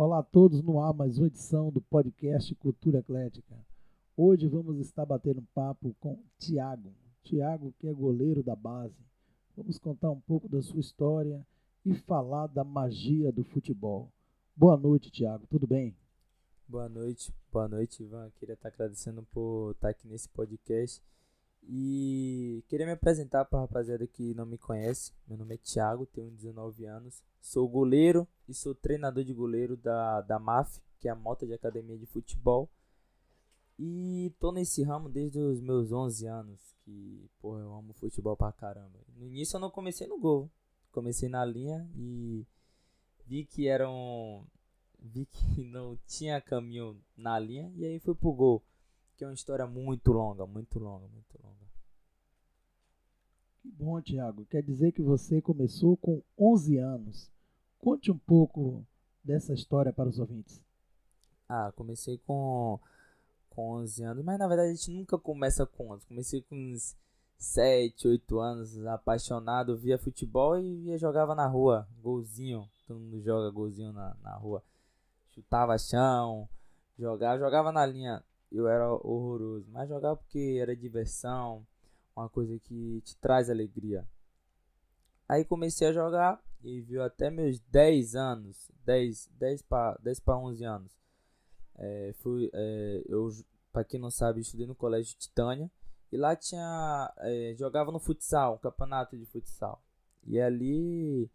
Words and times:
Olá 0.00 0.20
a 0.20 0.22
todos 0.22 0.62
no 0.62 0.78
ar, 0.78 0.94
mais 0.94 1.18
uma 1.18 1.26
edição 1.26 1.72
do 1.72 1.80
podcast 1.80 2.54
Cultura 2.54 3.00
Atlética. 3.00 3.56
Hoje 4.16 4.46
vamos 4.46 4.78
estar 4.78 5.04
batendo 5.04 5.42
papo 5.52 5.92
com 5.98 6.22
Tiago. 6.38 6.92
Tiago, 7.24 7.74
que 7.80 7.88
é 7.88 7.92
goleiro 7.92 8.40
da 8.40 8.54
base. 8.54 8.94
Vamos 9.56 9.76
contar 9.76 10.12
um 10.12 10.20
pouco 10.20 10.48
da 10.48 10.62
sua 10.62 10.78
história 10.78 11.44
e 11.84 11.94
falar 11.94 12.46
da 12.46 12.62
magia 12.62 13.32
do 13.32 13.42
futebol. 13.42 14.08
Boa 14.54 14.76
noite, 14.76 15.10
Tiago. 15.10 15.48
Tudo 15.48 15.66
bem? 15.66 15.96
Boa 16.68 16.88
noite, 16.88 17.34
boa 17.50 17.66
noite, 17.66 18.00
Ivan. 18.00 18.30
Queria 18.38 18.54
estar 18.54 18.68
agradecendo 18.68 19.26
por 19.32 19.72
estar 19.72 19.88
aqui 19.88 20.06
nesse 20.06 20.28
podcast. 20.28 21.02
E 21.70 22.64
queria 22.66 22.86
me 22.86 22.92
apresentar 22.92 23.44
para 23.44 23.58
a 23.58 23.62
rapaziada 23.62 24.06
que 24.06 24.32
não 24.32 24.46
me 24.46 24.56
conhece. 24.56 25.12
Meu 25.26 25.36
nome 25.36 25.54
é 25.54 25.58
Thiago, 25.58 26.06
tenho 26.06 26.30
19 26.30 26.86
anos. 26.86 27.22
Sou 27.42 27.68
goleiro 27.68 28.26
e 28.48 28.54
sou 28.54 28.74
treinador 28.74 29.22
de 29.22 29.34
goleiro 29.34 29.76
da, 29.76 30.22
da 30.22 30.38
MAF, 30.38 30.80
que 30.98 31.08
é 31.08 31.10
a 31.10 31.14
Mota 31.14 31.46
de 31.46 31.52
Academia 31.52 31.98
de 31.98 32.06
Futebol. 32.06 32.70
E 33.78 34.32
tô 34.40 34.50
nesse 34.50 34.82
ramo 34.82 35.10
desde 35.10 35.38
os 35.38 35.60
meus 35.60 35.92
11 35.92 36.26
anos, 36.26 36.74
que, 36.84 37.30
porra, 37.38 37.60
eu 37.60 37.74
amo 37.74 37.92
futebol 37.92 38.36
pra 38.36 38.50
caramba. 38.50 38.98
No 39.14 39.26
início 39.26 39.56
eu 39.56 39.60
não 39.60 39.70
comecei 39.70 40.06
no 40.06 40.18
gol, 40.18 40.50
comecei 40.90 41.28
na 41.28 41.44
linha 41.44 41.88
e 41.94 42.46
vi 43.26 43.44
que 43.44 43.68
eram 43.68 44.44
vi 44.98 45.26
que 45.26 45.62
não 45.62 45.98
tinha 46.06 46.40
caminho 46.40 46.98
na 47.16 47.38
linha 47.38 47.70
e 47.76 47.84
aí 47.84 48.00
fui 48.00 48.14
pro 48.14 48.32
gol 48.32 48.64
que 49.18 49.24
é 49.24 49.26
uma 49.26 49.34
história 49.34 49.66
muito 49.66 50.12
longa, 50.12 50.46
muito 50.46 50.78
longa, 50.78 51.08
muito 51.08 51.42
longa. 51.42 51.66
Que 53.60 53.68
bom, 53.68 54.00
Tiago. 54.00 54.46
Quer 54.46 54.62
dizer 54.62 54.92
que 54.92 55.02
você 55.02 55.42
começou 55.42 55.96
com 55.96 56.22
11 56.38 56.78
anos. 56.78 57.28
Conte 57.80 58.12
um 58.12 58.18
pouco 58.18 58.86
dessa 59.24 59.52
história 59.52 59.92
para 59.92 60.08
os 60.08 60.20
ouvintes. 60.20 60.62
Ah, 61.48 61.72
comecei 61.74 62.18
com, 62.18 62.78
com 63.50 63.72
11 63.72 64.04
anos, 64.04 64.24
mas 64.24 64.38
na 64.38 64.46
verdade 64.46 64.70
a 64.70 64.74
gente 64.74 64.92
nunca 64.92 65.18
começa 65.18 65.66
com 65.66 65.90
11. 65.90 66.06
Comecei 66.06 66.40
com 66.42 66.54
uns 66.54 66.96
7, 67.38 68.06
8 68.06 68.38
anos, 68.38 68.86
apaixonado, 68.86 69.76
via 69.76 69.98
futebol 69.98 70.56
e 70.56 70.76
via, 70.76 70.96
jogava 70.96 71.34
na 71.34 71.46
rua, 71.48 71.88
golzinho. 72.00 72.68
Todo 72.86 73.00
mundo 73.00 73.20
joga 73.20 73.50
golzinho 73.50 73.92
na, 73.92 74.16
na 74.22 74.36
rua. 74.36 74.62
Chutava 75.30 75.76
chão, 75.76 76.48
jogava, 76.96 77.38
jogava 77.38 77.72
na 77.72 77.84
linha 77.84 78.22
eu 78.50 78.68
era 78.68 78.92
horroroso. 78.92 79.66
Mas 79.70 79.88
jogava 79.88 80.16
porque 80.16 80.58
era 80.60 80.76
diversão, 80.76 81.66
uma 82.14 82.28
coisa 82.28 82.58
que 82.58 83.00
te 83.02 83.16
traz 83.16 83.48
alegria. 83.48 84.06
Aí 85.28 85.44
comecei 85.44 85.88
a 85.88 85.92
jogar 85.92 86.42
e 86.62 86.80
viu 86.80 87.02
até 87.02 87.30
meus 87.30 87.60
10 87.60 88.14
anos, 88.14 88.70
10, 88.84 89.28
10 89.38 89.62
para 89.62 89.96
10 90.02 90.20
para 90.20 90.38
11 90.38 90.64
anos. 90.64 90.98
É, 91.76 92.12
fui, 92.18 92.50
é, 92.52 93.04
eu, 93.06 93.28
para 93.72 93.84
quem 93.84 94.00
não 94.00 94.10
sabe, 94.10 94.40
estudei 94.40 94.66
no 94.66 94.74
colégio 94.74 95.16
Titânia 95.16 95.70
e 96.10 96.16
lá 96.16 96.34
tinha 96.34 97.12
é, 97.18 97.54
jogava 97.56 97.92
no 97.92 98.00
futsal, 98.00 98.54
um 98.54 98.58
campeonato 98.58 99.16
de 99.16 99.26
futsal. 99.26 99.82
E 100.26 100.40
ali 100.40 101.30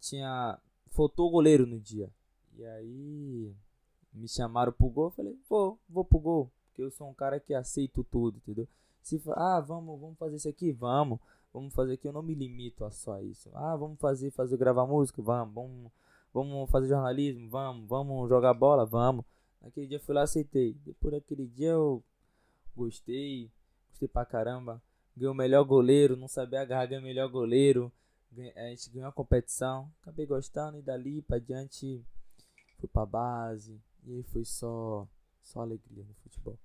tinha 0.00 0.58
faltou 0.90 1.30
goleiro 1.30 1.66
no 1.66 1.80
dia. 1.80 2.10
E 2.56 2.64
aí 2.64 3.54
me 4.12 4.28
chamaram 4.28 4.72
pro 4.72 4.88
gol, 4.88 5.06
eu 5.06 5.10
falei, 5.10 5.38
vou, 5.48 5.78
vou 5.88 6.04
pro 6.04 6.18
gol. 6.18 6.50
Porque 6.68 6.82
eu 6.82 6.90
sou 6.90 7.08
um 7.08 7.14
cara 7.14 7.40
que 7.40 7.54
aceito 7.54 8.04
tudo, 8.04 8.38
entendeu? 8.38 8.68
Se 9.02 9.20
ah, 9.30 9.60
vamos, 9.60 10.00
vamos 10.00 10.18
fazer 10.18 10.36
isso 10.36 10.48
aqui, 10.48 10.72
vamos. 10.72 11.18
Vamos 11.52 11.74
fazer 11.74 11.94
aqui, 11.94 12.08
eu 12.08 12.12
não 12.12 12.22
me 12.22 12.34
limito 12.34 12.84
a 12.84 12.90
só 12.90 13.20
isso. 13.20 13.50
Ah, 13.54 13.76
vamos 13.76 13.98
fazer, 13.98 14.30
fazer 14.30 14.56
gravar 14.56 14.86
música, 14.86 15.20
vamos, 15.20 15.54
vamos, 15.54 15.92
vamos 16.32 16.70
fazer 16.70 16.88
jornalismo, 16.88 17.48
vamos, 17.50 17.86
vamos 17.86 18.28
jogar 18.28 18.54
bola, 18.54 18.86
vamos. 18.86 19.24
Naquele 19.60 19.86
dia 19.86 19.96
eu 19.98 20.00
fui 20.00 20.14
lá, 20.14 20.22
aceitei. 20.22 20.74
Depois 20.84 21.12
daquele 21.12 21.46
dia 21.46 21.70
eu 21.70 22.02
gostei, 22.74 23.50
gostei 23.90 24.08
pra 24.08 24.24
caramba. 24.24 24.80
Ganhei 25.14 25.30
o 25.30 25.34
melhor 25.34 25.62
goleiro, 25.64 26.16
não 26.16 26.26
sabia 26.26 26.62
agarrar, 26.62 26.86
ganhei 26.86 27.02
o 27.02 27.06
melhor 27.06 27.28
goleiro. 27.28 27.92
A 28.56 28.70
gente 28.70 28.88
ganhou 28.88 29.10
a 29.10 29.12
competição, 29.12 29.90
acabei 30.00 30.24
gostando 30.24 30.78
e 30.78 30.82
dali 30.82 31.20
pra 31.20 31.38
diante 31.38 32.02
fui 32.78 32.88
pra 32.88 33.04
base, 33.04 33.78
e 34.04 34.14
aí 34.14 34.22
foi 34.24 34.44
só, 34.44 35.06
só 35.42 35.60
alegria 35.60 36.04
no 36.04 36.14
futebol. 36.14 36.58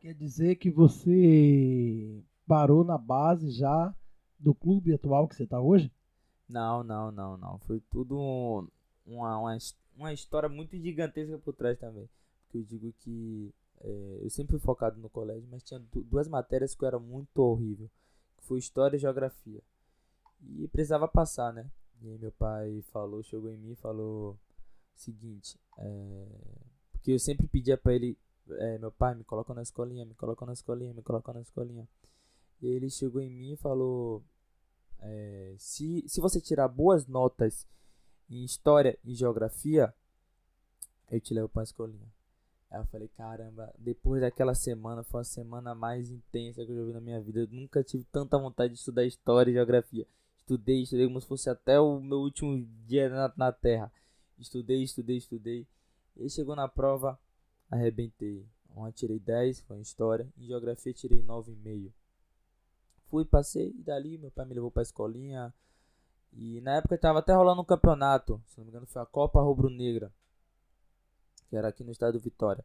Quer 0.00 0.14
dizer 0.14 0.56
que 0.56 0.70
você 0.70 2.22
parou 2.46 2.84
na 2.84 2.96
base 2.96 3.50
já 3.50 3.94
do 4.38 4.54
clube 4.54 4.94
atual 4.94 5.26
que 5.26 5.34
você 5.34 5.42
está 5.44 5.60
hoje? 5.60 5.92
Não, 6.48 6.84
não, 6.84 7.10
não, 7.10 7.36
não. 7.36 7.58
Foi 7.60 7.80
tudo 7.90 8.16
uma, 9.04 9.38
uma, 9.38 9.58
uma 9.96 10.12
história 10.12 10.48
muito 10.48 10.76
gigantesca 10.76 11.38
por 11.38 11.52
trás 11.52 11.78
também. 11.78 12.08
Porque 12.44 12.58
eu 12.58 12.62
digo 12.62 12.92
que 13.00 13.52
é, 13.80 14.20
eu 14.22 14.30
sempre 14.30 14.52
fui 14.52 14.60
focado 14.60 15.00
no 15.00 15.10
colégio, 15.10 15.48
mas 15.50 15.62
tinha 15.62 15.82
duas 16.10 16.28
matérias 16.28 16.74
que 16.74 16.84
eu 16.84 16.88
era 16.88 16.98
muito 16.98 17.38
horrível. 17.38 17.90
Que 18.36 18.44
foi 18.44 18.58
História 18.58 18.96
e 18.96 19.00
Geografia. 19.00 19.60
E 20.56 20.68
precisava 20.68 21.08
passar, 21.08 21.52
né? 21.52 21.70
E 22.00 22.08
aí 22.08 22.18
meu 22.18 22.32
pai 22.32 22.82
falou, 22.92 23.22
chegou 23.22 23.50
em 23.50 23.56
mim 23.56 23.72
e 23.72 23.76
falou 23.76 24.38
seguinte, 25.00 25.58
é, 25.78 26.26
porque 26.92 27.12
eu 27.12 27.18
sempre 27.18 27.46
pedia 27.46 27.76
para 27.76 27.94
ele, 27.94 28.18
é, 28.50 28.78
meu 28.78 28.90
pai, 28.90 29.14
me 29.14 29.24
coloca 29.24 29.54
na 29.54 29.62
escolinha, 29.62 30.04
me 30.04 30.14
coloca 30.14 30.44
na 30.44 30.52
escolinha, 30.52 30.94
me 30.94 31.02
coloca 31.02 31.32
na 31.32 31.40
escolinha. 31.40 31.88
E 32.60 32.66
ele 32.66 32.90
chegou 32.90 33.20
em 33.20 33.30
mim 33.30 33.52
e 33.52 33.56
falou, 33.56 34.22
é, 35.00 35.54
se, 35.58 36.04
se 36.06 36.20
você 36.20 36.40
tirar 36.40 36.68
boas 36.68 37.06
notas 37.06 37.66
em 38.28 38.44
história 38.44 38.98
e 39.04 39.14
geografia, 39.14 39.94
eu 41.10 41.20
te 41.20 41.32
levo 41.32 41.48
para 41.48 41.62
a 41.62 41.64
escolinha. 41.64 42.12
Aí 42.70 42.80
eu 42.80 42.86
falei, 42.86 43.08
caramba, 43.08 43.72
depois 43.78 44.20
daquela 44.20 44.54
semana, 44.54 45.02
foi 45.02 45.22
a 45.22 45.24
semana 45.24 45.74
mais 45.74 46.10
intensa 46.10 46.64
que 46.64 46.70
eu 46.70 46.76
já 46.76 46.84
vi 46.84 46.92
na 46.92 47.00
minha 47.00 47.20
vida. 47.20 47.40
Eu 47.40 47.48
nunca 47.50 47.82
tive 47.82 48.04
tanta 48.04 48.38
vontade 48.38 48.74
de 48.74 48.78
estudar 48.78 49.04
história 49.04 49.50
e 49.50 49.54
geografia. 49.54 50.06
Estudei, 50.36 50.82
estudei 50.82 51.06
como 51.06 51.20
se 51.20 51.26
fosse 51.26 51.48
até 51.48 51.80
o 51.80 51.98
meu 52.00 52.18
último 52.18 52.66
dia 52.86 53.08
na, 53.08 53.32
na 53.36 53.52
Terra. 53.52 53.90
Estudei, 54.38 54.82
estudei, 54.82 55.16
estudei. 55.16 55.66
E 56.16 56.28
chegou 56.30 56.54
na 56.54 56.68
prova, 56.68 57.18
arrebentei. 57.70 58.46
Uma 58.70 58.92
tirei 58.92 59.18
10, 59.18 59.60
foi 59.62 59.78
em 59.78 59.82
história. 59.82 60.28
Em 60.36 60.46
geografia 60.46 60.92
tirei 60.92 61.22
9,5. 61.22 61.92
Fui, 63.06 63.24
passei 63.24 63.70
e 63.70 63.82
dali 63.82 64.18
meu 64.18 64.30
pai 64.30 64.44
me 64.46 64.54
levou 64.54 64.70
pra 64.70 64.82
escolinha. 64.82 65.52
E 66.32 66.60
na 66.60 66.76
época 66.76 66.98
tava 66.98 67.20
até 67.20 67.32
rolando 67.34 67.62
um 67.62 67.64
campeonato. 67.64 68.40
Se 68.46 68.58
não 68.58 68.64
me 68.64 68.70
engano 68.70 68.86
foi 68.86 69.02
a 69.02 69.06
Copa 69.06 69.40
Rubro 69.40 69.70
Negra. 69.70 70.12
Que 71.48 71.56
era 71.56 71.68
aqui 71.68 71.82
no 71.82 71.90
estado 71.90 72.12
do 72.12 72.20
Vitória. 72.20 72.64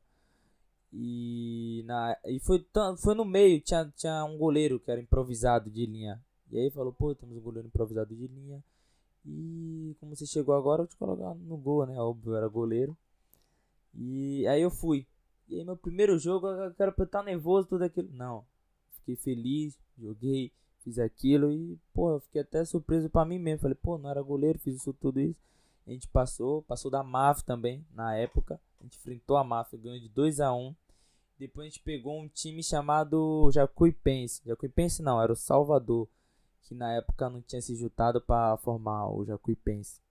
E, 0.91 1.83
na, 1.87 2.15
e 2.25 2.39
foi, 2.39 2.63
foi 2.97 3.15
no 3.15 3.25
meio, 3.25 3.59
tinha, 3.61 3.91
tinha 3.95 4.23
um 4.25 4.37
goleiro 4.37 4.79
que 4.79 4.91
era 4.91 5.01
improvisado 5.01 5.71
de 5.71 5.85
linha. 5.87 6.23
E 6.51 6.59
aí 6.59 6.69
falou, 6.69 6.93
pô, 6.93 7.15
temos 7.15 7.35
um 7.35 7.41
goleiro 7.41 7.67
improvisado 7.67 8.15
de 8.15 8.27
linha. 8.27 8.63
E 9.25 9.95
como 9.99 10.15
você 10.15 10.25
chegou 10.25 10.53
agora, 10.55 10.83
eu 10.83 10.87
te 10.87 10.97
colocar 10.97 11.33
no 11.35 11.57
gol, 11.57 11.85
né? 11.85 11.97
Óbvio, 11.99 12.33
eu 12.33 12.37
era 12.37 12.47
goleiro. 12.47 12.97
E 13.93 14.45
aí 14.47 14.61
eu 14.61 14.71
fui. 14.71 15.07
E 15.47 15.55
aí 15.55 15.63
meu 15.63 15.77
primeiro 15.77 16.17
jogo, 16.17 16.47
eu 16.47 16.73
quero 16.73 16.93
estar 17.03 17.23
nervoso, 17.23 17.67
tudo 17.67 17.83
aquilo. 17.83 18.09
Não. 18.11 18.45
Fiquei 18.99 19.15
feliz, 19.15 19.77
joguei, 19.97 20.51
fiz 20.83 20.99
aquilo 20.99 21.51
e, 21.51 21.77
pô, 21.93 22.11
eu 22.15 22.19
fiquei 22.19 22.41
até 22.41 22.63
surpreso 22.65 23.09
pra 23.09 23.25
mim 23.25 23.39
mesmo. 23.39 23.61
Falei, 23.61 23.77
pô, 23.81 23.97
não 23.97 24.09
era 24.09 24.21
goleiro, 24.21 24.59
fiz 24.59 24.75
isso 24.75 24.93
tudo 24.93 25.19
isso. 25.19 25.39
A 25.85 25.91
gente 25.91 26.07
passou, 26.07 26.61
passou 26.63 26.89
da 26.89 27.03
MAF 27.03 27.43
também, 27.43 27.85
na 27.93 28.15
época. 28.15 28.59
A 28.79 28.83
gente 28.83 28.97
enfrentou 28.97 29.37
a 29.37 29.43
MAF, 29.43 29.77
ganhou 29.77 29.99
de 29.99 30.09
2 30.09 30.39
a 30.39 30.53
1 30.53 30.73
Depois 31.37 31.67
a 31.67 31.69
gente 31.69 31.81
pegou 31.81 32.19
um 32.19 32.27
time 32.27 32.63
chamado 32.63 33.49
Jacuipense. 33.51 34.41
Jacuipense 34.45 35.01
não, 35.01 35.21
era 35.21 35.31
o 35.31 35.37
Salvador 35.37 36.07
que 36.63 36.73
na 36.73 36.93
época 36.93 37.29
não 37.29 37.41
tinha 37.41 37.61
se 37.61 37.75
juntado 37.75 38.21
para 38.21 38.57
formar 38.57 39.09
o 39.09 39.25
Jacuipense. 39.25 40.01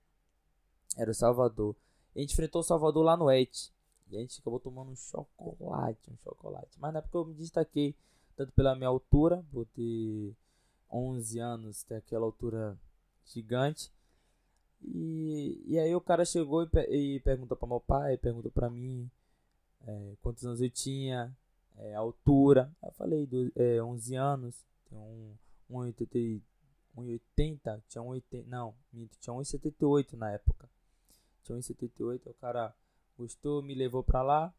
Era 0.96 1.10
o 1.10 1.14
Salvador. 1.14 1.75
A 2.14 2.20
gente 2.20 2.32
enfrentou 2.32 2.60
o 2.60 2.64
Salvador 2.64 3.04
lá 3.04 3.16
no 3.16 3.31
Et. 3.31 3.72
E 4.10 4.16
a 4.16 4.20
gente 4.20 4.38
acabou 4.40 4.60
tomando 4.60 4.90
um 4.90 4.96
chocolate, 4.96 6.10
um 6.10 6.16
chocolate. 6.22 6.78
Mas 6.78 6.93
na 6.93 6.99
época 6.99 7.19
eu 7.19 7.25
me 7.25 7.34
destaquei, 7.34 7.94
tanto 8.37 8.52
pela 8.52 8.75
minha 8.75 8.88
altura, 8.88 9.43
por 9.50 9.64
ter 9.66 10.34
11 10.90 11.38
anos, 11.38 11.82
ter 11.84 11.94
aquela 11.96 12.26
altura 12.26 12.78
gigante. 13.25 13.90
E, 14.82 15.62
e 15.66 15.78
aí 15.78 15.94
o 15.94 16.00
cara 16.00 16.25
chegou 16.25 16.64
e, 16.64 17.14
e 17.16 17.20
perguntou 17.20 17.56
para 17.56 17.69
meu 17.69 17.81
pai, 17.81 18.19
perguntou 18.19 18.50
para 18.50 18.69
mim 18.69 19.10
é, 19.87 20.12
quantos 20.20 20.44
anos 20.44 20.60
eu 20.60 20.69
tinha, 20.69 21.34
é, 21.78 21.94
altura. 21.94 22.70
Eu 22.82 22.93
falei 22.93 23.26
do, 23.26 23.50
é, 23.56 23.82
11 23.82 24.14
anos, 24.16 24.54
tenho 24.90 25.00
um 25.00 25.34
1,80, 25.73 26.41
1,80, 26.97 27.83
tinha 27.89 28.03
1,80, 28.03 28.45
não, 28.47 28.75
minto, 28.93 29.17
tinha 29.19 29.35
1,78 29.35 30.13
na 30.15 30.31
época. 30.33 30.69
Tinha 31.43 31.59
1,78, 31.59 32.21
o 32.27 32.35
cara 32.35 32.75
gostou, 33.17 33.63
me 33.63 33.75
levou 33.75 34.03
pra 34.03 34.23
lá. 34.23 34.55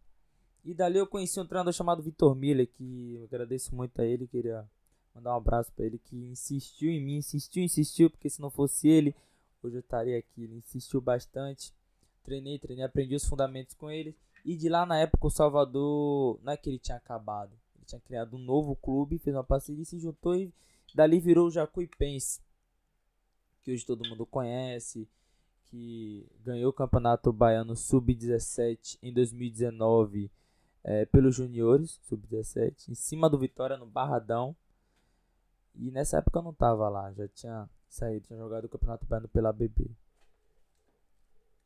E 0.66 0.74
dali 0.74 0.98
eu 0.98 1.08
conheci 1.08 1.40
um 1.40 1.46
treinador 1.46 1.74
chamado 1.74 2.02
Vitor 2.02 2.36
Miller, 2.36 2.68
que 2.68 3.16
eu 3.16 3.26
agradeço 3.26 3.76
muito 3.76 4.02
a 4.02 4.06
ele, 4.06 4.28
queria 4.28 4.66
mandar 5.14 5.34
um 5.34 5.38
abraço 5.38 5.72
para 5.74 5.86
ele, 5.86 6.00
que 6.00 6.16
insistiu 6.16 6.90
em 6.90 7.04
mim, 7.04 7.18
insistiu, 7.18 7.64
insistiu, 7.64 8.10
porque 8.10 8.30
se 8.30 8.42
não 8.42 8.50
fosse 8.50 8.88
ele, 8.88 9.16
hoje 9.62 9.76
eu 9.76 9.82
estaria 9.82 10.18
aqui. 10.18 10.44
Ele 10.44 10.56
insistiu 10.56 11.02
bastante. 11.02 11.74
Treinei, 12.24 12.58
treinei, 12.58 12.86
aprendi 12.86 13.16
os 13.16 13.26
fundamentos 13.26 13.76
com 13.76 13.92
ele. 13.92 14.16
E 14.46 14.56
de 14.56 14.70
lá 14.70 14.86
na 14.86 14.98
época 14.98 15.28
o 15.28 15.30
Salvador, 15.30 16.40
não 16.42 16.54
é 16.54 16.58
que 16.58 16.70
ele 16.70 16.80
tinha 16.80 16.98
acabado. 16.98 17.52
Ele 17.76 17.86
tinha 17.86 18.02
criado 18.02 18.36
um 18.36 18.40
novo 18.40 18.76
clube, 18.76 19.20
fez 19.20 19.36
uma 19.36 19.44
parceria, 19.44 19.84
se 19.86 20.00
juntou 20.00 20.36
e 20.36 20.54
dali 20.94 21.20
virou 21.20 21.48
o 21.48 21.52
Jacuipense. 21.52 22.42
Que 23.62 23.72
hoje 23.72 23.86
todo 23.86 24.08
mundo 24.08 24.26
conhece. 24.26 25.08
Que 25.66 26.28
ganhou 26.44 26.70
o 26.70 26.74
Campeonato 26.74 27.32
Baiano 27.34 27.76
Sub-17 27.76 29.00
em 29.02 29.12
2019 29.12 30.30
é, 30.84 31.06
pelos 31.06 31.36
juniores, 31.36 32.00
Sub-17. 32.04 32.90
Em 32.90 32.96
cima 32.96 33.30
do 33.30 33.40
Vitória 33.40 33.78
no 33.78 33.86
Barradão. 33.86 34.56
E 35.76 35.90
nessa 35.90 36.18
época 36.18 36.40
eu 36.40 36.44
não 36.44 36.54
tava 36.54 36.88
lá, 36.88 37.12
já 37.14 37.28
tinha 37.30 37.68
saído, 37.90 38.28
tinha 38.28 38.38
jogado 38.38 38.66
o 38.66 38.70
Campeonato 38.70 39.08
Baiano 39.08 39.28
pela 39.28 39.52
BB. 39.52 39.90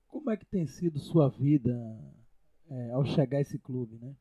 Como 0.08 0.30
é 0.30 0.38
que 0.38 0.46
tem 0.46 0.66
sido 0.66 1.00
sua 1.00 1.28
vida 1.30 1.76
é, 2.70 2.92
ao 2.92 3.06
chegar 3.06 3.40
a 3.40 3.42
esse 3.42 3.60
clube, 3.60 3.98
né? 3.98 4.16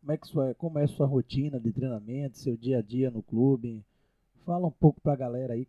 Como 0.00 0.12
é, 0.12 0.16
que 0.16 0.26
sua, 0.26 0.54
como 0.54 0.78
é 0.78 0.84
a 0.84 0.88
sua 0.88 1.06
rotina 1.06 1.60
de 1.60 1.72
treinamento, 1.72 2.38
seu 2.38 2.56
dia 2.56 2.78
a 2.78 2.82
dia 2.82 3.10
no 3.10 3.22
clube? 3.22 3.84
Fala 4.46 4.68
um 4.68 4.70
pouco 4.70 5.00
pra 5.00 5.16
galera 5.16 5.54
aí. 5.54 5.66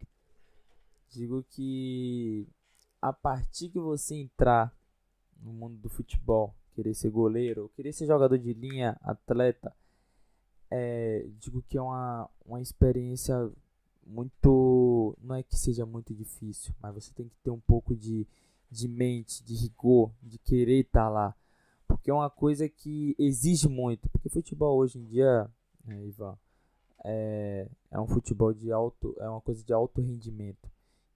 Digo 1.10 1.44
que 1.50 2.48
a 3.02 3.12
partir 3.12 3.70
que 3.70 3.80
você 3.80 4.16
entrar 4.16 4.72
no 5.42 5.52
mundo 5.52 5.78
do 5.78 5.90
futebol, 5.90 6.54
querer 6.76 6.94
ser 6.94 7.10
goleiro, 7.10 7.72
querer 7.76 7.92
ser 7.92 8.06
jogador 8.06 8.38
de 8.38 8.54
linha, 8.54 8.96
atleta, 9.02 9.76
é, 10.70 11.26
digo 11.40 11.64
que 11.68 11.76
é 11.76 11.82
uma, 11.82 12.30
uma 12.46 12.62
experiência 12.62 13.52
muito. 14.06 15.18
Não 15.24 15.34
é 15.34 15.42
que 15.42 15.58
seja 15.58 15.84
muito 15.84 16.14
difícil, 16.14 16.72
mas 16.80 16.94
você 16.94 17.12
tem 17.16 17.28
que 17.28 17.38
ter 17.38 17.50
um 17.50 17.60
pouco 17.60 17.96
de, 17.96 18.28
de 18.70 18.88
mente, 18.88 19.44
de 19.44 19.56
rigor, 19.56 20.12
de 20.22 20.38
querer 20.38 20.82
estar 20.82 21.06
tá 21.06 21.10
lá. 21.10 21.36
Porque 21.88 22.12
é 22.12 22.14
uma 22.14 22.30
coisa 22.30 22.70
que 22.70 23.16
exige 23.18 23.68
muito. 23.68 24.08
Porque 24.10 24.30
futebol 24.30 24.78
hoje 24.78 25.00
em 25.00 25.04
dia, 25.06 25.50
né, 25.84 26.06
Ivan, 26.06 26.38
é, 27.10 27.66
é 27.90 28.00
um 28.00 28.08
futebol 28.08 28.54
de 28.54 28.70
alto. 28.70 29.16
É 29.20 29.30
uma 29.30 29.40
coisa 29.40 29.64
de 29.64 29.72
alto 29.72 30.02
rendimento. 30.02 30.70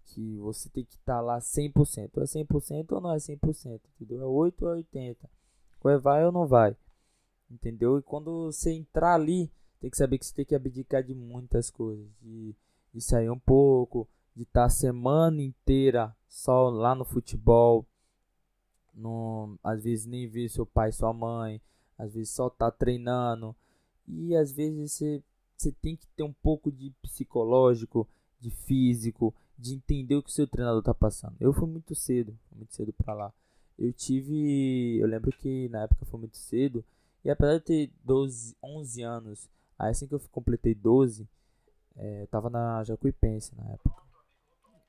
Que 0.05 0.37
você 0.37 0.69
tem 0.69 0.85
que 0.85 0.95
estar 0.95 1.17
tá 1.17 1.21
lá 1.21 1.39
100%. 1.39 2.11
Ou 2.15 2.23
é 2.23 2.25
100% 2.25 2.91
ou 2.93 3.01
não 3.01 3.13
é 3.13 3.17
100%. 3.17 3.81
Entendeu? 3.99 4.21
É 4.21 4.25
8 4.25 4.65
ou 4.65 4.73
é 4.73 4.77
80%. 4.77 5.17
Ou 5.83 5.91
é 5.91 5.97
vai 5.97 6.25
ou 6.25 6.31
não 6.31 6.47
vai. 6.47 6.75
Entendeu? 7.49 7.99
E 7.99 8.01
quando 8.01 8.45
você 8.45 8.71
entrar 8.71 9.15
ali, 9.15 9.51
tem 9.81 9.89
que 9.89 9.97
saber 9.97 10.17
que 10.17 10.25
você 10.25 10.33
tem 10.33 10.45
que 10.45 10.55
abdicar 10.55 11.03
de 11.03 11.13
muitas 11.13 11.69
coisas. 11.69 12.07
De, 12.21 12.55
de 12.93 13.01
sair 13.01 13.29
um 13.29 13.39
pouco, 13.39 14.07
de 14.33 14.43
estar 14.43 14.61
tá 14.61 14.65
a 14.67 14.69
semana 14.69 15.41
inteira 15.41 16.15
só 16.27 16.69
lá 16.69 16.95
no 16.95 17.03
futebol. 17.03 17.85
No, 18.93 19.57
às 19.61 19.83
vezes 19.83 20.05
nem 20.05 20.27
ver 20.27 20.49
seu 20.49 20.65
pai 20.65 20.93
sua 20.93 21.11
mãe. 21.11 21.61
Às 21.97 22.13
vezes 22.13 22.29
só 22.33 22.49
tá 22.49 22.71
treinando. 22.71 23.53
E 24.07 24.35
às 24.35 24.51
vezes 24.51 24.91
você, 24.91 25.23
você 25.61 25.71
tem 25.71 25.95
que 25.95 26.07
ter 26.07 26.23
um 26.23 26.33
pouco 26.33 26.71
de 26.71 26.91
psicológico, 27.01 28.07
de 28.39 28.49
físico, 28.49 29.33
de 29.57 29.75
entender 29.75 30.15
o 30.15 30.23
que 30.23 30.29
o 30.29 30.33
seu 30.33 30.47
treinador 30.47 30.81
tá 30.81 30.93
passando. 30.93 31.35
Eu 31.39 31.53
fui 31.53 31.67
muito 31.67 31.93
cedo, 31.93 32.35
muito 32.51 32.73
cedo 32.73 32.91
para 32.91 33.13
lá. 33.13 33.33
Eu 33.77 33.93
tive, 33.93 34.97
eu 34.99 35.07
lembro 35.07 35.31
que 35.31 35.69
na 35.69 35.83
época 35.83 36.05
foi 36.05 36.19
muito 36.19 36.37
cedo, 36.37 36.83
e 37.23 37.29
apesar 37.29 37.59
de 37.59 37.63
ter 37.63 37.91
12, 38.03 38.55
11 38.61 39.01
anos, 39.03 39.49
aí 39.77 39.91
assim 39.91 40.07
que 40.07 40.15
eu 40.15 40.21
completei 40.31 40.73
12, 40.73 41.27
é, 41.95 42.23
eu 42.23 42.27
tava 42.27 42.49
na 42.49 42.83
Jacuipense 42.83 43.55
na 43.55 43.71
época. 43.71 44.01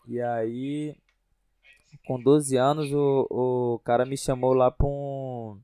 E 0.06 0.20
aí, 0.20 0.96
com 2.06 2.20
12 2.20 2.56
anos, 2.56 2.92
o, 2.92 3.26
o 3.74 3.78
cara 3.80 4.04
me 4.06 4.16
chamou 4.16 4.52
lá 4.54 4.70
pra 4.70 4.86
um. 4.86 5.60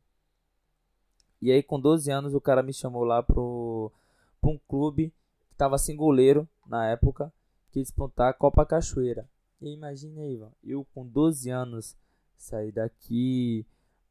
E 1.40 1.50
aí, 1.50 1.62
com 1.62 1.80
12 1.80 2.10
anos, 2.10 2.34
o 2.34 2.40
cara 2.40 2.62
me 2.62 2.72
chamou 2.72 3.04
lá 3.04 3.22
pro, 3.22 3.92
pra 4.40 4.50
um 4.50 4.58
clube 4.68 5.12
que 5.48 5.54
tava 5.56 5.78
sem 5.78 5.96
goleiro 5.96 6.48
na 6.66 6.86
época, 6.86 7.32
que 7.70 7.80
disputar 7.80 8.30
a 8.30 8.34
Copa 8.34 8.64
Cachoeira. 8.64 9.28
E 9.60 9.72
imagine 9.72 10.20
aí, 10.20 10.42
eu 10.62 10.86
com 10.94 11.06
12 11.06 11.50
anos 11.50 11.96
sair 12.36 12.72
daqui, 12.72 13.66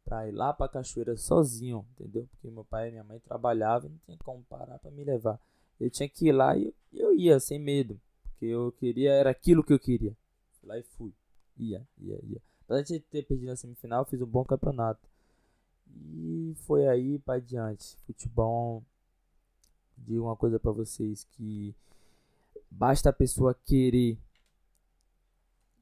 pra 0.08 0.26
ir 0.28 0.32
lá 0.32 0.54
pra 0.54 0.70
cachoeira 0.70 1.18
sozinho, 1.18 1.86
entendeu? 1.92 2.28
Porque 2.32 2.50
meu 2.50 2.64
pai 2.64 2.88
e 2.88 2.92
minha 2.92 3.04
mãe 3.04 3.20
trabalhavam, 3.20 3.90
não 3.90 3.98
tinha 4.06 4.18
como 4.20 4.44
parar 4.44 4.80
pra 4.80 4.90
me 4.90 5.04
levar. 5.04 5.40
Eu 5.80 5.90
tinha 5.90 6.08
que 6.08 6.30
ir 6.30 6.32
lá 6.32 6.58
e 6.58 6.74
eu, 6.94 7.14
ia 7.14 7.40
sem 7.40 7.60
medo, 7.60 8.00
porque 8.24 8.46
eu 8.46 8.72
queria, 8.72 9.12
era 9.12 9.30
aquilo 9.30 9.64
que 9.64 9.74
eu 9.74 9.80
queria. 9.80 10.16
Fui 10.60 10.70
lá 10.70 10.78
e 10.78 10.84
fui. 10.84 11.14
Ia, 11.58 11.86
ia, 11.98 12.20
ia. 12.24 12.42
Apesar 12.64 12.84
de 12.84 13.00
ter 13.02 13.24
perdido 13.26 13.48
na 13.48 13.56
semifinal, 13.56 14.06
fiz 14.06 14.22
um 14.22 14.26
bom 14.26 14.46
campeonato. 14.46 15.02
E 15.90 16.56
foi 16.66 16.88
aí 16.88 17.20
para 17.20 17.40
diante. 17.40 17.98
Futebol, 18.06 18.84
digo 19.98 20.26
uma 20.26 20.36
coisa 20.36 20.60
para 20.60 20.72
vocês 20.72 21.24
que 21.32 21.76
basta 22.70 23.10
a 23.10 23.14
pessoa 23.14 23.54
querer. 23.54 24.18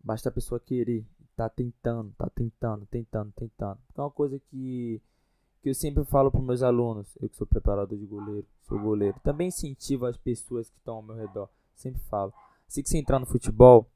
Basta 0.04 0.30
a 0.30 0.32
pessoa 0.32 0.60
querer 0.60 1.06
tá 1.36 1.50
tentando, 1.50 2.14
tá 2.18 2.30
tentando, 2.30 2.86
tentando, 2.86 3.32
tentando. 3.34 3.80
É 3.96 4.02
uma 4.02 4.10
coisa 4.10 4.40
que, 4.40 5.02
que 5.62 5.70
eu 5.70 5.76
sempre 5.76 6.06
falo 6.06 6.32
para 6.32 6.42
meus 6.42 6.64
alunos, 6.64 7.16
eu 7.22 7.30
que 7.30 7.36
sou 7.36 7.46
preparador 7.46 7.98
de 7.98 8.06
goleiro, 8.06 8.48
sou 8.62 8.80
goleiro, 8.80 9.20
também 9.22 9.50
incentivo 9.50 10.06
as 10.06 10.18
pessoas 10.18 10.70
que 10.70 10.78
estão 10.78 10.96
ao 10.96 11.02
meu 11.04 11.16
redor, 11.16 11.50
sempre 11.76 12.02
falo. 12.04 12.34
Se 12.68 12.82
você 12.82 12.98
entrar 12.98 13.20
no 13.20 13.26
futebol, 13.26 13.88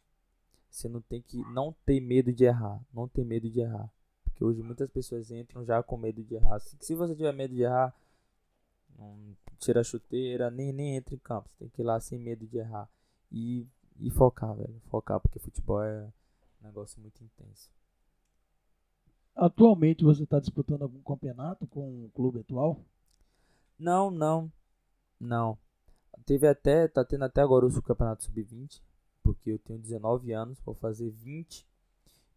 você 0.69 0.87
não 0.87 1.01
tem 1.01 1.21
que 1.21 1.37
não 1.51 1.73
ter 1.85 1.99
medo 1.99 2.31
de 2.31 2.43
errar, 2.43 2.79
não 2.93 3.07
ter 3.07 3.23
medo 3.23 3.49
de 3.49 3.61
errar. 3.61 3.89
Porque 4.23 4.43
hoje 4.43 4.61
muitas 4.61 4.89
pessoas 4.89 5.31
entram 5.31 5.65
já 5.65 5.81
com 5.81 5.97
medo 5.97 6.23
de 6.23 6.35
errar. 6.35 6.59
Se, 6.59 6.77
se 6.79 6.93
você 6.93 7.15
tiver 7.15 7.33
medo 7.33 7.55
de 7.55 7.63
errar, 7.63 7.95
não 8.99 9.35
tira 9.57 9.81
a 9.81 9.83
chuteira, 9.83 10.51
nem, 10.51 10.73
nem 10.73 10.95
entra 10.97 11.15
em 11.15 11.19
campo. 11.19 11.49
Você 11.49 11.55
tem 11.57 11.69
que 11.69 11.81
ir 11.81 11.85
lá 11.85 11.99
sem 11.99 12.19
medo 12.19 12.45
de 12.45 12.57
errar. 12.57 12.89
E, 13.31 13.65
e 13.99 14.09
focar, 14.09 14.55
velho. 14.55 14.81
Focar, 14.89 15.19
porque 15.19 15.39
futebol 15.39 15.81
é, 15.81 16.11
negócio 16.61 17.01
muito 17.01 17.23
intenso. 17.23 17.69
Atualmente 19.35 20.03
você 20.03 20.23
está 20.23 20.39
disputando 20.39 20.81
algum 20.81 21.01
campeonato 21.01 21.65
com 21.67 22.05
o 22.05 22.09
clube 22.09 22.39
atual? 22.39 22.83
Não, 23.77 24.11
não, 24.11 24.51
não. 25.19 25.57
Teve 26.25 26.47
até, 26.47 26.87
tá 26.87 27.05
tendo 27.05 27.23
até 27.23 27.41
agora 27.41 27.65
o 27.65 27.81
campeonato 27.81 28.25
sub-20, 28.25 28.81
porque 29.23 29.51
eu 29.51 29.59
tenho 29.59 29.79
19 29.79 30.33
anos, 30.33 30.59
vou 30.59 30.75
fazer 30.75 31.09
20 31.09 31.65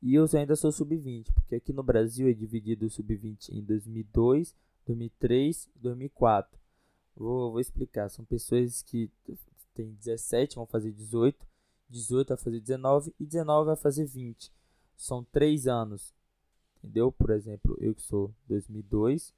e 0.00 0.14
eu 0.14 0.26
ainda 0.34 0.56
sou 0.56 0.72
sub-20, 0.72 1.32
porque 1.32 1.54
aqui 1.54 1.72
no 1.72 1.82
Brasil 1.82 2.28
é 2.28 2.32
dividido 2.32 2.86
o 2.86 2.90
sub-20 2.90 3.50
em 3.50 3.62
2002, 3.62 4.54
2003 4.86 5.70
e 5.76 5.78
2004. 5.78 6.58
Vou, 7.16 7.52
vou 7.52 7.60
explicar. 7.60 8.08
São 8.08 8.24
pessoas 8.24 8.82
que 8.82 9.10
têm 9.74 9.94
17, 9.94 10.56
vão 10.56 10.66
fazer 10.66 10.92
18, 10.92 11.46
18 11.88 12.28
vai 12.28 12.36
fazer 12.36 12.60
19 12.60 13.14
e 13.18 13.26
19 13.26 13.66
vai 13.66 13.76
fazer 13.76 14.06
20. 14.06 14.52
São 14.96 15.24
3 15.24 15.66
anos. 15.66 16.14
Entendeu? 16.78 17.12
Por 17.12 17.30
exemplo, 17.30 17.76
eu 17.80 17.94
que 17.94 18.02
sou 18.02 18.34
2002, 18.48 19.32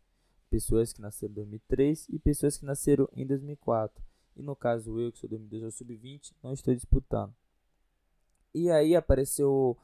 pessoas 0.48 0.92
que 0.92 1.00
nasceram 1.00 1.32
em 1.32 1.34
2003 1.34 2.08
e 2.08 2.18
pessoas 2.18 2.56
que 2.56 2.64
nasceram 2.64 3.08
em 3.12 3.26
2004. 3.26 4.02
E 4.36 4.42
no 4.42 4.56
caso 4.56 4.98
eu 4.98 5.12
que 5.12 5.18
sou 5.18 5.28
2002, 5.28 5.62
eu 5.62 5.70
sub-20, 5.70 6.32
não 6.42 6.52
estou 6.52 6.74
disputando. 6.74 7.34
E 8.54 8.70
aí 8.70 8.94
apareceu 8.94 9.76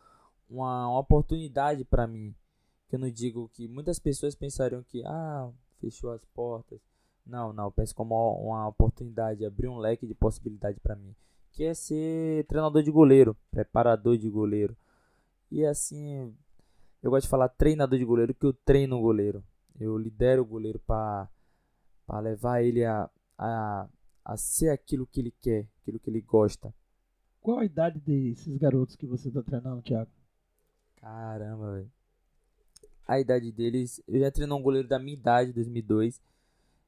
uma, 0.49 0.89
uma 0.89 0.99
oportunidade 0.99 1.85
para 1.85 2.07
mim, 2.07 2.35
que 2.91 2.97
eu 2.97 3.01
não 3.01 3.11
digo 3.11 3.49
que 3.55 3.67
muitas 3.67 3.99
pessoas 3.99 4.35
pensariam 4.35 4.83
que 4.83 5.03
ah, 5.07 5.51
fechou 5.81 6.11
as 6.11 6.25
portas. 6.35 6.79
Não, 7.25 7.53
não, 7.53 7.65
eu 7.65 7.71
penso 7.71 7.95
como 7.95 8.15
uma 8.15 8.69
oportunidade, 8.69 9.47
abrir 9.47 9.69
um 9.69 9.79
leque 9.79 10.07
de 10.07 10.15
possibilidade 10.15 10.79
para 10.81 10.97
mim 10.97 11.15
que 11.53 11.65
é 11.65 11.75
ser 11.75 12.45
treinador 12.47 12.83
de 12.83 12.91
goleiro, 12.91 13.37
preparador 13.51 14.17
de 14.17 14.29
goleiro. 14.29 14.77
E 15.51 15.65
assim, 15.65 16.35
eu 17.03 17.11
gosto 17.11 17.25
de 17.25 17.31
falar 17.31 17.49
treinador 17.49 17.99
de 17.99 18.05
goleiro, 18.05 18.35
que 18.35 18.47
eu 18.47 18.53
treino 18.53 18.97
o 18.97 19.03
goleiro. 19.03 19.43
Eu 19.79 19.97
lidero 19.99 20.43
o 20.43 20.47
goleiro 20.47 20.79
para 20.79 21.29
levar 22.23 22.63
ele 22.63 22.85
a, 22.85 23.11
a, 23.37 23.89
a 24.25 24.37
ser 24.37 24.71
aquilo 24.71 25.07
que 25.07 25.21
ele 25.21 25.35
quer, 25.41 25.67
aquilo 25.83 25.99
que 25.99 26.09
ele 26.09 26.21
gosta. 26.21 26.73
Qual 27.41 27.59
a 27.59 27.65
idade 27.65 27.99
desses 28.01 28.57
garotos 28.59 28.97
que 28.97 29.07
você 29.07 29.29
está 29.29 29.43
treinando, 29.43 29.83
Thiago? 29.83 30.11
Caramba, 30.97 31.73
velho. 31.73 31.91
A 33.07 33.19
idade 33.19 33.51
deles, 33.51 34.03
eu 34.07 34.21
já 34.21 34.31
treinei 34.31 34.57
um 34.57 34.63
goleiro 34.63 34.87
da 34.87 34.99
minha 34.99 35.15
idade, 35.15 35.53
2002. 35.53 36.21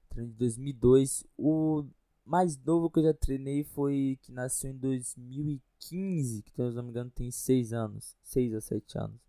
Treino 0.08 0.30
de 0.30 0.36
2002. 0.36 1.24
O 1.36 1.84
mais 2.24 2.56
novo 2.58 2.90
que 2.90 3.00
eu 3.00 3.04
já 3.04 3.14
treinei 3.14 3.64
foi 3.64 4.18
que 4.22 4.32
nasceu 4.32 4.70
em 4.70 4.78
2015, 4.78 6.42
que 6.42 6.52
se 6.52 6.60
não 6.60 6.82
me 6.82 6.90
engano 6.90 7.10
tem 7.10 7.30
6 7.30 7.72
anos, 7.72 8.16
6 8.22 8.54
a 8.54 8.60
7 8.60 8.98
anos. 8.98 9.20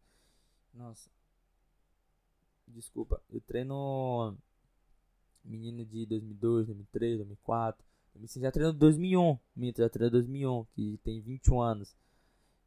Nossa. 0.73 1.09
Desculpa, 2.67 3.21
eu 3.29 3.39
treino 3.41 4.35
menino 5.43 5.85
de 5.85 6.05
2002, 6.05 6.67
2003, 6.67 7.17
2004. 7.17 7.85
já 8.39 8.51
treino 8.51 8.73
2001, 8.73 9.37
minto, 9.55 9.77
já 9.77 9.89
treino 9.89 10.11
2001, 10.11 10.65
que 10.73 10.99
tem 11.03 11.21
21 11.21 11.61
anos. 11.61 11.95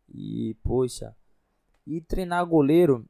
E, 0.09 0.55
poxa, 0.63 1.17
E 1.87 2.01
treinar 2.01 2.45
goleiro, 2.47 3.09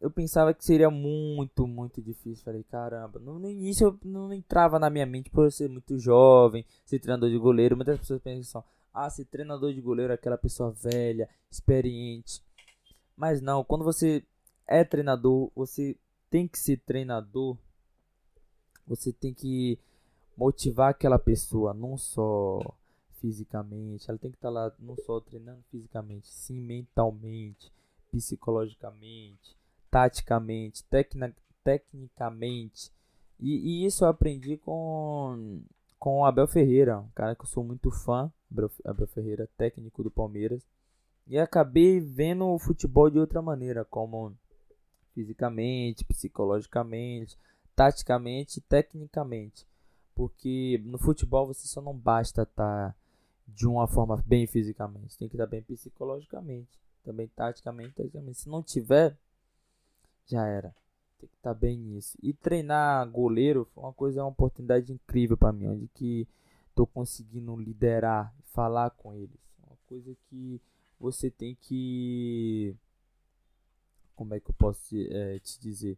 eu 0.00 0.10
pensava 0.10 0.54
que 0.54 0.64
seria 0.64 0.90
muito, 0.90 1.66
muito 1.66 2.00
difícil. 2.00 2.42
Falei, 2.42 2.64
caramba, 2.64 3.18
no, 3.18 3.48
início 3.48 3.86
eu 3.86 3.98
não 4.02 4.32
entrava 4.32 4.78
na 4.78 4.88
minha 4.88 5.04
mente 5.04 5.30
por 5.30 5.52
ser 5.52 5.68
muito 5.68 5.98
jovem, 5.98 6.64
ser 6.86 6.98
treinador 6.98 7.28
de 7.28 7.36
goleiro. 7.36 7.76
Muitas 7.76 7.98
pessoas 7.98 8.22
pensam, 8.22 8.64
ah, 8.94 9.10
ser 9.10 9.26
treinador 9.26 9.74
de 9.74 9.80
goleiro 9.80 10.12
é 10.12 10.14
aquela 10.14 10.38
pessoa 10.38 10.70
velha, 10.70 11.28
experiente. 11.50 12.42
Mas 13.14 13.42
não, 13.42 13.62
quando 13.62 13.84
você 13.84 14.24
é 14.66 14.82
treinador, 14.84 15.50
você 15.54 15.96
tem 16.30 16.48
que 16.48 16.58
ser 16.58 16.78
treinador. 16.78 17.58
Você 18.86 19.12
tem 19.12 19.34
que 19.34 19.78
motivar 20.36 20.90
aquela 20.90 21.18
pessoa, 21.18 21.74
não 21.74 21.98
só 21.98 22.58
fisicamente, 23.20 24.08
ela 24.08 24.18
tem 24.18 24.30
que 24.30 24.38
estar 24.38 24.48
tá 24.48 24.54
lá 24.54 24.72
não 24.78 24.96
só 24.96 25.20
treinando 25.20 25.62
fisicamente, 25.70 26.26
sim 26.28 26.58
mentalmente, 26.58 27.70
psicologicamente, 28.10 29.59
taticamente, 29.90 30.84
tecna, 30.84 31.34
tecnicamente. 31.64 32.90
E, 33.38 33.82
e, 33.82 33.86
isso 33.86 34.04
eu 34.04 34.08
aprendi 34.08 34.56
com, 34.58 35.62
com 35.98 36.20
o 36.20 36.24
Abel 36.24 36.46
Ferreira, 36.46 37.00
um 37.00 37.08
cara 37.14 37.34
que 37.34 37.42
eu 37.42 37.48
sou 37.48 37.64
muito 37.64 37.90
fã, 37.90 38.30
Abel, 38.50 38.70
Abel 38.84 39.06
Ferreira, 39.06 39.48
técnico 39.56 40.02
do 40.02 40.10
Palmeiras. 40.10 40.62
E 41.26 41.38
acabei 41.38 42.00
vendo 42.00 42.46
o 42.46 42.58
futebol 42.58 43.08
de 43.08 43.18
outra 43.18 43.40
maneira, 43.40 43.84
como 43.84 44.34
fisicamente, 45.14 46.04
psicologicamente, 46.04 47.36
taticamente, 47.74 48.60
tecnicamente. 48.60 49.66
Porque 50.14 50.80
no 50.84 50.98
futebol 50.98 51.46
você 51.46 51.66
só 51.66 51.80
não 51.80 51.96
basta 51.96 52.42
estar 52.42 52.90
tá 52.90 52.94
de 53.46 53.66
uma 53.66 53.86
forma 53.86 54.22
bem 54.26 54.46
fisicamente, 54.46 55.18
tem 55.18 55.28
que 55.28 55.34
estar 55.34 55.46
tá 55.46 55.50
bem 55.50 55.62
psicologicamente, 55.62 56.78
também 57.04 57.28
taticamente, 57.28 57.94
taticamente. 57.94 58.38
Se 58.38 58.48
não 58.48 58.62
tiver, 58.62 59.16
já 60.30 60.46
era. 60.46 60.74
Tem 61.18 61.28
que 61.28 61.36
estar 61.36 61.54
tá 61.54 61.60
bem 61.60 61.78
nisso. 61.78 62.16
E 62.22 62.32
treinar 62.32 63.08
goleiro 63.10 63.68
foi 63.74 63.84
uma 63.84 63.92
coisa, 63.92 64.22
uma 64.22 64.30
oportunidade 64.30 64.92
incrível 64.92 65.36
para 65.36 65.52
mim, 65.52 65.66
onde 65.68 65.88
que 65.88 66.26
tô 66.74 66.86
conseguindo 66.86 67.54
liderar, 67.56 68.34
falar 68.52 68.90
com 68.90 69.14
eles. 69.14 69.38
Uma 69.66 69.76
coisa 69.86 70.16
que 70.28 70.60
você 70.98 71.30
tem 71.30 71.56
que 71.60 72.74
como 74.20 74.34
é 74.34 74.40
que 74.40 74.50
eu 74.50 74.54
posso 74.54 74.82
te, 74.86 75.08
é, 75.10 75.38
te 75.38 75.58
dizer? 75.58 75.96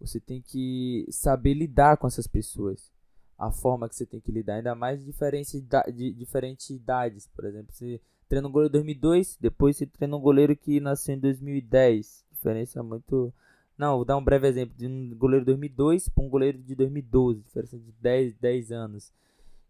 Você 0.00 0.18
tem 0.18 0.40
que 0.40 1.06
saber 1.10 1.52
lidar 1.52 1.98
com 1.98 2.06
essas 2.06 2.26
pessoas. 2.26 2.90
A 3.36 3.50
forma 3.50 3.90
que 3.90 3.94
você 3.94 4.06
tem 4.06 4.20
que 4.20 4.32
lidar, 4.32 4.54
ainda 4.54 4.74
mais 4.74 5.04
diferentes, 5.04 5.62
de 5.94 6.12
diferentes 6.12 6.70
idades. 6.70 7.28
Por 7.28 7.44
exemplo, 7.44 7.70
você 7.70 8.00
treina 8.26 8.48
um 8.48 8.50
goleiro 8.50 8.70
em 8.70 8.78
2002, 8.78 9.36
depois 9.38 9.76
você 9.76 9.84
treina 9.84 10.16
um 10.16 10.20
goleiro 10.20 10.56
que 10.56 10.80
nasceu 10.80 11.14
em 11.14 11.18
2010. 11.18 12.24
Diferença 12.32 12.82
muito. 12.82 13.34
Não, 13.76 13.96
vou 13.96 14.04
dar 14.04 14.16
um 14.16 14.24
breve 14.24 14.46
exemplo 14.46 14.76
de 14.76 14.86
um 14.86 15.14
goleiro 15.16 15.44
de 15.44 15.52
2002 15.52 16.08
para 16.08 16.24
um 16.24 16.28
goleiro 16.28 16.58
de 16.58 16.74
2012. 16.74 17.40
Diferença 17.42 17.78
de 17.78 17.92
10, 17.92 18.34
10 18.34 18.72
anos. 18.72 19.12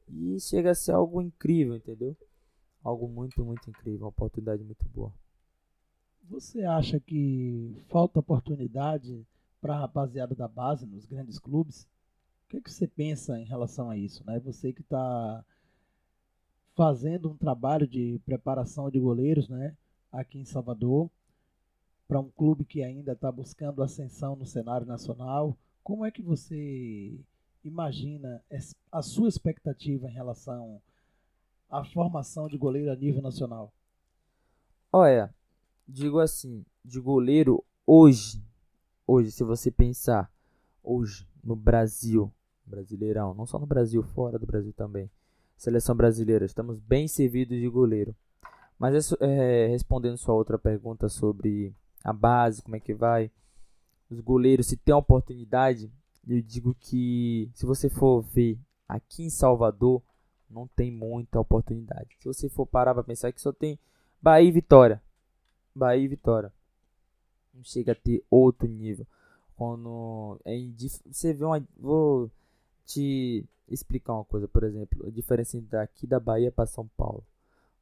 E 0.09 0.39
chega 0.41 0.71
a 0.71 0.75
ser 0.75 0.93
algo 0.93 1.23
incrível, 1.23 1.77
entendeu? 1.77 2.17
Algo 2.83 3.09
muito, 3.09 3.45
muito 3.45 3.71
incrível. 3.71 4.01
Uma 4.01 4.09
oportunidade 4.09 4.63
muito 4.63 4.87
boa. 4.89 5.13
Você 6.29 6.63
acha 6.63 7.01
que 7.01 7.77
falta 7.89 8.21
oportunidade 8.21 9.27
para 9.61 9.75
a 9.75 9.81
rapaziada 9.81 10.35
da 10.35 10.49
base 10.49 10.87
nos 10.87 11.07
grandes 11.07 11.39
clubes? 11.39 11.89
O 12.45 12.49
que, 12.49 12.57
é 12.59 12.61
que 12.61 12.71
você 12.71 12.87
pensa 12.87 13.39
em 13.39 13.45
relação 13.45 13.89
a 13.89 13.97
isso? 13.97 14.25
Né? 14.27 14.39
Você 14.41 14.73
que 14.73 14.83
está 14.83 15.45
fazendo 16.75 17.31
um 17.31 17.37
trabalho 17.37 17.87
de 17.87 18.21
preparação 18.25 18.91
de 18.91 18.99
goleiros 18.99 19.49
né, 19.49 19.77
aqui 20.11 20.39
em 20.39 20.45
Salvador, 20.45 21.11
para 22.07 22.21
um 22.21 22.31
clube 22.31 22.65
que 22.65 22.83
ainda 22.83 23.13
está 23.13 23.31
buscando 23.31 23.83
ascensão 23.83 24.37
no 24.37 24.47
cenário 24.47 24.87
nacional, 24.87 25.57
como 25.83 26.05
é 26.05 26.11
que 26.11 26.23
você 26.23 27.19
imagina 27.65 28.43
a 28.91 29.03
sua 29.03 29.29
expectativa 29.29 30.09
em 30.09 30.13
relação 30.13 30.81
à 31.71 31.85
formação 31.85 32.49
de 32.49 32.59
goleiro 32.59 32.91
a 32.91 32.97
nível 32.97 33.23
nacional? 33.23 33.73
Olha, 34.93 35.35
digo 35.89 36.19
assim, 36.19 36.65
de 36.85 37.01
goleiro 37.01 37.65
hoje, 37.87 38.43
hoje, 39.07 39.31
se 39.31 39.43
você 39.43 39.71
pensar, 39.71 40.31
hoje 40.83 41.27
no 41.43 41.57
Brasil, 41.57 42.33
Brasileirão, 42.65 43.35
não 43.35 43.47
só 43.47 43.59
no 43.59 43.67
Brasil, 43.67 44.03
fora 44.03 44.39
do 44.39 44.47
Brasil 44.47 44.73
também, 44.73 45.11
seleção 45.57 45.95
brasileira, 45.95 46.45
estamos 46.45 46.79
bem 46.79 47.09
servidos 47.09 47.59
de 47.59 47.69
goleiro. 47.69 48.15
Mas 48.79 49.13
é, 49.21 49.69
respondendo 49.69 50.17
sua 50.17 50.35
outra 50.35 50.59
pergunta 50.59 51.09
sobre 51.09 51.75
a 52.05 52.13
base, 52.13 52.63
como 52.63 52.77
é 52.77 52.81
que 52.81 52.95
vai, 52.95 53.31
os 54.11 54.21
goleiros, 54.21 54.67
se 54.67 54.77
tem 54.77 54.95
oportunidade, 54.95 55.91
eu 56.27 56.41
digo 56.43 56.75
que 56.79 57.51
se 57.55 57.67
você 57.67 57.89
for 57.89 58.23
ver 58.23 58.59
aqui 58.89 59.25
em 59.25 59.31
Salvador, 59.31 60.03
não 60.49 60.67
tem 60.67 60.91
muita 60.91 61.41
oportunidade. 61.41 62.11
Se 62.19 62.27
você 62.27 62.49
for 62.49 62.67
parar 62.67 62.95
para 62.95 63.03
pensar 63.03 63.33
que 63.33 63.41
só 63.41 63.53
tem 63.53 63.79
Bahia 64.21 64.49
e 64.49 64.53
Vitória. 64.53 65.03
Bahia 65.75 66.05
e 66.05 66.09
Vitória. 66.09 66.53
Não 67.55 67.65
chega 67.65 67.93
a 67.93 67.95
ter 67.95 68.23
outro 68.31 68.69
nível. 68.69 69.07
Quando 69.57 70.39
é 70.45 70.57
você 71.11 71.33
vê 71.33 71.45
uma 71.45 71.63
vou 71.79 72.31
te 72.85 73.45
explicar 73.69 74.15
uma 74.15 74.25
coisa, 74.25 74.47
por 74.47 74.65
exemplo, 74.65 75.07
a 75.07 75.11
diferença 75.11 75.61
daqui 75.63 76.07
da 76.07 76.21
Bahia 76.21 76.53
para 76.53 76.67
São 76.67 76.87
Paulo. 76.97 77.25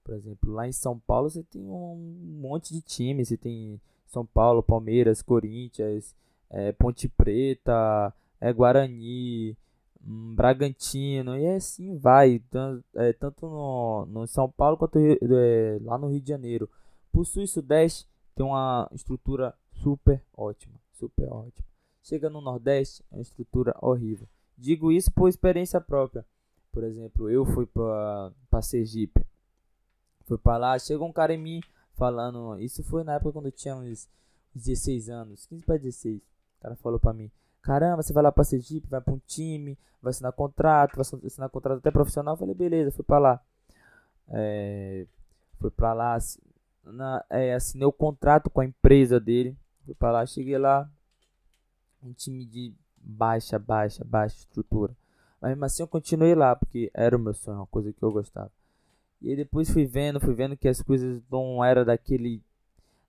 Por 0.05 0.15
exemplo, 0.15 0.53
lá 0.53 0.67
em 0.67 0.73
São 0.73 0.99
Paulo 0.99 1.31
você 1.31 1.43
tem 1.43 1.62
um 1.62 1.97
monte 2.41 2.73
de 2.73 2.81
times, 2.81 3.29
você 3.29 3.37
tem 3.37 3.81
São 4.11 4.26
Paulo, 4.26 4.62
Palmeiras, 4.62 5.23
Corinthians, 5.23 6.14
é, 6.50 6.73
Ponte 6.73 7.09
Preta, 7.09 8.12
é, 8.40 8.52
Guarani, 8.52 9.57
um, 10.05 10.35
Bragantino, 10.35 11.37
e 11.37 11.47
assim 11.47 11.97
vai, 11.97 12.40
tanto, 12.50 12.85
é, 12.97 13.12
tanto 13.12 13.47
no, 13.47 14.07
no 14.07 14.26
São 14.26 14.50
Paulo 14.50 14.76
quanto 14.76 14.99
lá 15.83 15.97
no 15.97 16.09
Rio 16.09 16.21
de 16.21 16.29
Janeiro. 16.29 16.69
Pro 17.12 17.25
sul 17.25 17.45
e 17.45 17.49
sudeste 17.49 18.07
tem 18.35 18.45
uma 18.45 18.88
estrutura 18.93 19.55
super 19.73 20.23
ótima, 20.37 20.75
super 20.93 21.33
ótima. 21.33 21.67
Chega 22.02 22.29
no 22.29 22.40
nordeste, 22.40 23.05
é 23.12 23.17
uma 23.17 23.23
estrutura 23.23 23.76
horrível. 23.81 24.26
Digo 24.59 24.90
isso 24.90 25.12
por 25.12 25.29
experiência 25.29 25.81
própria. 25.81 26.25
Por 26.73 26.83
exemplo, 26.83 27.31
eu 27.31 27.45
fui 27.47 27.67
para 27.67 28.62
Sergipe. 28.62 29.25
Fui 30.25 30.38
para 30.38 30.57
lá, 30.57 30.79
chegou 30.79 31.09
um 31.09 31.12
cara 31.12 31.35
em 31.35 31.38
mim 31.38 31.61
falando, 32.00 32.59
isso 32.59 32.83
foi 32.83 33.04
na 33.04 33.16
época 33.16 33.35
quando 33.35 33.47
eu 33.47 33.52
tinha 33.52 33.76
uns 33.76 34.09
16 34.54 35.11
anos, 35.11 35.45
15 35.45 35.62
para 35.66 35.76
16. 35.76 36.16
O 36.16 36.62
cara 36.62 36.75
falou 36.76 36.99
para 36.99 37.12
mim: 37.12 37.30
"Caramba, 37.61 38.02
você 38.02 38.11
vai 38.11 38.23
lá 38.23 38.33
para 38.33 38.42
Sergipe, 38.42 38.88
vai 38.88 39.02
para 39.02 39.12
um 39.12 39.21
time, 39.26 39.78
vai 40.00 40.11
assinar 40.11 40.33
contrato, 40.33 40.97
vai 40.97 41.04
assinar 41.26 41.50
contrato 41.50 41.78
até 41.78 41.90
profissional". 41.90 42.35
Eu 42.35 42.38
falei: 42.38 42.54
"Beleza", 42.54 42.90
fui 42.90 43.04
para 43.04 43.19
lá. 43.19 43.40
É, 44.28 45.07
fui 45.59 45.71
para 45.71 45.92
lá, 45.92 46.19
na, 46.85 47.23
é, 47.28 47.54
assinei 47.54 47.87
o 47.87 47.92
contrato 47.92 48.49
com 48.49 48.62
a 48.62 48.64
empresa 48.64 49.21
dele. 49.21 49.54
Fui 49.85 49.95
pra 49.95 50.11
lá, 50.11 50.25
cheguei 50.25 50.57
lá. 50.57 50.90
Um 52.02 52.14
time 52.14 52.47
de 52.47 52.75
baixa, 52.97 53.59
baixa, 53.59 54.02
baixa 54.04 54.38
estrutura. 54.38 54.97
Mas 55.38 55.50
mesmo 55.50 55.64
assim 55.66 55.83
eu 55.83 55.88
continuei 55.88 56.35
lá, 56.35 56.57
porque 56.57 56.90
era 56.95 57.14
o 57.14 57.21
meu 57.21 57.35
sonho, 57.35 57.59
uma 57.59 57.66
coisa 57.66 57.92
que 57.92 58.02
eu 58.02 58.11
gostava. 58.11 58.50
E 59.21 59.31
aí 59.31 59.37
depois 59.37 59.71
fui 59.71 59.85
vendo, 59.85 60.21
fui 60.21 60.35
vendo 60.35 60.57
que 60.57 60.69
as 60.69 60.83
coisas 60.83 61.23
não 61.31 61.65
eram 61.65 61.85
daquele 61.85 62.43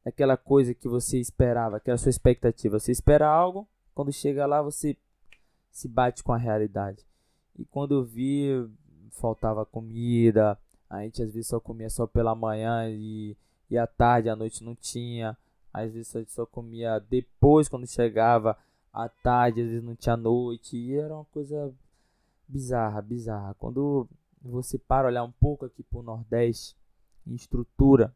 daquela 0.03 0.36
coisa 0.36 0.74
que 0.74 0.88
você 0.88 1.20
esperava, 1.20 1.77
aquela 1.77 1.98
sua 1.98 2.10
expectativa. 2.10 2.80
Você 2.80 2.91
espera 2.91 3.27
algo, 3.27 3.68
quando 3.94 4.12
chega 4.12 4.46
lá 4.46 4.62
você 4.62 4.98
se 5.72 5.88
bate 5.88 6.24
com 6.24 6.34
a 6.34 6.38
realidade. 6.38 7.06
E 7.58 7.63
quando 7.65 7.94
eu 7.94 8.03
vi, 8.03 8.68
faltava 9.12 9.65
comida, 9.65 10.58
a 10.89 11.03
gente 11.03 11.22
às 11.22 11.32
vezes 11.32 11.48
só 11.48 11.60
comia 11.60 11.89
só 11.89 12.08
pela 12.08 12.34
manhã 12.34 12.89
e 12.89 13.38
e 13.72 13.77
à 13.77 13.88
tarde, 13.88 14.27
à 14.27 14.36
noite 14.36 14.65
não 14.65 14.75
tinha. 14.75 15.38
Às 15.74 15.94
vezes 15.94 16.13
a 16.13 16.20
gente 16.20 16.34
só 16.34 16.46
comia 16.46 17.00
depois, 17.00 17.70
quando 17.70 17.88
chegava 17.88 18.58
à 18.94 19.08
tarde, 19.08 19.62
às 19.62 19.68
vezes 19.70 19.84
não 19.84 19.96
tinha 19.96 20.18
noite. 20.18 20.75
E 20.75 20.94
era 20.94 21.15
uma 21.15 21.24
coisa 21.25 21.74
bizarra, 22.46 23.01
bizarra. 23.01 23.53
Quando 23.53 24.10
você 24.41 24.77
para 24.77 25.07
olhar 25.07 25.24
um 25.24 25.31
pouco 25.31 25.65
aqui 25.65 25.83
pro 25.83 26.01
Nordeste, 26.01 26.75
em 27.25 27.36
estrutura, 27.36 28.13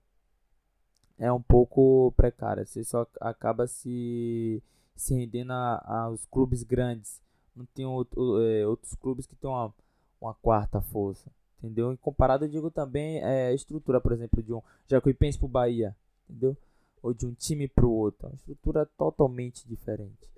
é 1.17 1.31
um 1.31 1.41
pouco 1.41 2.13
precária. 2.17 2.65
Você 2.65 2.83
só 2.83 3.07
acaba 3.21 3.67
se, 3.67 4.61
se 4.95 5.13
rendendo 5.13 5.51
aos 5.51 6.25
clubes 6.25 6.63
grandes. 6.63 7.21
Não 7.55 7.65
tem 7.65 7.85
outro, 7.85 8.41
é, 8.41 8.67
outros 8.67 8.93
clubes 8.95 9.25
que 9.25 9.35
tem 9.35 9.49
uma, 9.49 9.73
uma 10.19 10.33
quarta 10.33 10.81
força 10.81 11.31
entendeu? 11.65 11.91
Em 11.91 11.95
comparado, 11.95 12.45
eu 12.45 12.49
digo 12.49 12.69
também 12.69 13.19
é, 13.19 13.47
a 13.47 13.53
estrutura, 13.53 13.99
por 13.99 14.11
exemplo, 14.11 14.41
de 14.41 14.53
um 14.53 14.61
Jacuipense 14.87 15.37
pro 15.37 15.47
Bahia, 15.47 15.95
entendeu? 16.29 16.55
Ou 17.01 17.13
de 17.13 17.25
um 17.25 17.33
time 17.33 17.67
pro 17.67 17.91
outro. 17.91 18.27
É 18.27 18.29
uma 18.29 18.35
estrutura 18.35 18.85
totalmente 18.97 19.67
diferente. 19.67 20.29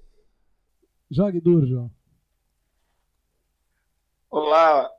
Jogue 1.10 1.40
duro, 1.40 1.66
João. 1.66 1.92
Olá, 4.30 4.92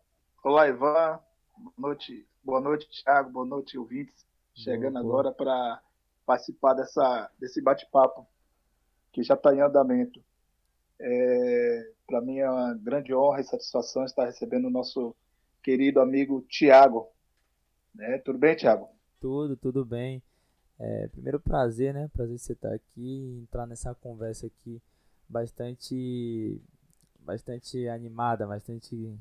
olá 0.43 0.69
Ivan. 0.69 1.21
Boa 1.57 1.73
noite, 1.77 2.27
boa 2.43 2.61
noite, 2.61 2.89
Thiago. 2.89 3.31
Boa 3.31 3.47
noite, 3.47 3.79
ouvintes. 3.79 4.27
Chegando 4.55 4.95
boa, 4.95 5.05
agora 5.05 5.33
para 5.33 5.81
participar 6.27 6.75
dessa, 6.75 7.31
desse 7.39 7.61
bate-papo 7.61 8.27
que 9.13 9.23
já 9.23 9.35
está 9.35 9.55
em 9.55 9.61
andamento. 9.61 10.23
É, 11.01 11.93
Para 12.07 12.21
mim 12.21 12.39
é 12.39 12.51
uma 12.51 12.75
grande 12.75 13.15
honra 13.15 13.41
e 13.41 13.45
satisfação 13.45 14.05
estar 14.05 14.25
recebendo 14.25 14.67
o 14.67 14.71
nosso 14.71 15.15
querido 15.63 16.01
amigo 16.01 16.45
Tiago. 16.49 17.09
Né? 17.95 18.19
Tudo 18.19 18.39
bem, 18.39 18.57
Tiago? 18.57 18.89
Tudo, 19.21 19.57
tudo 19.57 19.85
bem. 19.85 20.23
É, 20.79 21.09
primeiro 21.09 21.41
prazer, 21.41 21.93
né? 21.93 22.09
Prazer 22.13 22.39
você 22.39 22.53
estar 22.53 22.73
aqui, 22.73 23.41
entrar 23.43 23.67
nessa 23.67 23.95
conversa 23.95 24.47
aqui 24.47 24.81
bastante 25.29 26.61
bastante 27.21 27.89
animada, 27.89 28.47
bastante 28.47 29.19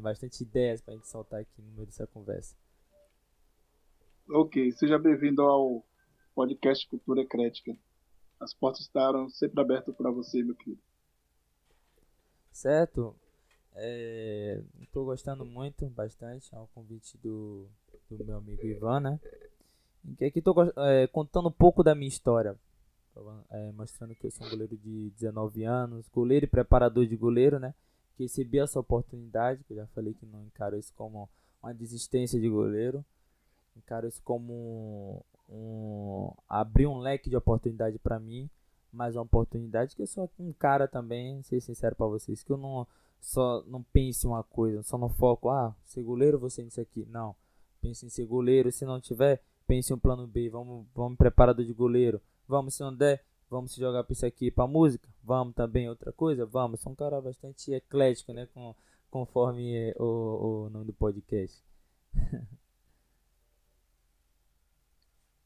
bastante 0.00 0.42
ideias 0.42 0.80
para 0.80 0.94
a 0.94 0.96
gente 0.96 1.08
soltar 1.08 1.40
aqui 1.40 1.60
no 1.60 1.72
meio 1.72 1.86
dessa 1.86 2.06
conversa. 2.06 2.54
Ok, 4.30 4.72
seja 4.72 4.98
bem-vindo 4.98 5.42
ao 5.42 5.84
podcast 6.34 6.88
Cultura 6.88 7.26
Crítica. 7.26 7.76
As 8.40 8.54
portas 8.54 8.82
estarão 8.82 9.28
sempre 9.28 9.60
abertas 9.60 9.94
para 9.94 10.10
você, 10.10 10.42
meu 10.42 10.54
querido. 10.54 10.80
Certo. 12.52 13.14
Estou 14.80 15.02
é, 15.02 15.06
gostando 15.06 15.44
muito, 15.44 15.86
bastante, 15.88 16.54
ao 16.54 16.68
convite 16.68 17.16
do, 17.18 17.66
do 18.10 18.24
meu 18.24 18.36
amigo 18.36 18.64
Ivan, 18.66 19.00
né? 19.00 19.20
Aqui 20.26 20.40
estou 20.40 20.54
é, 20.76 21.06
contando 21.06 21.48
um 21.48 21.52
pouco 21.52 21.82
da 21.82 21.94
minha 21.94 22.08
história. 22.08 22.56
É, 23.50 23.72
mostrando 23.72 24.14
que 24.14 24.26
eu 24.26 24.30
sou 24.30 24.46
um 24.46 24.50
goleiro 24.50 24.76
de 24.76 25.10
19 25.10 25.64
anos, 25.64 26.08
goleiro 26.08 26.46
e 26.46 26.48
preparador 26.48 27.06
de 27.06 27.16
goleiro, 27.16 27.58
né? 27.58 27.74
Recebi 28.22 28.58
essa 28.58 28.78
oportunidade, 28.78 29.64
que 29.64 29.72
eu 29.72 29.76
já 29.78 29.86
falei 29.88 30.14
que 30.14 30.24
não 30.24 30.44
encaro 30.44 30.78
isso 30.78 30.92
como 30.94 31.28
uma 31.62 31.74
desistência 31.74 32.40
de 32.40 32.48
goleiro. 32.48 33.04
Encaro 33.76 34.06
isso 34.06 34.22
como 34.22 35.24
um, 35.48 36.32
abrir 36.48 36.86
um 36.86 36.98
leque 36.98 37.28
de 37.28 37.36
oportunidade 37.36 37.98
para 37.98 38.18
mim, 38.18 38.48
mais 38.92 39.16
uma 39.16 39.22
oportunidade 39.22 39.96
que 39.96 40.02
eu 40.02 40.06
sou 40.06 40.30
um 40.38 40.52
cara 40.52 40.86
também, 40.86 41.42
ser 41.42 41.60
sincero 41.60 41.96
para 41.96 42.06
vocês, 42.06 42.42
que 42.42 42.52
eu 42.52 42.56
não 42.56 42.86
só 43.20 43.62
não 43.66 43.82
pense 43.82 44.26
uma 44.26 44.42
coisa, 44.42 44.82
só 44.82 44.98
não 44.98 45.08
foco, 45.08 45.48
ah, 45.48 45.74
ser 45.84 46.02
goleiro, 46.02 46.38
você 46.38 46.62
nisso 46.62 46.80
aqui. 46.80 47.06
Não. 47.08 47.36
Pense 47.80 48.04
em 48.04 48.08
ser 48.08 48.26
goleiro, 48.26 48.70
se 48.70 48.84
não 48.84 49.00
tiver, 49.00 49.42
pense 49.66 49.92
em 49.92 49.96
um 49.96 49.98
plano 49.98 50.26
B, 50.26 50.48
vamos, 50.50 50.86
vamos 50.94 51.16
preparador 51.16 51.64
de 51.64 51.72
goleiro. 51.72 52.20
Vamos, 52.46 52.74
se 52.74 52.82
não 52.82 52.94
der, 52.94 53.24
vamos 53.52 53.74
jogar 53.74 54.02
para 54.02 54.14
isso 54.14 54.24
aqui 54.24 54.50
para 54.50 54.66
música. 54.66 55.06
Vamos 55.22 55.54
também 55.54 55.88
outra 55.88 56.10
coisa, 56.10 56.46
vamos. 56.46 56.80
Sou 56.80 56.92
um 56.92 56.94
cara 56.94 57.20
bastante 57.20 57.72
eclético, 57.72 58.32
né, 58.32 58.48
com 58.54 58.74
conforme 59.10 59.92
o, 59.98 60.64
o 60.64 60.70
nome 60.70 60.86
do 60.86 60.92
podcast. 60.94 61.62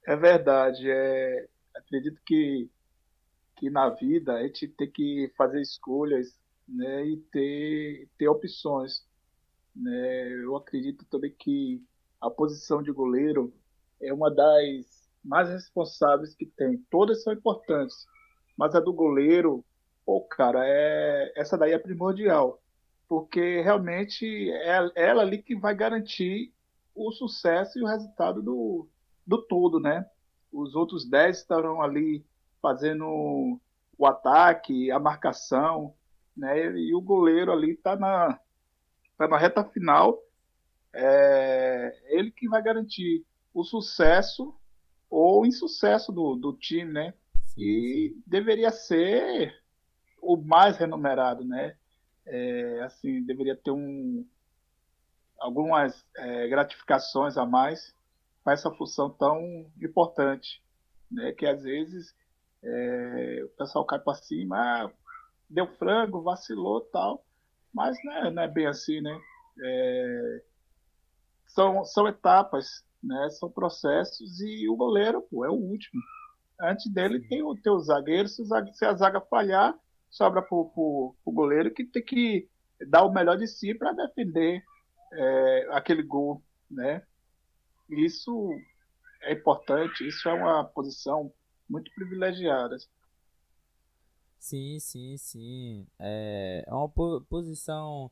É 0.08 0.14
verdade. 0.14 0.88
É, 0.88 1.48
acredito 1.74 2.22
que, 2.24 2.70
que 3.56 3.68
na 3.68 3.88
vida 3.88 4.34
a 4.34 4.42
gente 4.44 4.68
tem 4.68 4.88
que 4.88 5.32
fazer 5.36 5.60
escolhas 5.60 6.38
né, 6.68 7.04
e 7.04 7.16
ter, 7.16 8.08
ter 8.16 8.28
opções. 8.28 9.04
Né? 9.74 10.28
Eu 10.44 10.54
acredito 10.54 11.04
também 11.06 11.32
que 11.32 11.82
a 12.20 12.30
posição 12.30 12.80
de 12.80 12.92
goleiro 12.92 13.52
é 14.00 14.12
uma 14.12 14.30
das 14.30 14.95
mais 15.26 15.48
responsáveis 15.50 16.34
que 16.34 16.46
tem. 16.46 16.78
Todas 16.90 17.22
são 17.22 17.32
importantes, 17.32 18.06
mas 18.56 18.74
a 18.74 18.80
do 18.80 18.92
goleiro, 18.92 19.64
pô, 20.04 20.20
cara, 20.22 20.60
é, 20.64 21.32
essa 21.36 21.58
daí 21.58 21.72
é 21.72 21.78
primordial, 21.78 22.62
porque 23.08 23.60
realmente 23.60 24.50
é 24.50 24.90
ela 24.94 25.22
ali 25.22 25.42
que 25.42 25.56
vai 25.56 25.74
garantir 25.74 26.52
o 26.94 27.12
sucesso 27.12 27.78
e 27.78 27.82
o 27.82 27.86
resultado 27.86 28.40
do, 28.40 28.88
do 29.26 29.42
todo, 29.42 29.78
né? 29.78 30.06
Os 30.52 30.74
outros 30.74 31.04
10 31.04 31.38
estarão 31.38 31.82
ali 31.82 32.24
fazendo 32.62 33.60
o 33.98 34.06
ataque, 34.06 34.90
a 34.90 34.98
marcação, 34.98 35.92
né? 36.36 36.78
E 36.78 36.94
o 36.94 37.00
goleiro 37.00 37.52
ali 37.52 37.72
está 37.72 37.96
na, 37.96 38.38
tá 39.18 39.28
na 39.28 39.36
reta 39.36 39.64
final. 39.64 40.22
É 40.94 41.94
ele 42.06 42.30
que 42.30 42.48
vai 42.48 42.62
garantir 42.62 43.24
o 43.52 43.62
sucesso 43.62 44.54
ou 45.16 45.46
insucesso 45.46 46.12
do, 46.12 46.36
do 46.36 46.52
time, 46.52 46.92
né? 46.92 47.14
E 47.56 48.14
deveria 48.26 48.70
ser 48.70 49.58
o 50.20 50.36
mais 50.36 50.76
remunerado, 50.76 51.42
né? 51.42 51.74
É, 52.26 52.82
assim, 52.82 53.22
deveria 53.22 53.56
ter 53.56 53.70
um, 53.70 54.26
algumas 55.38 56.04
é, 56.18 56.46
gratificações 56.48 57.38
a 57.38 57.46
mais 57.46 57.94
com 58.44 58.50
essa 58.50 58.70
função 58.70 59.08
tão 59.08 59.64
importante, 59.80 60.62
né? 61.10 61.32
Que 61.32 61.46
às 61.46 61.62
vezes 61.62 62.14
é, 62.62 63.40
o 63.42 63.48
pessoal 63.56 63.86
cai 63.86 63.98
para 63.98 64.16
cima, 64.16 64.58
ah, 64.58 64.90
deu 65.48 65.66
frango, 65.66 66.20
vacilou 66.20 66.82
tal, 66.82 67.24
mas 67.72 67.96
né, 68.04 68.30
não 68.30 68.42
é 68.42 68.48
bem 68.48 68.66
assim, 68.66 69.00
né? 69.00 69.18
É, 69.64 70.42
são, 71.46 71.86
são 71.86 72.06
etapas, 72.06 72.84
né? 73.06 73.30
São 73.30 73.50
processos 73.50 74.40
e 74.40 74.68
o 74.68 74.76
goleiro 74.76 75.22
pô, 75.22 75.44
é 75.44 75.48
o 75.48 75.54
último. 75.54 76.02
Antes 76.60 76.90
dele 76.92 77.20
tem 77.28 77.42
o 77.42 77.54
teu 77.54 77.78
zagueiro, 77.78 78.28
se, 78.28 78.42
se 78.72 78.84
a 78.84 78.94
zaga 78.94 79.20
falhar, 79.20 79.78
sobra 80.10 80.42
para 80.42 80.56
o 80.56 81.14
goleiro 81.26 81.72
que 81.72 81.84
tem 81.84 82.02
que 82.02 82.48
dar 82.88 83.04
o 83.04 83.12
melhor 83.12 83.36
de 83.36 83.46
si 83.46 83.74
para 83.74 83.92
defender 83.92 84.62
é, 85.12 85.68
aquele 85.72 86.02
gol, 86.02 86.42
né? 86.70 87.02
Isso 87.88 88.50
é 89.22 89.32
importante, 89.32 90.06
isso 90.06 90.28
é 90.28 90.32
uma 90.32 90.64
posição 90.64 91.32
muito 91.68 91.90
privilegiada. 91.94 92.76
Sim, 94.38 94.78
sim, 94.78 95.16
sim. 95.16 95.86
É, 95.98 96.64
é 96.66 96.72
uma 96.72 96.88
posição 97.28 98.10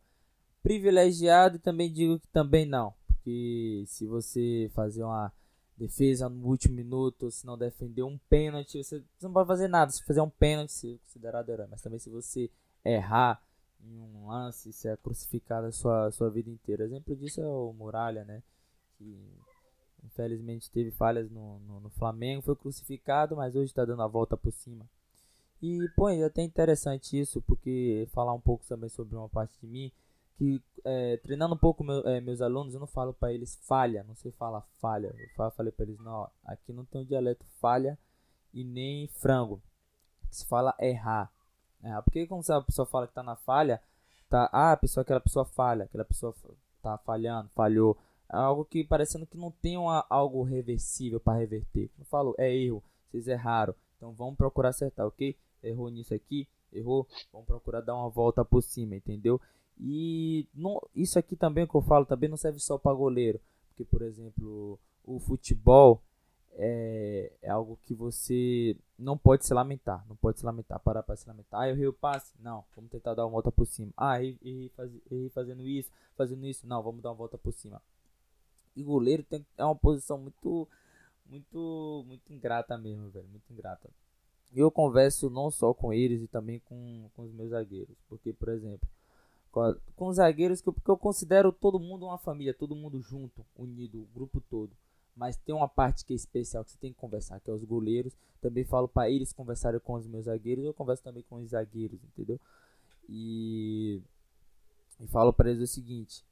privilegiada 0.63 1.57
e 1.57 1.61
também 1.61 1.93
digo 1.93 2.19
que 2.19 2.29
também 2.29 2.67
não. 2.67 2.95
Porque 3.25 3.85
se 3.87 4.07
você 4.07 4.71
fazer 4.75 5.03
uma 5.03 5.33
defesa 5.79 6.29
no 6.29 6.47
último 6.47 6.75
minuto, 6.75 7.31
se 7.31 7.47
não 7.47 7.57
defender 7.57 8.03
um 8.03 8.19
pênalti, 8.29 8.85
você, 8.85 9.03
não 9.23 9.33
pode 9.33 9.49
fazer 9.49 9.67
nada. 9.67 9.91
Se 9.91 10.05
fazer 10.05 10.21
um 10.21 10.29
pênalti, 10.29 10.73
você 10.73 10.93
é 10.93 10.99
considerado 10.99 11.49
herói. 11.49 11.67
Mas 11.71 11.81
também 11.81 11.99
se 11.99 12.11
você 12.11 12.51
errar 12.85 13.43
em 13.83 13.99
um 13.99 14.29
lance, 14.29 14.71
você 14.71 14.89
é 14.89 14.97
crucificado 14.97 15.69
a 15.69 15.73
sua, 15.73 16.11
sua 16.11 16.29
vida 16.29 16.51
inteira. 16.51 16.85
Exemplo 16.85 17.17
disso 17.17 17.41
é 17.41 17.47
o 17.47 17.73
Muralha, 17.73 18.25
né? 18.25 18.43
Que 18.99 19.19
Infelizmente 20.05 20.71
teve 20.71 20.91
falhas 20.91 21.31
no, 21.31 21.59
no, 21.61 21.81
no 21.81 21.91
Flamengo, 21.91 22.43
foi 22.43 22.55
crucificado, 22.55 23.35
mas 23.35 23.57
hoje 23.57 23.71
está 23.71 23.87
dando 23.87 24.03
a 24.03 24.07
volta 24.07 24.37
por 24.37 24.53
cima. 24.53 24.87
E, 25.63 25.89
pô, 25.97 26.11
é 26.11 26.23
até 26.23 26.43
interessante 26.43 27.19
isso, 27.19 27.41
porque 27.41 28.07
falar 28.13 28.35
um 28.35 28.41
pouco 28.41 28.67
também 28.67 28.91
sobre 28.91 29.17
uma 29.17 29.31
parte 29.31 29.59
de 29.59 29.67
mim, 29.67 29.91
que 30.37 30.62
é, 30.85 31.16
treinando 31.18 31.55
um 31.55 31.59
pouco 31.59 31.83
meu, 31.85 32.07
é, 32.07 32.20
meus 32.20 32.40
alunos, 32.40 32.75
eu 32.75 32.81
não 32.81 32.87
falo 32.87 33.14
para 33.14 33.33
eles 33.33 33.59
falha, 33.66 34.05
não 34.05 34.14
sei 34.14 34.33
falar 34.33 34.62
falha. 34.81 35.14
Eu 35.38 35.51
falei 35.53 35.73
para 35.73 35.85
eles, 35.87 35.99
não, 35.99 36.29
aqui 36.44 36.73
não 36.73 36.85
tem 36.85 37.01
um 37.01 37.05
dialeto 37.05 37.44
falha 37.61 37.99
e 38.53 38.64
nem 38.64 39.09
frango. 39.09 39.62
Se 40.31 40.47
fala 40.47 40.75
errar. 40.81 41.33
É, 41.83 42.01
porque 42.03 42.27
quando 42.27 42.49
a 42.51 42.62
pessoa 42.62 42.87
fala 42.87 43.07
que 43.07 43.14
tá 43.14 43.23
na 43.23 43.37
falha, 43.37 43.81
tá, 44.29 44.49
ah, 44.53 44.73
a 44.73 44.77
pessoa, 44.77 45.03
aquela 45.03 45.20
pessoa 45.20 45.44
falha, 45.44 45.85
aquela 45.85 46.05
pessoa 46.05 46.35
tá 46.83 46.99
falhando, 46.99 47.49
falhou. 47.51 47.97
É 48.33 48.37
algo 48.37 48.64
que 48.64 48.83
parecendo 48.83 49.27
que 49.27 49.37
não 49.37 49.51
tem 49.51 49.77
uma, 49.77 50.05
algo 50.09 50.42
reversível 50.42 51.20
para 51.20 51.38
reverter. 51.38 51.90
Eu 51.99 52.05
falo, 52.07 52.35
é 52.38 52.55
erro, 52.55 52.83
vocês 53.11 53.29
erraram, 53.29 53.75
então 53.97 54.12
vamos 54.12 54.37
procurar 54.37 54.70
acertar, 54.70 55.07
ok? 55.07 55.37
Errou 55.62 55.88
nisso 55.90 56.14
aqui, 56.14 56.49
errou, 56.73 57.07
vamos 57.33 57.47
procurar 57.47 57.81
dar 57.81 57.94
uma 57.94 58.09
volta 58.09 58.44
por 58.44 58.62
cima, 58.62 58.97
entendeu? 58.97 59.40
E 59.79 60.47
não, 60.55 60.81
isso 60.95 61.19
aqui 61.19 61.37
também 61.37 61.67
que 61.67 61.75
eu 61.75 61.83
falo 61.83 62.07
também 62.07 62.29
não 62.29 62.37
serve 62.37 62.61
só 62.61 62.79
para 62.79 62.95
goleiro, 62.95 63.41
porque 63.69 63.85
por 63.85 64.03
exemplo, 64.03 64.79
o 65.05 65.19
futebol 65.19 66.01
é, 66.57 67.33
é, 67.43 67.51
algo 67.51 67.79
que 67.83 67.95
você 67.95 68.77
não 68.99 69.19
pode 69.19 69.45
se 69.45 69.53
lamentar, 69.53 70.05
não 70.09 70.17
pode 70.17 70.39
se 70.39 70.47
lamentar, 70.47 70.79
parar 70.81 71.03
para 71.03 71.17
se 71.17 71.27
lamentar. 71.27 71.61
Ah, 71.61 71.69
eu 71.69 71.75
errei 71.75 71.87
o 71.89 71.93
passe? 71.93 72.33
Não, 72.39 72.65
vamos 72.77 72.91
tentar 72.91 73.15
dar 73.15 73.25
uma 73.25 73.33
volta 73.33 73.51
por 73.51 73.67
cima. 73.67 73.93
Ah, 73.97 74.23
errei, 74.23 74.71
errei 75.11 75.29
fazendo 75.31 75.67
isso, 75.67 75.91
fazendo 76.17 76.47
isso? 76.47 76.67
Não, 76.67 76.83
vamos 76.83 77.03
dar 77.03 77.11
uma 77.11 77.17
volta 77.17 77.37
por 77.37 77.53
cima. 77.53 77.83
E 78.77 78.83
goleiro 78.83 79.23
tem, 79.25 79.45
é 79.57 79.65
uma 79.65 79.75
posição 79.75 80.19
muito, 80.19 80.69
muito, 81.27 82.05
muito 82.07 82.33
ingrata 82.33 82.77
mesmo, 82.79 83.11
velho. 83.11 83.27
Muito 83.29 83.53
ingrata. 83.53 83.91
E 84.53 84.61
eu 84.61 84.71
converso 84.71 85.29
não 85.29 85.51
só 85.51 85.75
com 85.75 85.93
eles 85.93 86.23
e 86.23 86.29
também 86.29 86.61
com, 86.61 87.09
com 87.15 87.23
os 87.23 87.33
meus 87.33 87.51
zagueiros. 87.51 87.97
Porque, 88.09 88.33
por 88.33 88.49
exemplo, 88.49 88.89
com, 89.97 90.09
os 90.09 90.17
zagueiros, 90.17 90.61
que 90.61 90.69
eu, 90.69 90.73
porque 90.73 90.90
eu 90.90 90.97
considero 90.97 91.53
todo 91.53 91.79
mundo 91.79 92.07
uma 92.07 92.19
família, 92.19 92.53
todo 92.53 92.75
mundo 92.75 93.01
junto, 93.01 93.45
unido, 93.57 94.03
o 94.03 94.09
grupo 94.14 94.40
todo. 94.40 94.73
Mas 95.17 95.37
tem 95.37 95.55
uma 95.55 95.69
parte 95.69 96.05
que 96.05 96.12
é 96.12 96.17
especial 96.17 96.64
que 96.64 96.73
você 96.73 96.79
tem 96.79 96.93
que 96.93 96.99
conversar, 96.99 97.38
que 97.40 97.49
é 97.49 97.53
os 97.53 97.62
goleiros. 97.62 98.17
Também 98.40 98.64
falo 98.64 98.88
para 98.88 99.09
eles 99.09 99.33
conversarem 99.33 99.79
com 99.79 99.95
os 99.95 100.07
meus 100.09 100.25
zagueiros. 100.25 100.64
Eu 100.64 100.75
converso 100.75 101.05
também 101.05 101.23
com 101.23 101.37
os 101.37 101.51
zagueiros, 101.51 102.03
entendeu? 102.03 102.40
E, 103.09 104.03
e 104.99 105.07
falo 105.07 105.33
para 105.33 105.51
eles 105.51 105.62
o 105.62 105.73
seguinte: 105.73 106.25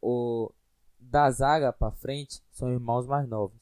o, 0.00 0.52
da 1.00 1.28
zaga 1.32 1.72
para 1.72 1.90
frente 1.90 2.40
são 2.52 2.70
irmãos 2.70 3.08
mais 3.08 3.28
novos 3.28 3.60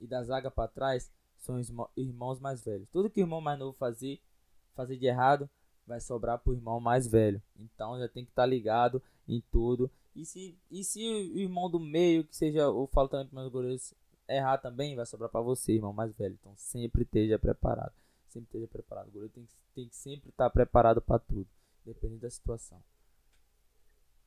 e 0.00 0.06
da 0.06 0.22
zaga 0.22 0.50
para 0.50 0.68
trás 0.68 1.10
são 1.36 1.58
os 1.58 1.68
irmãos 1.96 2.38
mais 2.38 2.64
velhos. 2.64 2.88
Tudo 2.92 3.10
que 3.10 3.20
o 3.20 3.24
irmão 3.24 3.40
mais 3.40 3.58
novo 3.58 3.76
fazer, 3.76 4.20
fazer 4.76 4.96
de 4.96 5.06
errado, 5.06 5.50
vai 5.90 6.00
sobrar 6.00 6.38
pro 6.38 6.54
irmão 6.54 6.78
mais 6.78 7.06
velho. 7.06 7.42
Então 7.58 7.98
já 7.98 8.08
tem 8.08 8.24
que 8.24 8.30
estar 8.30 8.42
tá 8.42 8.46
ligado 8.46 9.02
em 9.28 9.42
tudo. 9.50 9.90
E 10.14 10.24
se, 10.24 10.56
e 10.70 10.84
se 10.84 11.00
o 11.34 11.38
irmão 11.38 11.68
do 11.68 11.80
meio, 11.80 12.24
que 12.24 12.34
seja, 12.34 12.66
também 13.10 13.26
para 13.26 13.40
meus 13.40 13.52
goleiros, 13.52 13.94
errar 14.28 14.58
também, 14.58 14.94
vai 14.94 15.04
sobrar 15.04 15.28
para 15.28 15.40
você, 15.40 15.72
irmão 15.72 15.92
mais 15.92 16.12
velho. 16.12 16.38
Então 16.40 16.52
sempre 16.56 17.02
esteja 17.02 17.38
preparado. 17.38 17.92
Sempre 18.28 18.46
esteja 18.46 18.68
preparado. 18.68 19.08
O 19.08 19.10
goleiro 19.10 19.32
tem 19.34 19.44
que, 19.44 19.52
tem 19.74 19.88
que 19.88 19.96
sempre 19.96 20.30
estar 20.30 20.44
tá 20.44 20.50
preparado 20.50 21.02
para 21.02 21.18
tudo, 21.18 21.48
dependendo 21.84 22.20
da 22.20 22.30
situação. 22.30 22.80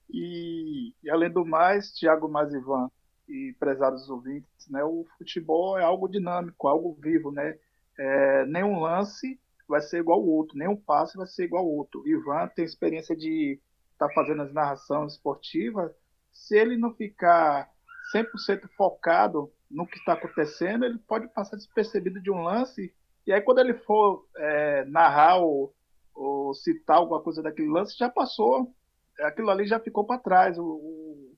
E, 0.09 0.93
e, 1.01 1.09
além 1.09 1.31
do 1.31 1.45
mais, 1.45 1.93
Thiago 1.93 2.27
Mazivan 2.27 2.91
e 3.27 3.55
prezados 3.57 4.09
ouvintes, 4.09 4.67
né, 4.67 4.83
o 4.83 5.07
futebol 5.17 5.79
é 5.79 5.83
algo 5.83 6.09
dinâmico, 6.09 6.67
algo 6.67 6.93
vivo, 7.01 7.31
né? 7.31 7.57
É, 7.97 8.45
nenhum 8.47 8.81
lance 8.81 9.39
vai 9.67 9.81
ser 9.81 9.99
igual 9.99 10.19
ao 10.19 10.27
outro, 10.27 10.57
nenhum 10.57 10.75
passe 10.75 11.17
vai 11.17 11.27
ser 11.27 11.45
igual 11.45 11.63
ao 11.63 11.71
outro. 11.71 12.07
Ivan 12.07 12.47
tem 12.47 12.65
experiência 12.65 13.15
de 13.15 13.59
estar 13.93 14.07
tá 14.07 14.13
fazendo 14.13 14.41
as 14.41 14.53
narrações 14.53 15.13
esportivas. 15.13 15.91
Se 16.31 16.57
ele 16.57 16.77
não 16.77 16.93
ficar 16.93 17.69
100% 18.13 18.67
focado 18.75 19.51
no 19.69 19.87
que 19.87 19.97
está 19.97 20.13
acontecendo, 20.13 20.85
ele 20.85 20.99
pode 20.99 21.27
passar 21.29 21.55
despercebido 21.55 22.21
de 22.21 22.29
um 22.29 22.43
lance. 22.43 22.93
E 23.25 23.31
aí, 23.31 23.41
quando 23.41 23.59
ele 23.59 23.73
for 23.73 24.27
é, 24.37 24.85
narrar 24.85 25.37
ou, 25.37 25.73
ou, 26.13 26.53
citar 26.53 26.97
alguma 26.97 27.21
coisa 27.21 27.41
daquele 27.41 27.69
lance, 27.69 27.97
já 27.97 28.09
passou. 28.09 28.73
Aquilo 29.21 29.49
ali 29.49 29.65
já 29.65 29.79
ficou 29.79 30.05
para 30.05 30.19
trás. 30.19 30.57
O, 30.57 30.63
o, 30.63 31.33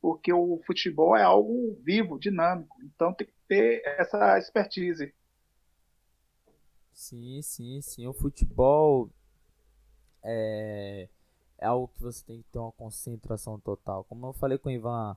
porque 0.00 0.32
o 0.32 0.60
futebol 0.66 1.16
é 1.16 1.22
algo 1.22 1.78
vivo, 1.82 2.18
dinâmico. 2.18 2.76
Então 2.84 3.12
tem 3.12 3.26
que 3.26 3.34
ter 3.48 3.82
essa 3.98 4.38
expertise. 4.38 5.12
Sim, 6.96 7.42
sim, 7.42 7.82
sim. 7.82 8.06
O 8.06 8.14
futebol 8.14 9.10
é, 10.22 11.08
é 11.58 11.66
algo 11.66 11.88
que 11.88 12.00
você 12.00 12.24
tem 12.24 12.40
que 12.40 12.48
ter 12.48 12.58
uma 12.58 12.72
concentração 12.72 13.60
total. 13.60 14.02
Como 14.04 14.26
eu 14.26 14.32
falei 14.32 14.56
com 14.56 14.70
o 14.70 14.72
Ivan, 14.72 15.14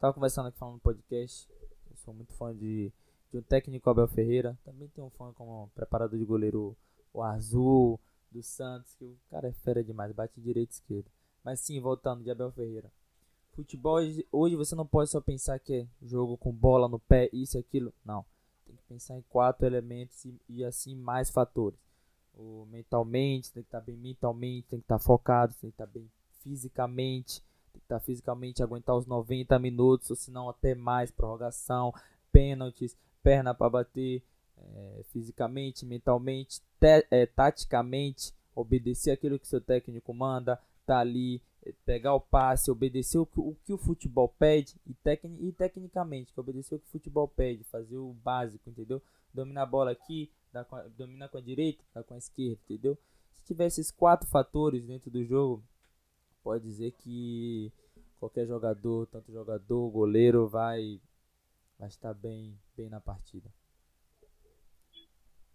tava 0.00 0.12
conversando 0.12 0.48
aqui 0.48 0.58
falando 0.58 0.74
no 0.74 0.80
podcast. 0.80 1.48
Eu 1.88 1.96
sou 1.96 2.12
muito 2.12 2.32
fã 2.32 2.52
de, 2.52 2.92
de 3.30 3.38
um 3.38 3.42
técnico 3.42 3.88
Abel 3.88 4.08
Ferreira. 4.08 4.58
Também 4.64 4.88
tenho 4.88 5.06
um 5.06 5.10
fã 5.10 5.32
como 5.32 5.70
preparador 5.72 6.18
de 6.18 6.24
goleiro 6.24 6.76
o 7.14 7.22
Azul 7.22 7.98
do 8.30 8.42
Santos, 8.42 8.92
que 8.96 9.04
o 9.04 9.16
cara 9.30 9.48
é 9.48 9.52
fera 9.52 9.84
demais, 9.84 10.12
bate 10.12 10.40
direito 10.40 10.72
e 10.72 10.74
esquerda. 10.74 11.10
Mas 11.44 11.60
sim, 11.60 11.80
voltando 11.80 12.24
de 12.24 12.30
Abel 12.30 12.50
Ferreira. 12.50 12.90
Futebol 13.52 14.00
hoje 14.32 14.56
você 14.56 14.74
não 14.74 14.86
pode 14.86 15.10
só 15.10 15.20
pensar 15.20 15.60
que 15.60 15.74
é 15.74 15.86
jogo 16.02 16.36
com 16.36 16.52
bola 16.52 16.88
no 16.88 16.98
pé, 16.98 17.30
isso 17.32 17.56
e 17.56 17.60
aquilo. 17.60 17.94
Não 18.04 18.24
tem 18.70 18.76
que 18.76 18.82
pensar 18.88 19.18
em 19.18 19.24
quatro 19.28 19.66
elementos 19.66 20.24
e, 20.24 20.40
e 20.48 20.64
assim 20.64 20.94
mais 20.94 21.30
fatores. 21.30 21.78
O 22.34 22.66
mentalmente, 22.70 23.52
tem 23.52 23.62
que 23.62 23.68
estar 23.68 23.80
bem 23.80 23.96
mentalmente, 23.96 24.68
tem 24.68 24.78
que 24.78 24.84
estar 24.84 24.98
focado, 24.98 25.54
tem 25.54 25.70
que 25.70 25.74
estar 25.74 25.86
bem 25.86 26.08
fisicamente, 26.42 27.42
tem 27.72 27.80
que 27.80 27.84
estar 27.84 28.00
fisicamente 28.00 28.62
aguentar 28.62 28.96
os 28.96 29.06
90 29.06 29.58
minutos, 29.58 30.10
ou 30.10 30.16
se 30.16 30.30
não 30.30 30.48
até 30.48 30.74
mais, 30.74 31.10
prorrogação, 31.10 31.92
pênaltis, 32.32 32.96
perna 33.22 33.52
para 33.52 33.68
bater, 33.68 34.22
é, 34.56 35.02
fisicamente, 35.12 35.84
mentalmente, 35.84 36.60
te, 36.78 37.06
é, 37.10 37.26
taticamente, 37.26 38.32
obedecer 38.54 39.10
aquilo 39.10 39.38
que 39.38 39.48
seu 39.48 39.60
técnico 39.60 40.14
manda, 40.14 40.60
tá 40.86 40.98
ali, 40.98 41.42
pegar 41.84 42.14
o 42.14 42.20
passe, 42.20 42.70
obedecer 42.70 43.18
o 43.18 43.26
que 43.26 43.40
o, 43.40 43.54
que 43.64 43.72
o 43.72 43.78
futebol 43.78 44.28
pede 44.28 44.76
e, 44.86 44.94
tecni, 44.94 45.48
e 45.48 45.52
tecnicamente, 45.52 46.32
obedecer 46.38 46.74
o 46.74 46.78
que 46.78 46.86
o 46.86 46.90
futebol 46.90 47.28
pede, 47.28 47.64
fazer 47.64 47.96
o 47.96 48.14
básico, 48.14 48.68
entendeu? 48.68 49.02
Domina 49.32 49.62
a 49.62 49.66
bola 49.66 49.90
aqui, 49.90 50.32
dá 50.52 50.64
com 50.64 50.76
a, 50.76 50.82
domina 50.88 51.28
com 51.28 51.38
a 51.38 51.40
direita, 51.40 51.84
dá 51.94 52.02
com 52.02 52.14
a 52.14 52.18
esquerda, 52.18 52.60
entendeu? 52.64 52.98
Se 53.38 53.44
tiver 53.46 53.66
esses 53.66 53.90
quatro 53.90 54.28
fatores 54.28 54.86
dentro 54.86 55.10
do 55.10 55.24
jogo, 55.24 55.62
pode 56.42 56.64
dizer 56.64 56.92
que 56.92 57.72
qualquer 58.18 58.46
jogador, 58.46 59.06
tanto 59.06 59.32
jogador, 59.32 59.90
goleiro, 59.90 60.48
vai, 60.48 61.00
vai 61.78 61.88
estar 61.88 62.14
bem, 62.14 62.58
bem 62.76 62.88
na 62.88 63.00
partida. 63.00 63.52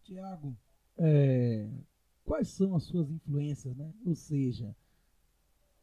Tiago, 0.03 0.55
é, 0.97 1.67
quais 2.23 2.49
são 2.49 2.75
as 2.75 2.83
suas 2.83 3.09
influências, 3.09 3.75
né? 3.75 3.91
Ou 4.05 4.15
seja, 4.15 4.75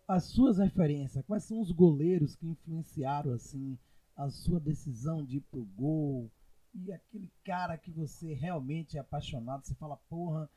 as 0.06 0.24
suas 0.24 0.58
referências, 0.58 1.24
quais 1.26 1.44
são 1.44 1.60
os 1.60 1.70
goleiros 1.70 2.36
que 2.36 2.46
influenciaram 2.46 3.32
assim 3.32 3.78
a 4.16 4.28
sua 4.30 4.60
decisão 4.60 5.24
de 5.24 5.38
ir 5.38 5.40
pro 5.42 5.64
gol 5.76 6.30
e 6.74 6.92
aquele 6.92 7.30
cara 7.44 7.76
que 7.76 7.90
você 7.90 8.34
realmente 8.34 8.96
é 8.96 9.00
apaixonado, 9.00 9.64
você 9.64 9.74
fala, 9.74 9.96
porra, 10.08 10.48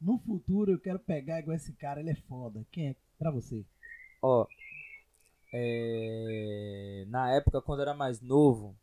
no 0.00 0.18
futuro 0.18 0.70
eu 0.70 0.78
quero 0.78 0.98
pegar 0.98 1.40
igual 1.40 1.56
esse 1.56 1.72
cara, 1.72 2.00
ele 2.00 2.10
é 2.10 2.14
foda. 2.14 2.64
Quem 2.70 2.88
é 2.88 2.96
pra 3.18 3.30
você? 3.30 3.64
Ó, 4.22 4.46
é... 5.52 7.04
na 7.08 7.30
época 7.32 7.60
quando 7.60 7.80
eu 7.80 7.88
era 7.88 7.94
mais 7.94 8.20
novo, 8.20 8.76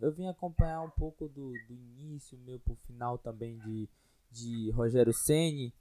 eu 0.00 0.12
vim 0.12 0.26
acompanhar 0.26 0.82
um 0.82 0.90
pouco 0.90 1.28
do, 1.28 1.52
do 1.66 1.74
início 1.74 2.38
meu 2.38 2.58
pro 2.60 2.76
final 2.86 3.18
também 3.18 3.58
de, 3.58 3.88
de 4.30 4.70
Rogério 4.70 5.12
Ceni 5.12 5.72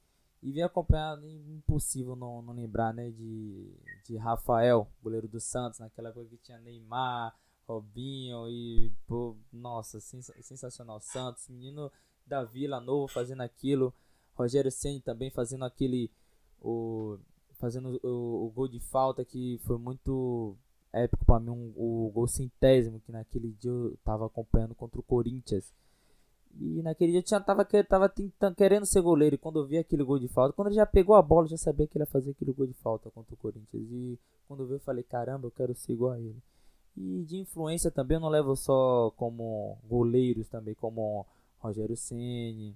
e 0.42 0.52
vim 0.52 0.62
acompanhar, 0.62 1.18
impossível 1.24 2.16
não, 2.16 2.42
não 2.42 2.54
lembrar, 2.54 2.94
né, 2.94 3.10
de, 3.10 3.74
de 4.06 4.18
Rafael, 4.18 4.88
goleiro 5.02 5.28
do 5.28 5.40
Santos, 5.40 5.80
naquela 5.80 6.10
época 6.10 6.26
que 6.28 6.38
tinha 6.38 6.60
Neymar, 6.60 7.36
Robinho 7.68 8.48
e, 8.48 8.92
pô, 9.06 9.36
nossa, 9.52 10.00
sens 10.00 10.32
sensacional. 10.42 11.02
Santos, 11.02 11.50
menino 11.50 11.92
da 12.26 12.44
Vila 12.44 12.80
Novo 12.80 13.08
fazendo 13.08 13.42
aquilo. 13.42 13.94
Rogério 14.36 14.72
Senni 14.72 15.02
também 15.02 15.30
fazendo 15.30 15.66
aquele, 15.66 16.12
o, 16.62 17.18
fazendo 17.54 18.00
o, 18.04 18.46
o, 18.46 18.52
gol 18.52 18.68
de 18.68 18.80
falta 18.80 19.26
que 19.26 19.60
foi 19.66 19.78
muito 19.78 20.56
épico 20.94 21.26
para 21.26 21.40
mim, 21.40 21.50
um, 21.50 21.74
o 21.76 22.12
gol 22.14 22.28
centésimo 22.28 23.00
que 23.02 23.12
naquele 23.12 23.52
dia 23.54 23.72
eu 23.72 23.98
tava 24.04 24.28
acompanhando 24.28 24.76
contra 24.76 25.00
o 25.00 25.04
Corinthians. 25.04 25.74
E 26.60 26.82
naquele 26.82 27.12
dia 27.12 27.22
tinha, 27.22 27.40
tava, 27.40 27.66
tava 27.88 28.10
querendo 28.56 28.86
ser 28.86 29.02
goleiro. 29.02 29.36
E 29.36 29.38
quando 29.38 29.60
eu 29.60 29.66
vi 29.68 29.78
aquele 29.78 30.04
gol 30.04 30.18
de 30.18 30.28
falta, 30.28 30.54
quando 30.54 30.70
ele 30.70 30.76
já 30.76 30.86
pegou 30.86 31.16
a 31.16 31.22
bola, 31.22 31.46
eu 31.46 31.52
já 31.52 31.58
sabia 31.58 31.88
que 31.88 31.98
ele 31.98 32.04
ia 32.04 32.08
fazer 32.08 32.32
aquele 32.32 32.52
gol 32.52 32.66
de 32.66 32.74
falta 32.74 33.12
contra 33.12 33.34
o 33.34 33.38
Corinthians. 33.38 33.92
E 33.92 34.20
quando 34.48 34.64
eu 34.64 34.68
vi, 34.68 34.74
eu 34.74 34.80
falei: 34.80 35.04
caramba, 35.04 35.48
eu 35.48 35.52
quero 35.52 35.76
ser 35.76 35.94
igual 35.94 36.14
a 36.14 36.20
ele. 36.20 36.42
E 36.96 37.24
de 37.26 37.38
influência 37.38 37.92
também 37.92 38.16
eu 38.16 38.22
não 38.22 38.30
levo 38.30 38.56
só 38.56 39.12
como 39.16 39.78
goleiros, 39.88 40.50
também 40.50 40.74
como 40.74 41.28
Rogério 41.60 41.96
Ceni, 41.96 42.76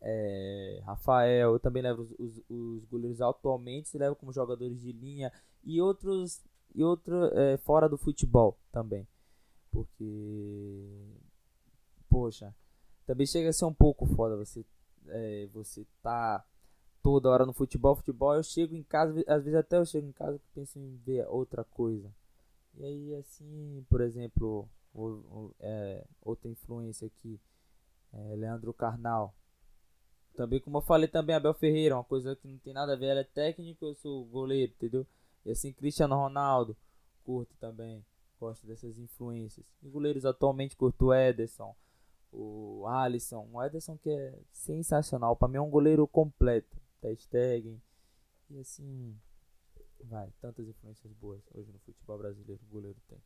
é, 0.00 0.80
Rafael. 0.84 1.52
Eu 1.52 1.60
também 1.60 1.82
levo 1.82 2.02
os, 2.02 2.12
os, 2.18 2.42
os 2.48 2.84
goleiros 2.86 3.20
atualmente, 3.20 3.88
se 3.88 3.98
levo 3.98 4.16
como 4.16 4.32
jogadores 4.32 4.80
de 4.80 4.90
linha 4.90 5.32
e 5.62 5.80
outros 5.80 6.42
e 6.74 6.82
outro 6.82 7.26
é, 7.38 7.56
fora 7.58 7.88
do 7.88 7.96
futebol 7.96 8.58
também. 8.72 9.06
Porque 9.70 11.14
poxa, 12.14 12.54
também 13.04 13.26
chega 13.26 13.48
a 13.48 13.52
ser 13.52 13.64
um 13.64 13.74
pouco 13.74 14.06
foda 14.06 14.36
você 14.36 14.64
é, 15.08 15.48
você 15.52 15.84
tá 16.00 16.46
toda 17.02 17.28
hora 17.28 17.44
no 17.44 17.52
futebol, 17.52 17.96
futebol, 17.96 18.36
eu 18.36 18.42
chego 18.44 18.76
em 18.76 18.84
casa, 18.84 19.20
às 19.26 19.42
vezes 19.42 19.58
até 19.58 19.76
eu 19.76 19.84
chego 19.84 20.06
em 20.06 20.12
casa 20.12 20.36
e 20.36 20.54
penso 20.54 20.78
em 20.78 20.96
ver 21.04 21.26
outra 21.26 21.64
coisa. 21.64 22.14
E 22.74 22.84
aí 22.84 23.14
assim, 23.16 23.84
por 23.90 24.00
exemplo, 24.00 24.68
o, 24.94 25.02
o, 25.02 25.54
é, 25.58 26.06
outra 26.22 26.48
influência 26.48 27.08
aqui, 27.08 27.40
é 28.12 28.36
Leandro 28.36 28.72
Carnal. 28.72 29.34
Também, 30.36 30.60
como 30.60 30.78
eu 30.78 30.82
falei 30.82 31.08
também, 31.08 31.34
Abel 31.34 31.52
Ferreira, 31.52 31.96
uma 31.96 32.04
coisa 32.04 32.36
que 32.36 32.46
não 32.46 32.58
tem 32.58 32.72
nada 32.72 32.92
a 32.92 32.96
ver, 32.96 33.06
ela 33.06 33.20
é 33.20 33.24
técnico, 33.24 33.86
eu 33.86 33.94
sou 33.96 34.24
goleiro, 34.26 34.72
entendeu? 34.72 35.04
E 35.44 35.50
assim, 35.50 35.72
Cristiano 35.72 36.14
Ronaldo, 36.14 36.76
curto 37.24 37.56
também, 37.58 38.04
gosto 38.38 38.64
dessas 38.68 38.98
influências. 38.98 39.66
E 39.82 39.88
goleiros 39.88 40.24
atualmente 40.24 40.76
curto 40.76 41.12
Ederson, 41.12 41.74
o 42.34 42.86
Alisson, 42.86 43.48
o 43.52 43.62
Ederson 43.62 43.96
que 43.96 44.10
é 44.10 44.34
sensacional, 44.52 45.36
para 45.36 45.48
mim 45.48 45.58
é 45.58 45.60
um 45.60 45.70
goleiro 45.70 46.06
completo, 46.06 46.76
Ter 47.00 47.62
e 48.50 48.58
assim, 48.58 49.16
vai, 50.04 50.28
tantas 50.40 50.66
influências 50.66 51.12
boas 51.14 51.42
hoje 51.54 51.70
no 51.70 51.78
futebol 51.80 52.18
brasileiro 52.18 52.60
o 52.62 52.72
goleiro 52.72 52.98
tem. 53.08 53.18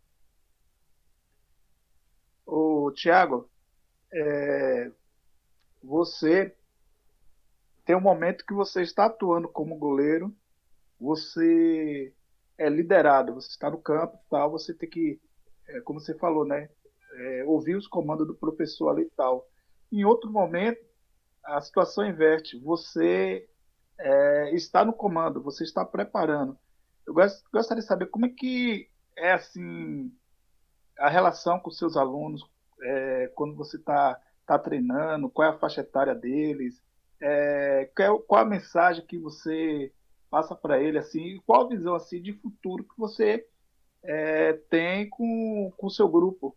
O 2.45 2.91
Thiago, 2.93 3.49
é, 4.13 4.91
você 5.83 6.55
tem 7.85 7.97
um 7.97 8.01
momento 8.01 8.45
que 8.45 8.53
você 8.53 8.83
está 8.83 9.07
atuando 9.07 9.49
como 9.49 9.77
goleiro, 9.77 10.35
você 11.01 12.13
é 12.57 12.69
liderado, 12.69 13.35
você 13.35 13.49
está 13.49 13.71
no 13.71 13.79
campo, 13.79 14.19
tal, 14.29 14.51
você 14.51 14.75
tem 14.75 14.89
que, 14.89 15.21
é, 15.69 15.81
como 15.81 16.01
você 16.01 16.15
falou, 16.15 16.45
né, 16.45 16.69
é, 17.19 17.45
ouvir 17.45 17.77
os 17.77 17.87
comandos 17.87 18.27
do 18.27 18.35
professor 18.35 18.91
ali 18.91 19.03
e 19.03 19.11
tal. 19.17 19.47
Em 19.93 20.05
outro 20.05 20.31
momento, 20.31 20.81
a 21.45 21.61
situação 21.61 22.07
inverte. 22.07 22.59
Você 22.59 23.49
é, 23.99 24.55
está 24.55 24.85
no 24.85 24.93
comando, 24.93 25.43
você 25.43 25.65
está 25.65 25.85
preparando. 25.85 26.57
Eu 27.07 27.15
gostaria 27.15 27.83
de 27.83 27.89
saber 27.89 28.07
como 28.07 28.27
é 28.27 28.29
que 28.29 28.89
é 29.17 29.33
assim 29.33 30.13
a 30.99 31.09
relação 31.09 31.59
com 31.59 31.71
seus 31.71 31.97
alunos 31.97 32.45
é, 32.83 33.31
quando 33.35 33.55
você 33.55 33.77
está 33.77 34.21
está 34.49 34.59
treinando, 34.59 35.29
qual 35.29 35.47
é 35.47 35.51
a 35.51 35.59
faixa 35.59 35.83
etária 35.83 36.15
deles, 36.15 36.83
é, 37.21 37.91
qual, 37.95 38.19
qual 38.21 38.41
a 38.41 38.47
mensagem 38.47 39.05
que 39.05 39.19
você 39.19 39.93
passa 40.31 40.55
para 40.55 40.81
ele 40.81 40.97
assim, 40.97 41.39
qual 41.47 41.67
a 41.67 41.69
visão 41.69 41.95
assim 41.95 42.23
de 42.23 42.33
futuro 42.33 42.83
que 42.83 42.99
você 42.99 43.47
é, 44.03 44.55
tem 44.71 45.09
com 45.11 45.71
o 45.79 45.91
seu 45.91 46.09
grupo? 46.09 46.57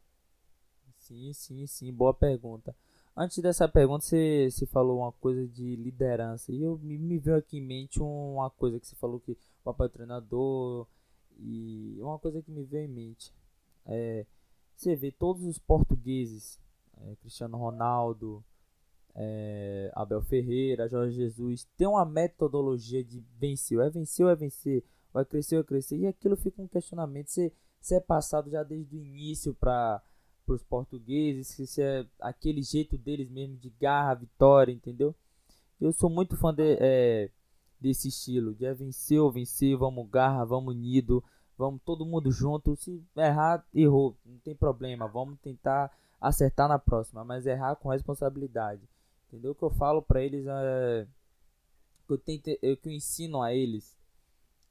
Sim, 1.11 1.33
sim, 1.33 1.67
sim, 1.67 1.91
boa 1.91 2.13
pergunta. 2.13 2.73
Antes 3.17 3.39
dessa 3.39 3.67
pergunta, 3.67 4.05
você, 4.05 4.47
você 4.49 4.65
falou 4.65 4.99
uma 4.99 5.11
coisa 5.11 5.45
de 5.45 5.75
liderança. 5.75 6.53
E 6.53 6.63
eu 6.63 6.77
me, 6.77 6.97
me 6.97 7.19
veio 7.19 7.35
aqui 7.35 7.57
em 7.57 7.61
mente 7.61 8.01
uma 8.01 8.49
coisa 8.49 8.79
que 8.79 8.87
você 8.87 8.95
falou 8.95 9.19
que 9.19 9.33
o 9.33 9.37
papai 9.61 9.87
é 9.87 9.89
treinador. 9.89 10.87
E 11.37 11.97
uma 11.99 12.17
coisa 12.17 12.41
que 12.41 12.49
me 12.49 12.63
veio 12.63 12.85
em 12.85 12.87
mente. 12.87 13.33
É, 13.85 14.25
você 14.73 14.95
vê 14.95 15.11
todos 15.11 15.43
os 15.43 15.59
portugueses, 15.59 16.57
é, 17.01 17.15
Cristiano 17.17 17.57
Ronaldo, 17.57 18.41
é, 19.13 19.91
Abel 19.93 20.21
Ferreira, 20.21 20.87
Jorge 20.87 21.17
Jesus, 21.17 21.67
tem 21.75 21.87
uma 21.87 22.05
metodologia 22.05 23.03
de 23.03 23.21
vencer. 23.37 23.79
É 23.79 23.89
vencer 23.89 24.25
ou 24.25 24.31
é 24.31 24.35
vencer? 24.35 24.81
Vai 25.11 25.25
crescer 25.25 25.57
ou 25.57 25.61
é 25.61 25.65
crescer? 25.65 25.97
E 25.97 26.07
aquilo 26.07 26.37
fica 26.37 26.61
um 26.61 26.69
questionamento. 26.69 27.27
Você, 27.27 27.51
você 27.81 27.95
é 27.95 27.99
passado 27.99 28.49
já 28.49 28.63
desde 28.63 28.95
o 28.95 29.01
início 29.01 29.53
para 29.53 30.01
os 30.53 30.63
portugueses, 30.63 31.53
que 31.55 31.65
se 31.65 31.81
é 31.81 32.05
aquele 32.19 32.61
jeito 32.61 32.97
deles 32.97 33.29
mesmo 33.29 33.57
de 33.57 33.69
garra, 33.69 34.15
vitória, 34.15 34.71
entendeu? 34.71 35.15
Eu 35.79 35.91
sou 35.91 36.09
muito 36.09 36.37
fã 36.37 36.53
de, 36.53 36.77
é, 36.79 37.29
desse 37.79 38.07
estilo, 38.07 38.53
de 38.53 38.65
é 38.65 38.73
vencer 38.73 39.19
ou 39.19 39.31
vencer, 39.31 39.75
vamos 39.75 40.09
garra, 40.09 40.45
vamos 40.45 40.75
unido, 40.75 41.23
vamos 41.57 41.81
todo 41.83 42.05
mundo 42.05 42.31
junto. 42.31 42.75
Se 42.75 43.03
errar, 43.15 43.65
errou, 43.73 44.15
não 44.25 44.37
tem 44.39 44.55
problema, 44.55 45.07
vamos 45.07 45.39
tentar 45.39 45.91
acertar 46.19 46.69
na 46.69 46.77
próxima, 46.77 47.23
mas 47.23 47.45
errar 47.45 47.75
com 47.75 47.89
responsabilidade. 47.89 48.87
Entendeu? 49.27 49.51
O 49.51 49.55
que 49.55 49.63
eu 49.63 49.71
falo 49.71 50.01
para 50.01 50.21
eles 50.21 50.45
é 50.47 51.07
que 52.05 52.13
eu 52.13 52.17
tento, 52.17 52.47
eu, 52.61 52.77
que 52.77 52.89
eu 52.89 52.93
ensino 52.93 53.41
a 53.41 53.53
eles 53.53 53.97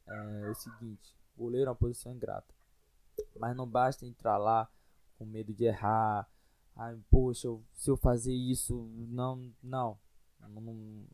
é 0.07 0.51
o 0.51 0.55
seguinte: 0.55 1.15
goleiro 1.37 1.69
é 1.69 1.71
uma 1.71 1.77
posição 1.77 2.13
ingrata. 2.13 2.55
Mas 3.39 3.57
não 3.57 3.67
basta 3.67 4.07
entrar 4.07 4.39
lá 4.39 4.69
com 5.21 5.27
medo 5.27 5.53
de 5.53 5.65
errar. 5.65 6.27
Ai, 6.75 6.99
poxa, 7.11 7.47
se 7.75 7.91
eu 7.91 7.97
fazer 7.99 8.33
isso, 8.33 8.89
não, 8.97 9.53
não, 9.63 9.99
não, 10.41 10.63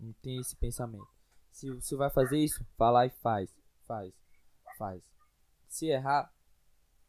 não, 0.00 0.12
tem 0.22 0.38
esse 0.38 0.54
pensamento. 0.54 1.08
Se 1.50 1.68
você 1.72 1.96
vai 1.96 2.08
fazer 2.08 2.38
isso, 2.38 2.64
vá 2.78 2.88
lá 2.88 3.04
e 3.04 3.10
faz, 3.10 3.50
faz, 3.84 4.14
faz. 4.78 5.02
Se 5.68 5.86
errar, 5.86 6.32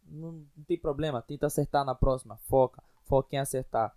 não, 0.03 0.43
não 0.55 0.63
tem 0.65 0.79
problema, 0.79 1.21
tenta 1.21 1.45
acertar 1.45 1.85
na 1.85 1.93
próxima, 1.93 2.37
foca, 2.37 2.81
foca 3.03 3.35
em 3.35 3.39
acertar, 3.39 3.95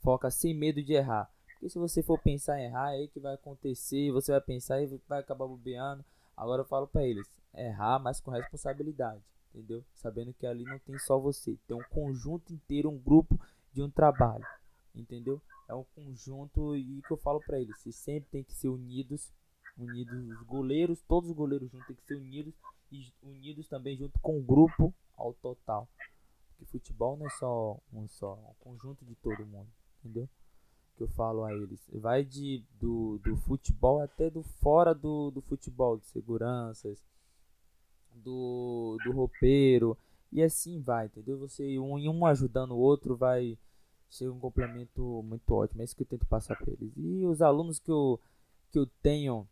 foca 0.00 0.30
sem 0.30 0.54
medo 0.54 0.80
de 0.80 0.92
errar. 0.92 1.28
Porque 1.54 1.68
se 1.68 1.78
você 1.78 2.04
for 2.04 2.20
pensar 2.20 2.60
em 2.60 2.66
errar, 2.66 2.92
é 2.92 2.98
aí 2.98 3.08
que 3.08 3.18
vai 3.18 3.34
acontecer, 3.34 4.12
você 4.12 4.30
vai 4.30 4.40
pensar 4.40 4.80
e 4.80 5.00
vai 5.08 5.18
acabar 5.18 5.48
bobeando. 5.48 6.04
Agora 6.36 6.62
eu 6.62 6.66
falo 6.66 6.86
para 6.86 7.04
eles, 7.04 7.28
errar, 7.52 7.98
mas 7.98 8.20
com 8.20 8.30
responsabilidade 8.30 9.24
entendeu? 9.54 9.84
Sabendo 9.94 10.32
que 10.34 10.46
ali 10.46 10.64
não 10.64 10.78
tem 10.78 10.98
só 10.98 11.18
você, 11.18 11.56
tem 11.66 11.76
um 11.76 11.88
conjunto 11.90 12.52
inteiro, 12.52 12.90
um 12.90 12.98
grupo 12.98 13.40
de 13.72 13.82
um 13.82 13.90
trabalho, 13.90 14.46
entendeu? 14.94 15.40
É 15.68 15.74
um 15.74 15.84
conjunto 15.94 16.76
e 16.76 17.02
que 17.02 17.12
eu 17.12 17.16
falo 17.16 17.40
para 17.40 17.60
eles, 17.60 17.78
vocês 17.78 17.96
sempre 17.96 18.30
tem 18.30 18.44
que 18.44 18.52
ser 18.52 18.68
unidos, 18.68 19.32
unidos 19.76 20.30
os 20.30 20.42
goleiros, 20.42 21.02
todos 21.02 21.30
os 21.30 21.36
goleiros 21.36 21.70
juntos 21.70 21.86
tem 21.86 21.96
que 21.96 22.04
ser 22.04 22.16
unidos 22.16 22.54
e 22.90 23.12
unidos 23.22 23.68
também 23.68 23.96
junto 23.96 24.18
com 24.20 24.38
o 24.38 24.42
grupo 24.42 24.94
ao 25.16 25.34
total. 25.34 25.88
Porque 26.48 26.64
futebol 26.64 27.16
não 27.16 27.26
é 27.26 27.30
só 27.30 27.78
um 27.92 28.08
só, 28.08 28.38
é 28.44 28.50
um 28.50 28.54
conjunto 28.60 29.04
de 29.04 29.14
todo 29.16 29.46
mundo, 29.46 29.68
entendeu? 30.00 30.28
Que 30.96 31.04
eu 31.04 31.08
falo 31.08 31.44
a 31.44 31.54
eles. 31.54 31.88
Vai 31.92 32.24
de 32.24 32.64
do, 32.80 33.18
do 33.18 33.36
futebol 33.36 34.00
até 34.00 34.28
do 34.28 34.42
fora 34.42 34.94
do, 34.94 35.30
do 35.30 35.40
futebol, 35.42 35.98
de 35.98 36.06
seguranças, 36.06 37.04
do, 38.18 38.98
do 39.04 39.12
roupeiro. 39.12 39.96
E 40.30 40.42
assim 40.42 40.80
vai, 40.80 41.06
entendeu? 41.06 41.38
Você 41.38 41.78
um 41.78 41.96
um 41.96 42.26
ajudando 42.26 42.72
o 42.72 42.78
outro 42.78 43.16
vai 43.16 43.56
ser 44.10 44.28
um 44.28 44.38
complemento 44.38 45.22
muito 45.22 45.50
ótimo. 45.54 45.80
É 45.80 45.84
isso 45.84 45.96
que 45.96 46.02
eu 46.02 46.06
tento 46.06 46.26
passar 46.26 46.56
para 46.56 46.70
eles. 46.72 46.92
E 46.96 47.24
os 47.26 47.42
alunos 47.42 47.78
que 47.78 47.90
eu, 47.90 48.20
que 48.70 48.78
eu 48.78 48.86
tenho 49.02 49.46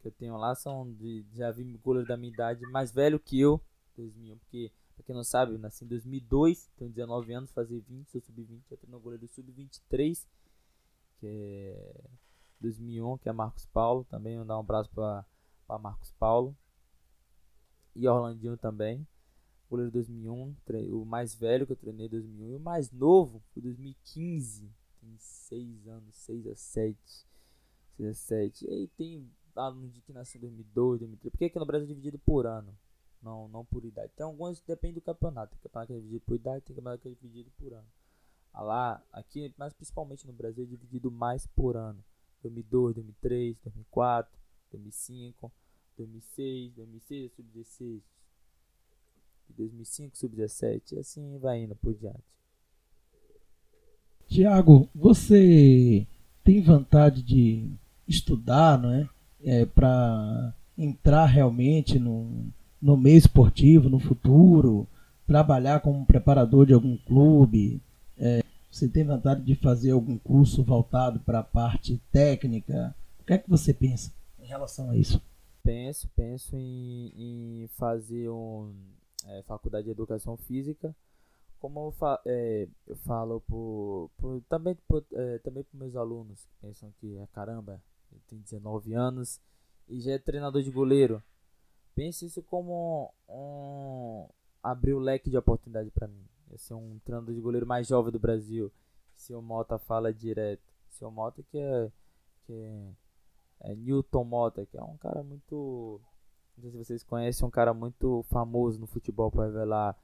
que 0.00 0.08
eu 0.08 0.12
tenho 0.12 0.36
lá 0.36 0.54
são 0.54 0.90
de 0.92 1.24
já 1.32 1.50
vi 1.50 1.64
goleiro 1.82 2.06
da 2.06 2.16
minha 2.16 2.32
idade, 2.32 2.64
mais 2.66 2.92
velho 2.92 3.18
que 3.18 3.40
eu, 3.40 3.60
2001, 3.96 4.38
porque 4.38 4.70
pra 4.94 5.04
quem 5.04 5.14
não 5.14 5.24
sabe, 5.24 5.52
eu 5.52 5.58
nasci 5.58 5.84
em 5.84 5.88
2002, 5.88 6.70
tenho 6.76 6.90
19 6.90 7.32
anos, 7.32 7.50
fazer 7.50 7.80
20, 7.80 8.10
sou 8.10 8.20
sub-20, 8.20 8.60
já 8.70 8.76
tenho 8.76 9.00
goleiro 9.00 9.26
sub-23, 9.26 10.24
que 11.18 11.26
é 11.26 12.00
2001, 12.60 13.18
que 13.18 13.28
é 13.28 13.32
Marcos 13.32 13.66
Paulo, 13.66 14.04
também 14.04 14.36
vou 14.36 14.46
dar 14.46 14.56
um 14.56 14.60
abraço 14.60 14.90
para 14.90 15.24
Marcos 15.78 16.12
Paulo 16.12 16.56
e 17.96 18.06
Orlandinho 18.08 18.56
também. 18.56 19.06
Goleiro 19.68 19.90
2001, 19.90 20.54
o 20.92 21.04
mais 21.04 21.34
velho 21.34 21.66
que 21.66 21.72
eu 21.72 21.76
treinei 21.76 22.08
2001 22.08 22.52
e 22.52 22.56
o 22.56 22.60
mais 22.60 22.92
novo 22.92 23.42
foi 23.52 23.62
2015. 23.62 24.70
Tem 25.00 25.16
6 25.18 25.88
anos, 25.88 26.14
6 26.14 26.46
a 26.46 26.54
7. 26.54 27.26
6 27.96 28.08
a 28.08 28.14
7. 28.14 28.64
E 28.64 28.70
aí 28.70 28.88
tem 28.88 29.28
aluno 29.56 29.88
de 29.88 30.00
que 30.00 30.12
nasceu 30.12 30.38
em 30.38 30.42
2002, 30.42 31.00
2003. 31.00 31.30
Porque 31.32 31.44
aqui 31.46 31.58
no 31.58 31.66
Brasil 31.66 31.84
é 31.84 31.88
dividido 31.88 32.18
por 32.18 32.46
ano, 32.46 32.76
não, 33.20 33.48
não 33.48 33.64
por 33.64 33.84
idade. 33.84 34.12
Tem 34.14 34.24
alguns 34.24 34.60
depende 34.60 34.94
do 34.94 35.00
campeonato. 35.00 35.52
Tem 35.52 35.62
campeonato 35.62 35.92
que 35.92 35.94
é 35.94 36.00
dividido 36.00 36.24
por 36.24 36.34
idade, 36.36 36.64
tem 36.64 36.76
campeonato 36.76 37.02
que 37.02 37.08
é 37.08 37.12
dividido 37.12 37.50
por 37.58 37.72
ano. 37.72 37.88
Ah 38.52 38.62
lá, 38.62 39.02
aqui, 39.12 39.52
mas 39.58 39.74
principalmente 39.74 40.26
no 40.26 40.32
Brasil 40.32 40.64
é 40.64 40.66
dividido 40.66 41.10
mais 41.10 41.46
por 41.46 41.76
ano. 41.76 42.02
2002, 42.42 42.94
2003, 42.94 43.58
2004, 43.64 44.40
2005. 44.70 45.52
2006, 45.96 46.72
2006 46.74 47.32
sub-16, 47.32 48.00
2005 49.56 50.16
sub-17, 50.16 50.92
e 50.92 50.98
assim 50.98 51.38
vai 51.38 51.62
indo 51.62 51.74
por 51.76 51.94
diante. 51.94 52.22
Tiago, 54.28 54.88
você 54.94 56.06
tem 56.44 56.60
vontade 56.60 57.22
de 57.22 57.70
estudar, 58.06 58.78
não 58.78 58.92
é? 58.92 59.08
é 59.42 59.64
para 59.64 60.54
entrar 60.76 61.26
realmente 61.26 61.98
no, 61.98 62.46
no 62.80 62.96
meio 62.96 63.16
esportivo 63.16 63.88
no 63.88 63.98
futuro, 63.98 64.86
trabalhar 65.26 65.80
como 65.80 66.04
preparador 66.04 66.66
de 66.66 66.74
algum 66.74 66.96
clube? 66.98 67.80
É, 68.18 68.42
você 68.70 68.88
tem 68.88 69.04
vontade 69.04 69.42
de 69.42 69.54
fazer 69.54 69.92
algum 69.92 70.18
curso 70.18 70.62
voltado 70.62 71.20
para 71.20 71.38
a 71.38 71.44
parte 71.44 72.00
técnica? 72.12 72.94
O 73.20 73.24
que 73.24 73.32
é 73.32 73.38
que 73.38 73.48
você 73.48 73.72
pensa 73.72 74.12
em 74.38 74.46
relação 74.46 74.90
a 74.90 74.96
isso? 74.96 75.20
Penso, 75.66 76.08
penso 76.14 76.56
em, 76.56 77.12
em 77.16 77.68
fazer 77.76 78.28
um, 78.30 78.72
é, 79.26 79.42
faculdade 79.42 79.86
de 79.86 79.90
educação 79.90 80.36
física. 80.36 80.94
Como 81.58 81.88
eu, 81.88 81.90
fa 81.90 82.20
é, 82.24 82.68
eu 82.86 82.96
falo 82.98 83.40
por, 83.40 84.10
por 84.16 84.40
também 84.48 84.76
por, 84.86 85.04
é, 85.12 85.38
também 85.38 85.66
meus 85.72 85.96
alunos 85.96 86.44
que 86.44 86.66
pensam 86.66 86.92
que 87.00 87.16
é 87.16 87.26
caramba, 87.32 87.82
ele 88.12 88.20
tem 88.28 88.38
19 88.38 88.94
anos 88.94 89.40
e 89.88 90.00
já 90.00 90.12
é 90.12 90.18
treinador 90.18 90.62
de 90.62 90.70
goleiro. 90.70 91.20
Pense 91.94 92.26
isso 92.26 92.42
como 92.42 93.12
um, 93.28 94.28
abrir 94.62 94.92
o 94.92 95.00
leque 95.00 95.30
de 95.30 95.36
oportunidade 95.36 95.90
para 95.90 96.06
mim. 96.06 96.24
Eu 96.50 96.58
ser 96.58 96.74
um 96.74 97.00
treinador 97.04 97.34
de 97.34 97.40
goleiro 97.40 97.66
mais 97.66 97.88
jovem 97.88 98.12
do 98.12 98.20
Brasil. 98.20 98.70
Seu 99.16 99.42
Mota 99.42 99.78
fala 99.78 100.12
direto. 100.12 100.62
Seu 100.90 101.10
Mota 101.10 101.42
que 101.50 101.58
é, 101.58 101.90
que 102.46 102.52
é 102.52 102.90
é, 103.60 103.74
Newton 103.74 104.24
Mota, 104.24 104.66
que 104.66 104.76
é 104.76 104.82
um 104.82 104.96
cara 104.96 105.22
muito. 105.22 106.00
Não 106.56 106.62
sei 106.62 106.70
se 106.70 106.76
vocês 106.76 107.04
conhecem, 107.04 107.46
um 107.46 107.50
cara 107.50 107.74
muito 107.74 108.24
famoso 108.30 108.80
no 108.80 108.86
futebol 108.86 109.30
para 109.30 109.46
revelar 109.46 109.96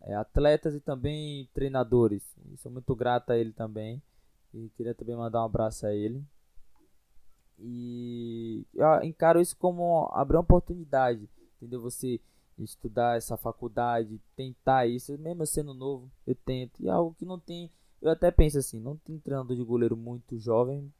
é, 0.00 0.14
atletas 0.14 0.74
e 0.74 0.80
também 0.80 1.48
treinadores. 1.52 2.22
E 2.52 2.56
sou 2.56 2.70
muito 2.70 2.94
grato 2.94 3.30
a 3.30 3.36
ele 3.36 3.52
também. 3.52 4.02
E 4.54 4.70
queria 4.76 4.94
também 4.94 5.16
mandar 5.16 5.42
um 5.42 5.46
abraço 5.46 5.86
a 5.86 5.94
ele. 5.94 6.24
E 7.58 8.66
eu 8.74 9.02
encaro 9.02 9.40
isso 9.40 9.56
como 9.56 10.08
abrir 10.12 10.36
uma 10.36 10.42
oportunidade, 10.42 11.28
entendeu? 11.56 11.80
Você 11.80 12.20
estudar 12.58 13.16
essa 13.16 13.36
faculdade, 13.36 14.20
tentar 14.34 14.86
isso, 14.86 15.16
mesmo 15.18 15.46
sendo 15.46 15.74
novo, 15.74 16.10
eu 16.26 16.34
tento. 16.34 16.82
E 16.82 16.88
é 16.88 16.90
algo 16.90 17.14
que 17.18 17.24
não 17.24 17.38
tem, 17.38 17.70
eu 18.00 18.10
até 18.10 18.30
penso 18.30 18.58
assim, 18.58 18.80
não 18.80 18.96
tem 18.96 19.18
treinador 19.18 19.56
de 19.56 19.62
goleiro 19.62 19.96
muito 19.96 20.38
jovem, 20.38 20.92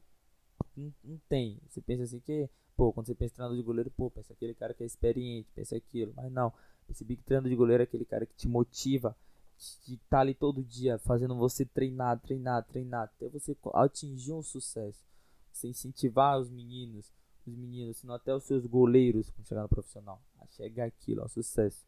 não, 0.77 0.93
não, 1.05 1.21
tem. 1.29 1.61
Você 1.69 1.81
pensa 1.81 2.05
assim 2.05 2.21
que, 2.21 2.49
pô, 2.77 2.93
quando 2.93 3.07
você 3.07 3.15
pensa 3.15 3.33
em 3.33 3.37
treinador 3.37 3.57
de 3.57 3.63
goleiro, 3.63 3.91
pô, 3.91 4.11
pensa 4.11 4.33
aquele 4.33 4.55
cara 4.55 4.75
que 4.75 4.83
é 4.83 4.87
experiente, 4.87 5.49
pensa 5.55 5.77
aquilo. 5.77 6.13
Mas 6.15 6.31
não, 6.31 6.53
percebi 6.87 7.17
que 7.17 7.23
treinador 7.23 7.51
de 7.51 7.57
goleiro 7.57 7.83
é 7.83 7.85
aquele 7.85 8.05
cara 8.05 8.27
que 8.27 8.35
te 8.35 8.49
motiva, 8.49 9.17
estar 9.59 9.99
tá 10.09 10.21
ali 10.21 10.35
todo 10.35 10.63
dia, 10.63 10.99
fazendo 10.99 11.35
você 11.37 11.65
treinar, 11.65 12.21
treinar, 12.21 12.65
treinar, 12.65 13.05
até 13.05 13.29
você 13.29 13.57
atingir 13.75 14.33
um 14.33 14.43
sucesso. 14.43 15.05
Você 15.53 15.69
incentivar 15.69 16.39
os 16.39 16.51
meninos, 16.51 17.11
os 17.47 17.55
meninos, 17.57 17.97
senão 17.97 18.15
até 18.15 18.35
os 18.35 18.45
seus 18.45 18.67
goleiros 18.67 19.31
quando 19.31 19.49
chegar 19.49 19.63
no 19.63 19.69
profissional, 19.69 20.23
a 20.39 20.47
chegar 20.49 20.85
aquilo, 20.85 21.23
ao 21.23 21.29
sucesso. 21.29 21.87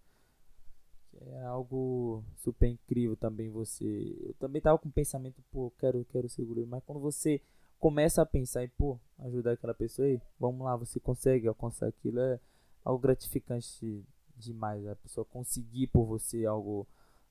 Que 1.11 1.19
é 1.23 1.43
algo 1.43 2.25
super 2.37 2.67
incrível 2.67 3.17
também 3.17 3.51
você. 3.51 4.17
Eu 4.23 4.35
também 4.35 4.63
tava 4.63 4.79
com 4.79 4.89
o 4.89 4.93
pensamento, 4.93 5.43
pô, 5.51 5.71
quero, 5.79 6.05
quero 6.07 6.29
ser 6.29 6.45
goleiro, 6.45 6.69
mas 6.69 6.83
quando 6.85 7.01
você 7.01 7.43
começa 7.79 8.23
a 8.23 8.27
pensar 8.27 8.65
em, 8.65 8.69
pô, 8.69 8.99
ajudar 9.21 9.53
aquela 9.53 9.75
pessoa 9.75 10.07
aí, 10.07 10.21
vamos 10.39 10.65
lá, 10.65 10.77
você 10.77 11.01
consegue 11.01 11.49
alcançar 11.49 11.87
aquilo, 11.87 12.21
é 12.21 12.39
algo 12.85 13.01
gratificante 13.01 14.05
demais. 14.37 14.87
A 14.87 14.97
pessoa 14.97 15.25
conseguir 15.25 15.89
por 15.89 16.07
você 16.07 16.45
algo, 16.45 16.87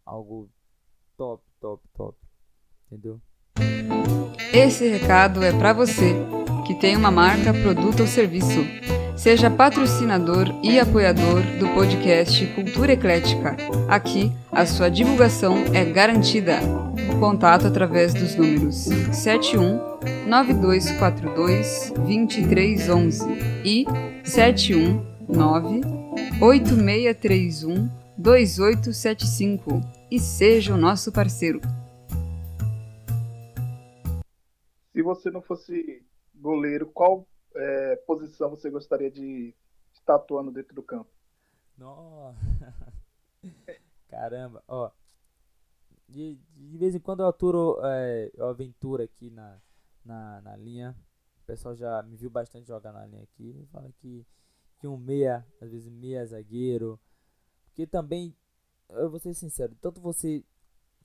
algo 0.05 0.49
top, 1.15 1.43
top, 1.59 1.83
top. 1.93 2.17
Entendeu? 2.91 3.19
Esse 4.53 4.87
recado 4.87 5.43
é 5.43 5.51
para 5.51 5.73
você 5.73 6.15
que 6.65 6.75
tem 6.75 6.95
uma 6.95 7.11
marca, 7.11 7.53
produto 7.53 8.01
ou 8.01 8.07
serviço. 8.07 8.61
Seja 9.15 9.49
patrocinador 9.49 10.47
e 10.63 10.79
apoiador 10.79 11.41
do 11.59 11.67
podcast 11.73 12.45
Cultura 12.53 12.93
Eclética. 12.93 13.57
Aqui, 13.89 14.31
a 14.51 14.65
sua 14.65 14.89
divulgação 14.89 15.55
é 15.73 15.83
garantida. 15.83 16.59
Contato 17.19 17.65
através 17.65 18.13
dos 18.13 18.35
números 18.35 18.75
71 19.11 19.97
9242 20.27 21.91
2311 21.95 23.25
e 23.65 23.85
719 24.23 25.81
8631 26.39 27.89
2875 28.17 29.81
e 30.11 30.19
seja 30.19 30.75
o 30.75 30.77
nosso 30.77 31.11
parceiro. 31.11 31.59
Se 34.91 35.01
você 35.01 35.31
não 35.31 35.41
fosse 35.41 36.05
goleiro, 36.35 36.85
qual 36.85 37.27
é, 37.55 37.95
posição 38.07 38.51
você 38.51 38.69
gostaria 38.69 39.09
de 39.09 39.55
estar 39.91 40.15
atuando 40.15 40.51
dentro 40.51 40.75
do 40.75 40.83
campo? 40.83 41.09
Nossa. 41.75 42.37
Caramba, 44.07 44.63
ó. 44.67 44.91
De, 46.07 46.39
de 46.57 46.77
vez 46.77 46.95
em 46.95 46.99
quando 46.99 47.21
eu 47.21 47.27
aturo, 47.27 47.79
é, 47.83 48.31
eu 48.33 48.47
aventuro 48.47 49.03
aqui 49.03 49.29
na, 49.29 49.59
na, 50.03 50.41
na 50.41 50.55
linha. 50.55 50.95
O 51.43 51.45
pessoal 51.45 51.75
já 51.75 52.01
me 52.03 52.15
viu 52.15 52.29
bastante 52.29 52.67
jogar 52.67 52.91
na 52.91 53.05
linha 53.05 53.23
aqui. 53.23 53.67
Fala 53.71 53.91
que, 53.99 54.25
que 54.79 54.87
um 54.87 54.97
meia, 54.97 55.45
às 55.61 55.71
vezes 55.71 55.87
meia 55.87 56.25
zagueiro. 56.25 56.99
Porque 57.65 57.85
também, 57.85 58.35
eu 58.89 59.09
vou 59.09 59.19
ser 59.19 59.33
sincero, 59.33 59.75
tanto 59.79 60.01
você, 60.01 60.43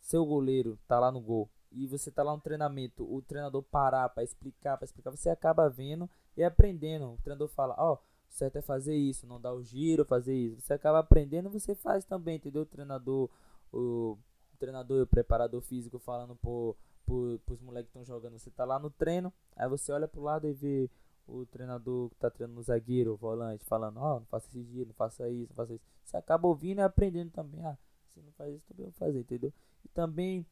seu 0.00 0.24
goleiro, 0.24 0.78
tá 0.88 0.98
lá 0.98 1.12
no 1.12 1.20
gol, 1.20 1.50
e 1.70 1.86
você 1.86 2.10
tá 2.10 2.22
lá 2.22 2.32
no 2.32 2.40
treinamento, 2.40 3.04
o 3.04 3.20
treinador 3.20 3.62
parar 3.62 4.08
para 4.08 4.22
explicar, 4.22 4.78
para 4.78 4.86
explicar, 4.86 5.10
você 5.10 5.28
acaba 5.28 5.68
vendo 5.68 6.08
e 6.34 6.42
aprendendo. 6.42 7.12
O 7.12 7.18
treinador 7.18 7.48
fala, 7.48 7.74
ó, 7.76 7.94
oh, 7.94 7.98
certo 8.28 8.56
é 8.56 8.62
fazer 8.62 8.96
isso, 8.96 9.26
não 9.26 9.40
dar 9.40 9.52
o 9.52 9.62
giro, 9.62 10.04
fazer 10.04 10.34
isso. 10.34 10.60
Você 10.60 10.72
acaba 10.72 10.98
aprendendo 11.00 11.50
você 11.50 11.74
faz 11.74 12.04
também, 12.04 12.36
entendeu? 12.36 12.62
O 12.62 12.66
treinador, 12.66 13.28
o 13.70 14.16
treinador 14.62 14.98
e 14.98 15.02
o 15.02 15.06
preparador 15.06 15.60
físico 15.60 15.98
falando 15.98 16.36
por, 16.36 16.76
por, 17.04 17.40
pros 17.40 17.60
moleques 17.60 17.90
que 17.90 17.98
estão 17.98 18.04
jogando. 18.04 18.38
Você 18.38 18.50
tá 18.50 18.64
lá 18.64 18.78
no 18.78 18.90
treino, 18.90 19.32
aí 19.56 19.68
você 19.68 19.90
olha 19.90 20.06
pro 20.06 20.22
lado 20.22 20.46
e 20.46 20.52
vê 20.52 20.90
o 21.26 21.44
treinador 21.46 22.08
que 22.10 22.16
tá 22.16 22.30
treinando 22.30 22.58
no 22.58 22.62
zagueiro, 22.62 23.14
o 23.14 23.16
volante, 23.16 23.64
falando, 23.64 23.98
ó, 23.98 24.16
oh, 24.16 24.20
não 24.20 24.26
faça 24.26 24.46
esse 24.48 24.62
giro, 24.62 24.88
não 24.88 24.94
faça 24.94 25.28
isso, 25.28 25.50
não 25.50 25.56
faça 25.56 25.74
isso. 25.74 25.84
Você 26.04 26.16
acaba 26.16 26.46
ouvindo 26.46 26.78
e 26.78 26.82
aprendendo 26.82 27.30
também. 27.32 27.60
Ah, 27.64 27.76
se 28.14 28.20
não 28.20 28.32
faz 28.32 28.54
isso, 28.54 28.64
também 28.68 28.86
vou 28.86 28.92
fazer, 28.92 29.20
entendeu? 29.20 29.52
E 29.84 29.88
também 29.88 30.46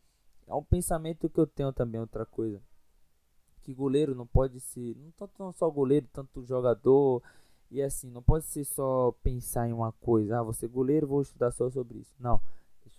é 0.46 0.54
um 0.54 0.64
pensamento 0.64 1.28
que 1.28 1.38
eu 1.38 1.46
tenho 1.46 1.72
também, 1.72 2.00
outra 2.00 2.26
coisa. 2.26 2.60
Que 3.62 3.72
goleiro 3.72 4.14
não 4.14 4.26
pode 4.26 4.58
ser, 4.58 4.96
não 4.96 5.12
tanto 5.12 5.34
não 5.38 5.52
só 5.52 5.70
goleiro, 5.70 6.08
tanto 6.12 6.44
jogador. 6.44 7.22
E 7.70 7.80
assim, 7.80 8.10
não 8.10 8.22
pode 8.22 8.46
ser 8.46 8.64
só 8.64 9.12
pensar 9.22 9.68
em 9.68 9.72
uma 9.72 9.92
coisa. 9.92 10.40
Ah, 10.40 10.42
você 10.42 10.66
goleiro, 10.66 11.06
vou 11.06 11.22
estudar 11.22 11.52
só 11.52 11.70
sobre 11.70 11.98
isso. 11.98 12.16
Não. 12.18 12.40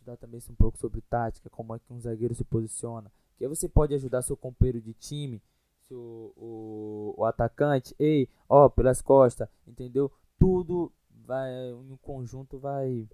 Estudar 0.01 0.17
também 0.17 0.41
um 0.49 0.55
pouco 0.55 0.79
sobre 0.79 0.99
tática, 1.01 1.47
como 1.47 1.75
é 1.75 1.79
que 1.79 1.93
um 1.93 1.99
zagueiro 1.99 2.33
se 2.33 2.43
posiciona. 2.43 3.11
Que 3.37 3.43
aí 3.43 3.47
você 3.47 3.69
pode 3.69 3.93
ajudar 3.93 4.23
seu 4.23 4.35
companheiro 4.35 4.81
de 4.81 4.95
time, 4.95 5.39
seu, 5.83 6.33
o, 6.35 7.13
o 7.15 7.23
atacante, 7.23 7.93
ei, 7.99 8.27
ó, 8.49 8.67
pelas 8.67 8.99
costas, 8.99 9.47
entendeu? 9.67 10.11
Tudo 10.39 10.91
vai, 11.23 11.71
um 11.73 11.95
conjunto 12.01 12.57
vai, 12.57 13.07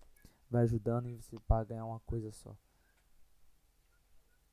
vai 0.49 0.63
ajudando 0.63 1.09
e 1.09 1.17
você 1.17 1.35
para 1.45 1.65
ganhar 1.65 1.83
uma 1.83 1.99
coisa 1.99 2.31
só. 2.31 2.55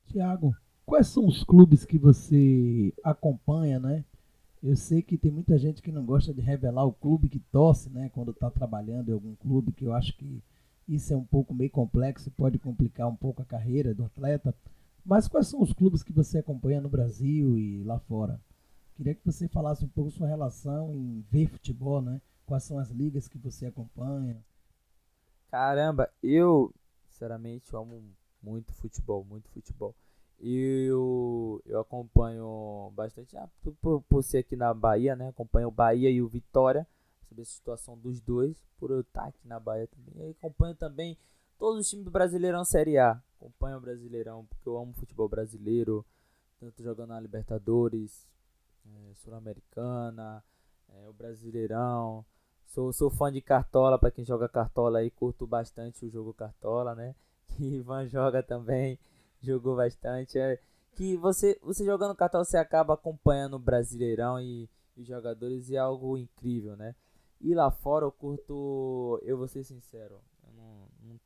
Tiago, 0.07 0.53
quais 0.85 1.07
são 1.07 1.25
os 1.25 1.41
clubes 1.41 1.85
que 1.85 1.97
você 1.97 2.93
acompanha, 3.01 3.79
né? 3.79 4.03
Eu 4.61 4.75
sei 4.75 5.01
que 5.01 5.17
tem 5.17 5.31
muita 5.31 5.57
gente 5.57 5.81
que 5.81 5.91
não 5.91 6.05
gosta 6.05 6.33
de 6.33 6.41
revelar 6.41 6.83
o 6.83 6.91
clube 6.91 7.29
que 7.29 7.39
torce, 7.39 7.89
né? 7.89 8.09
Quando 8.09 8.31
está 8.31 8.51
trabalhando 8.51 9.07
em 9.07 9.13
algum 9.13 9.35
clube, 9.35 9.71
que 9.71 9.85
eu 9.85 9.93
acho 9.93 10.17
que 10.17 10.43
isso 10.87 11.13
é 11.13 11.17
um 11.17 11.23
pouco 11.23 11.53
meio 11.53 11.69
complexo 11.69 12.29
e 12.29 12.31
pode 12.31 12.59
complicar 12.59 13.07
um 13.07 13.15
pouco 13.15 13.41
a 13.41 13.45
carreira 13.45 13.93
do 13.93 14.05
atleta. 14.05 14.55
Mas 15.03 15.27
quais 15.27 15.47
são 15.47 15.61
os 15.61 15.73
clubes 15.73 16.03
que 16.03 16.13
você 16.13 16.39
acompanha 16.39 16.81
no 16.81 16.89
Brasil 16.89 17.57
e 17.57 17.83
lá 17.83 17.99
fora? 17.99 18.39
Queria 18.95 19.13
que 19.13 19.25
você 19.25 19.47
falasse 19.47 19.83
um 19.83 19.89
pouco 19.89 20.11
sua 20.11 20.27
relação 20.27 20.95
em 20.95 21.23
ver 21.29 21.47
futebol, 21.47 22.01
né? 22.01 22.21
Quais 22.45 22.63
são 22.63 22.79
as 22.79 22.89
ligas 22.89 23.27
que 23.27 23.37
você 23.37 23.65
acompanha? 23.65 24.43
Caramba, 25.49 26.09
eu, 26.23 26.73
sinceramente, 27.09 27.73
eu 27.73 27.79
amo 27.79 28.03
muito 28.41 28.73
futebol, 28.73 29.23
muito 29.23 29.49
futebol. 29.49 29.93
Eu, 30.39 31.61
eu 31.65 31.79
acompanho 31.79 32.91
bastante, 32.95 33.35
ah, 33.37 33.49
por, 33.81 34.01
por 34.01 34.23
ser 34.23 34.39
aqui 34.39 34.55
na 34.55 34.73
Bahia, 34.73 35.15
né? 35.15 35.29
Acompanho 35.29 35.67
o 35.67 35.71
Bahia 35.71 36.09
e 36.09 36.21
o 36.21 36.27
Vitória, 36.27 36.87
saber 37.25 37.41
a 37.41 37.45
situação 37.45 37.97
dos 37.97 38.21
dois, 38.21 38.63
por 38.77 38.91
eu 38.91 39.01
estar 39.01 39.25
aqui 39.25 39.47
na 39.47 39.59
Bahia 39.59 39.87
também. 39.87 40.27
E 40.27 40.31
acompanho 40.31 40.75
também 40.75 41.17
todos 41.57 41.79
os 41.79 41.89
times 41.89 42.05
do 42.05 42.11
Brasileirão 42.11 42.63
Série 42.63 42.97
A. 42.97 43.21
Acompanho 43.37 43.77
o 43.77 43.81
Brasileirão 43.81 44.45
porque 44.45 44.67
eu 44.67 44.77
amo 44.77 44.93
futebol 44.93 45.27
brasileiro, 45.27 46.05
tanto 46.59 46.81
jogando 46.81 47.09
na 47.09 47.19
Libertadores, 47.19 48.27
é, 48.85 49.13
Sul-Americana, 49.15 50.43
é, 50.89 51.07
o 51.07 51.13
Brasileirão. 51.13 52.25
Sou, 52.65 52.91
sou 52.91 53.09
fã 53.09 53.31
de 53.31 53.41
Cartola, 53.41 53.97
para 53.97 54.11
quem 54.11 54.25
joga 54.25 54.49
Cartola 54.49 54.99
aí, 54.99 55.09
curto 55.11 55.45
bastante 55.45 56.05
o 56.05 56.09
jogo 56.09 56.33
Cartola, 56.33 56.95
né? 56.95 57.15
que 57.47 57.63
Ivan 57.63 58.07
joga 58.07 58.41
também, 58.41 58.99
jogou 59.41 59.75
bastante. 59.75 60.37
É, 60.37 60.59
que 60.95 61.15
você, 61.17 61.59
você 61.61 61.85
jogando 61.85 62.15
cartão 62.15 62.43
você 62.43 62.57
acaba 62.57 62.93
acompanhando 62.93 63.55
o 63.55 63.59
Brasileirão 63.59 64.39
e 64.39 64.69
os 64.95 65.05
jogadores 65.05 65.69
e 65.69 65.75
é 65.75 65.79
algo 65.79 66.17
incrível, 66.17 66.75
né? 66.75 66.95
E 67.41 67.53
lá 67.53 67.69
fora 67.69 68.05
eu 68.05 68.11
curto, 68.11 69.19
eu 69.23 69.37
vou 69.37 69.47
ser 69.47 69.63
sincero, 69.63 70.21
eu 70.43 70.53
não, 70.53 70.87
não, 71.01 71.19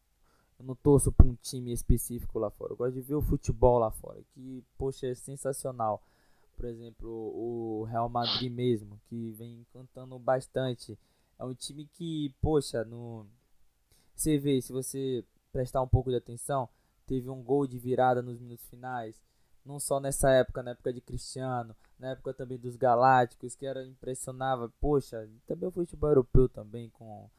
eu 0.59 0.65
não 0.65 0.75
torço 0.75 1.11
para 1.11 1.27
um 1.27 1.35
time 1.35 1.71
específico 1.71 2.39
lá 2.39 2.49
fora. 2.49 2.73
Eu 2.73 2.77
gosto 2.77 2.93
de 2.93 3.01
ver 3.01 3.15
o 3.15 3.21
futebol 3.21 3.79
lá 3.79 3.91
fora, 3.91 4.21
que 4.33 4.63
poxa 4.77 5.07
é 5.07 5.15
sensacional. 5.15 6.03
Por 6.55 6.65
exemplo, 6.65 7.07
o 7.09 7.83
Real 7.85 8.09
Madrid 8.09 8.51
mesmo, 8.51 8.99
que 9.07 9.31
vem 9.31 9.61
encantando 9.61 10.19
bastante. 10.19 10.99
É 11.37 11.45
um 11.45 11.53
time 11.53 11.85
que, 11.85 12.35
poxa, 12.41 12.83
no 12.83 13.25
você 14.19 14.37
vê, 14.37 14.61
se 14.61 14.73
você 14.73 15.23
prestar 15.49 15.81
um 15.81 15.87
pouco 15.87 16.09
de 16.09 16.17
atenção, 16.17 16.67
teve 17.07 17.29
um 17.29 17.41
gol 17.41 17.65
de 17.65 17.79
virada 17.79 18.21
nos 18.21 18.37
minutos 18.37 18.67
finais. 18.67 19.21
Não 19.65 19.79
só 19.79 19.97
nessa 19.97 20.29
época, 20.31 20.61
na 20.61 20.71
época 20.71 20.91
de 20.91 20.99
Cristiano, 20.99 21.73
na 21.99 22.11
época 22.11 22.33
também 22.33 22.57
dos 22.57 22.75
Galácticos, 22.75 23.55
que 23.55 23.65
era 23.65 23.85
impressionava. 23.85 24.71
Poxa, 24.79 25.29
também 25.45 25.67
o 25.69 25.71
futebol 25.71 26.09
europeu 26.09 26.47
também 26.49 26.89
com 26.91 27.29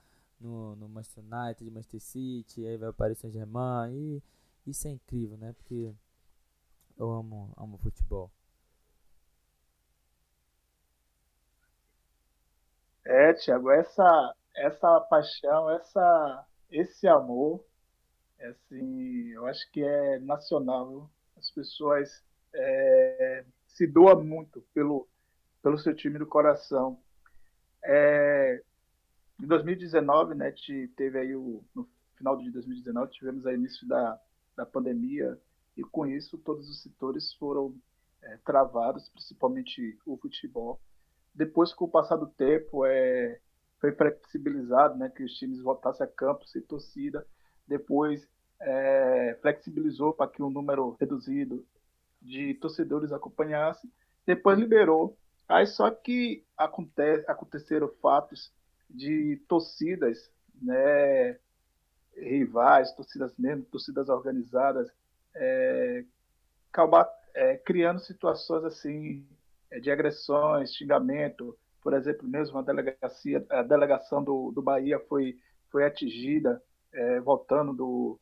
no, 0.40 0.76
no 0.76 0.88
Manchester 0.88 1.24
United, 1.24 1.70
Manchester 1.70 2.00
City, 2.00 2.66
aí 2.66 2.76
vai 2.76 2.90
aparecer 2.90 3.22
Paris 3.22 3.34
Saint-Germain 3.34 3.92
e 3.94 4.22
isso 4.70 4.88
é 4.88 4.90
incrível, 4.90 5.36
né? 5.38 5.52
Porque 5.54 5.94
eu 6.98 7.10
amo, 7.10 7.52
amo 7.56 7.78
futebol. 7.78 8.30
É, 13.04 13.32
Thiago, 13.34 13.70
essa 13.70 14.34
essa 14.54 15.00
paixão, 15.02 15.70
essa 15.70 16.46
esse 16.70 17.06
amor 17.08 17.64
é 18.38 18.48
assim, 18.48 19.28
eu 19.30 19.46
acho 19.46 19.70
que 19.72 19.82
é 19.82 20.18
nacional. 20.20 21.10
As 21.36 21.50
pessoas 21.50 22.22
é, 22.54 23.44
se 23.74 23.86
doam 23.86 24.22
muito 24.22 24.62
pelo, 24.74 25.08
pelo 25.62 25.78
seu 25.78 25.94
time 25.94 26.18
do 26.18 26.26
coração. 26.26 26.98
É, 27.82 28.62
em 29.40 29.46
2019, 29.46 30.34
né, 30.34 30.54
teve 30.96 31.18
aí 31.18 31.34
o, 31.34 31.62
no 31.74 31.88
final 32.16 32.36
de 32.36 32.50
2019, 32.50 33.12
tivemos 33.12 33.46
aí 33.46 33.54
início 33.54 33.86
da, 33.88 34.20
da 34.56 34.66
pandemia 34.66 35.38
e 35.76 35.82
com 35.82 36.06
isso 36.06 36.36
todos 36.38 36.68
os 36.68 36.82
setores 36.82 37.32
foram 37.34 37.74
é, 38.22 38.36
travados, 38.44 39.08
principalmente 39.08 39.98
o 40.04 40.16
futebol. 40.16 40.80
Depois, 41.34 41.72
com 41.72 41.86
o 41.86 41.90
passar 41.90 42.16
do 42.16 42.26
tempo, 42.26 42.84
é, 42.84 43.40
foi 43.80 43.92
flexibilizado, 43.92 44.98
né, 44.98 45.08
que 45.08 45.22
os 45.24 45.32
times 45.34 45.60
voltassem 45.60 46.04
a 46.04 46.10
campo 46.10 46.46
sem 46.46 46.60
torcida 46.60 47.26
depois 47.70 48.26
é, 48.60 49.38
flexibilizou 49.40 50.12
para 50.12 50.28
que 50.28 50.42
um 50.42 50.50
número 50.50 50.96
reduzido 50.98 51.64
de 52.20 52.54
torcedores 52.54 53.12
acompanhasse, 53.12 53.90
depois 54.26 54.58
liberou. 54.58 55.16
Aí 55.48 55.66
só 55.66 55.90
que 55.90 56.44
acontece, 56.56 57.24
aconteceram 57.28 57.88
fatos 58.00 58.52
de 58.88 59.40
torcidas 59.48 60.30
né, 60.60 61.38
rivais, 62.16 62.92
torcidas 62.92 63.32
mesmo, 63.38 63.64
torcidas 63.64 64.08
organizadas, 64.08 64.90
é, 65.34 66.04
é, 67.34 67.56
criando 67.58 68.00
situações 68.00 68.64
assim 68.64 69.26
é, 69.70 69.80
de 69.80 69.90
agressões, 69.90 70.74
xingamento. 70.74 71.56
Por 71.82 71.94
exemplo, 71.94 72.28
mesmo 72.28 72.58
a 72.58 72.62
delegacia, 72.62 73.44
a 73.48 73.62
delegação 73.62 74.22
do, 74.22 74.50
do 74.52 74.62
Bahia 74.62 74.98
foi 75.08 75.38
foi 75.70 75.84
atingida 75.84 76.60
é, 76.92 77.20
voltando 77.20 77.72
do 77.72 78.18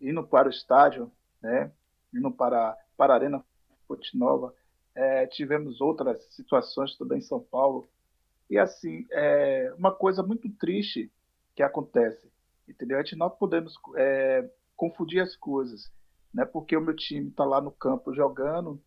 indo 0.00 0.22
para 0.26 0.48
o 0.48 0.50
estádio, 0.50 1.10
né? 1.40 1.72
Indo 2.16 2.30
para 2.30 2.76
para 2.96 3.12
a 3.12 3.16
Arena 3.16 3.44
Fonte 3.86 4.16
Nova. 4.16 4.54
É, 4.94 5.26
tivemos 5.26 5.80
outras 5.80 6.22
situações 6.34 6.96
também 6.96 7.18
em 7.18 7.22
São 7.22 7.40
Paulo. 7.40 7.88
E 8.48 8.58
assim, 8.58 9.06
é 9.10 9.72
uma 9.76 9.92
coisa 9.92 10.22
muito 10.22 10.48
triste 10.56 11.12
que 11.54 11.62
acontece, 11.62 12.30
entendeu? 12.68 12.98
A 12.98 13.02
gente 13.02 13.16
não 13.16 13.28
podemos 13.28 13.74
é, 13.96 14.48
confundir 14.76 15.20
as 15.20 15.36
coisas, 15.36 15.90
né? 16.32 16.44
Porque 16.44 16.76
o 16.76 16.80
meu 16.80 16.94
time 16.94 17.28
está 17.28 17.44
lá 17.44 17.60
no 17.60 17.70
campo 17.70 18.14
jogando, 18.14 18.80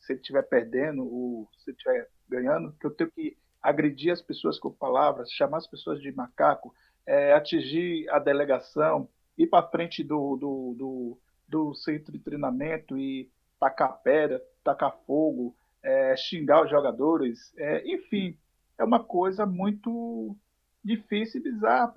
se 0.00 0.12
ele 0.12 0.20
estiver 0.20 0.42
perdendo 0.42 1.02
ou 1.02 1.48
se 1.58 1.70
ele 1.70 1.76
estiver 1.76 2.08
ganhando, 2.28 2.72
que 2.78 2.86
eu 2.86 2.90
tenho 2.90 3.10
que 3.10 3.36
agredir 3.62 4.12
as 4.12 4.22
pessoas 4.22 4.58
com 4.58 4.70
palavras, 4.70 5.30
chamar 5.30 5.58
as 5.58 5.66
pessoas 5.66 6.00
de 6.00 6.12
macaco, 6.12 6.74
é, 7.06 7.32
atingir 7.32 8.08
a 8.10 8.18
delegação, 8.18 9.08
ir 9.36 9.46
para 9.46 9.68
frente 9.68 10.02
do, 10.02 10.36
do, 10.36 10.74
do, 10.76 11.18
do, 11.48 11.74
centro 11.74 12.12
de 12.12 12.18
treinamento 12.18 12.98
e 12.98 13.30
tacar 13.58 14.00
pedra, 14.02 14.42
tacar 14.62 14.96
fogo, 15.06 15.56
é, 15.82 16.16
xingar 16.16 16.64
os 16.64 16.70
jogadores, 16.70 17.52
é, 17.56 17.86
enfim, 17.86 18.36
é 18.76 18.84
uma 18.84 19.02
coisa 19.02 19.46
muito 19.46 20.36
difícil 20.84 21.40
e 21.40 21.44
bizarra. 21.44 21.92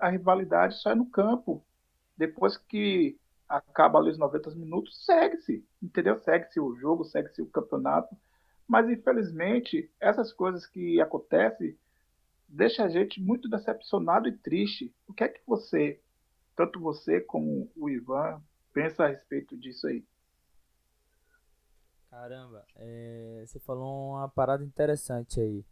A 0.00 0.08
rivalidade 0.08 0.76
só 0.76 0.90
é 0.90 0.94
no 0.94 1.06
campo. 1.06 1.64
Depois 2.16 2.56
que 2.56 3.18
acaba 3.48 3.98
ali 3.98 4.10
os 4.10 4.18
90 4.18 4.50
minutos, 4.54 5.04
segue-se, 5.04 5.64
entendeu? 5.82 6.18
Segue-se 6.18 6.60
o 6.60 6.74
jogo, 6.76 7.04
segue-se 7.04 7.42
o 7.42 7.46
campeonato. 7.46 8.16
Mas, 8.68 8.88
infelizmente, 8.88 9.90
essas 9.98 10.32
coisas 10.32 10.64
que 10.66 11.00
acontecem 11.00 11.76
deixa 12.48 12.84
a 12.84 12.88
gente 12.88 13.20
muito 13.20 13.48
decepcionado 13.48 14.28
e 14.28 14.32
triste. 14.32 14.94
O 15.08 15.12
que 15.12 15.24
é 15.24 15.28
que 15.28 15.40
você, 15.46 16.00
tanto 16.54 16.78
você 16.78 17.20
como 17.20 17.70
o 17.76 17.88
Ivan, 17.90 18.40
pensa 18.72 19.04
a 19.04 19.08
respeito 19.08 19.56
disso 19.56 19.86
aí? 19.86 20.04
Caramba, 22.10 22.64
é, 22.76 23.44
você 23.46 23.60
falou 23.60 24.12
uma 24.12 24.28
parada 24.28 24.64
interessante 24.64 25.40
aí 25.40 25.64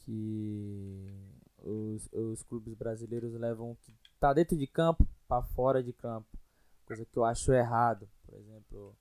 que 0.00 1.14
os, 1.58 2.08
os 2.12 2.42
clubes 2.42 2.74
brasileiros 2.74 3.32
levam 3.34 3.72
o 3.72 3.76
que 3.76 3.94
tá 4.18 4.32
dentro 4.32 4.56
de 4.56 4.66
campo 4.66 5.06
para 5.28 5.42
fora 5.42 5.82
de 5.82 5.92
campo, 5.92 6.26
coisa 6.84 7.04
que 7.04 7.16
eu 7.16 7.24
acho 7.24 7.52
errado. 7.52 8.08
Por 8.26 8.34
exemplo, 8.34 8.96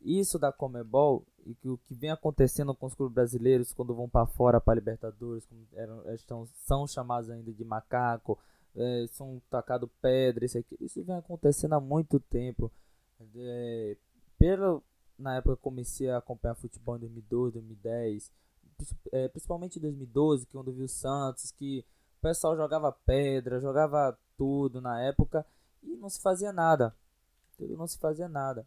isso 0.00 0.38
da 0.38 0.52
Comebol 0.52 1.24
e 1.46 1.54
que 1.54 1.68
o 1.68 1.78
que 1.78 1.94
vem 1.94 2.10
acontecendo 2.10 2.74
com 2.74 2.86
os 2.86 2.94
clubes 2.94 3.14
brasileiros 3.14 3.72
quando 3.72 3.94
vão 3.94 4.08
para 4.08 4.26
fora 4.26 4.60
para 4.60 4.74
Libertadores, 4.74 5.46
como 5.46 5.66
eram, 5.74 6.12
estão, 6.14 6.46
são 6.64 6.86
chamados 6.86 7.30
ainda 7.30 7.52
de 7.52 7.64
macaco, 7.64 8.38
é, 8.76 9.06
são 9.08 9.40
tacado 9.50 9.88
pedra, 10.00 10.44
isso 10.44 10.58
aqui, 10.58 10.76
isso 10.80 11.02
vem 11.02 11.16
acontecendo 11.16 11.74
há 11.74 11.80
muito 11.80 12.18
tempo. 12.18 12.70
É, 13.36 13.96
pelo, 14.38 14.82
na 15.18 15.36
época 15.36 15.56
comecei 15.56 16.10
a 16.10 16.18
acompanhar 16.18 16.54
futebol 16.54 16.96
em 16.96 17.00
2012, 17.00 17.52
2010, 17.52 18.32
é, 19.12 19.28
principalmente 19.28 19.78
em 19.78 19.82
2012, 19.82 20.46
quando 20.46 20.68
eu 20.68 20.74
vi 20.74 20.82
o 20.82 20.88
Santos, 20.88 21.52
que 21.52 21.84
o 22.18 22.22
pessoal 22.22 22.56
jogava 22.56 22.92
pedra, 22.92 23.60
jogava 23.60 24.18
tudo 24.36 24.80
na 24.80 25.00
época 25.00 25.46
e 25.82 25.96
não 25.96 26.08
se 26.08 26.20
fazia 26.20 26.52
nada. 26.52 26.94
Não 27.58 27.86
se 27.86 27.98
fazia 27.98 28.28
nada. 28.28 28.66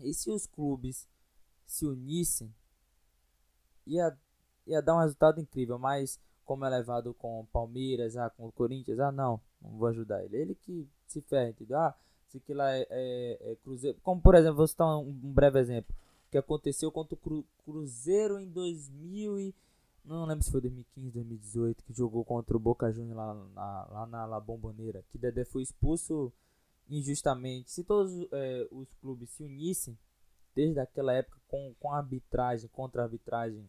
E 0.00 0.12
se 0.12 0.30
os 0.30 0.46
clubes 0.46 1.06
se 1.64 1.86
unissem, 1.86 2.52
ia, 3.86 4.16
ia 4.66 4.82
dar 4.82 4.96
um 4.96 5.00
resultado 5.00 5.40
incrível, 5.40 5.78
mas 5.78 6.20
como 6.46 6.64
é 6.64 6.70
levado 6.70 7.12
com 7.12 7.40
o 7.40 7.46
Palmeiras, 7.46 8.16
ah, 8.16 8.30
com 8.30 8.46
o 8.46 8.52
Corinthians, 8.52 9.00
ah 9.00 9.12
não, 9.12 9.40
não 9.60 9.70
vou 9.76 9.88
ajudar 9.88 10.24
ele. 10.24 10.36
Ele 10.36 10.54
que 10.54 10.88
se 11.06 11.20
ferra, 11.20 11.50
entendeu? 11.50 11.78
Ah, 11.78 11.94
se 12.28 12.40
que 12.40 12.54
lá 12.54 12.72
é, 12.72 12.86
é, 12.88 13.52
é 13.52 13.56
Cruzeiro. 13.56 13.98
Como 14.02 14.22
por 14.22 14.34
exemplo, 14.34 14.56
vou 14.56 14.66
citar 14.66 14.86
um, 14.96 15.08
um 15.08 15.32
breve 15.32 15.58
exemplo 15.58 15.94
que 16.30 16.38
aconteceu 16.38 16.90
contra 16.90 17.14
o 17.14 17.18
Cru 17.18 17.44
Cruzeiro 17.64 18.38
em 18.38 18.48
2000 18.48 19.38
e 19.40 19.54
não 20.04 20.24
lembro 20.24 20.44
se 20.44 20.50
foi 20.50 20.60
2015, 20.60 21.10
2018 21.10 21.84
que 21.84 21.92
jogou 21.92 22.24
contra 22.24 22.56
o 22.56 22.60
Boca 22.60 22.90
Juniors 22.92 23.16
lá 23.16 23.34
na, 23.34 23.86
lá 23.90 24.06
na 24.06 24.26
La 24.26 24.44
que 25.08 25.18
Dedé 25.18 25.44
foi 25.44 25.62
expulso 25.62 26.32
injustamente. 26.88 27.70
Se 27.70 27.82
todos 27.82 28.12
é, 28.32 28.68
os 28.70 28.92
clubes 28.94 29.30
se 29.30 29.42
unissem 29.42 29.98
desde 30.54 30.78
aquela 30.78 31.12
época 31.12 31.40
com, 31.48 31.74
com 31.80 31.92
arbitragem, 31.92 32.68
contra 32.72 33.02
arbitragem 33.02 33.68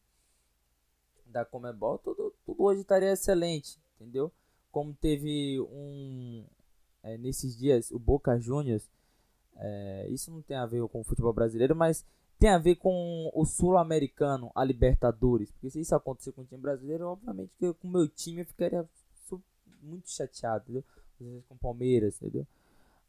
da 1.31 1.45
Comebol, 1.45 1.97
tudo, 1.99 2.33
tudo 2.45 2.63
hoje 2.63 2.81
estaria 2.81 3.11
excelente, 3.11 3.79
entendeu? 3.95 4.31
Como 4.71 4.93
teve 4.93 5.59
um 5.61 6.45
é, 7.03 7.17
nesses 7.17 7.57
dias 7.57 7.91
o 7.91 7.99
Boca 7.99 8.39
Juniors, 8.39 8.89
é, 9.55 10.07
isso 10.09 10.31
não 10.31 10.41
tem 10.41 10.57
a 10.57 10.65
ver 10.65 10.87
com 10.87 11.01
o 11.01 11.03
futebol 11.03 11.33
brasileiro, 11.33 11.75
mas 11.75 12.05
tem 12.39 12.49
a 12.49 12.57
ver 12.57 12.75
com 12.75 13.31
o 13.33 13.45
sul-americano, 13.45 14.51
a 14.53 14.63
Libertadores. 14.63 15.51
Porque 15.51 15.71
se 15.71 15.79
isso 15.79 15.95
acontecer 15.95 16.31
com 16.31 16.41
o 16.41 16.45
time 16.45 16.61
brasileiro, 16.61 17.07
obviamente 17.07 17.51
que 17.57 17.73
com 17.73 17.87
o 17.87 17.91
meu 17.91 18.07
time 18.07 18.41
eu 18.41 18.45
ficaria 18.45 18.87
muito 19.81 20.09
chateado, 20.11 20.63
entendeu? 20.65 20.83
Às 21.19 21.27
vezes 21.27 21.45
com 21.47 21.55
o 21.55 21.59
Palmeiras, 21.59 22.21
entendeu? 22.21 22.45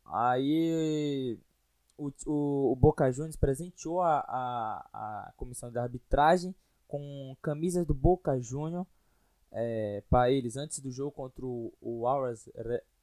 Aí 0.07 1.39
o, 1.99 2.11
o, 2.27 2.73
o 2.73 2.77
Boca 2.77 3.11
Juniors 3.11 3.37
presenteou 3.37 4.01
a, 4.01 4.21
a, 4.21 5.29
a 5.29 5.33
comissão 5.37 5.71
de 5.71 5.79
arbitragem 5.79 6.55
com 6.89 7.37
camisas 7.41 7.87
do 7.87 7.95
Boca 7.95 8.41
Juniors 8.41 8.87
é, 9.53 10.03
para 10.11 10.31
eles 10.31 10.57
antes 10.57 10.81
do 10.81 10.91
jogo 10.91 11.13
contra 11.13 11.45
o, 11.45 11.73
o 11.81 12.03
Hours, 12.03 12.49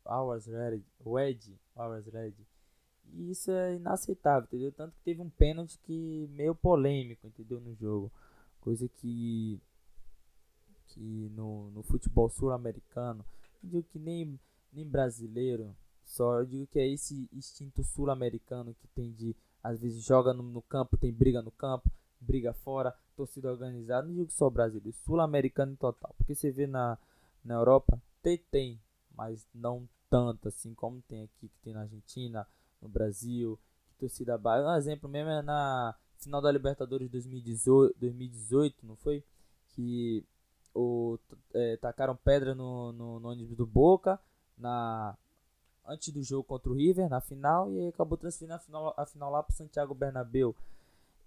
Hours 0.06 0.46
Red, 0.48 0.82
Red, 1.06 1.40
Hours 1.76 2.06
Red. 2.08 2.34
E 3.14 3.32
isso 3.32 3.52
é 3.52 3.76
inaceitável, 3.76 4.48
entendeu? 4.48 4.72
Tanto 4.72 4.96
que 4.98 5.04
teve 5.04 5.22
um 5.22 5.30
pênalti 5.30 5.80
que 5.80 6.28
meio 6.32 6.56
polêmico, 6.56 7.28
entendeu? 7.28 7.62
No 7.62 7.74
jogo. 7.76 8.12
Coisa 8.60 8.90
que 8.90 9.62
que 10.88 11.30
no, 11.36 11.70
no 11.72 11.84
futebol 11.84 12.30
sul-americano, 12.30 13.26
digo 13.62 13.84
que 13.84 14.00
nem, 14.00 14.40
nem 14.72 14.88
brasileiro, 14.88 15.76
só 16.06 16.40
eu 16.40 16.46
digo 16.46 16.68
que 16.68 16.80
é 16.80 16.88
esse 16.88 17.28
instinto 17.34 17.84
sul-americano 17.84 18.74
que 18.76 18.88
tem 18.90 19.12
de 19.12 19.36
às 19.62 19.80
vezes 19.80 20.04
joga 20.04 20.34
no, 20.34 20.44
no, 20.44 20.62
campo, 20.62 20.96
tem 20.96 21.12
briga 21.12 21.42
no 21.42 21.52
campo, 21.52 21.92
briga 22.26 22.54
fora, 22.54 22.96
torcida 23.16 23.52
organizada, 23.52 24.08
não 24.08 24.16
digo 24.16 24.32
só 24.32 24.50
brasileiro, 24.50 24.98
sul-americano 25.06 25.74
em 25.74 25.76
total. 25.76 26.14
Porque 26.18 26.36
você 26.36 26.52
vê 26.52 26.68
na, 26.68 26.98
na 27.44 27.56
Europa, 27.56 28.02
tem, 28.22 28.38
tem, 28.50 28.82
mas 29.16 29.46
não 29.54 29.88
tanto 30.10 30.48
assim 30.48 30.74
como 30.74 31.02
tem 31.08 31.24
aqui, 31.24 31.48
que 31.48 31.60
tem 31.64 31.74
na 31.74 31.82
Argentina, 31.82 32.48
no 32.82 32.88
Brasil, 32.88 33.60
que 33.88 33.96
torcida 33.96 34.38
baixa. 34.38 34.68
Um 34.68 34.76
exemplo 34.76 35.10
mesmo 35.10 35.30
é 35.30 35.42
na 35.42 35.96
final 36.18 36.42
da 36.42 36.52
Libertadores 36.52 37.10
2018, 37.10 37.96
2018 38.00 38.86
não 38.86 38.96
foi? 38.96 39.24
Que 39.70 40.24
o, 40.74 41.18
é, 41.54 41.78
tacaram 41.78 42.16
pedra 42.16 42.54
no, 42.54 42.92
no, 42.92 43.20
no, 43.20 43.30
ônibus 43.30 43.56
do 43.56 43.66
Boca 43.66 44.20
na 44.58 45.16
antes 45.88 46.12
do 46.12 46.24
jogo 46.24 46.44
contra 46.44 46.70
o 46.70 46.74
River 46.74 47.08
na 47.10 47.22
final 47.22 47.72
e 47.72 47.88
acabou 47.88 48.18
transferindo 48.18 48.56
a 48.56 48.60
final, 48.60 48.94
a 48.98 49.06
final 49.06 49.32
lá 49.32 49.44
para 49.44 49.56
Santiago 49.56 49.94
Bernabéu. 49.94 50.56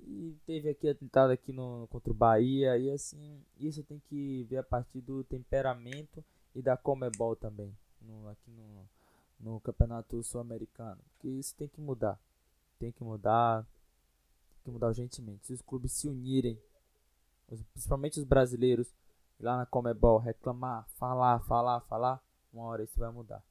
E 0.00 0.36
teve 0.46 0.68
aqui 0.70 0.88
atentado 0.88 1.30
aqui 1.30 1.52
no, 1.52 1.86
contra 1.90 2.10
o 2.10 2.14
Bahia 2.14 2.78
e 2.78 2.90
assim, 2.90 3.42
isso 3.58 3.82
tem 3.82 4.00
que 4.08 4.44
ver 4.44 4.58
a 4.58 4.62
partir 4.62 5.00
do 5.00 5.24
temperamento 5.24 6.24
e 6.54 6.62
da 6.62 6.76
Comebol 6.76 7.36
também, 7.36 7.76
no, 8.00 8.28
aqui 8.28 8.50
no, 8.50 8.88
no 9.38 9.60
Campeonato 9.60 10.22
Sul-Americano. 10.22 11.00
Que 11.18 11.28
isso 11.28 11.54
tem 11.56 11.68
que 11.68 11.80
mudar. 11.80 12.18
Tem 12.78 12.92
que 12.92 13.02
mudar. 13.02 13.62
Tem 14.64 14.64
que 14.64 14.70
mudar 14.70 14.88
urgentemente. 14.88 15.46
Se 15.46 15.52
os 15.52 15.62
clubes 15.62 15.92
se 15.92 16.08
unirem, 16.08 16.58
principalmente 17.72 18.18
os 18.18 18.24
brasileiros, 18.24 18.92
lá 19.40 19.56
na 19.56 19.66
Comebol, 19.66 20.18
reclamar, 20.18 20.86
falar, 20.96 21.40
falar, 21.40 21.80
falar, 21.82 22.22
uma 22.52 22.64
hora 22.64 22.82
isso 22.82 22.98
vai 22.98 23.10
mudar. 23.10 23.42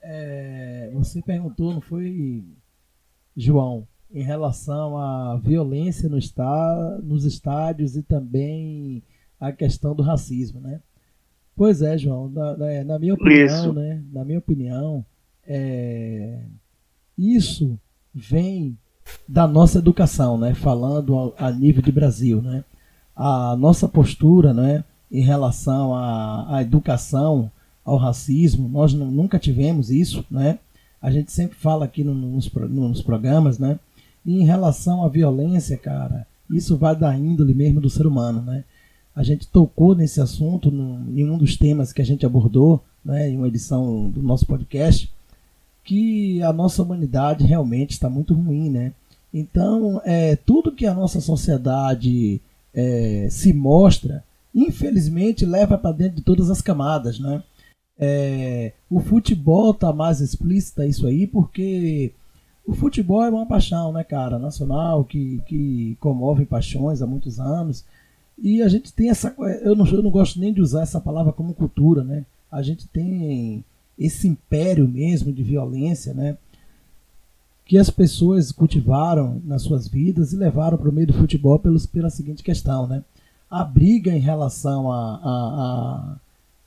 É, 0.00 0.90
você 0.94 1.22
perguntou, 1.22 1.72
não 1.72 1.80
foi, 1.80 2.46
João, 3.36 3.88
em 4.12 4.22
relação 4.22 4.96
à 4.96 5.36
violência 5.36 6.08
no 6.08 6.18
está, 6.18 6.98
nos 7.02 7.24
estádios 7.24 7.96
e 7.96 8.02
também 8.02 9.02
a 9.40 9.52
questão 9.52 9.94
do 9.94 10.02
racismo, 10.02 10.60
né? 10.60 10.80
Pois 11.56 11.82
é, 11.82 11.96
João. 11.96 12.28
Na, 12.28 12.56
na, 12.56 12.84
na 12.84 12.98
minha 12.98 13.14
opinião, 13.14 13.46
isso. 13.46 13.72
né? 13.72 14.02
Na 14.12 14.24
minha 14.24 14.38
opinião, 14.38 15.04
é, 15.46 16.40
isso 17.16 17.78
vem 18.14 18.76
da 19.28 19.46
nossa 19.46 19.78
educação, 19.78 20.38
né? 20.38 20.54
Falando 20.54 21.34
a, 21.38 21.48
a, 21.48 21.52
nível 21.52 21.82
de 21.82 21.92
Brasil, 21.92 22.42
né? 22.42 22.64
A 23.14 23.56
nossa 23.56 23.88
postura, 23.88 24.52
né? 24.52 24.84
Em 25.10 25.22
relação 25.22 25.94
à, 25.94 26.56
à 26.56 26.62
educação 26.62 27.50
ao 27.84 27.96
racismo, 27.96 28.68
nós 28.68 28.94
nunca 28.94 29.38
tivemos 29.38 29.90
isso, 29.90 30.24
né? 30.30 30.58
A 31.00 31.10
gente 31.10 31.30
sempre 31.30 31.56
fala 31.56 31.84
aqui 31.84 32.02
nos, 32.02 32.50
nos 32.50 33.02
programas, 33.02 33.58
né? 33.58 33.78
E 34.24 34.40
em 34.40 34.44
relação 34.44 35.04
à 35.04 35.08
violência, 35.08 35.76
cara, 35.76 36.26
isso 36.50 36.76
vai 36.76 36.96
da 36.96 37.16
índole 37.16 37.54
mesmo 37.54 37.80
do 37.80 37.90
ser 37.90 38.06
humano, 38.06 38.42
né? 38.42 38.64
A 39.14 39.22
gente 39.22 39.46
tocou 39.46 39.94
nesse 39.94 40.20
assunto 40.20 40.70
no, 40.70 41.18
em 41.18 41.30
um 41.30 41.38
dos 41.38 41.56
temas 41.56 41.92
que 41.92 42.02
a 42.02 42.04
gente 42.04 42.26
abordou, 42.26 42.82
né, 43.04 43.30
em 43.30 43.36
uma 43.36 43.46
edição 43.46 44.08
do 44.10 44.22
nosso 44.22 44.44
podcast, 44.46 45.10
que 45.84 46.42
a 46.42 46.52
nossa 46.52 46.82
humanidade 46.82 47.44
realmente 47.44 47.92
está 47.92 48.08
muito 48.08 48.34
ruim, 48.34 48.70
né? 48.70 48.92
Então, 49.32 50.00
é, 50.04 50.36
tudo 50.36 50.72
que 50.72 50.86
a 50.86 50.94
nossa 50.94 51.20
sociedade 51.20 52.40
é, 52.72 53.28
se 53.30 53.52
mostra, 53.52 54.24
infelizmente, 54.54 55.44
leva 55.44 55.76
para 55.76 55.92
dentro 55.94 56.16
de 56.16 56.22
todas 56.22 56.50
as 56.50 56.62
camadas, 56.62 57.18
né? 57.18 57.42
É, 57.96 58.72
o 58.90 59.00
futebol 59.00 59.70
está 59.70 59.92
mais 59.92 60.20
explícito 60.20 60.82
isso 60.82 61.06
aí, 61.06 61.26
porque 61.26 62.12
o 62.66 62.74
futebol 62.74 63.22
é 63.22 63.28
uma 63.30 63.46
paixão, 63.46 63.92
né, 63.92 64.02
cara, 64.02 64.38
nacional, 64.38 65.04
que, 65.04 65.40
que 65.46 65.96
comove 66.00 66.46
paixões 66.46 67.02
há 67.02 67.06
muitos 67.06 67.38
anos. 67.38 67.84
E 68.38 68.62
a 68.62 68.68
gente 68.68 68.92
tem 68.92 69.10
essa. 69.10 69.34
Eu 69.62 69.76
não, 69.76 69.86
eu 69.86 70.02
não 70.02 70.10
gosto 70.10 70.40
nem 70.40 70.52
de 70.52 70.60
usar 70.60 70.82
essa 70.82 71.00
palavra 71.00 71.32
como 71.32 71.54
cultura, 71.54 72.02
né? 72.02 72.24
A 72.50 72.62
gente 72.62 72.88
tem 72.88 73.64
esse 73.98 74.26
império 74.26 74.88
mesmo 74.88 75.32
de 75.32 75.42
violência, 75.42 76.14
né? 76.14 76.36
Que 77.64 77.78
as 77.78 77.90
pessoas 77.90 78.50
cultivaram 78.50 79.40
nas 79.44 79.62
suas 79.62 79.86
vidas 79.86 80.32
e 80.32 80.36
levaram 80.36 80.76
para 80.76 80.88
o 80.88 80.92
meio 80.92 81.06
do 81.06 81.12
futebol 81.12 81.58
pelos, 81.58 81.86
pela 81.86 82.10
seguinte 82.10 82.42
questão, 82.42 82.86
né? 82.86 83.04
A 83.50 83.62
briga 83.62 84.10
em 84.10 84.20
relação 84.20 84.90
a, 84.90 85.14
a, 85.16 86.18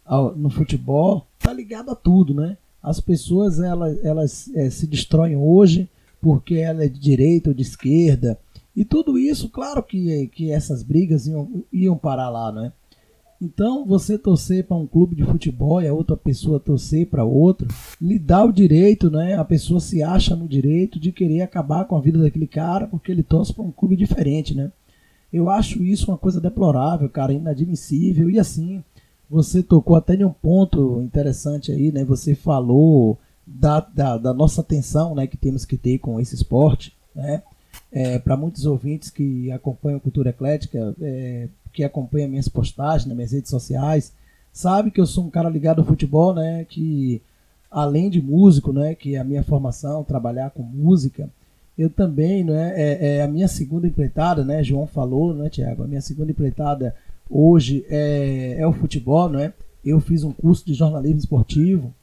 a, 0.06 0.16
a 0.16 0.32
no 0.32 0.50
futebol 0.50 1.26
tá 1.39 1.52
ligada 1.52 1.91
a 1.91 1.95
tudo, 1.95 2.34
né? 2.34 2.56
As 2.82 2.99
pessoas 2.99 3.59
elas, 3.59 4.03
elas 4.03 4.49
é, 4.55 4.69
se 4.69 4.88
destroem 4.88 5.36
hoje 5.36 5.89
porque 6.21 6.55
ela 6.55 6.84
é 6.84 6.88
de 6.88 6.99
direita 6.99 7.49
ou 7.49 7.55
de 7.55 7.61
esquerda, 7.61 8.38
e 8.78 8.86
tudo 8.86 9.17
isso, 9.17 9.49
claro 9.49 9.82
que, 9.82 10.28
que 10.28 10.51
essas 10.51 10.84
brigas 10.84 11.25
iam, 11.25 11.63
iam 11.73 11.97
parar 11.97 12.30
lá, 12.30 12.51
né? 12.51 12.71
Então, 13.41 13.84
você 13.84 14.19
torcer 14.19 14.65
para 14.65 14.78
um 14.78 14.86
clube 14.86 15.15
de 15.15 15.23
futebol 15.23 15.82
e 15.82 15.88
a 15.88 15.93
outra 15.93 16.15
pessoa 16.15 16.59
torcer 16.59 17.07
para 17.07 17.23
outro, 17.23 17.67
lhe 17.99 18.19
dá 18.19 18.45
o 18.45 18.51
direito, 18.51 19.09
né? 19.09 19.34
A 19.34 19.43
pessoa 19.43 19.80
se 19.80 20.03
acha 20.03 20.36
no 20.36 20.47
direito 20.47 20.99
de 20.99 21.11
querer 21.11 21.41
acabar 21.41 21.86
com 21.86 21.97
a 21.97 21.99
vida 21.99 22.19
daquele 22.19 22.45
cara 22.45 22.86
porque 22.86 23.11
ele 23.11 23.23
torce 23.23 23.51
para 23.51 23.63
um 23.63 23.71
clube 23.71 23.95
diferente, 23.95 24.53
né? 24.53 24.71
Eu 25.34 25.49
acho 25.49 25.82
isso 25.84 26.11
uma 26.11 26.17
coisa 26.17 26.39
deplorável, 26.39 27.09
cara, 27.09 27.34
inadmissível. 27.34 28.30
E 28.30 28.39
assim, 28.39 28.84
você 29.30 29.61
tocou 29.61 29.95
até 29.95 30.15
em 30.15 30.23
um 30.23 30.32
ponto 30.32 31.01
interessante 31.01 31.71
aí, 31.71 31.91
né? 31.91 32.03
Você 32.05 32.34
falou 32.34 33.17
da, 33.45 33.80
da, 33.80 34.17
da 34.17 34.34
nossa 34.34 34.61
atenção, 34.61 35.13
né? 35.15 35.28
Que 35.28 35.38
temos 35.38 35.65
que 35.65 35.78
ter 35.78 35.97
com 35.99 36.19
esse 36.19 36.36
esporte, 36.36 36.95
né? 37.13 37.43
É, 37.91 38.19
para 38.19 38.38
muitos 38.38 38.65
ouvintes 38.65 39.09
que 39.09 39.51
acompanham 39.51 39.99
Cultura 39.99 40.30
Eclética, 40.30 40.95
é, 41.01 41.47
que 41.73 41.84
acompanham 41.84 42.30
minhas 42.30 42.47
postagens 42.47 43.05
nas 43.05 43.15
minhas 43.15 43.32
redes 43.32 43.49
sociais, 43.49 44.13
sabe 44.51 44.91
que 44.91 44.99
eu 44.99 45.05
sou 45.05 45.25
um 45.25 45.30
cara 45.30 45.49
ligado 45.49 45.80
ao 45.80 45.86
futebol, 45.86 46.34
né? 46.34 46.65
Que 46.65 47.21
além 47.69 48.09
de 48.09 48.21
músico, 48.21 48.71
né? 48.71 48.95
Que 48.95 49.15
é 49.15 49.19
a 49.19 49.23
minha 49.23 49.43
formação, 49.43 50.03
trabalhar 50.03 50.51
com 50.51 50.63
música, 50.63 51.30
eu 51.78 51.89
também, 51.89 52.43
né? 52.43 52.73
É, 52.75 53.17
é 53.17 53.21
a 53.21 53.28
minha 53.28 53.47
segunda 53.47 53.88
empreitada, 53.88 54.43
né? 54.43 54.63
João 54.63 54.88
falou, 54.88 55.34
né, 55.34 55.49
Tiago? 55.49 55.84
A 55.84 55.88
minha 55.88 56.01
segunda 56.01 56.32
empreitada 56.32 56.95
hoje 57.30 57.86
é, 57.89 58.55
é 58.59 58.67
o 58.67 58.73
futebol, 58.73 59.30
né? 59.30 59.53
Eu 59.86 59.99
fiz 59.99 60.23
um 60.23 60.32
curso 60.32 60.65
de 60.65 60.73
jornalismo 60.73 61.19
esportivo, 61.19 61.93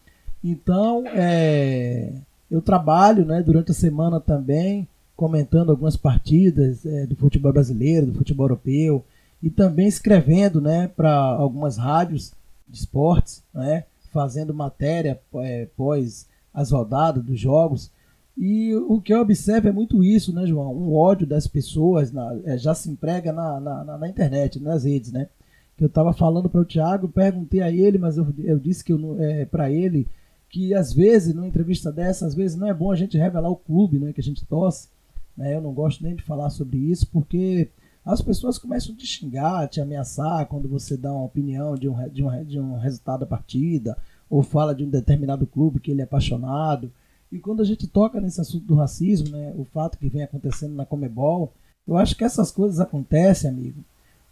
então 0.42 1.04
é, 1.08 2.12
eu 2.50 2.62
trabalho, 2.62 3.24
né? 3.24 3.42
Durante 3.42 3.72
a 3.72 3.74
semana 3.74 4.20
também 4.20 4.86
comentando 5.16 5.70
algumas 5.70 5.96
partidas 5.96 6.84
é, 6.84 7.06
do 7.06 7.16
futebol 7.16 7.52
brasileiro, 7.52 8.06
do 8.06 8.18
futebol 8.18 8.46
europeu, 8.46 9.04
e 9.42 9.50
também 9.50 9.86
escrevendo 9.86 10.60
né, 10.60 10.88
para 10.88 11.12
algumas 11.12 11.76
rádios 11.76 12.32
de 12.68 12.78
esportes, 12.78 13.42
né, 13.52 13.84
fazendo 14.12 14.54
matéria 14.54 15.20
é, 15.36 15.68
pós 15.76 16.26
as 16.52 16.70
rodadas 16.70 17.22
dos 17.22 17.38
jogos. 17.38 17.90
E 18.36 18.74
o 18.74 19.00
que 19.00 19.14
eu 19.14 19.20
observo 19.20 19.68
é 19.68 19.72
muito 19.72 20.02
isso, 20.02 20.32
né, 20.32 20.44
João? 20.46 20.74
Um 20.74 20.92
ódio 20.94 21.26
das 21.26 21.46
pessoas 21.46 22.10
na, 22.10 22.36
é, 22.44 22.58
já 22.58 22.74
se 22.74 22.90
emprega 22.90 23.32
na, 23.32 23.60
na, 23.60 23.98
na, 23.98 24.08
internet, 24.08 24.58
nas 24.60 24.84
redes, 24.84 25.12
né? 25.12 25.28
Que 25.76 25.84
eu 25.84 25.88
estava 25.88 26.12
falando 26.12 26.48
para 26.48 26.60
o 26.60 26.64
Thiago, 26.64 27.08
perguntei 27.08 27.60
a 27.60 27.70
ele, 27.70 27.96
mas 27.96 28.16
eu, 28.16 28.26
eu 28.38 28.58
disse 28.58 28.84
que 28.84 28.92
é, 29.20 29.44
para 29.44 29.70
ele 29.70 30.06
que 30.48 30.72
às 30.74 30.92
vezes, 30.92 31.34
numa 31.34 31.48
entrevista 31.48 31.90
dessa, 31.90 32.26
às 32.26 32.34
vezes 32.34 32.56
não 32.56 32.68
é 32.68 32.74
bom 32.74 32.90
a 32.90 32.96
gente 32.96 33.18
revelar 33.18 33.50
o 33.50 33.56
clube 33.56 33.98
né, 33.98 34.12
que 34.12 34.20
a 34.20 34.24
gente 34.24 34.44
torce, 34.44 34.88
né? 35.36 35.54
Eu 35.54 35.60
não 35.60 35.72
gosto 35.72 36.02
nem 36.02 36.14
de 36.14 36.22
falar 36.22 36.50
sobre 36.50 36.78
isso, 36.78 37.08
porque 37.12 37.68
as 38.04 38.20
pessoas 38.20 38.58
começam 38.58 38.94
a 38.94 38.98
te 38.98 39.06
xingar, 39.06 39.68
te 39.68 39.80
ameaçar 39.80 40.46
quando 40.46 40.68
você 40.68 40.96
dá 40.96 41.12
uma 41.12 41.24
opinião 41.24 41.74
de 41.74 41.88
um, 41.88 42.08
de 42.08 42.22
um, 42.22 42.44
de 42.44 42.60
um 42.60 42.76
resultado 42.76 43.20
da 43.20 43.26
partida, 43.26 43.96
ou 44.28 44.42
fala 44.42 44.74
de 44.74 44.84
um 44.84 44.90
determinado 44.90 45.46
clube 45.46 45.80
que 45.80 45.90
ele 45.90 46.00
é 46.00 46.04
apaixonado. 46.04 46.92
E 47.32 47.38
quando 47.38 47.62
a 47.62 47.64
gente 47.64 47.86
toca 47.86 48.20
nesse 48.20 48.40
assunto 48.40 48.64
do 48.64 48.74
racismo, 48.74 49.30
né, 49.30 49.52
o 49.56 49.64
fato 49.64 49.98
que 49.98 50.08
vem 50.08 50.22
acontecendo 50.22 50.74
na 50.74 50.86
Comebol, 50.86 51.52
eu 51.86 51.96
acho 51.96 52.16
que 52.16 52.24
essas 52.24 52.50
coisas 52.50 52.80
acontecem, 52.80 53.50
amigo, 53.50 53.84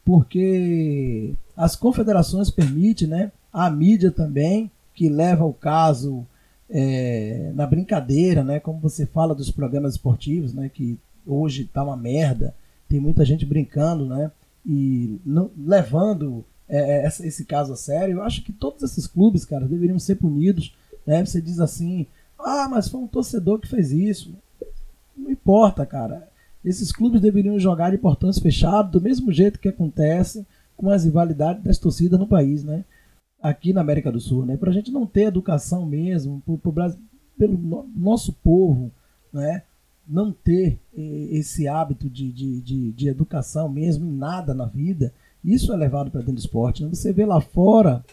porque 0.05 1.35
as 1.57 1.77
confederações 1.77 2.51
permitem, 2.51 3.09
né, 3.09 3.33
a 3.53 3.69
mídia 3.69 4.11
também, 4.11 4.71
que 4.95 5.09
leva 5.09 5.45
o 5.45 5.53
caso 5.53 6.27
é, 6.71 7.53
na 7.55 7.67
brincadeira, 7.67 8.43
né? 8.43 8.59
Como 8.59 8.81
você 8.81 9.05
fala 9.05 9.35
dos 9.35 9.51
programas 9.51 9.93
esportivos, 9.93 10.55
né? 10.55 10.71
Que 10.73 10.99
hoje 11.27 11.65
tá 11.65 11.85
uma 11.85 11.97
merda, 11.97 12.55
tem 12.89 12.99
muita 12.99 13.25
gente 13.25 13.45
brincando, 13.45 14.07
né? 14.07 14.31
E 14.65 15.19
não, 15.25 15.51
levando 15.57 16.45
é, 16.69 17.05
é 17.05 17.07
esse 17.07 17.45
caso 17.45 17.75
a 17.75 17.77
sério. 17.77 18.17
Eu 18.17 18.23
acho 18.23 18.43
que 18.43 18.53
todos 18.53 18.83
esses 18.83 19.07
clubes, 19.07 19.45
cara, 19.45 19.67
deveriam 19.67 19.99
ser 19.99 20.17
punidos. 20.17 20.75
Né? 21.07 21.25
Você 21.25 21.43
diz 21.43 21.61
assim, 21.61 22.07
ah, 22.45 22.69
mas 22.69 22.89
foi 22.89 23.01
um 23.01 23.07
torcedor 23.07 23.59
que 23.59 23.69
fez 23.69 23.93
isso. 23.93 24.35
Não 25.17 25.31
importa, 25.31 25.85
cara. 25.87 26.29
Esses 26.65 26.93
clubes 26.93 27.21
deveriam 27.21 27.59
jogar 27.59 27.91
de 27.91 27.99
portões 27.99 28.39
fechados, 28.39 28.93
do 28.93 29.01
mesmo 29.01 29.33
jeito 29.33 29.59
que 29.59 29.69
acontece 29.69 30.47
com 30.77 30.91
as 30.91 31.05
rivalidades 31.05 31.63
das 31.63 31.79
torcidas 31.79 32.19
no 32.19 32.27
país, 32.27 32.63
né? 32.63 32.85
aqui 33.43 33.73
na 33.73 33.81
América 33.81 34.13
do 34.13 34.21
Sul, 34.21 34.47
né? 34.47 34.57
Para 34.57 34.71
a 34.71 34.73
gente 34.73 34.93
não 34.93 35.05
ter 35.05 35.23
educação 35.23 35.85
mesmo, 35.85 36.41
pro, 36.47 36.57
pro 36.57 36.73
Brasil, 36.73 37.01
pelo 37.37 37.59
no, 37.59 37.91
nosso 37.97 38.33
povo, 38.33 38.93
né? 39.33 39.65
Não 40.07 40.33
ter 40.33 40.79
eh, 40.97 41.29
esse 41.33 41.67
hábito 41.67 42.09
de, 42.09 42.31
de, 42.33 42.61
de, 42.61 42.93
de, 42.93 43.09
educação 43.09 43.69
mesmo 43.69 44.05
em 44.07 44.17
nada 44.17 44.55
na 44.55 44.67
vida, 44.67 45.13
isso 45.45 45.73
é 45.73 45.77
levado 45.77 46.11
para 46.11 46.21
dentro 46.21 46.35
do 46.35 46.39
esporte. 46.39 46.83
Né? 46.83 46.91
Você 46.93 47.13
vê 47.13 47.25
lá 47.25 47.41
fora 47.41 48.05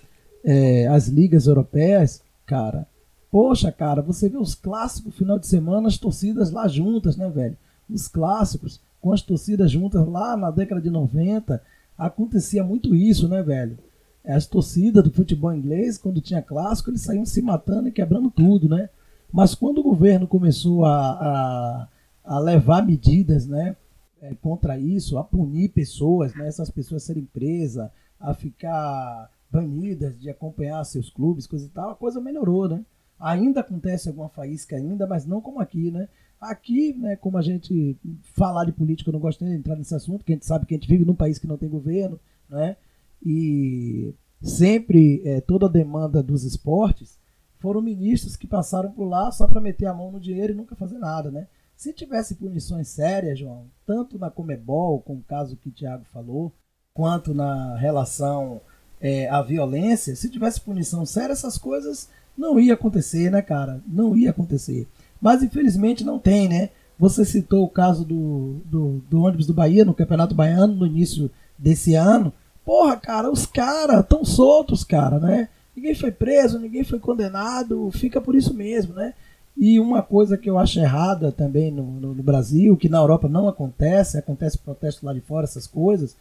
eh, 0.44 0.88
as 0.88 1.08
ligas 1.08 1.46
europeias, 1.46 2.24
cara, 2.46 2.88
poxa, 3.32 3.72
cara, 3.72 4.02
você 4.02 4.30
vê 4.30 4.38
os 4.38 4.56
clássicos 4.56 5.16
final 5.16 5.38
de 5.38 5.48
semana, 5.48 5.88
as 5.88 5.98
torcidas 5.98 6.52
lá 6.52 6.68
juntas, 6.68 7.16
né, 7.18 7.30
velho? 7.30 7.58
Os 7.90 8.08
clássicos 8.08 8.80
com 9.02 9.14
as 9.14 9.22
torcidas 9.22 9.72
juntas 9.72 10.06
lá 10.08 10.36
na 10.36 10.52
década 10.52 10.82
de 10.82 10.90
90, 10.90 11.62
acontecia 11.98 12.64
muito 12.64 12.94
isso, 12.94 13.28
né, 13.28 13.42
velho? 13.42 13.78
as 14.26 14.46
torcidas 14.46 15.04
do 15.04 15.12
futebol 15.12 15.54
inglês, 15.54 15.98
quando 15.98 16.22
tinha 16.22 16.42
clássico, 16.42 16.90
eles 16.90 17.02
saíam 17.02 17.26
se 17.26 17.42
matando 17.42 17.88
e 17.88 17.92
quebrando 17.92 18.30
tudo, 18.30 18.68
né? 18.68 18.90
Mas 19.32 19.56
quando 19.56 19.80
o 19.80 19.84
governo 19.84 20.28
começou 20.28 20.86
a, 20.86 21.12
a, 21.12 21.88
a 22.24 22.40
levar 22.40 22.86
medidas, 22.86 23.48
né, 23.48 23.76
é, 24.22 24.34
contra 24.36 24.78
isso, 24.78 25.18
a 25.18 25.24
punir 25.24 25.70
pessoas, 25.70 26.34
né, 26.36 26.48
essas 26.48 26.70
pessoas 26.70 27.04
serem 27.04 27.26
presas, 27.26 27.90
a 28.20 28.34
ficar 28.34 29.32
banidas 29.52 30.20
de 30.20 30.30
acompanhar 30.30 30.84
seus 30.84 31.10
clubes, 31.10 31.48
coisa 31.48 31.66
e 31.66 31.70
tal, 31.70 31.92
a 31.92 31.96
coisa 31.96 32.20
melhorou, 32.20 32.68
né? 32.68 32.84
Ainda 33.20 33.62
acontece 33.62 34.08
alguma 34.08 34.30
faísca 34.30 34.76
ainda, 34.76 35.06
mas 35.06 35.26
não 35.26 35.42
como 35.42 35.60
aqui, 35.60 35.92
né? 35.92 36.08
Aqui, 36.40 36.94
né, 36.94 37.18
como 37.18 37.38
a 37.38 37.42
gente 37.42 37.98
falar 38.34 38.64
de 38.64 38.72
política, 38.72 39.10
eu 39.10 39.14
não 39.14 39.20
gosto 39.20 39.44
nem 39.44 39.54
de 39.54 39.60
entrar 39.60 39.76
nesse 39.76 39.94
assunto, 39.94 40.20
porque 40.20 40.32
a 40.32 40.36
gente 40.36 40.46
sabe 40.46 40.66
que 40.66 40.74
a 40.74 40.78
gente 40.78 40.88
vive 40.88 41.04
num 41.04 41.16
país 41.16 41.38
que 41.38 41.48
não 41.48 41.58
tem 41.58 41.68
governo, 41.68 42.18
né? 42.50 42.78
e 43.26 44.14
sempre 44.42 45.22
é, 45.26 45.42
toda 45.42 45.66
a 45.66 45.70
demanda 45.70 46.24
dos 46.24 46.44
esportes 46.44 47.18
foram 47.60 47.82
ministros 47.82 48.36
que 48.36 48.48
passaram 48.48 48.92
por 48.92 49.06
lá 49.06 49.32
só 49.32 49.46
para 49.46 49.60
meter 49.60 49.86
a 49.86 49.94
mão 49.94 50.12
no 50.12 50.20
dinheiro 50.20 50.54
e 50.54 50.56
nunca 50.56 50.76
fazer 50.76 50.98
nada, 50.98 51.30
né? 51.30 51.48
Se 51.76 51.94
tivesse 51.94 52.36
punições 52.36 52.88
sérias, 52.90 53.40
João, 53.40 53.66
tanto 53.86 54.18
na 54.18 54.30
Comebol, 54.30 55.02
com 55.02 55.16
o 55.16 55.24
caso 55.24 55.58
que 55.58 55.70
o 55.70 55.72
Thiago 55.72 56.06
falou, 56.06 56.54
quanto 56.94 57.34
na 57.34 57.78
relação 57.78 58.62
é, 59.00 59.30
à 59.30 59.42
violência, 59.42 60.16
se 60.16 60.30
tivesse 60.30 60.62
punição 60.62 61.06
séria, 61.06 61.34
essas 61.34 61.58
coisas 61.58 62.10
não 62.38 62.60
ia 62.60 62.74
acontecer, 62.74 63.30
né, 63.30 63.42
cara? 63.42 63.82
Não 63.88 64.16
ia 64.16 64.30
acontecer. 64.30 64.88
Mas 65.22 65.44
infelizmente 65.44 66.04
não 66.04 66.20
tem, 66.20 66.48
né? 66.48 66.70
Você 66.98 67.24
citou 67.24 67.64
o 67.64 67.70
caso 67.70 68.04
do, 68.04 68.62
do, 68.66 69.02
do 69.10 69.22
ônibus 69.22 69.48
do 69.48 69.54
Bahia 69.54 69.86
no 69.86 69.94
Campeonato 69.94 70.36
Baiano 70.36 70.76
no 70.76 70.86
início 70.86 71.30
desse 71.58 71.96
ano. 71.96 72.34
Porra, 72.66 72.98
cara, 72.98 73.32
os 73.32 73.46
caras 73.46 74.06
tão 74.08 74.24
soltos, 74.24 74.84
cara, 74.84 75.20
né? 75.20 75.50
ninguém 75.80 75.96
foi 75.96 76.12
preso, 76.12 76.60
ninguém 76.60 76.84
foi 76.84 77.00
condenado, 77.00 77.90
fica 77.92 78.20
por 78.20 78.36
isso 78.36 78.54
mesmo, 78.54 78.94
né? 78.94 79.14
E 79.58 79.80
uma 79.80 80.02
coisa 80.02 80.38
que 80.38 80.50
eu 80.50 80.60
acho 80.60 80.80
errada 80.80 81.32
também 81.32 81.72
no, 81.72 81.84
no, 81.84 82.14
no 82.14 82.24
Brasil, 82.24 82.78
que 82.78 82.90
na 82.90 83.00
Europa 83.00 83.28
não 83.28 83.48
acontece, 83.48 84.18
acontece 84.18 84.58
protesto 84.58 85.06
lá 85.06 85.14
de 85.14 85.22
fora, 85.22 85.46
essas 85.46 85.66
coisas, 85.66 86.16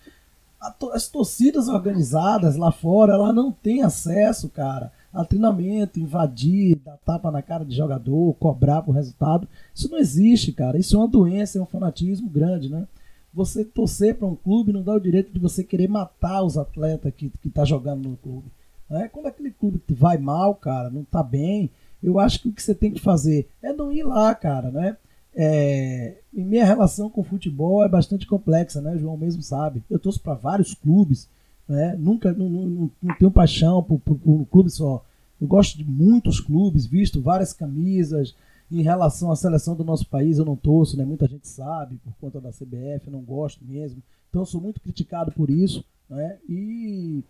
as 0.92 1.08
torcidas 1.08 1.68
organizadas 1.68 2.56
lá 2.56 2.72
fora, 2.72 3.14
ela 3.14 3.32
não 3.32 3.52
tem 3.52 3.82
acesso, 3.82 4.48
cara, 4.48 4.92
a 5.12 5.24
treinamento, 5.24 5.98
invadir, 5.98 6.76
dar 6.76 6.98
tapa 6.98 7.30
na 7.30 7.42
cara 7.42 7.64
de 7.64 7.74
jogador, 7.74 8.34
cobrar 8.34 8.82
por 8.82 8.92
resultado. 8.92 9.48
Isso 9.74 9.90
não 9.90 9.98
existe, 9.98 10.52
cara. 10.52 10.78
Isso 10.78 10.96
é 10.96 10.98
uma 10.98 11.08
doença, 11.08 11.58
é 11.58 11.62
um 11.62 11.66
fanatismo 11.66 12.28
grande, 12.28 12.68
né? 12.68 12.86
Você 13.32 13.64
torcer 13.64 14.14
para 14.14 14.26
um 14.26 14.34
clube 14.34 14.72
não 14.72 14.82
dá 14.82 14.94
o 14.94 15.00
direito 15.00 15.32
de 15.32 15.38
você 15.38 15.62
querer 15.62 15.88
matar 15.88 16.42
os 16.42 16.56
atletas 16.56 17.12
que, 17.16 17.30
que 17.40 17.50
tá 17.50 17.64
jogando 17.64 18.08
no 18.08 18.16
clube. 18.16 18.50
Né? 18.88 19.08
Quando 19.12 19.26
aquele 19.26 19.50
clube 19.50 19.80
vai 19.90 20.18
mal, 20.18 20.54
cara, 20.54 20.90
não 20.90 21.04
tá 21.04 21.22
bem, 21.22 21.70
eu 22.02 22.18
acho 22.18 22.40
que 22.40 22.48
o 22.48 22.52
que 22.52 22.62
você 22.62 22.74
tem 22.74 22.90
que 22.90 23.00
fazer 23.00 23.48
é 23.62 23.72
não 23.72 23.92
ir 23.92 24.02
lá, 24.02 24.34
cara, 24.34 24.70
né? 24.70 24.96
É, 25.34 26.16
minha 26.32 26.64
relação 26.64 27.08
com 27.10 27.20
o 27.20 27.24
futebol 27.24 27.84
é 27.84 27.88
bastante 27.88 28.26
complexa, 28.26 28.80
né? 28.80 28.94
O 28.94 28.98
João 28.98 29.16
mesmo 29.16 29.42
sabe. 29.42 29.84
Eu 29.90 29.98
torço 29.98 30.20
para 30.20 30.34
vários 30.34 30.74
clubes, 30.74 31.28
né? 31.68 31.94
Nunca, 31.96 32.32
não, 32.32 32.48
não, 32.48 32.90
não 33.02 33.14
tenho 33.16 33.30
paixão 33.30 33.82
por, 33.82 34.00
por, 34.00 34.16
por, 34.16 34.30
um 34.30 34.44
clube 34.44 34.70
só. 34.70 35.04
Eu 35.40 35.46
gosto 35.46 35.76
de 35.76 35.84
muitos 35.84 36.40
clubes, 36.40 36.86
visto 36.86 37.20
várias 37.20 37.52
camisas. 37.52 38.34
Em 38.70 38.82
relação 38.82 39.30
à 39.30 39.36
seleção 39.36 39.74
do 39.74 39.84
nosso 39.84 40.06
país, 40.06 40.38
eu 40.38 40.44
não 40.44 40.56
torço, 40.56 40.96
né? 40.96 41.04
Muita 41.04 41.26
gente 41.26 41.48
sabe, 41.48 41.96
por 41.96 42.12
conta 42.20 42.40
da 42.40 42.50
CBF, 42.50 43.06
eu 43.06 43.12
não 43.12 43.22
gosto 43.22 43.64
mesmo. 43.64 44.02
Então 44.28 44.44
sou 44.44 44.60
muito 44.60 44.80
criticado 44.80 45.32
por 45.32 45.48
isso, 45.48 45.84
né? 46.08 46.38
E 46.48 47.24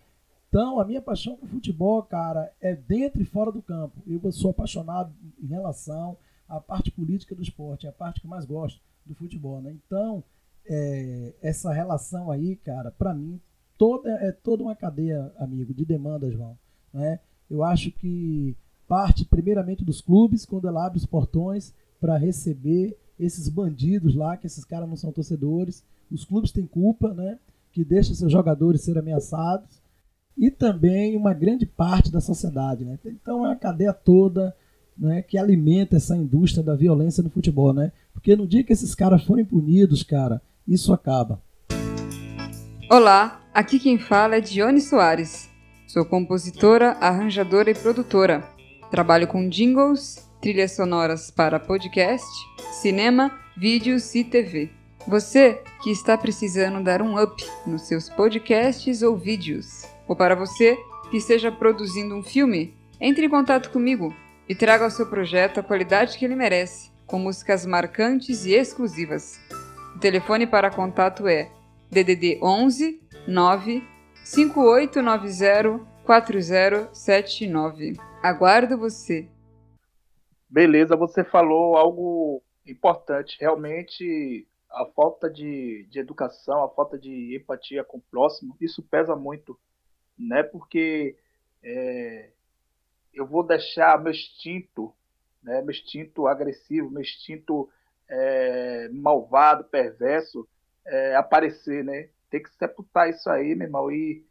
então, 0.49 0.79
a 0.79 0.85
minha 0.85 1.01
paixão 1.01 1.35
por 1.37 1.47
futebol, 1.47 2.01
cara, 2.01 2.51
é 2.59 2.75
dentro 2.75 3.21
e 3.21 3.25
fora 3.25 3.51
do 3.51 3.61
campo. 3.61 4.01
Eu 4.07 4.31
sou 4.31 4.49
apaixonado 4.49 5.13
em 5.41 5.45
relação 5.45 6.17
à 6.47 6.59
parte 6.59 6.89
política 6.89 7.35
do 7.35 7.43
esporte, 7.43 7.85
é 7.85 7.89
a 7.89 7.93
parte 7.93 8.19
que 8.19 8.27
mais 8.27 8.45
gosto 8.45 8.81
do 9.05 9.13
futebol, 9.13 9.61
né? 9.61 9.71
Então, 9.85 10.23
é, 10.65 11.33
essa 11.39 11.71
relação 11.71 12.31
aí, 12.31 12.55
cara, 12.55 12.89
para 12.89 13.13
mim, 13.13 13.39
toda, 13.79 14.09
é 14.09 14.31
toda 14.33 14.61
uma 14.61 14.75
cadeia, 14.75 15.31
amigo, 15.39 15.73
de 15.73 15.85
demandas, 15.85 16.33
João. 16.33 16.55
Né? 16.93 17.19
Eu 17.49 17.63
acho 17.63 17.89
que 17.91 18.55
parte 18.87 19.23
primeiramente 19.23 19.85
dos 19.85 20.01
clubes, 20.01 20.45
quando 20.45 20.67
ela 20.67 20.85
abre 20.85 20.97
os 20.97 21.05
portões 21.05 21.73
para 21.99 22.17
receber 22.17 22.97
esses 23.17 23.47
bandidos 23.47 24.15
lá, 24.15 24.35
que 24.35 24.47
esses 24.47 24.65
caras 24.65 24.87
não 24.87 24.95
são 24.95 25.11
torcedores. 25.11 25.83
Os 26.11 26.25
clubes 26.25 26.51
têm 26.51 26.65
culpa, 26.65 27.13
né? 27.13 27.37
Que 27.71 27.83
deixa 27.83 28.13
seus 28.13 28.31
jogadores 28.31 28.81
serem 28.81 29.01
ameaçados 29.01 29.81
e 30.37 30.49
também 30.49 31.15
uma 31.15 31.33
grande 31.33 31.65
parte 31.65 32.11
da 32.11 32.21
sociedade. 32.21 32.83
Né? 32.85 32.97
Então 33.05 33.45
é 33.45 33.51
a 33.51 33.55
cadeia 33.55 33.93
toda 33.93 34.55
né, 34.97 35.21
que 35.21 35.37
alimenta 35.37 35.97
essa 35.97 36.15
indústria 36.15 36.63
da 36.63 36.75
violência 36.75 37.21
no 37.21 37.29
futebol. 37.29 37.73
Né? 37.73 37.91
Porque 38.13 38.35
no 38.35 38.47
dia 38.47 38.63
que 38.63 38.73
esses 38.73 38.95
caras 38.95 39.23
forem 39.23 39.45
punidos, 39.45 40.01
cara, 40.01 40.41
isso 40.67 40.93
acaba. 40.93 41.41
Olá, 42.89 43.38
aqui 43.53 43.79
quem 43.79 43.97
fala 43.97 44.37
é 44.37 44.41
Dione 44.41 44.81
Soares. 44.81 45.49
Sou 45.87 46.05
compositora, 46.05 46.97
arranjadora 46.99 47.71
e 47.71 47.75
produtora. 47.75 48.43
Trabalho 48.91 49.27
com 49.27 49.49
jingles, 49.49 50.29
trilhas 50.41 50.73
sonoras 50.73 51.31
para 51.31 51.59
podcast, 51.59 52.27
cinema, 52.81 53.31
vídeos 53.57 54.13
e 54.15 54.23
TV. 54.23 54.69
Você 55.07 55.61
que 55.81 55.89
está 55.89 56.17
precisando 56.17 56.83
dar 56.83 57.01
um 57.01 57.21
up 57.21 57.43
nos 57.65 57.83
seus 57.83 58.09
podcasts 58.09 59.01
ou 59.01 59.17
vídeos 59.17 59.85
ou 60.07 60.15
para 60.15 60.35
você 60.35 60.77
que 61.09 61.17
esteja 61.17 61.51
produzindo 61.51 62.15
um 62.15 62.23
filme, 62.23 62.73
entre 62.99 63.25
em 63.25 63.29
contato 63.29 63.71
comigo 63.71 64.13
e 64.47 64.53
traga 64.53 64.83
ao 64.83 64.91
seu 64.91 65.07
projeto 65.07 65.59
a 65.59 65.63
qualidade 65.63 66.17
que 66.17 66.25
ele 66.25 66.35
merece, 66.35 66.91
com 67.05 67.17
músicas 67.17 67.65
marcantes 67.65 68.45
e 68.45 68.53
exclusivas. 68.53 69.39
O 69.95 69.99
telefone 69.99 70.45
para 70.45 70.69
contato 70.69 71.27
é 71.27 71.49
DDD 71.91 72.39
11 72.41 73.08
9 73.29 73.81
5890 74.23 75.85
4079. 76.05 77.93
Aguardo 78.21 78.77
você. 78.77 79.29
Beleza, 80.49 80.95
você 80.95 81.23
falou 81.23 81.77
algo 81.77 82.41
importante. 82.65 83.37
Realmente, 83.39 84.47
a 84.69 84.85
falta 84.85 85.29
de, 85.29 85.87
de 85.89 85.99
educação, 85.99 86.63
a 86.63 86.69
falta 86.69 86.97
de 86.97 87.35
empatia 87.35 87.83
com 87.83 87.99
o 87.99 88.03
próximo, 88.09 88.57
isso 88.59 88.81
pesa 88.83 89.15
muito 89.15 89.57
né? 90.19 90.43
Porque 90.43 91.15
é, 91.63 92.29
eu 93.13 93.25
vou 93.25 93.43
deixar 93.43 94.01
meu 94.01 94.11
instinto, 94.11 94.93
né? 95.41 95.61
Meu 95.61 95.71
instinto 95.71 96.27
agressivo, 96.27 96.91
meu 96.91 97.01
instinto 97.01 97.69
é, 98.09 98.89
malvado, 98.89 99.63
perverso, 99.63 100.47
é, 100.85 101.15
aparecer, 101.15 101.83
né? 101.83 102.09
Tem 102.29 102.41
que 102.41 102.53
sepultar 102.55 103.09
isso 103.09 103.29
aí, 103.29 103.55
meu 103.55 103.67
irmão, 103.67 103.91
e, 103.91 104.25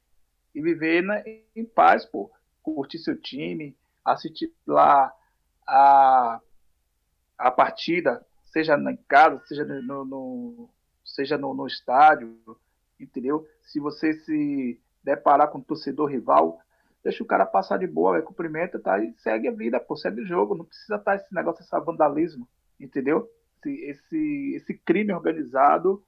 e 0.55 0.61
viver 0.61 1.03
na, 1.03 1.23
em 1.55 1.65
paz, 1.65 2.05
pô. 2.05 2.31
Curtir 2.63 2.99
seu 2.99 3.19
time, 3.19 3.77
assistir 4.05 4.53
lá 4.67 5.13
a, 5.67 6.41
a 7.39 7.51
partida, 7.51 8.25
seja 8.45 8.75
em 8.77 8.97
casa, 9.09 9.43
seja 9.47 9.65
no, 9.65 10.05
no 10.05 10.71
seja 11.05 11.39
no, 11.39 11.55
no 11.55 11.67
estádio, 11.67 12.37
entendeu? 13.01 13.47
Se 13.63 13.81
você 13.81 14.13
se 14.15 14.81
deparar 15.03 15.49
com 15.49 15.59
um 15.59 15.63
torcedor 15.63 16.11
rival, 16.11 16.61
deixa 17.03 17.23
o 17.23 17.27
cara 17.27 17.47
passar 17.47 17.79
de 17.79 17.87
boa, 17.87 18.13
véio, 18.13 18.25
cumprimenta 18.25 18.79
tá, 18.79 19.03
e 19.03 19.15
segue 19.19 19.49
a 19.49 19.53
vida, 19.53 19.81
pô, 19.81 19.97
segue 19.97 20.21
o 20.21 20.27
jogo. 20.27 20.55
Não 20.55 20.65
precisa 20.65 20.97
estar 20.97 21.13
tá 21.13 21.17
esse 21.17 21.35
negócio, 21.35 21.63
esse 21.63 21.85
vandalismo, 21.85 22.49
entendeu? 22.79 23.29
Esse, 23.59 23.85
esse, 23.85 24.53
esse 24.57 24.75
crime 24.75 25.13
organizado 25.13 26.05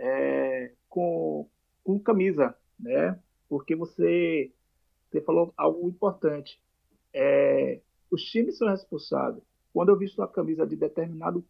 é, 0.00 0.72
com, 0.88 1.46
com 1.84 1.98
camisa, 1.98 2.56
né? 2.78 3.18
Porque 3.48 3.76
você, 3.76 4.50
você 5.10 5.20
falou 5.20 5.52
algo 5.56 5.88
importante. 5.88 6.60
É, 7.12 7.80
os 8.10 8.22
times 8.22 8.56
são 8.56 8.68
responsáveis. 8.68 9.44
Quando 9.72 9.90
eu 9.90 9.98
visto 9.98 10.22
a 10.22 10.28
camisa 10.28 10.66
de 10.66 10.74
determinado 10.74 11.44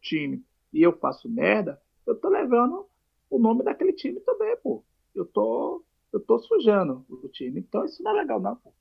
time 0.00 0.44
e 0.72 0.82
eu 0.82 0.92
faço 0.98 1.28
merda, 1.28 1.80
eu 2.06 2.14
tô 2.14 2.28
levando 2.28 2.86
o 3.30 3.38
nome 3.38 3.64
daquele 3.64 3.94
time 3.94 4.20
também, 4.20 4.54
pô. 4.58 4.84
Eu 5.14 5.24
tô 5.24 5.82
eu 6.12 6.20
tô 6.20 6.38
sujando 6.38 7.04
o 7.08 7.28
time. 7.28 7.58
Então 7.58 7.84
isso 7.84 8.02
não 8.02 8.12
é 8.12 8.20
legal, 8.20 8.38
não. 8.38 8.54
Pô. 8.56 8.72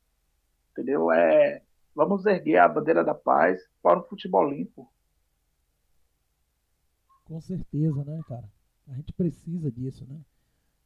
Entendeu? 0.71 1.11
É, 1.11 1.63
vamos 1.95 2.25
erguer 2.25 2.57
a 2.57 2.67
bandeira 2.67 3.03
da 3.03 3.15
paz 3.15 3.59
para 3.81 3.99
um 3.99 4.03
futebol 4.03 4.47
limpo. 4.47 4.87
Com 7.25 7.41
certeza, 7.41 8.03
né, 8.03 8.21
cara? 8.27 8.62
A 8.87 8.93
gente 8.93 9.13
precisa 9.13 9.71
disso, 9.71 10.05
né? 10.05 10.19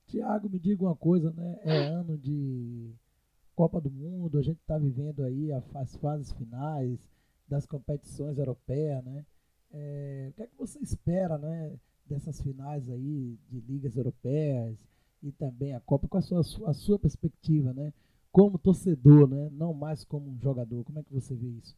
Tiago, 0.07 0.49
me 0.49 0.59
diga 0.59 0.83
uma 0.83 0.95
coisa, 0.95 1.31
né? 1.31 1.59
É 1.63 1.77
ano 1.87 2.17
de 2.17 2.93
Copa 3.55 3.81
do 3.81 3.89
Mundo, 3.89 4.37
a 4.37 4.41
gente 4.41 4.59
está 4.59 4.77
vivendo 4.77 5.23
aí 5.23 5.51
as 5.51 5.95
fases 5.97 6.31
finais 6.33 6.99
das 7.47 7.65
competições 7.65 8.37
europeias, 8.37 9.03
né? 9.03 9.25
É, 9.71 10.27
o 10.29 10.33
que 10.33 10.43
é 10.43 10.47
que 10.47 10.57
você 10.57 10.79
espera, 10.79 11.37
né, 11.37 11.77
dessas 12.05 12.41
finais 12.41 12.89
aí 12.89 13.37
de 13.49 13.59
ligas 13.61 13.97
europeias? 13.97 14.77
e 15.21 15.31
também 15.31 15.73
a 15.73 15.79
Copa, 15.79 16.07
com 16.07 16.17
a 16.17 16.21
sua, 16.21 16.41
a 16.69 16.73
sua 16.73 16.99
perspectiva, 16.99 17.73
né? 17.73 17.93
Como 18.31 18.57
torcedor, 18.57 19.27
né? 19.27 19.49
Não 19.51 19.73
mais 19.73 20.03
como 20.03 20.29
um 20.29 20.39
jogador. 20.39 20.83
Como 20.83 20.99
é 20.99 21.03
que 21.03 21.13
você 21.13 21.35
vê 21.35 21.47
isso? 21.47 21.75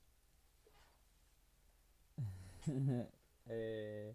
é... 3.48 4.14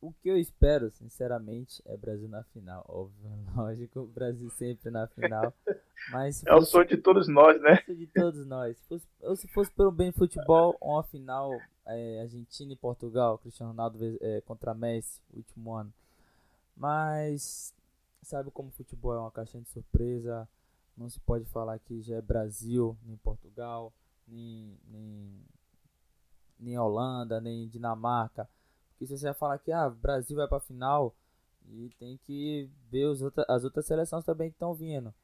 O 0.00 0.12
que 0.12 0.30
eu 0.30 0.38
espero, 0.38 0.90
sinceramente, 0.90 1.82
é 1.84 1.94
Brasil 1.94 2.28
na 2.28 2.42
final. 2.44 2.84
Óbvio, 2.88 3.30
lógico, 3.54 4.06
Brasil 4.06 4.48
sempre 4.50 4.90
na 4.90 5.06
final. 5.06 5.52
Mas 6.10 6.42
é 6.46 6.54
o 6.54 6.62
sonho 6.62 6.86
de 6.86 6.96
todos 6.96 7.28
nós, 7.28 7.60
né? 7.60 7.72
É 7.72 7.82
o 7.82 7.84
sonho 7.84 7.98
de 7.98 8.06
todos 8.06 8.46
nós. 8.46 8.78
Se 8.78 8.84
fosse, 8.88 9.08
eu, 9.20 9.36
se 9.36 9.48
fosse 9.48 9.70
pelo 9.72 9.92
bem 9.92 10.10
futebol, 10.10 10.74
uma 10.80 11.02
final 11.02 11.50
é, 11.84 12.22
Argentina 12.22 12.72
e 12.72 12.76
Portugal, 12.76 13.38
Cristiano 13.38 13.72
Ronaldo 13.72 13.98
é, 14.22 14.40
contra 14.40 14.72
Messi, 14.72 15.20
último 15.34 15.74
ano. 15.74 15.92
Mas 16.74 17.74
sabe 18.22 18.50
como 18.50 18.68
o 18.70 18.72
futebol 18.72 19.14
é 19.14 19.18
uma 19.18 19.30
caixinha 19.30 19.62
de 19.62 19.68
surpresa. 19.68 20.48
Não 20.96 21.10
se 21.10 21.20
pode 21.20 21.44
falar 21.44 21.78
que 21.78 22.00
já 22.00 22.16
é 22.16 22.22
Brasil, 22.22 22.96
nem 23.04 23.16
Portugal, 23.18 23.92
nem, 24.26 24.78
nem, 24.88 25.44
nem 26.58 26.78
Holanda, 26.78 27.38
nem 27.38 27.68
Dinamarca. 27.68 28.48
Porque 29.00 29.06
se 29.06 29.18
você 29.18 29.32
falar 29.32 29.58
que 29.58 29.72
ah, 29.72 29.88
Brasil 29.88 30.36
vai 30.36 30.46
para 30.46 30.60
final 30.60 31.16
e 31.70 31.88
tem 31.98 32.18
que 32.18 32.68
ver 32.90 33.06
os 33.06 33.22
outra, 33.22 33.46
as 33.48 33.64
outras 33.64 33.86
seleções 33.86 34.26
também 34.26 34.50
que 34.50 34.56
estão 34.56 34.74
vindo. 34.74 35.14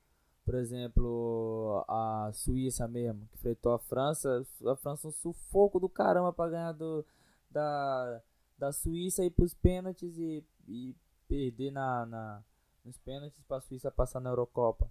Por 0.46 0.54
exemplo, 0.54 1.84
a 1.86 2.30
Suíça 2.32 2.88
mesmo, 2.88 3.26
que 3.26 3.34
enfrentou 3.34 3.72
a 3.72 3.78
França. 3.78 4.46
A 4.66 4.76
França 4.76 5.08
um 5.08 5.12
sufoco 5.12 5.78
do 5.78 5.90
caramba 5.90 6.32
para 6.32 6.50
ganhar 6.50 6.72
do, 6.72 7.04
da, 7.50 8.22
da 8.56 8.72
Suíça 8.72 9.22
e 9.22 9.30
para 9.30 9.44
os 9.44 9.52
pênaltis 9.52 10.16
e, 10.16 10.42
e 10.66 10.96
perder 11.28 11.70
na, 11.70 12.06
na 12.06 12.44
nos 12.82 12.96
pênaltis 12.96 13.42
para 13.42 13.58
a 13.58 13.60
Suíça 13.60 13.90
passar 13.90 14.20
na 14.20 14.30
Eurocopa. 14.30 14.90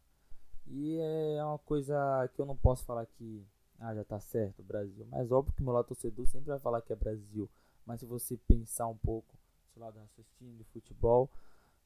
E 0.67 0.99
é 0.99 1.43
uma 1.43 1.57
coisa 1.57 1.95
que 2.36 2.39
eu 2.39 2.45
não 2.45 2.55
posso 2.55 2.86
falar 2.86 3.07
que 3.07 3.43
ah, 3.79 3.95
já 3.95 4.03
tá 4.03 4.19
certo, 4.19 4.61
Brasil. 4.61 5.07
Mas 5.09 5.31
óbvio 5.31 5.55
que 5.55 5.63
meu 5.63 5.73
lado 5.73 5.88
torcedor 5.88 6.27
sempre 6.27 6.49
vai 6.49 6.59
falar 6.59 6.83
que 6.83 6.93
é 6.93 6.95
Brasil. 6.95 7.49
Mas 7.86 7.99
se 7.99 8.05
você 8.05 8.38
pensar 8.47 8.88
um 8.88 8.97
pouco, 8.97 9.36
seu 9.73 9.81
lado 9.81 9.99
raciocínio 9.99 10.57
de 10.57 10.63
futebol, 10.65 11.29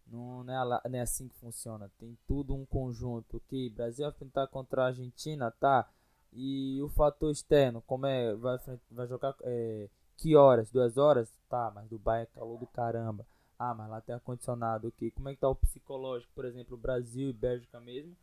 não, 0.07 0.43
não, 0.43 0.53
é, 0.53 0.89
não 0.89 0.99
é 0.99 1.01
assim 1.01 1.27
que 1.27 1.35
funciona. 1.35 1.91
Tem 1.99 2.17
tudo 2.27 2.55
um 2.55 2.65
conjunto. 2.65 3.37
Ok, 3.37 3.69
Brasil 3.69 4.05
vai 4.05 4.11
enfrentar 4.11 4.47
contra 4.47 4.83
a 4.83 4.87
Argentina, 4.87 5.51
tá? 5.51 5.89
E 6.31 6.81
o 6.81 6.89
fator 6.89 7.31
externo, 7.31 7.81
como 7.81 8.05
é? 8.05 8.33
Vai, 8.35 8.57
vai 8.91 9.07
jogar 9.07 9.35
é, 9.41 9.89
que 10.17 10.35
horas? 10.35 10.69
Duas 10.69 10.97
horas? 10.97 11.31
Tá, 11.49 11.71
mas 11.73 11.87
Dubai 11.87 12.23
é 12.23 12.25
calor 12.27 12.57
do 12.59 12.67
caramba. 12.67 13.25
Ah, 13.57 13.73
mas 13.73 13.89
lá 13.89 13.99
tem 13.99 14.15
ar-condicionado, 14.15 14.87
ok. 14.87 15.11
Como 15.11 15.29
é 15.29 15.33
que 15.33 15.41
tá 15.41 15.49
o 15.49 15.55
psicológico, 15.55 16.31
por 16.33 16.45
exemplo, 16.45 16.77
Brasil 16.77 17.29
e 17.29 17.33
Bélgica 17.33 17.79
mesmo? 17.79 18.15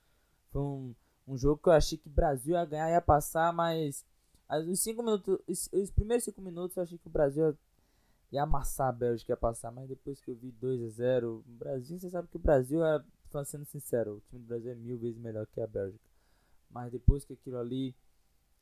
Foi 0.50 0.62
um, 0.62 0.94
um 1.28 1.36
jogo 1.36 1.60
que 1.62 1.68
eu 1.68 1.72
achei 1.72 1.98
que 1.98 2.08
o 2.08 2.12
Brasil 2.12 2.54
ia 2.54 2.64
ganhar, 2.64 2.90
ia 2.90 3.02
passar, 3.02 3.52
mas 3.52 4.04
os 4.68 4.80
cinco 4.80 5.02
minutos, 5.02 5.38
os, 5.46 5.68
os 5.72 5.90
primeiros 5.90 6.24
cinco 6.24 6.40
minutos 6.40 6.76
eu 6.76 6.82
achei 6.82 6.96
que 6.96 7.06
o 7.06 7.10
Brasil 7.10 7.48
ia 7.48 7.58
amassar 8.38 8.88
a 8.88 8.92
Bélgica, 8.92 9.32
ia 9.32 9.36
passar, 9.36 9.70
mas 9.70 9.88
depois 9.88 10.20
que 10.20 10.30
eu 10.30 10.34
vi 10.34 10.50
2 10.52 10.82
a 10.82 10.88
0 10.88 11.44
o 11.46 11.52
Brasil, 11.52 11.98
você 11.98 12.10
sabe 12.10 12.28
que 12.28 12.36
o 12.36 12.40
Brasil 12.40 12.84
é, 12.84 13.02
sendo 13.44 13.64
sincero, 13.64 14.16
o 14.16 14.20
time 14.28 14.42
do 14.42 14.48
Brasil 14.48 14.72
é 14.72 14.74
mil 14.74 14.98
vezes 14.98 15.18
melhor 15.18 15.46
que 15.46 15.60
a 15.60 15.66
Bélgica. 15.66 16.04
Mas 16.70 16.90
depois 16.90 17.24
que 17.24 17.34
aquilo 17.34 17.58
ali, 17.58 17.94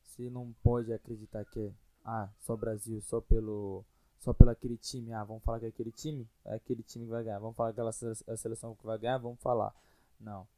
você 0.03 0.29
não 0.31 0.53
pode 0.63 0.93
acreditar 0.93 1.45
que 1.45 1.61
é, 1.61 1.73
ah, 2.05 2.29
só 2.41 2.57
Brasil, 2.57 3.01
só 3.01 3.21
pelo 3.21 3.85
só 4.19 4.33
pelo 4.33 4.51
aquele 4.51 4.79
time, 4.79 5.13
ah, 5.13 5.23
vamos 5.23 5.43
falar 5.43 5.61
que 5.61 5.67
é 5.67 5.69
aquele 5.69 5.93
time, 5.93 6.27
é 6.47 6.55
aquele 6.55 6.83
time 6.83 7.05
que 7.05 7.11
vai 7.11 7.23
ganhar, 7.23 7.39
vamos 7.39 7.55
falar 7.55 7.75
que 7.75 7.81
é 7.81 8.33
a 8.33 8.37
seleção 8.37 8.75
que 8.75 8.87
vai 8.87 8.99
ganhar, 8.99 9.19
vamos 9.19 9.39
falar. 9.41 9.75
Não. 10.19 10.49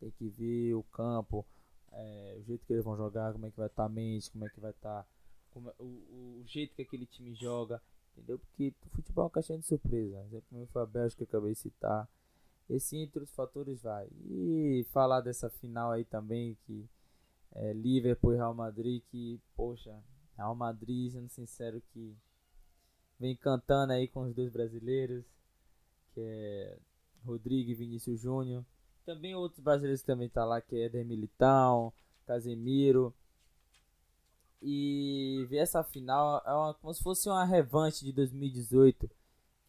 Tem 0.00 0.10
que 0.12 0.26
ver 0.28 0.72
o 0.74 0.82
campo, 0.84 1.44
é, 1.92 2.36
o 2.38 2.42
jeito 2.44 2.64
que 2.64 2.72
eles 2.72 2.84
vão 2.84 2.96
jogar, 2.96 3.32
como 3.32 3.44
é 3.44 3.50
que 3.50 3.58
vai 3.58 3.66
estar 3.66 3.82
tá 3.82 3.86
a 3.86 3.88
mente, 3.90 4.30
como 4.30 4.46
é 4.46 4.48
que 4.48 4.58
vai 4.58 4.70
estar 4.70 5.02
tá, 5.02 5.08
como, 5.50 5.68
é, 5.68 5.74
o, 5.78 6.40
o 6.40 6.42
jeito 6.46 6.74
que 6.74 6.82
aquele 6.82 7.04
time 7.04 7.34
joga. 7.34 7.82
Entendeu? 8.18 8.38
Porque 8.38 8.74
o 8.86 8.90
futebol 8.90 9.22
é 9.22 9.26
uma 9.26 9.30
caixinha 9.30 9.58
de 9.58 9.66
surpresa. 9.66 10.20
Exemplo 10.24 10.46
como 10.50 10.66
foi 10.66 10.82
a 10.82 10.86
Bélgica 10.86 11.24
que 11.24 11.34
eu 11.34 11.38
acabei 11.38 11.54
de 11.54 11.60
citar. 11.60 12.08
Esse 12.68 12.96
entre 12.96 13.22
os 13.22 13.32
fatores 13.32 13.82
vai. 13.82 14.08
E 14.26 14.84
falar 14.90 15.20
dessa 15.20 15.48
final 15.48 15.92
aí 15.92 16.04
também, 16.04 16.56
que 16.66 16.88
é 17.54 17.72
Liverpool 17.72 18.34
e 18.34 18.36
Real 18.36 18.54
Madrid, 18.54 19.02
que, 19.10 19.40
poxa, 19.56 19.96
Real 20.36 20.54
Madrid, 20.54 21.12
sendo 21.12 21.28
sincero, 21.28 21.80
que 21.92 22.14
vem 23.18 23.34
cantando 23.36 23.92
aí 23.92 24.06
com 24.08 24.22
os 24.22 24.34
dois 24.34 24.50
brasileiros, 24.50 25.24
que 26.12 26.20
é 26.20 26.78
Rodrigo 27.24 27.70
e 27.70 27.74
Vinícius 27.74 28.20
Júnior. 28.20 28.64
Também 29.06 29.34
outros 29.34 29.60
brasileiros 29.60 30.02
também 30.02 30.28
tá 30.28 30.44
lá, 30.44 30.60
que 30.60 30.76
é 30.76 30.84
Eder 30.84 31.06
Militão, 31.06 31.92
Casemiro. 32.26 33.14
E 34.60 35.46
ver 35.48 35.58
essa 35.58 35.84
final 35.84 36.42
é 36.44 36.52
uma, 36.52 36.74
como 36.74 36.92
se 36.92 37.02
fosse 37.02 37.28
uma 37.28 37.44
revanche 37.44 38.04
de 38.04 38.12
2018, 38.12 39.08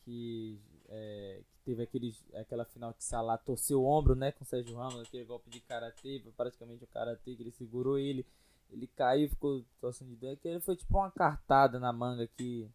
que, 0.04 0.60
é, 0.88 1.42
que 1.52 1.60
teve 1.64 1.84
aquele, 1.84 2.16
aquela 2.34 2.66
final 2.66 2.94
que 2.94 3.04
Salah 3.04 3.38
torceu 3.38 3.84
o 3.84 3.86
ombro, 3.86 4.16
né, 4.16 4.32
com 4.32 4.44
Sérgio 4.44 4.76
Ramos, 4.76 5.02
aquele 5.02 5.26
golpe 5.26 5.50
de 5.50 5.60
karatê, 5.62 6.24
praticamente 6.36 6.84
o 6.84 6.88
karatê 6.88 7.36
que 7.36 7.44
ele 7.44 7.52
segurou 7.52 8.00
ele, 8.00 8.26
ele 8.72 8.88
caiu, 8.88 9.30
ficou 9.30 9.64
torcendo 9.80 10.10
de 10.10 10.16
dor, 10.16 10.38
ele 10.44 10.60
foi 10.60 10.76
tipo 10.76 10.98
uma 10.98 11.12
cartada 11.12 11.80
na 11.80 11.94
manga 11.94 12.28
que 12.28 12.68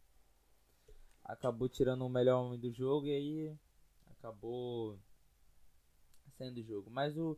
acabou 1.24 1.68
tirando 1.68 2.04
o 2.06 2.08
melhor 2.08 2.44
homem 2.44 2.58
do 2.58 2.70
jogo 2.70 3.06
e 3.06 3.10
aí 3.10 3.56
acabou 4.18 4.98
sendo 6.36 6.58
o 6.58 6.64
jogo. 6.64 6.90
Mas 6.90 7.16
o, 7.16 7.36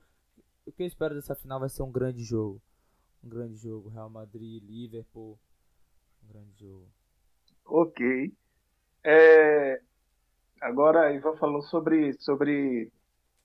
o 0.66 0.72
que 0.72 0.82
eu 0.82 0.86
espero 0.86 1.14
dessa 1.14 1.34
final 1.34 1.60
vai 1.60 1.68
ser 1.68 1.82
um 1.82 1.92
grande 1.92 2.22
jogo 2.22 2.60
um 3.26 3.28
grande 3.28 3.56
jogo. 3.56 3.88
Real 3.88 4.08
Madrid, 4.08 4.62
Liverpool, 4.62 5.38
um 6.22 6.32
grande 6.32 6.52
jogo. 6.58 6.86
Ok. 7.64 8.32
É, 9.02 9.80
agora, 10.60 11.12
Ivan 11.12 11.36
falou 11.36 11.62
sobre, 11.62 12.12
sobre 12.20 12.90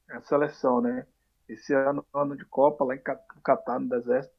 a 0.10 0.22
seleção, 0.22 0.80
né? 0.80 1.06
Esse 1.50 1.74
ano, 1.74 2.06
ano 2.14 2.38
de 2.38 2.46
Copa, 2.46 2.86
lá 2.86 2.96
em 2.96 3.02
Catar, 3.44 3.80
no 3.80 3.90
deserto. 3.90 4.32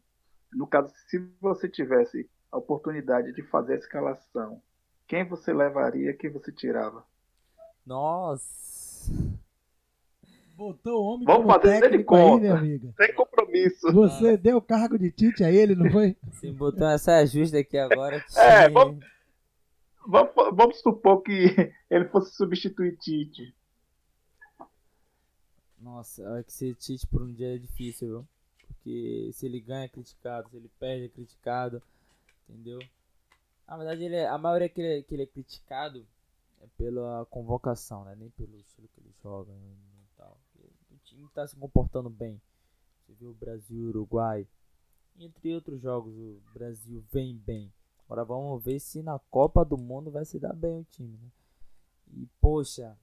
No 0.52 0.66
caso, 0.66 0.92
se 1.08 1.18
você 1.40 1.68
tivesse 1.68 2.28
a 2.50 2.58
oportunidade 2.58 3.32
de 3.32 3.42
fazer 3.42 3.74
a 3.74 3.78
escalação, 3.78 4.62
quem 5.06 5.24
você 5.24 5.52
levaria, 5.52 6.14
quem 6.14 6.30
você 6.30 6.52
tirava? 6.52 7.04
Nossa! 7.84 9.10
Botou 10.54 11.02
o 11.02 11.06
homem 11.06 11.26
Vamos 11.26 11.42
como 11.42 11.60
fazer 11.60 11.80
técnico 11.80 12.14
aí, 12.14 12.40
minha 12.40 12.54
amiga. 12.54 12.94
Compromisso. 13.52 13.92
Você 13.92 14.36
deu 14.36 14.56
o 14.56 14.62
cargo 14.62 14.98
de 14.98 15.10
Tite 15.10 15.44
a 15.44 15.50
ele, 15.50 15.74
não 15.74 15.90
foi? 15.90 16.16
Sim, 16.32 16.52
botou 16.54 16.86
essa 16.86 17.24
justa 17.26 17.58
aqui 17.58 17.76
agora. 17.76 18.24
é, 18.36 18.68
vamos, 18.68 19.04
vamos, 20.06 20.32
vamos, 20.34 20.80
supor 20.80 21.22
que 21.22 21.32
ele 21.90 22.06
fosse 22.06 22.34
substituir 22.34 22.96
Tite. 22.96 23.54
Nossa, 25.78 26.22
olha 26.28 26.44
que 26.44 26.52
ser 26.52 26.74
Tite 26.74 27.06
por 27.06 27.22
um 27.22 27.32
dia 27.32 27.54
é 27.54 27.58
difícil, 27.58 28.08
viu? 28.08 28.28
Porque 28.66 29.30
se 29.32 29.46
ele 29.46 29.60
ganha 29.60 29.84
é 29.84 29.88
criticado, 29.88 30.48
se 30.48 30.56
ele 30.56 30.70
perde 30.78 31.04
é 31.04 31.08
criticado, 31.08 31.82
entendeu? 32.48 32.78
Na 33.66 33.76
verdade, 33.76 34.04
ele 34.04 34.16
é, 34.16 34.28
a 34.28 34.38
maioria 34.38 34.68
que 34.68 34.80
ele, 34.80 35.02
que 35.02 35.14
ele 35.14 35.22
é 35.22 35.26
criticado 35.26 36.06
é 36.60 36.66
pela 36.76 37.26
convocação, 37.30 38.04
né? 38.04 38.14
Nem 38.18 38.30
pelo 38.30 38.56
estilo 38.58 38.88
que 38.88 39.00
ele 39.00 39.12
joga. 39.22 39.52
Né? 39.52 39.72
time 41.12 41.26
está 41.26 41.46
se 41.46 41.56
comportando 41.56 42.08
bem. 42.08 42.40
Você 43.12 43.16
viu 43.18 43.34
Brasil 43.34 43.78
e 43.78 43.88
Uruguai. 43.88 44.48
Entre 45.18 45.54
outros 45.54 45.80
jogos, 45.80 46.14
o 46.16 46.40
Brasil 46.54 47.04
vem 47.12 47.36
bem. 47.36 47.72
Agora 48.06 48.24
vamos 48.24 48.62
ver 48.64 48.80
se 48.80 49.02
na 49.02 49.18
Copa 49.18 49.64
do 49.64 49.76
Mundo 49.76 50.10
vai 50.10 50.24
se 50.24 50.38
dar 50.38 50.54
bem 50.54 50.80
o 50.80 50.84
time. 50.84 51.18
Né? 51.18 51.30
E 52.14 52.26
poxa, 52.40 52.96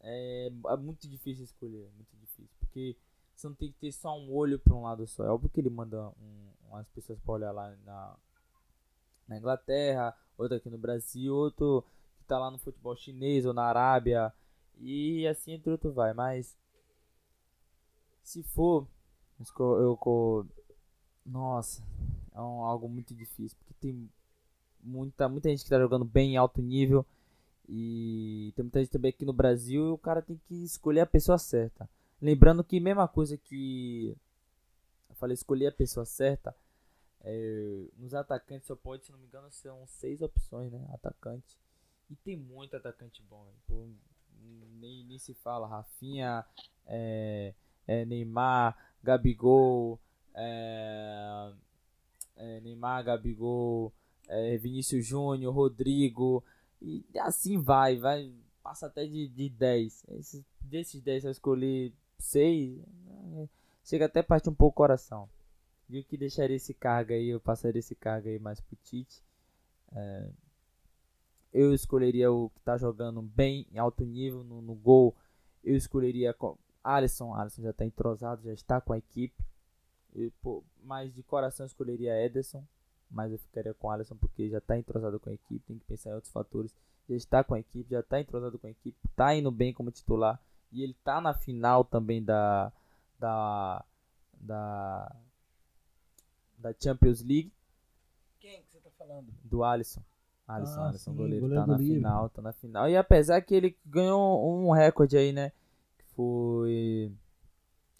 é, 0.00 0.50
é, 0.68 0.76
muito 0.76 1.08
difícil 1.08 1.44
escolher. 1.44 1.90
Muito 1.96 2.16
difícil. 2.16 2.48
Porque 2.60 2.96
você 3.34 3.48
não 3.48 3.54
tem 3.54 3.72
que 3.72 3.78
ter 3.78 3.92
só 3.92 4.16
um 4.16 4.32
olho 4.32 4.58
para 4.58 4.74
um 4.74 4.82
lado 4.82 5.06
só. 5.06 5.24
É 5.24 5.28
óbvio 5.28 5.50
que 5.50 5.60
ele 5.60 5.70
manda 5.70 6.08
um, 6.10 6.52
umas 6.68 6.88
pessoas 6.90 7.18
para 7.18 7.34
olhar 7.34 7.52
lá 7.52 7.74
na, 7.84 8.16
na 9.26 9.38
Inglaterra, 9.38 10.16
outro 10.38 10.56
aqui 10.56 10.70
no 10.70 10.78
Brasil, 10.78 11.34
outro 11.34 11.84
que 12.16 12.22
está 12.22 12.38
lá 12.38 12.50
no 12.50 12.58
futebol 12.58 12.94
chinês 12.94 13.44
ou 13.44 13.52
na 13.52 13.64
Arábia. 13.64 14.32
E 14.78 15.26
assim 15.26 15.52
entre 15.52 15.70
outro 15.70 15.92
vai. 15.92 16.12
Mas 16.14 16.56
se 18.26 18.42
for, 18.42 18.88
eu, 19.58 19.80
eu 19.80 20.46
nossa, 21.24 21.82
é 22.34 22.40
um, 22.40 22.64
algo 22.64 22.88
muito 22.88 23.14
difícil, 23.14 23.56
porque 23.58 23.74
tem 23.80 24.08
muita, 24.82 25.28
muita 25.28 25.48
gente 25.48 25.64
que 25.64 25.70
tá 25.70 25.78
jogando 25.78 26.04
bem 26.04 26.34
em 26.34 26.36
alto 26.36 26.62
nível 26.62 27.04
e 27.68 28.52
tem 28.54 28.62
muita 28.62 28.80
gente 28.80 28.92
também 28.92 29.08
aqui 29.10 29.24
no 29.24 29.32
Brasil 29.32 29.88
e 29.88 29.92
o 29.92 29.98
cara 29.98 30.22
tem 30.22 30.40
que 30.46 30.54
escolher 30.64 31.00
a 31.00 31.06
pessoa 31.06 31.38
certa. 31.38 31.88
Lembrando 32.20 32.64
que 32.64 32.78
mesma 32.80 33.08
coisa 33.08 33.36
que 33.36 34.16
eu 35.08 35.16
falei, 35.16 35.34
escolher 35.34 35.66
a 35.66 35.72
pessoa 35.72 36.06
certa, 36.06 36.54
é, 37.20 37.84
nos 37.96 38.14
atacantes 38.14 38.68
só 38.68 38.76
pode, 38.76 39.04
se 39.04 39.12
não 39.12 39.18
me 39.18 39.26
engano, 39.26 39.50
são 39.50 39.84
seis 39.86 40.22
opções, 40.22 40.70
né? 40.70 40.86
Atacante. 40.92 41.58
E 42.08 42.14
tem 42.14 42.36
muito 42.36 42.76
atacante 42.76 43.20
bom. 43.22 43.52
Pô, 43.66 43.88
nem, 44.78 45.04
nem 45.04 45.18
se 45.18 45.34
fala. 45.34 45.66
Rafinha, 45.66 46.44
é, 46.86 47.52
é, 47.86 48.04
Neymar, 48.04 48.76
Gabigol, 49.06 50.00
é, 50.34 51.52
é, 52.36 52.60
Neymar, 52.60 53.04
Gabigol, 53.04 53.92
é, 54.26 54.56
Vinícius 54.56 55.06
Júnior, 55.06 55.54
Rodrigo, 55.54 56.42
e 56.82 57.04
assim 57.20 57.58
vai, 57.58 57.96
vai, 57.96 58.32
passa 58.62 58.86
até 58.86 59.06
de, 59.06 59.28
de 59.28 59.48
10. 59.48 60.06
Esses, 60.18 60.44
desses 60.60 61.00
10 61.00 61.24
eu 61.24 61.30
escolhi 61.30 61.94
6, 62.18 62.78
né, 63.30 63.48
chega 63.84 64.06
até 64.06 64.20
a 64.20 64.24
partir 64.24 64.50
um 64.50 64.54
pouco 64.54 64.74
o 64.74 64.82
coração. 64.82 65.28
Viu 65.88 66.02
que 66.02 66.16
deixaria 66.16 66.56
esse 66.56 66.74
cargo 66.74 67.12
aí, 67.12 67.28
eu 67.28 67.40
passaria 67.40 67.78
esse 67.78 67.94
cargo 67.94 68.28
aí 68.28 68.40
mais 68.40 68.60
pro 68.60 68.76
Tite. 68.82 69.22
É, 69.92 70.28
eu 71.52 71.72
escolheria 71.72 72.30
o 72.30 72.50
que 72.50 72.60
tá 72.60 72.76
jogando 72.76 73.22
bem, 73.22 73.68
em 73.72 73.78
alto 73.78 74.04
nível, 74.04 74.42
no, 74.42 74.60
no 74.60 74.74
gol. 74.74 75.14
Eu 75.62 75.76
escolheria 75.76 76.34
Alisson, 76.86 77.34
Alisson 77.34 77.62
já 77.62 77.70
está 77.70 77.84
entrosado, 77.84 78.42
já 78.42 78.52
está 78.52 78.80
com 78.80 78.92
a 78.92 78.98
equipe. 78.98 79.44
E, 80.14 80.30
pô, 80.40 80.62
mas 80.84 81.12
de 81.12 81.22
coração 81.22 81.66
escolheria 81.66 82.24
Ederson, 82.24 82.64
mas 83.10 83.32
eu 83.32 83.38
ficaria 83.38 83.74
com 83.74 83.90
Alisson 83.90 84.16
porque 84.16 84.48
já 84.48 84.58
está 84.58 84.78
entrosado 84.78 85.18
com 85.18 85.28
a 85.28 85.32
equipe, 85.32 85.66
tem 85.66 85.78
que 85.78 85.84
pensar 85.84 86.10
em 86.10 86.14
outros 86.14 86.32
fatores. 86.32 86.74
Já 87.08 87.16
está 87.16 87.44
com 87.44 87.54
a 87.54 87.60
equipe, 87.60 87.90
já 87.90 88.00
está 88.00 88.20
entrosado 88.20 88.58
com 88.58 88.66
a 88.66 88.70
equipe, 88.70 88.96
está 89.08 89.34
indo 89.34 89.50
bem 89.50 89.72
como 89.72 89.90
titular 89.90 90.40
e 90.72 90.82
ele 90.82 90.92
está 90.92 91.20
na 91.20 91.34
final 91.34 91.84
também 91.84 92.22
da 92.22 92.72
da 93.18 93.84
da 94.40 95.16
da 96.58 96.74
Champions 96.80 97.20
League. 97.20 97.52
Quem 98.38 98.62
que 98.62 98.70
você 98.70 98.78
está 98.78 98.90
falando? 98.90 99.32
Do 99.42 99.64
Alisson. 99.64 100.02
Alisson, 100.46 100.80
ah, 100.80 100.88
Alisson, 100.88 101.10
sim, 101.10 101.16
goleiro, 101.16 101.40
goleiro 101.40 101.66
tá 101.66 101.72
na 101.72 101.78
final, 101.78 102.28
tá 102.28 102.42
na 102.42 102.52
final. 102.52 102.88
E 102.88 102.96
apesar 102.96 103.40
que 103.42 103.54
ele 103.54 103.76
ganhou 103.84 104.48
um 104.48 104.70
recorde 104.70 105.16
aí, 105.16 105.32
né? 105.32 105.50
Foi 106.16 107.12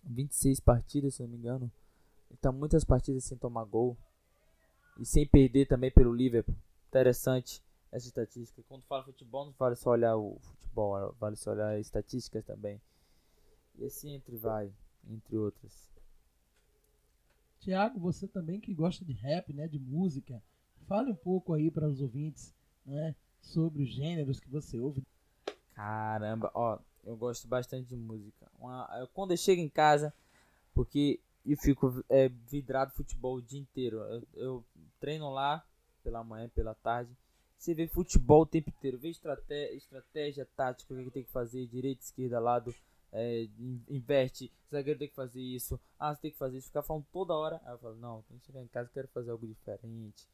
26 0.02 0.58
partidas, 0.60 1.14
se 1.14 1.22
não 1.22 1.28
me 1.28 1.36
engano. 1.36 1.70
Tá 2.40 2.50
muitas 2.50 2.84
partidas 2.84 3.24
sem 3.24 3.36
tomar 3.36 3.64
gol. 3.64 3.96
E 4.98 5.04
sem 5.04 5.26
perder 5.26 5.66
também 5.66 5.90
pelo 5.90 6.12
Liverpool. 6.12 6.56
Interessante 6.88 7.62
essa 7.92 8.06
estatística. 8.06 8.62
Quando 8.68 8.82
fala 8.84 9.04
futebol, 9.04 9.44
não 9.44 9.52
vale 9.52 9.76
só 9.76 9.90
olhar 9.90 10.16
o 10.16 10.38
futebol, 10.40 11.14
vale 11.20 11.36
só 11.36 11.52
olhar 11.52 11.78
estatísticas 11.78 12.44
também. 12.44 12.80
E 13.76 13.84
assim 13.84 14.14
entre 14.14 14.36
vai, 14.36 14.72
entre 15.06 15.36
outras. 15.36 15.90
Tiago, 17.60 17.98
você 17.98 18.26
também 18.26 18.60
que 18.60 18.72
gosta 18.72 19.04
de 19.04 19.12
rap, 19.12 19.52
né, 19.52 19.68
de 19.68 19.78
música, 19.78 20.42
fale 20.86 21.10
um 21.10 21.16
pouco 21.16 21.52
aí 21.52 21.70
para 21.70 21.88
os 21.88 22.00
ouvintes, 22.00 22.54
né, 22.84 23.14
sobre 23.40 23.82
os 23.82 23.88
gêneros 23.88 24.40
que 24.40 24.48
você 24.48 24.78
ouve. 24.78 25.02
Caramba, 25.74 26.50
ó, 26.54 26.78
eu 27.06 27.16
gosto 27.16 27.46
bastante 27.46 27.88
de 27.88 27.96
música. 27.96 28.50
Uma, 28.58 29.08
quando 29.14 29.30
eu 29.30 29.36
chego 29.36 29.62
em 29.62 29.68
casa, 29.68 30.12
porque 30.74 31.20
eu 31.46 31.56
fico 31.56 32.04
é, 32.10 32.28
vidrado 32.28 32.92
futebol 32.92 33.36
o 33.36 33.42
dia 33.42 33.60
inteiro. 33.60 33.98
Eu, 33.98 34.22
eu, 34.34 34.64
treino 34.98 35.30
lá 35.30 35.64
pela 36.02 36.24
manhã, 36.24 36.48
pela 36.48 36.74
tarde. 36.74 37.16
Você 37.56 37.72
vê 37.72 37.86
futebol 37.86 38.42
o 38.42 38.46
tempo 38.46 38.68
inteiro, 38.68 38.98
vê 38.98 39.08
estratégia, 39.08 39.74
estratégia 39.74 40.48
tática, 40.56 40.92
o 40.92 41.04
que 41.04 41.10
tem 41.10 41.24
que 41.24 41.30
fazer, 41.30 41.66
direita, 41.66 42.02
esquerda, 42.02 42.38
lado, 42.38 42.74
é, 43.12 43.48
inverte, 43.88 44.52
zagueiro 44.70 44.98
tem 44.98 45.08
que 45.08 45.14
fazer 45.14 45.40
isso, 45.40 45.80
ah, 45.98 46.14
você 46.14 46.20
tem 46.20 46.30
que 46.30 46.36
fazer 46.36 46.58
isso, 46.58 46.66
ficar 46.66 46.82
falando 46.82 47.06
toda 47.10 47.34
hora. 47.34 47.60
Aí 47.64 47.72
eu 47.72 47.78
falo, 47.78 47.96
não, 47.96 48.22
tem 48.22 48.38
que 48.38 48.46
chegar 48.46 48.62
em 48.62 48.66
casa, 48.66 48.90
quero 48.92 49.08
fazer 49.08 49.30
algo 49.30 49.46
diferente. 49.46 50.28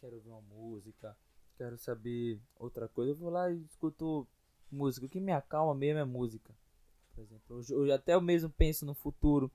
Quero 0.00 0.16
ouvir 0.16 0.28
uma 0.28 0.42
música, 0.42 1.16
quero 1.56 1.76
saber 1.78 2.40
outra 2.58 2.86
coisa. 2.86 3.10
Eu 3.10 3.16
vou 3.16 3.30
lá 3.30 3.50
e 3.50 3.56
escuto 3.64 4.26
música. 4.70 5.06
O 5.06 5.08
que 5.08 5.20
me 5.20 5.32
acalma 5.32 5.74
mesmo 5.74 6.00
é 6.00 6.04
música. 6.04 6.54
Por 7.14 7.22
exemplo, 7.22 7.56
hoje, 7.56 7.74
hoje 7.74 7.92
até 7.92 8.14
eu 8.14 8.20
mesmo 8.20 8.50
penso 8.50 8.84
no 8.84 8.94
futuro. 8.94 9.50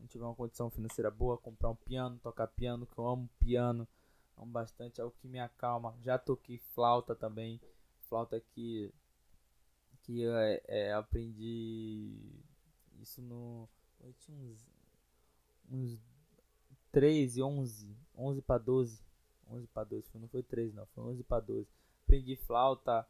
Se 0.00 0.08
tiver 0.08 0.24
uma 0.24 0.34
condição 0.34 0.68
financeira 0.68 1.10
boa, 1.10 1.38
comprar 1.38 1.70
um 1.70 1.76
piano, 1.76 2.18
tocar 2.22 2.48
piano, 2.48 2.86
que 2.86 2.98
eu 2.98 3.06
amo 3.06 3.28
piano. 3.38 3.86
Amo 4.36 4.50
bastante, 4.50 5.00
é 5.00 5.04
o 5.04 5.10
que 5.10 5.28
me 5.28 5.38
acalma. 5.38 5.94
Já 6.02 6.18
toquei 6.18 6.58
flauta 6.74 7.14
também. 7.14 7.60
Flauta 8.08 8.40
que 8.40 8.92
que 10.02 10.20
eu 10.20 10.36
é, 10.36 10.60
é, 10.66 10.92
aprendi 10.92 12.42
isso 13.00 13.22
no. 13.22 13.68
Eu 14.00 14.12
tinha 14.14 14.36
uns, 14.36 14.66
uns 15.70 15.98
13, 16.90 17.42
11, 17.42 17.96
11 18.16 18.42
para 18.42 18.58
12. 18.58 19.00
11 19.48 19.66
para 19.68 19.84
12, 19.84 20.10
não 20.14 20.28
foi 20.28 20.42
13 20.42 20.74
não, 20.74 20.86
foi 20.86 21.04
11 21.04 21.22
para 21.24 21.40
12. 21.40 21.68
Aprendi 22.04 22.36
flauta, 22.36 23.06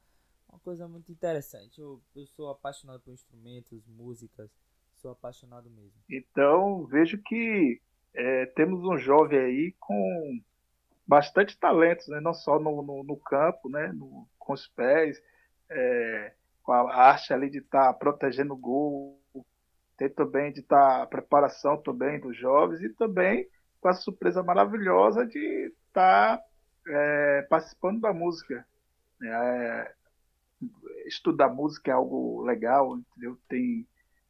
uma 0.52 0.60
coisa 0.60 0.86
muito 0.86 1.10
interessante. 1.10 1.80
Eu, 1.80 2.00
eu 2.14 2.26
sou 2.26 2.50
apaixonado 2.50 3.00
por 3.00 3.12
instrumentos, 3.12 3.86
músicas, 3.88 4.50
sou 4.96 5.10
apaixonado 5.10 5.70
mesmo. 5.70 5.98
Então, 6.08 6.84
vejo 6.86 7.18
que 7.18 7.80
é, 8.14 8.46
temos 8.46 8.84
um 8.84 8.98
jovem 8.98 9.38
aí 9.38 9.74
com 9.80 10.40
bastante 11.06 11.58
talentos, 11.58 12.06
né? 12.08 12.20
não 12.20 12.34
só 12.34 12.60
no, 12.60 12.82
no, 12.82 13.02
no 13.02 13.16
campo, 13.16 13.68
né? 13.68 13.90
No, 13.92 14.28
com 14.38 14.52
os 14.52 14.68
pés, 14.68 15.20
é, 15.70 16.34
com 16.62 16.72
a 16.72 16.94
arte 16.94 17.32
ali 17.32 17.50
de 17.50 17.58
estar 17.58 17.92
tá 17.92 17.94
protegendo 17.94 18.52
o 18.52 18.58
gol, 18.58 19.18
tem 19.96 20.08
também 20.10 20.52
de 20.52 20.60
estar 20.60 20.98
tá, 20.98 21.02
a 21.02 21.06
preparação 21.06 21.76
também 21.76 22.20
dos 22.20 22.36
jovens 22.36 22.82
e 22.82 22.90
também 22.90 23.48
com 23.80 23.88
a 23.88 23.94
surpresa 23.94 24.42
maravilhosa 24.42 25.26
de 25.26 25.72
estar 25.88 26.38
tá, 26.38 26.44
é, 26.86 27.42
participando 27.42 28.00
da 28.00 28.12
música. 28.12 28.66
É, 29.22 29.94
estudar 31.06 31.48
música 31.48 31.90
é 31.90 31.94
algo 31.94 32.42
legal, 32.42 32.96
entendeu? 32.96 33.38
Tem, 33.48 33.86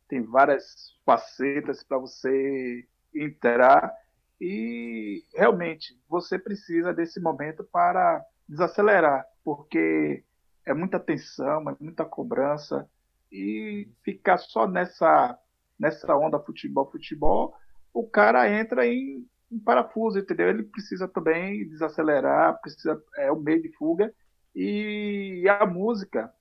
tem 0.08 0.22
várias 0.22 0.96
facetas 1.04 1.82
para 1.82 1.98
você 1.98 2.86
entrar 3.14 3.92
e 4.40 5.24
realmente 5.34 5.98
você 6.08 6.38
precisa 6.38 6.92
desse 6.92 7.20
momento 7.20 7.64
para 7.64 8.24
desacelerar, 8.48 9.24
porque 9.44 10.24
é 10.66 10.74
muita 10.74 10.98
tensão, 10.98 11.68
é 11.70 11.76
muita 11.80 12.04
cobrança 12.04 12.88
e 13.30 13.88
ficar 14.02 14.38
só 14.38 14.66
nessa 14.66 15.38
nessa 15.78 16.16
onda 16.16 16.38
futebol 16.38 16.88
futebol, 16.90 17.54
o 17.92 18.06
cara 18.06 18.48
entra 18.48 18.86
em, 18.86 19.26
parafuso, 19.64 20.18
entendeu? 20.18 20.48
Ele 20.48 20.62
precisa 20.62 21.08
também 21.08 21.68
desacelerar, 21.68 22.60
precisa 22.60 23.02
é 23.16 23.30
o 23.32 23.40
meio 23.40 23.60
de 23.60 23.70
fuga 23.76 24.14
e 24.54 25.44
a 25.48 25.64
música, 25.66 26.32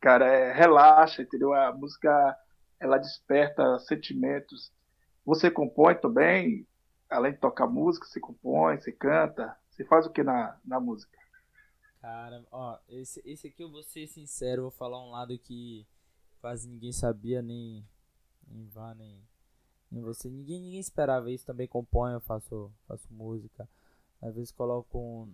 cara, 0.00 0.26
é, 0.26 0.52
relaxa, 0.52 1.22
entendeu? 1.22 1.52
A 1.52 1.72
música 1.72 2.36
ela 2.78 2.98
desperta 2.98 3.78
sentimentos. 3.80 4.72
Você 5.24 5.50
compõe 5.50 5.94
também, 5.94 6.66
além 7.08 7.32
de 7.32 7.38
tocar 7.38 7.66
música, 7.66 8.06
você 8.06 8.20
compõe, 8.20 8.78
você 8.78 8.92
canta, 8.92 9.56
você 9.70 9.84
faz 9.84 10.06
o 10.06 10.10
que 10.10 10.22
na, 10.22 10.58
na 10.64 10.78
música? 10.80 11.18
Cara, 12.00 12.44
ó, 12.52 12.78
esse, 12.88 13.22
esse 13.24 13.46
aqui 13.46 13.62
eu 13.62 13.70
vou 13.70 13.82
ser 13.82 14.06
sincero, 14.06 14.62
vou 14.62 14.70
falar 14.70 15.02
um 15.02 15.10
lado 15.10 15.38
que 15.38 15.86
quase 16.38 16.68
ninguém 16.68 16.92
sabia, 16.92 17.40
nem, 17.40 17.82
nem 18.46 18.66
vá, 18.68 18.94
nem, 18.94 19.26
nem 19.90 20.02
você. 20.02 20.28
Ninguém, 20.28 20.60
ninguém 20.60 20.80
esperava 20.80 21.30
isso, 21.30 21.46
também 21.46 21.66
componho, 21.66 22.20
faço, 22.20 22.70
faço 22.86 23.10
música. 23.10 23.66
Às 24.20 24.34
vezes 24.34 24.52
coloco 24.52 25.28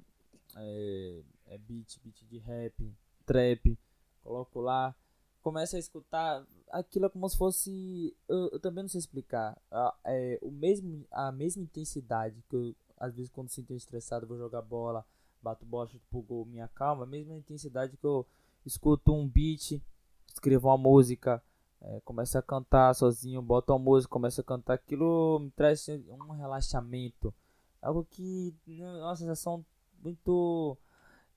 é, 0.57 1.20
é 1.51 1.59
beat, 1.59 1.98
beat 2.03 2.24
de 2.28 2.38
rap, 2.38 2.94
trap, 3.26 3.78
coloco 4.22 4.61
lá, 4.61 4.94
começo 5.42 5.76
a 5.76 5.78
escutar, 5.78 6.46
aquilo 6.70 7.07
é 7.07 7.09
como 7.09 7.28
se 7.28 7.36
fosse, 7.36 8.16
eu, 8.28 8.51
eu 8.53 8.61
também 8.61 8.84
não 8.84 8.88
sei 8.88 9.01
explicar, 9.01 9.61
a, 9.70 9.94
é, 10.05 10.38
o 10.40 10.51
mesmo, 10.51 11.05
a 11.11 11.32
mesma 11.32 11.62
intensidade 11.62 12.42
que 12.48 12.57
eu, 12.57 12.74
às 12.96 13.14
vezes 13.14 13.30
quando 13.30 13.48
sinto 13.48 13.74
estressado 13.74 14.26
vou 14.26 14.38
jogar 14.38 14.62
bola, 14.62 15.05
bato 15.42 15.66
bola, 15.66 15.88
chuto 15.88 16.05
pro 16.09 16.22
gol, 16.22 16.44
minha 16.44 16.68
calma, 16.68 17.03
a 17.03 17.07
mesma 17.07 17.36
intensidade 17.36 17.96
que 17.96 18.07
eu 18.07 18.24
escuto 18.64 19.12
um 19.12 19.26
beat, 19.26 19.82
escrevo 20.28 20.68
uma 20.68 20.78
música, 20.78 21.42
é, 21.80 22.01
começo 22.01 22.38
a 22.38 22.42
cantar 22.42 22.94
sozinho, 22.94 23.42
boto 23.42 23.72
uma 23.72 23.78
música, 23.78 24.12
começo 24.12 24.40
a 24.40 24.44
cantar, 24.44 24.74
aquilo 24.74 25.40
me 25.40 25.51
traz 25.51 25.88
um 25.88 26.32
relaxamento, 26.32 27.34
algo 27.82 28.05
que 28.05 28.55
uma 28.68 29.16
sensação 29.16 29.64
muito 30.03 30.76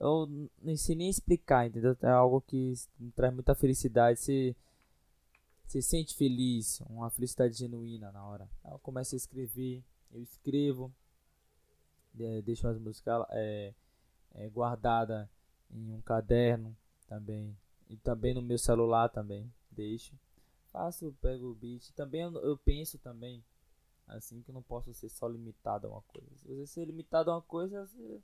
eu 0.03 0.49
nem 0.61 0.75
sei 0.75 0.95
nem 0.95 1.09
explicar, 1.09 1.67
entendeu? 1.67 1.95
É 2.01 2.09
algo 2.09 2.41
que 2.41 2.73
traz 3.15 3.33
muita 3.33 3.55
felicidade. 3.55 4.19
Você, 4.19 4.55
você 5.65 5.81
sente 5.81 6.15
feliz, 6.15 6.81
uma 6.89 7.09
felicidade 7.09 7.55
genuína 7.55 8.11
na 8.11 8.25
hora. 8.25 8.49
Eu 8.69 8.79
começo 8.79 9.15
a 9.15 9.17
escrever, 9.17 9.83
eu 10.11 10.21
escrevo, 10.21 10.93
deixo 12.43 12.67
as 12.67 12.77
músicas 12.77 13.25
é, 13.31 13.73
é, 14.33 14.49
guardada 14.49 15.29
em 15.71 15.91
um 15.91 16.01
caderno 16.01 16.75
também 17.07 17.57
e 17.89 17.97
também 17.97 18.33
no 18.33 18.41
meu 18.41 18.57
celular 18.57 19.09
também 19.09 19.51
deixo 19.71 20.13
faço 20.71 21.15
pego 21.21 21.51
o 21.51 21.55
beat 21.55 21.91
também 21.93 22.21
eu, 22.21 22.33
eu, 22.43 22.57
penso 22.57 22.97
também 22.99 23.43
assim 24.07 24.41
que 24.41 24.51
eu 24.51 24.53
não 24.53 24.61
posso 24.61 24.93
ser 24.93 25.09
só 25.09 25.27
limitado 25.27 25.87
a 25.87 25.91
uma 25.91 26.01
coisa 26.03 26.29
se 26.37 26.47
você 26.47 26.67
ser 26.67 26.85
limitado 26.85 27.31
a 27.31 27.35
uma 27.35 27.41
coisa 27.41 27.85
você, 27.85 28.21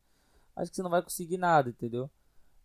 acho 0.60 0.72
que 0.72 0.76
você 0.76 0.84
não 0.84 0.90
vai 0.90 1.02
conseguir 1.02 1.38
nada 1.38 1.70
entendeu 1.70 2.10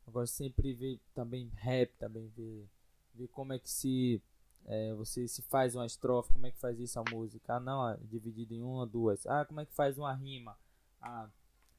eu 0.06 0.12
gosto 0.12 0.34
sempre 0.34 0.72
ver 0.74 1.00
também 1.14 1.50
rap 1.56 1.92
também 1.98 2.28
ver 2.36 2.68
ver 3.14 3.28
como 3.28 3.52
é 3.52 3.58
que 3.58 3.70
se 3.70 4.20
é, 4.66 4.94
você 4.94 5.28
se 5.28 5.42
faz 5.42 5.74
uma 5.74 5.86
estrofe 5.86 6.32
como 6.32 6.46
é 6.46 6.50
que 6.50 6.58
faz 6.58 6.78
isso 6.78 6.98
a 6.98 7.04
música 7.10 7.54
ah 7.54 7.60
não 7.60 7.88
é 7.88 7.96
dividido 8.02 8.54
em 8.54 8.62
uma 8.62 8.86
duas 8.86 9.26
ah 9.26 9.44
como 9.44 9.60
é 9.60 9.66
que 9.66 9.72
faz 9.72 9.98
uma 9.98 10.12
rima 10.14 10.56
ah 11.00 11.28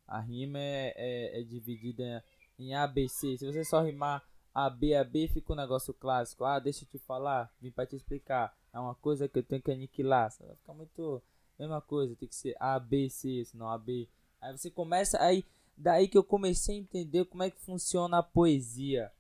a 0.08 0.20
rima 0.20 0.60
é, 0.60 0.94
é, 0.96 1.42
é 1.42 1.44
dividida 1.44 2.24
em 2.58 2.74
A, 2.74 2.88
B, 2.88 3.08
C. 3.08 3.38
Se 3.38 3.46
você 3.46 3.64
só 3.64 3.82
rimar 3.82 4.24
A, 4.54 4.70
B, 4.70 4.96
A, 4.96 5.04
B, 5.04 5.28
fica 5.28 5.54
um 5.54 5.56
negócio 5.56 5.94
clássico. 5.94 6.46
Ah, 6.46 6.60
deixa 6.60 6.84
eu 6.84 6.90
te 6.90 6.98
falar, 7.00 7.52
vim 7.62 7.72
pra 7.72 7.86
te 7.86 7.96
explicar. 7.96 8.56
É 8.74 8.80
uma 8.80 8.96
coisa 8.96 9.28
que 9.28 9.40
eu 9.40 9.44
tenho 9.44 9.62
que 9.62 9.72
aniquilar. 9.72 10.34
Vai 10.40 10.56
ficar 10.56 10.74
muito. 10.74 11.22
Mesma 11.58 11.82
coisa, 11.82 12.16
tem 12.16 12.28
que 12.28 12.36
ser 12.36 12.56
A, 12.60 12.78
B, 12.78 13.10
C, 13.10 13.46
senão 13.46 13.70
A, 13.70 13.78
B. 13.78 14.08
Aí 14.42 14.56
você 14.58 14.70
começa. 14.70 15.22
Aí, 15.22 15.46
daí 15.78 16.08
que 16.08 16.18
eu 16.18 16.24
comecei 16.24 16.76
a 16.76 16.80
entender 16.80 17.26
como 17.26 17.44
é 17.44 17.50
que 17.50 17.60
funciona 17.60 18.20
a 18.20 18.24
poesia. 18.24 19.12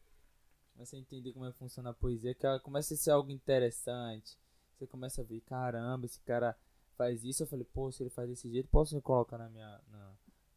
Comecei 0.74 1.00
a 1.00 1.02
entender 1.02 1.32
como 1.34 1.46
é 1.46 1.52
que 1.52 1.58
funciona 1.58 1.92
a 1.92 1.94
poesia, 1.94 2.34
que 2.34 2.46
ela 2.46 2.60
começa 2.60 2.94
a 2.94 2.98
ser 2.98 3.12
algo 3.12 3.32
interessante. 3.32 4.38
Você 4.78 4.86
começa 4.86 5.22
a 5.22 5.24
ver, 5.24 5.42
caramba, 5.42 6.06
esse 6.06 6.20
cara 6.22 6.58
faz 6.98 7.24
isso. 7.24 7.44
Eu 7.44 7.48
falei, 7.48 7.66
pô, 7.74 7.92
se 7.92 8.04
ele 8.04 8.10
faz 8.10 8.28
desse 8.28 8.50
jeito, 8.52 8.68
posso 8.70 9.00
colocar 9.02 9.38
na 9.38 9.50
minha. 9.50 9.82
Na 9.90 10.14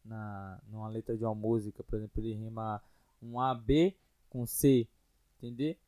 na 0.09 0.61
numa 0.67 0.89
letra 0.89 1.17
de 1.17 1.25
uma 1.25 1.35
música, 1.35 1.85
por 1.85 1.97
exemplo, 1.97 2.21
ele 2.21 2.35
rima 2.35 2.83
um 3.23 3.39
A 3.39 3.55
B 3.55 3.95
com 4.31 4.47
C, 4.47 4.89
entender? 5.37 5.79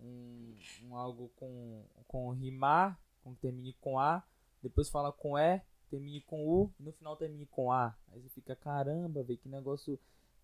Um, 0.00 0.54
um 0.84 0.96
algo 0.96 1.30
com 1.36 1.84
com 2.06 2.30
rimar, 2.30 2.98
com 3.22 3.34
que 3.34 3.40
termine 3.40 3.74
com 3.74 3.98
A, 3.98 4.22
depois 4.62 4.88
fala 4.88 5.12
com 5.12 5.38
E, 5.38 5.60
termine 5.88 6.20
com 6.22 6.46
U 6.46 6.70
e 6.78 6.82
no 6.82 6.92
final 6.92 7.16
termine 7.16 7.46
com 7.46 7.72
A. 7.72 7.94
Aí 8.12 8.20
você 8.20 8.28
fica, 8.28 8.54
caramba, 8.56 9.22
velho, 9.22 9.38
que 9.38 9.48
negócio, 9.48 9.98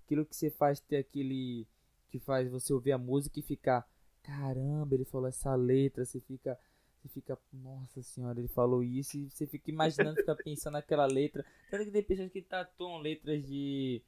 aquilo 0.05 0.25
que 0.25 0.37
você 0.37 0.51
faz 0.51 0.81
ter 0.81 0.97
aquele 0.97 1.67
que 2.11 2.19
faz 2.21 2.49
você 2.49 2.73
ouvir 2.73 2.93
a 2.93 2.99
música 2.99 3.41
e 3.41 3.43
ficar, 3.43 3.89
caramba, 4.23 4.95
ele 4.95 5.05
falou 5.05 5.27
essa 5.27 5.55
letra, 5.55 6.05
você 6.05 6.21
fica 6.21 6.59
Você 7.03 7.09
fica, 7.09 7.39
nossa 7.53 8.03
senhora, 8.03 8.39
ele 8.39 8.49
falou 8.49 8.83
isso, 8.83 9.19
e 9.19 9.29
você 9.29 9.47
fica 9.47 9.71
imaginando, 9.71 10.17
fica 10.17 10.35
pensando 10.35 10.75
naquela 10.75 11.07
letra. 11.07 11.45
Tanto 11.71 11.85
que 11.85 11.91
tem 11.91 12.03
pessoas 12.03 12.31
que 12.33 12.41
tatuam 12.41 12.99
letras 12.99 13.45
de. 13.47 14.01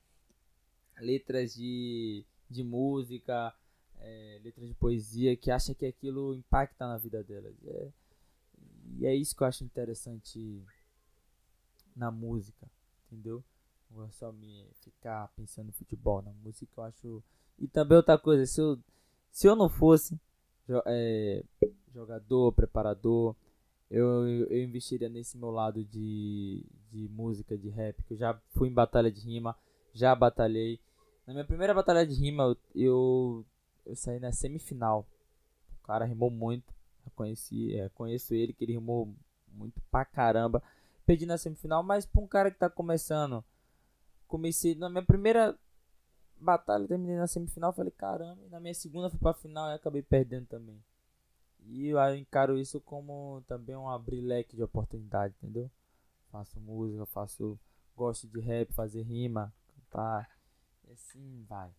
letras 0.99 1.55
de. 1.55 2.25
de 2.49 2.63
música, 2.65 3.55
é, 4.01 4.41
letras 4.43 4.69
de 4.69 4.75
poesia, 4.75 5.37
que 5.37 5.51
acha 5.51 5.75
que 5.75 5.85
aquilo 5.85 6.35
impacta 6.35 6.87
na 6.87 6.97
vida 6.97 7.23
delas. 7.23 7.55
É, 7.67 7.93
e 8.99 9.07
é 9.07 9.15
isso 9.15 9.37
que 9.37 9.43
eu 9.43 9.47
acho 9.47 9.65
interessante 9.65 10.65
na 11.97 12.11
música, 12.11 12.71
entendeu? 13.07 13.43
Não 13.91 14.05
é 14.05 14.11
só 14.11 14.31
me 14.31 14.67
ficar 14.83 15.29
pensando 15.35 15.71
em 15.71 15.73
futebol, 15.73 16.23
na 16.23 16.33
música 16.45 16.73
eu 16.77 16.85
acho. 16.85 17.23
E 17.59 17.67
também 17.67 17.97
outra 17.97 18.19
coisa, 18.19 18.45
se 18.45 18.61
eu, 18.61 18.79
se 19.31 19.49
eu 19.49 19.57
não 19.57 19.69
fosse 19.69 20.21
é, 20.87 21.43
jogador, 21.95 22.53
preparador, 22.53 23.35
eu, 23.91 24.27
eu 24.29 24.63
investiria 24.63 25.09
nesse 25.09 25.39
meu 25.39 25.51
lado 25.51 25.85
de, 25.85 26.65
de 26.91 27.09
música, 27.09 27.57
de 27.57 27.69
rap, 27.69 28.03
que 28.03 28.15
eu 28.15 28.19
já 28.19 28.39
fui 28.51 28.69
em 28.69 28.75
batalha 28.75 29.11
de 29.11 29.21
rima, 29.21 29.57
já 29.95 30.15
batalhei. 30.15 30.81
Na 31.27 31.33
minha 31.33 31.45
primeira 31.45 31.73
batalha 31.73 32.07
de 32.07 32.15
rima, 32.15 32.57
eu, 32.75 33.45
eu 33.85 33.97
saí 33.97 34.21
na 34.21 34.33
semifinal. 34.33 35.07
O 35.83 35.87
cara 35.87 36.05
rimou 36.05 36.31
muito, 36.31 36.75
eu 37.05 37.13
conheci, 37.15 37.75
é, 37.75 37.89
conheço 37.91 38.35
ele, 38.35 38.53
que 38.53 38.65
ele 38.65 38.73
rimou 38.73 39.15
muito 39.53 39.81
pra 39.91 40.05
caramba. 40.05 40.63
Perdi 41.07 41.25
na 41.25 41.39
semifinal, 41.39 41.83
mas 41.83 42.05
pra 42.05 42.21
um 42.21 42.27
cara 42.27 42.51
que 42.51 42.59
tá 42.59 42.69
começando, 42.69 43.45
comecei 44.27 44.75
na 44.75 44.91
minha 44.91 45.05
primeira 45.05 45.57
batalha, 46.39 46.87
terminei 46.87 47.17
na 47.17 47.27
semifinal, 47.27 47.73
falei, 47.73 47.93
caramba, 47.93 48.43
e 48.45 48.49
na 48.49 48.61
minha 48.61 48.75
segunda 48.75 49.09
fui 49.09 49.19
pra 49.19 49.33
final 49.33 49.71
e 49.71 49.75
acabei 49.75 50.03
perdendo 50.03 50.47
também. 50.47 50.83
E 51.61 51.89
eu 51.89 52.17
encaro 52.17 52.59
isso 52.59 52.81
como 52.81 53.43
também 53.47 53.77
um 53.77 53.89
abrir 53.89 54.21
leque 54.21 54.57
de 54.57 54.63
oportunidade, 54.63 55.35
entendeu? 55.39 55.71
Faço 56.31 56.61
música, 56.61 57.07
faço. 57.07 57.59
Gosto 57.97 58.29
de 58.29 58.41
rap, 58.41 58.73
fazer 58.75 59.03
rima, 59.03 59.53
cantar. 59.69 60.31
E 60.87 60.93
assim 60.93 61.45
vai. 61.49 61.73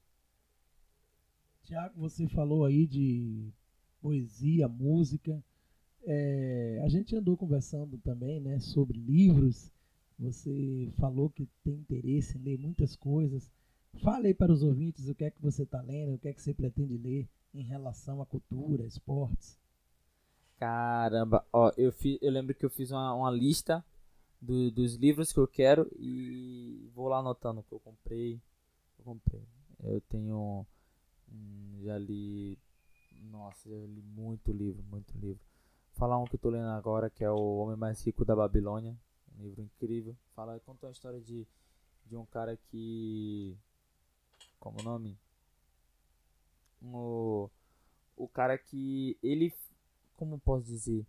Tiago, 1.64 2.00
você 2.00 2.28
falou 2.28 2.66
aí 2.66 2.88
de 2.88 3.54
poesia, 4.02 4.68
música. 4.68 5.44
É, 6.10 6.80
a 6.86 6.88
gente 6.88 7.14
andou 7.18 7.36
conversando 7.36 7.98
também 7.98 8.40
né, 8.40 8.60
sobre 8.60 8.98
livros. 8.98 9.74
Você 10.18 10.90
falou 10.98 11.30
que 11.30 11.46
tem 11.66 11.74
interesse 11.74 12.38
em 12.38 12.42
ler 12.42 12.58
muitas 12.58 12.96
coisas. 12.96 13.52
Fale 14.02 14.28
aí 14.28 14.34
para 14.34 14.54
os 14.54 14.64
ouvintes 14.64 15.10
o 15.10 15.14
que 15.16 15.26
é 15.26 15.32
que 15.32 15.42
você 15.42 15.64
está 15.64 15.82
lendo, 15.82 16.14
o 16.14 16.18
que 16.18 16.30
é 16.30 16.34
que 16.34 16.42
você 16.42 16.54
pretende 16.54 16.98
ler 16.98 17.28
em 17.54 17.62
relação 17.62 18.22
à 18.22 18.26
cultura, 18.26 18.86
esportes. 18.86 19.60
Caramba, 20.58 21.46
ó, 21.52 21.74
eu, 21.78 21.94
eu 22.22 22.32
lembro 22.32 22.56
que 22.56 22.66
eu 22.66 22.70
fiz 22.70 22.90
uma, 22.90 23.14
uma 23.14 23.30
lista 23.30 23.84
do, 24.42 24.72
dos 24.72 24.96
livros 24.96 25.34
que 25.34 25.40
eu 25.40 25.48
quero 25.48 25.92
e 26.00 26.90
vou 26.96 27.10
lá 27.10 27.18
anotando 27.18 27.64
que 27.64 27.74
eu 27.74 27.82
comprei. 27.82 28.42
Eu 28.98 29.04
comprei. 29.04 29.44
Eu 29.84 30.00
tenho. 30.02 30.66
Hum, 31.30 31.82
já 31.84 31.98
li. 31.98 32.58
Nossa, 33.30 33.70
já 33.70 33.76
li 33.76 34.02
muito 34.02 34.54
livro, 34.54 34.82
muito 34.90 35.14
livro. 35.18 35.44
Falar 35.98 36.20
um 36.20 36.26
que 36.26 36.36
eu 36.36 36.40
tô 36.40 36.50
lendo 36.52 36.70
agora, 36.70 37.10
que 37.10 37.24
é 37.24 37.32
O 37.32 37.58
Homem 37.58 37.76
Mais 37.76 38.06
Rico 38.06 38.24
da 38.24 38.36
Babilônia. 38.36 38.96
Um 39.36 39.42
livro 39.42 39.62
incrível. 39.62 40.16
Fala, 40.36 40.60
conta 40.60 40.88
a 40.88 40.92
história 40.92 41.20
de, 41.20 41.48
de 42.06 42.16
um 42.16 42.26
cara 42.26 42.56
que. 42.56 43.58
Como 44.60 44.80
o 44.80 44.84
nome? 44.84 45.18
O, 46.84 47.50
o 48.16 48.28
cara 48.28 48.58
que 48.60 49.18
ele 49.24 49.52
como 50.18 50.40
posso 50.40 50.66
dizer? 50.66 51.06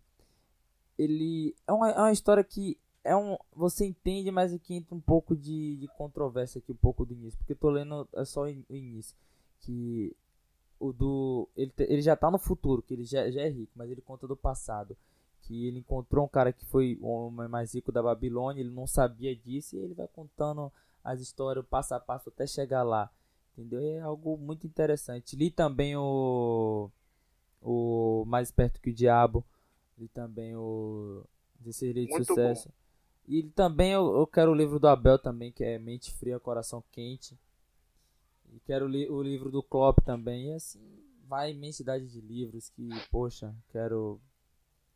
Ele 0.97 1.55
é 1.67 1.71
uma, 1.71 1.91
é 1.91 1.99
uma 1.99 2.11
história 2.11 2.43
que 2.43 2.75
é 3.03 3.15
um 3.15 3.37
você 3.55 3.85
entende, 3.85 4.31
mas 4.31 4.53
aqui 4.53 4.75
entra 4.75 4.95
um 4.95 4.99
pouco 5.01 5.35
de, 5.35 5.77
de 5.77 5.87
controvérsia 5.89 6.59
aqui, 6.59 6.71
um 6.71 6.75
pouco 6.75 7.05
do 7.05 7.13
início, 7.13 7.37
porque 7.37 7.53
eu 7.53 7.57
tô 7.57 7.69
lendo 7.69 8.07
é 8.13 8.25
só 8.25 8.43
o 8.43 8.49
início, 8.69 9.15
que 9.59 10.15
o 10.79 10.93
do 10.93 11.47
ele, 11.55 11.71
ele 11.79 12.01
já 12.01 12.15
tá 12.15 12.31
no 12.31 12.37
futuro, 12.37 12.81
que 12.81 12.93
ele 12.93 13.03
já, 13.03 13.29
já 13.29 13.41
é 13.41 13.49
rico, 13.49 13.71
mas 13.75 13.91
ele 13.91 14.01
conta 14.01 14.27
do 14.27 14.35
passado, 14.35 14.95
que 15.41 15.67
ele 15.67 15.79
encontrou 15.79 16.25
um 16.25 16.27
cara 16.27 16.53
que 16.53 16.65
foi 16.65 16.97
o 17.01 17.07
homem 17.07 17.47
mais 17.47 17.73
rico 17.73 17.91
da 17.91 18.01
Babilônia, 18.01 18.61
ele 18.61 18.71
não 18.71 18.87
sabia 18.87 19.35
disso 19.35 19.75
e 19.75 19.79
ele 19.79 19.93
vai 19.93 20.07
contando 20.07 20.71
as 21.03 21.19
histórias 21.19 21.65
passo 21.65 21.93
a 21.93 21.99
passo 21.99 22.29
até 22.29 22.45
chegar 22.45 22.83
lá. 22.83 23.09
Entendeu? 23.57 23.81
É 23.81 23.99
algo 23.99 24.37
muito 24.37 24.65
interessante. 24.65 25.35
Li 25.35 25.51
também 25.51 25.95
o 25.97 26.89
o 27.61 28.23
Mais 28.25 28.51
Perto 28.51 28.79
que 28.79 28.89
o 28.89 28.93
Diabo, 28.93 29.43
e 29.97 30.07
também 30.07 30.55
o 30.55 31.23
16 31.59 31.93
de 31.93 32.07
Muito 32.07 32.25
Sucesso. 32.25 32.69
Bom. 32.69 32.73
E 33.27 33.43
também 33.43 33.91
eu, 33.91 34.17
eu, 34.17 34.25
quero 34.25 34.51
o 34.51 34.55
livro 34.55 34.79
do 34.79 34.87
Abel 34.87 35.19
também, 35.19 35.51
que 35.51 35.63
é 35.63 35.77
Mente 35.77 36.11
Fria, 36.13 36.39
Coração 36.39 36.83
Quente. 36.91 37.37
E 38.53 38.59
quero 38.61 38.87
li, 38.87 39.09
o 39.09 39.21
livro 39.21 39.51
do 39.51 39.63
Klopp 39.63 39.99
também. 40.03 40.49
E 40.49 40.53
assim, 40.53 40.81
vai 41.27 41.51
imensidade 41.51 42.07
de 42.07 42.21
livros 42.21 42.69
que, 42.69 42.89
poxa, 43.11 43.53
quero 43.71 44.19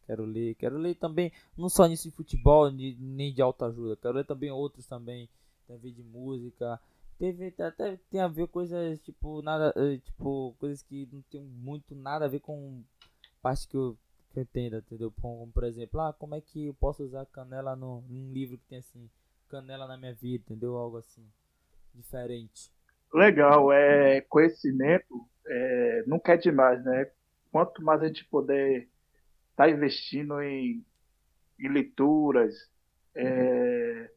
quero 0.06 0.26
ler. 0.26 0.56
Quero 0.56 0.78
ler 0.78 0.96
também, 0.96 1.32
não 1.58 1.70
só 1.70 1.86
nisso 1.88 2.10
de 2.10 2.16
futebol, 2.16 2.72
nem 2.72 3.34
de 3.34 3.42
autoajuda. 3.42 3.96
Quero 3.98 4.16
ler 4.16 4.26
também 4.26 4.52
outros 4.52 4.86
também, 4.86 5.30
também 5.68 5.94
de 5.94 6.04
música, 6.04 6.80
teve 7.18 7.54
até 7.62 7.98
tem 8.10 8.20
a 8.20 8.28
ver 8.28 8.48
coisas 8.48 9.00
tipo 9.00 9.42
nada 9.42 9.74
eh, 9.78 9.98
tipo 9.98 10.56
coisas 10.60 10.82
que 10.82 11.08
não 11.12 11.22
tem 11.24 11.42
muito 11.42 11.96
nada 11.96 12.26
a 12.26 12.28
ver 12.28 12.40
com 12.40 12.84
parte 13.42 13.68
que 13.68 13.78
eu, 13.78 13.98
que 14.32 14.40
eu 14.40 14.44
entenda 14.44 14.80
entendeu 14.80 15.12
como, 15.22 15.52
por 15.52 15.64
exemplo 15.64 16.00
ah 16.02 16.14
como 16.14 16.36
é 16.36 16.42
que 16.42 16.66
eu 16.66 16.74
posso 16.74 17.04
usar 17.04 17.26
canela 17.28 17.76
no 17.76 18.02
num 18.10 18.32
livro 18.34 18.58
que 18.58 18.66
tem 18.66 18.80
assim 18.80 19.10
canela 19.48 19.88
na 19.88 19.98
minha 19.98 20.14
vida 20.14 20.44
entendeu 20.44 20.76
algo 20.76 20.98
assim 20.98 21.26
diferente 21.94 22.72
legal 23.18 23.72
é 23.72 24.22
conhecimento 24.22 25.28
é, 25.46 26.04
nunca 26.08 26.34
é 26.34 26.38
demais 26.38 26.84
né? 26.84 27.10
Quanto 27.52 27.84
mais 27.84 28.02
a 28.02 28.08
gente 28.08 28.26
puder 28.26 28.88
estar 29.52 29.66
tá 29.66 29.70
investindo 29.70 30.42
em, 30.42 30.84
em 31.60 31.70
leituras 31.70 32.56
é, 33.16 34.10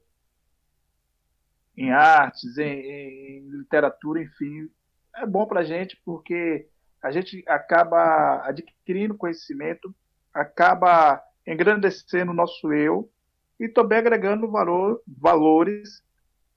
em 1.76 1.90
artes, 1.92 2.57
em, 2.57 2.80
em 2.80 3.49
literatura, 3.51 4.22
enfim, 4.22 4.70
é 5.14 5.26
bom 5.26 5.47
para 5.47 5.61
a 5.61 5.64
gente 5.64 6.01
porque 6.05 6.68
a 7.03 7.11
gente 7.11 7.44
acaba 7.47 8.42
adquirindo 8.47 9.16
conhecimento, 9.16 9.94
acaba 10.32 11.22
engrandecendo 11.47 12.32
o 12.32 12.34
nosso 12.34 12.72
eu 12.72 13.11
e 13.61 13.68
também 13.68 13.99
agregando 13.99 14.51
valor, 14.51 15.03
valores 15.07 16.03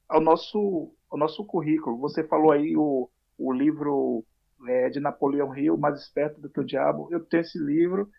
ao 0.08 0.20
nosso, 0.20 0.94
ao 1.10 1.18
nosso 1.18 1.46
currículo. 1.46 1.98
Você 1.98 2.24
falou 2.24 2.52
aí 2.52 2.76
o, 2.76 3.10
o 3.38 3.52
livro 3.52 4.24
é, 4.68 4.90
de 4.90 5.00
Napoleão 5.00 5.56
Hill, 5.58 5.78
Mais 5.78 6.00
Esperto 6.00 6.40
do 6.40 6.50
que 6.50 6.60
o 6.60 6.66
Diabo. 6.66 7.08
Eu 7.12 7.20
tenho 7.20 7.42
esse 7.42 7.58
livro, 7.58 8.10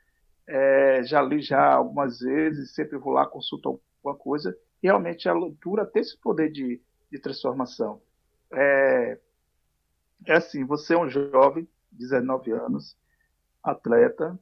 é, 0.47 1.03
já 1.05 1.23
li 1.23 1.41
já 1.41 1.75
algumas 1.75 2.21
vezes, 2.21 2.75
sempre 2.75 2.99
vou 2.99 3.13
lá, 3.13 3.27
consulto 3.27 3.81
alguma 4.03 4.17
coisa. 4.19 4.57
E 4.83 4.87
realmente 4.87 5.29
a 5.29 5.35
leitura 5.35 5.87
tem 5.87 6.03
esse 6.03 6.19
poder 6.19 6.51
de, 6.51 6.81
de 7.11 7.19
transformação. 7.19 8.01
É, 8.53 9.19
é 10.27 10.33
assim, 10.33 10.65
você 10.65 10.95
é 10.95 10.99
um 10.99 11.09
jovem, 11.09 11.69
19 11.93 12.53
anos, 12.53 12.97
atleta, 13.63 14.39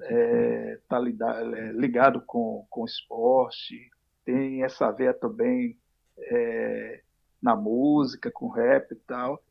está 0.00 0.96
é, 0.96 1.00
ligado, 1.00 1.54
é, 1.54 1.72
ligado 1.72 2.20
com, 2.22 2.66
com 2.70 2.84
esporte, 2.84 3.90
tem 4.24 4.62
essa 4.64 4.90
veia 4.90 5.12
também 5.12 5.78
é, 6.18 7.02
na 7.42 7.56
música, 7.56 8.30
com 8.30 8.48
rap 8.48 8.92
e 8.92 8.96
tal. 8.96 9.42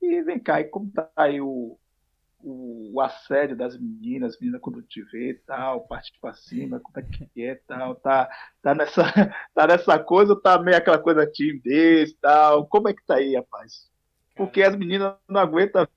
E 0.00 0.22
vem 0.22 0.38
cá, 0.38 0.60
e 0.60 0.64
como 0.64 0.90
tá 0.90 1.10
aí 1.16 1.40
o, 1.40 1.78
o, 2.44 3.00
assédio 3.00 3.56
das 3.56 3.76
meninas, 3.78 4.38
meninas 4.38 4.60
quando 4.60 4.82
te 4.82 5.02
vê 5.02 5.30
e 5.30 5.34
tal, 5.34 5.86
parte 5.86 6.12
pra 6.20 6.34
cima, 6.34 6.78
como 6.78 6.98
é 6.98 7.02
que 7.02 7.42
é 7.42 7.54
tal, 7.66 7.94
tá, 7.94 8.28
tá, 8.62 8.74
nessa, 8.74 9.02
tá 9.54 9.66
nessa 9.66 9.98
coisa, 9.98 10.38
tá 10.38 10.58
meio 10.58 10.76
aquela 10.76 10.98
coisa 10.98 11.26
timidez 11.26 12.10
e 12.10 12.16
tal, 12.16 12.66
como 12.66 12.88
é 12.88 12.94
que 12.94 13.04
tá 13.04 13.16
aí, 13.16 13.34
rapaz? 13.34 13.90
Porque 14.36 14.62
as 14.62 14.76
meninas 14.76 15.14
não 15.28 15.40
aguentam 15.40 15.88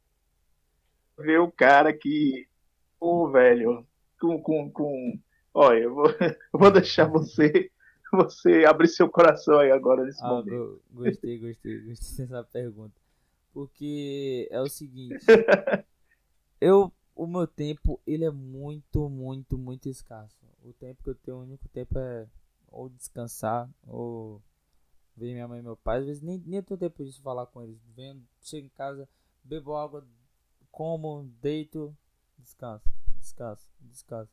ver 1.18 1.40
o 1.40 1.52
cara 1.52 1.92
que, 1.92 2.48
ô 3.00 3.30
velho, 3.30 3.86
com, 4.20 4.42
com, 4.42 4.72
com, 4.72 5.20
olha, 5.54 5.80
eu 5.80 5.94
vou, 5.94 6.08
eu 6.54 6.60
vou 6.60 6.72
deixar 6.72 7.06
você, 7.06 7.70
você 8.14 8.66
abrir 8.66 8.88
seu 8.88 9.10
coração 9.10 9.60
aí 9.60 9.72
agora 9.72 10.04
nesse 10.04 10.24
ah, 10.24 10.30
momento. 10.30 10.82
Gostei, 10.92 11.38
gostei, 11.38 11.80
gostei 11.88 12.26
dessa 12.26 12.44
pergunta. 12.44 12.96
Porque 13.54 14.48
é 14.52 14.62
o 14.62 14.68
seguinte, 14.68 15.26
eu 16.62 16.92
o 17.16 17.26
meu 17.26 17.48
tempo 17.48 18.00
ele 18.06 18.26
é 18.26 18.30
muito, 18.30 19.10
muito, 19.10 19.58
muito 19.58 19.90
escasso. 19.90 20.38
O 20.64 20.72
tempo 20.74 21.04
que 21.04 21.10
eu 21.10 21.16
tenho, 21.16 21.38
o 21.38 21.42
único 21.42 21.68
tempo 21.70 21.98
é 21.98 22.28
ou 22.70 22.90
descansar 22.90 23.68
ou 23.88 24.42
ver 25.16 25.34
minha 25.34 25.48
mãe 25.48 25.60
e 25.60 25.64
meu 25.64 25.76
pai. 25.76 26.00
Às 26.00 26.06
vezes 26.06 26.22
nem, 26.22 26.38
nem 26.46 26.62
tenho 26.62 26.80
tempo 26.80 27.04
de 27.04 27.22
falar 27.22 27.48
com 27.48 27.64
eles. 27.64 27.82
Vendo, 27.96 28.24
chego 28.40 28.68
em 28.68 28.70
casa, 28.70 29.10
bebo 29.44 29.76
água, 29.76 30.06
como, 30.72 31.28
deito, 31.42 31.96
descanso, 32.38 32.88
descanso, 33.20 33.68
descanso. 33.82 34.32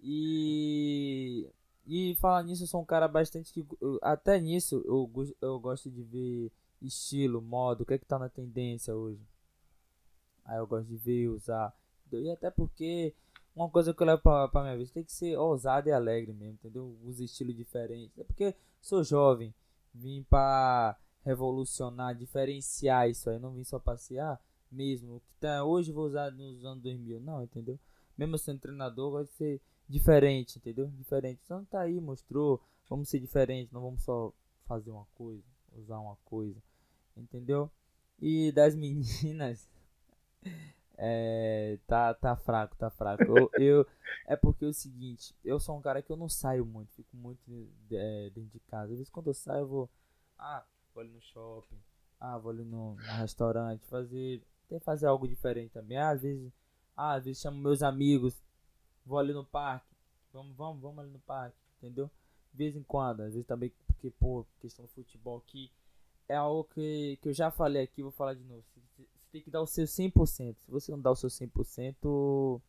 E 0.00 1.50
e 1.86 2.14
falar 2.16 2.42
nisso, 2.42 2.64
eu 2.64 2.66
sou 2.66 2.80
um 2.80 2.84
cara 2.84 3.06
bastante 3.06 3.52
que 3.52 3.64
até 4.02 4.40
nisso 4.40 4.82
eu, 4.86 5.10
eu 5.40 5.58
gosto 5.58 5.90
de 5.90 6.02
ver 6.02 6.52
estilo, 6.80 7.42
modo, 7.42 7.82
o 7.82 7.86
que 7.86 7.94
é 7.94 7.98
que 7.98 8.06
tá 8.06 8.18
na 8.18 8.28
tendência 8.28 8.94
hoje. 8.94 9.20
Aí 10.44 10.58
eu 10.58 10.66
gosto 10.66 10.86
de 10.86 10.96
ver, 10.96 11.28
usar. 11.28 11.74
E 12.12 12.30
até 12.30 12.50
porque 12.50 13.14
uma 13.56 13.68
coisa 13.68 13.92
que 13.92 14.02
eu 14.02 14.06
levo 14.06 14.22
pra, 14.22 14.48
pra 14.48 14.62
minha 14.62 14.76
vida 14.76 14.90
tem 14.92 15.04
que 15.04 15.12
ser 15.12 15.36
ousado 15.36 15.88
e 15.88 15.92
alegre 15.92 16.32
mesmo, 16.32 16.54
entendeu? 16.54 16.96
Usa 17.02 17.24
estilo 17.24 17.52
diferente. 17.52 18.20
É 18.20 18.24
porque 18.24 18.54
sou 18.80 19.02
jovem, 19.02 19.54
vim 19.92 20.22
pra 20.28 20.96
revolucionar, 21.24 22.14
diferenciar 22.14 23.08
isso 23.08 23.30
aí, 23.30 23.38
não 23.38 23.52
vim 23.52 23.64
só 23.64 23.78
passear 23.78 24.40
mesmo. 24.70 25.16
O 25.16 25.20
que 25.20 25.34
tá 25.40 25.64
hoje 25.64 25.92
vou 25.92 26.06
usar 26.06 26.30
nos 26.30 26.64
anos 26.64 26.82
2000, 26.82 27.20
não, 27.20 27.42
entendeu? 27.42 27.78
Mesmo 28.16 28.38
sendo 28.38 28.60
treinador, 28.60 29.10
gosto 29.10 29.30
de 29.30 29.36
ser 29.36 29.60
diferente, 29.88 30.58
entendeu? 30.58 30.88
Diferente. 30.88 31.40
Então 31.44 31.64
tá 31.64 31.80
aí, 31.80 32.00
mostrou, 32.00 32.60
vamos 32.88 33.08
ser 33.08 33.20
diferentes, 33.20 33.72
não 33.72 33.82
vamos 33.82 34.02
só 34.02 34.32
fazer 34.66 34.90
uma 34.90 35.06
coisa, 35.14 35.44
usar 35.76 35.98
uma 35.98 36.16
coisa, 36.24 36.60
entendeu? 37.16 37.70
E 38.20 38.52
das 38.52 38.74
meninas, 38.76 39.68
é, 40.96 41.78
tá, 41.86 42.14
tá 42.14 42.36
fraco, 42.36 42.76
tá 42.76 42.90
fraco. 42.90 43.24
Eu, 43.24 43.50
eu, 43.58 43.86
é 44.26 44.36
porque 44.36 44.64
é 44.64 44.68
o 44.68 44.72
seguinte, 44.72 45.34
eu 45.44 45.58
sou 45.58 45.76
um 45.76 45.82
cara 45.82 46.02
que 46.02 46.10
eu 46.10 46.16
não 46.16 46.28
saio 46.28 46.64
muito, 46.64 46.92
fico 46.94 47.16
muito 47.16 47.68
é, 47.90 48.30
dentro 48.30 48.50
de 48.50 48.60
casa. 48.60 48.92
Às 48.92 48.98
vezes 48.98 49.10
quando 49.10 49.28
eu 49.28 49.34
saio 49.34 49.60
eu 49.60 49.68
vou, 49.68 49.90
ah, 50.38 50.64
vou 50.94 51.02
ali 51.02 51.10
no 51.10 51.20
shopping, 51.20 51.78
ah, 52.20 52.38
vou 52.38 52.52
ali 52.52 52.64
no, 52.64 52.94
no 52.94 53.12
restaurante, 53.12 53.84
fazer, 53.86 54.42
tem 54.68 54.78
fazer 54.80 55.06
algo 55.06 55.28
diferente 55.28 55.72
também. 55.72 55.98
Ah, 55.98 56.10
às 56.10 56.22
vezes, 56.22 56.52
ah, 56.96 57.14
às 57.14 57.24
vezes 57.24 57.42
chamo 57.42 57.58
meus 57.58 57.82
amigos, 57.82 58.42
vou 59.04 59.18
ali 59.18 59.32
no 59.32 59.44
parque, 59.44 59.94
vamos, 60.32 60.56
vamos, 60.56 60.80
vamos 60.80 60.98
ali 61.00 61.10
no 61.10 61.20
parque, 61.20 61.56
entendeu? 61.78 62.10
De 62.52 62.58
vez 62.58 62.76
em 62.76 62.82
quando, 62.82 63.20
às 63.20 63.32
vezes 63.32 63.46
também, 63.46 63.72
porque, 63.86 64.10
pô, 64.10 64.46
questão 64.60 64.84
do 64.84 64.90
futebol 64.90 65.38
aqui, 65.38 65.70
é 66.28 66.34
algo 66.34 66.64
que, 66.64 67.18
que 67.20 67.28
eu 67.28 67.32
já 67.32 67.50
falei 67.50 67.82
aqui, 67.82 68.02
vou 68.02 68.12
falar 68.12 68.34
de 68.34 68.44
novo. 68.44 68.64
Você, 68.74 69.06
tem 69.30 69.42
que 69.42 69.50
dar 69.50 69.60
o 69.60 69.66
seu 69.66 69.84
100%. 69.84 70.56
Se 70.60 70.70
você 70.70 70.92
não 70.92 71.00
dá 71.00 71.10
o 71.10 71.16
seu 71.16 71.28
100%, 71.28 72.60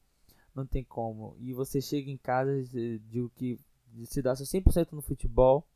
não 0.55 0.65
tem 0.65 0.83
como. 0.83 1.35
E 1.39 1.53
você 1.53 1.79
chega 1.79 2.09
em 2.09 2.17
casa 2.17 2.63
de 2.63 3.29
que 3.35 3.59
se 4.05 4.21
dá 4.21 4.35
seu 4.35 4.45
100% 4.45 4.93
no 4.93 5.01
futebol, 5.01 5.67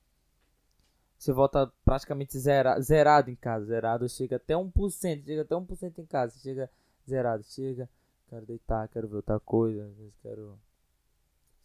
você 1.17 1.31
volta 1.31 1.71
praticamente 1.85 2.39
zera, 2.39 2.79
zerado 2.81 3.29
em 3.29 3.35
casa. 3.35 3.65
Zerado 3.65 4.09
chega 4.09 4.37
até 4.37 4.55
1%, 4.55 5.25
chega 5.25 5.41
até 5.43 5.53
1% 5.55 5.99
em 5.99 6.05
casa, 6.05 6.39
chega 6.39 6.71
zerado, 7.07 7.43
chega 7.43 7.89
quero 8.29 8.45
deitar, 8.45 8.87
quero 8.87 9.07
ver 9.07 9.17
outra 9.17 9.39
coisa, 9.39 9.85
às 9.85 9.95
vezes 9.97 10.15
quero, 10.21 10.59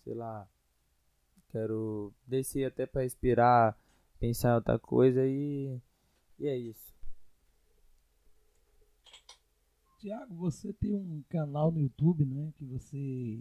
sei 0.02 0.14
lá, 0.14 0.48
quero 1.50 2.12
descer 2.26 2.64
até 2.64 2.86
para 2.86 3.02
respirar, 3.02 3.78
pensar 4.18 4.52
em 4.52 4.54
outra 4.54 4.78
coisa 4.78 5.26
e, 5.26 5.78
e 6.38 6.46
é 6.46 6.56
isso. 6.56 6.94
Tiago, 9.98 10.34
você 10.34 10.72
tem 10.72 10.94
um 10.94 11.22
canal 11.28 11.70
no 11.70 11.80
YouTube, 11.80 12.24
né, 12.24 12.52
que 12.56 12.64
você 12.64 13.38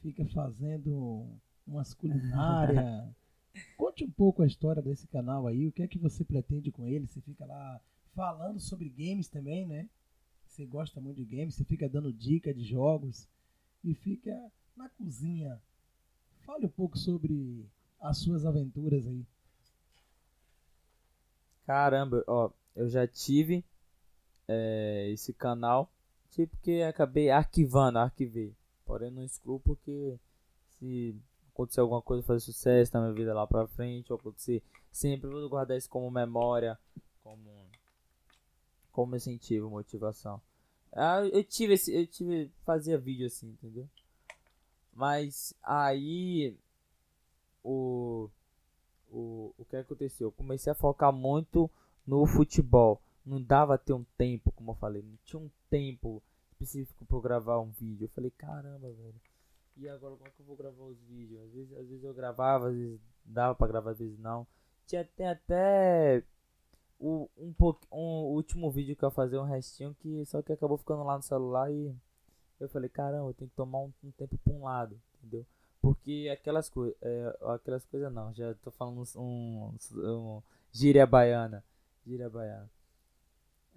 fica 0.00 0.24
fazendo 0.26 1.26
umas 1.66 1.94
culinárias. 1.94 2.84
Conte 3.76 4.04
um 4.04 4.10
pouco 4.10 4.42
a 4.42 4.46
história 4.46 4.80
desse 4.80 5.06
canal 5.08 5.46
aí, 5.46 5.66
o 5.66 5.72
que 5.72 5.82
é 5.82 5.88
que 5.88 5.98
você 5.98 6.24
pretende 6.24 6.70
com 6.70 6.86
ele? 6.86 7.06
Você 7.06 7.20
fica 7.20 7.44
lá 7.44 7.80
falando 8.14 8.60
sobre 8.60 8.88
games 8.88 9.28
também, 9.28 9.66
né? 9.66 9.88
Você 10.58 10.66
gosta 10.66 11.00
muito 11.00 11.18
de 11.18 11.24
games, 11.24 11.54
você 11.54 11.62
fica 11.62 11.88
dando 11.88 12.12
dica 12.12 12.52
de 12.52 12.64
jogos 12.64 13.28
e 13.84 13.94
fica 13.94 14.34
na 14.76 14.88
cozinha. 14.88 15.62
Fale 16.40 16.66
um 16.66 16.70
pouco 16.70 16.98
sobre 16.98 17.64
as 18.00 18.18
suas 18.18 18.44
aventuras 18.44 19.06
aí. 19.06 19.24
Caramba, 21.64 22.24
ó, 22.26 22.50
eu 22.74 22.88
já 22.88 23.06
tive 23.06 23.64
é, 24.48 25.08
esse 25.12 25.32
canal, 25.32 25.92
tipo 26.30 26.56
que 26.56 26.82
acabei 26.82 27.30
arquivando, 27.30 28.00
arquivei. 28.00 28.52
Porém 28.84 29.12
não 29.12 29.22
excluo 29.22 29.60
porque 29.60 30.18
se 30.70 31.14
acontecer 31.52 31.80
alguma 31.80 32.02
coisa 32.02 32.26
fazer 32.26 32.40
sucesso 32.40 32.90
na 32.94 33.02
minha 33.02 33.14
vida 33.14 33.32
lá 33.32 33.46
pra 33.46 33.68
frente, 33.68 34.12
ou 34.12 34.18
acontecer, 34.18 34.60
sempre 34.90 35.30
vou 35.30 35.48
guardar 35.48 35.78
isso 35.78 35.88
como 35.88 36.10
memória, 36.10 36.76
como 37.22 37.68
como 38.90 39.14
incentivo, 39.14 39.70
motivação. 39.70 40.42
Ah, 40.92 41.20
eu 41.26 41.44
tive 41.44 41.74
esse, 41.74 41.94
eu 41.94 42.06
tive 42.06 42.50
fazia 42.64 42.98
vídeo 42.98 43.26
assim, 43.26 43.48
entendeu? 43.48 43.88
Mas 44.92 45.54
aí 45.62 46.56
o 47.62 48.28
o 49.10 49.54
o 49.58 49.64
que 49.64 49.76
aconteceu? 49.76 50.28
Eu 50.28 50.32
comecei 50.32 50.70
a 50.72 50.74
focar 50.74 51.12
muito 51.12 51.70
no 52.06 52.26
futebol. 52.26 53.00
Não 53.24 53.40
dava 53.42 53.76
ter 53.76 53.92
um 53.92 54.04
tempo, 54.16 54.50
como 54.52 54.70
eu 54.70 54.76
falei, 54.76 55.02
não 55.02 55.18
tinha 55.24 55.40
um 55.40 55.50
tempo 55.68 56.22
específico 56.52 57.04
para 57.04 57.20
gravar 57.20 57.60
um 57.60 57.70
vídeo. 57.70 58.06
Eu 58.06 58.08
falei, 58.08 58.30
caramba, 58.30 58.90
velho. 58.90 59.20
E 59.76 59.88
agora 59.88 60.16
como 60.16 60.26
é 60.26 60.30
que 60.30 60.40
eu 60.40 60.46
vou 60.46 60.56
gravar 60.56 60.84
os 60.84 60.98
vídeos? 61.02 61.40
Às 61.42 61.52
vezes, 61.52 61.72
às 61.72 61.88
vezes 61.88 62.04
eu 62.04 62.14
gravava, 62.14 62.68
às 62.68 62.74
vezes 62.74 63.00
dava 63.24 63.54
para 63.54 63.68
gravar, 63.68 63.90
às 63.90 63.98
vezes 63.98 64.18
não. 64.18 64.46
Tinha 64.86 65.02
até 65.02 65.28
até 65.28 66.24
o, 66.98 67.28
um, 67.36 67.52
pouco, 67.52 67.86
um 67.92 68.34
último 68.34 68.70
vídeo 68.70 68.96
que 68.96 69.04
eu 69.04 69.10
fazer 69.10 69.38
um 69.38 69.44
restinho 69.44 69.94
que 69.94 70.24
só 70.26 70.42
que 70.42 70.52
acabou 70.52 70.76
ficando 70.76 71.04
lá 71.04 71.16
no 71.16 71.22
celular 71.22 71.70
e 71.70 71.94
eu 72.58 72.68
falei, 72.68 72.88
caramba, 72.88 73.30
eu 73.30 73.34
tenho 73.34 73.48
que 73.48 73.56
tomar 73.56 73.78
um, 73.78 73.92
um 74.02 74.10
tempo 74.10 74.36
pra 74.38 74.52
um 74.52 74.64
lado, 74.64 75.00
entendeu? 75.18 75.46
Porque 75.80 76.28
aquelas 76.32 76.68
coisas, 76.68 76.96
é, 77.00 77.38
aquelas 77.54 77.84
coisas 77.86 78.12
não, 78.12 78.34
já 78.34 78.52
tô 78.56 78.70
falando 78.72 79.04
um, 79.16 79.72
um 79.94 80.42
gíria 80.72 81.06
baiana, 81.06 81.64
gíria 82.04 82.28
baiana. 82.28 82.68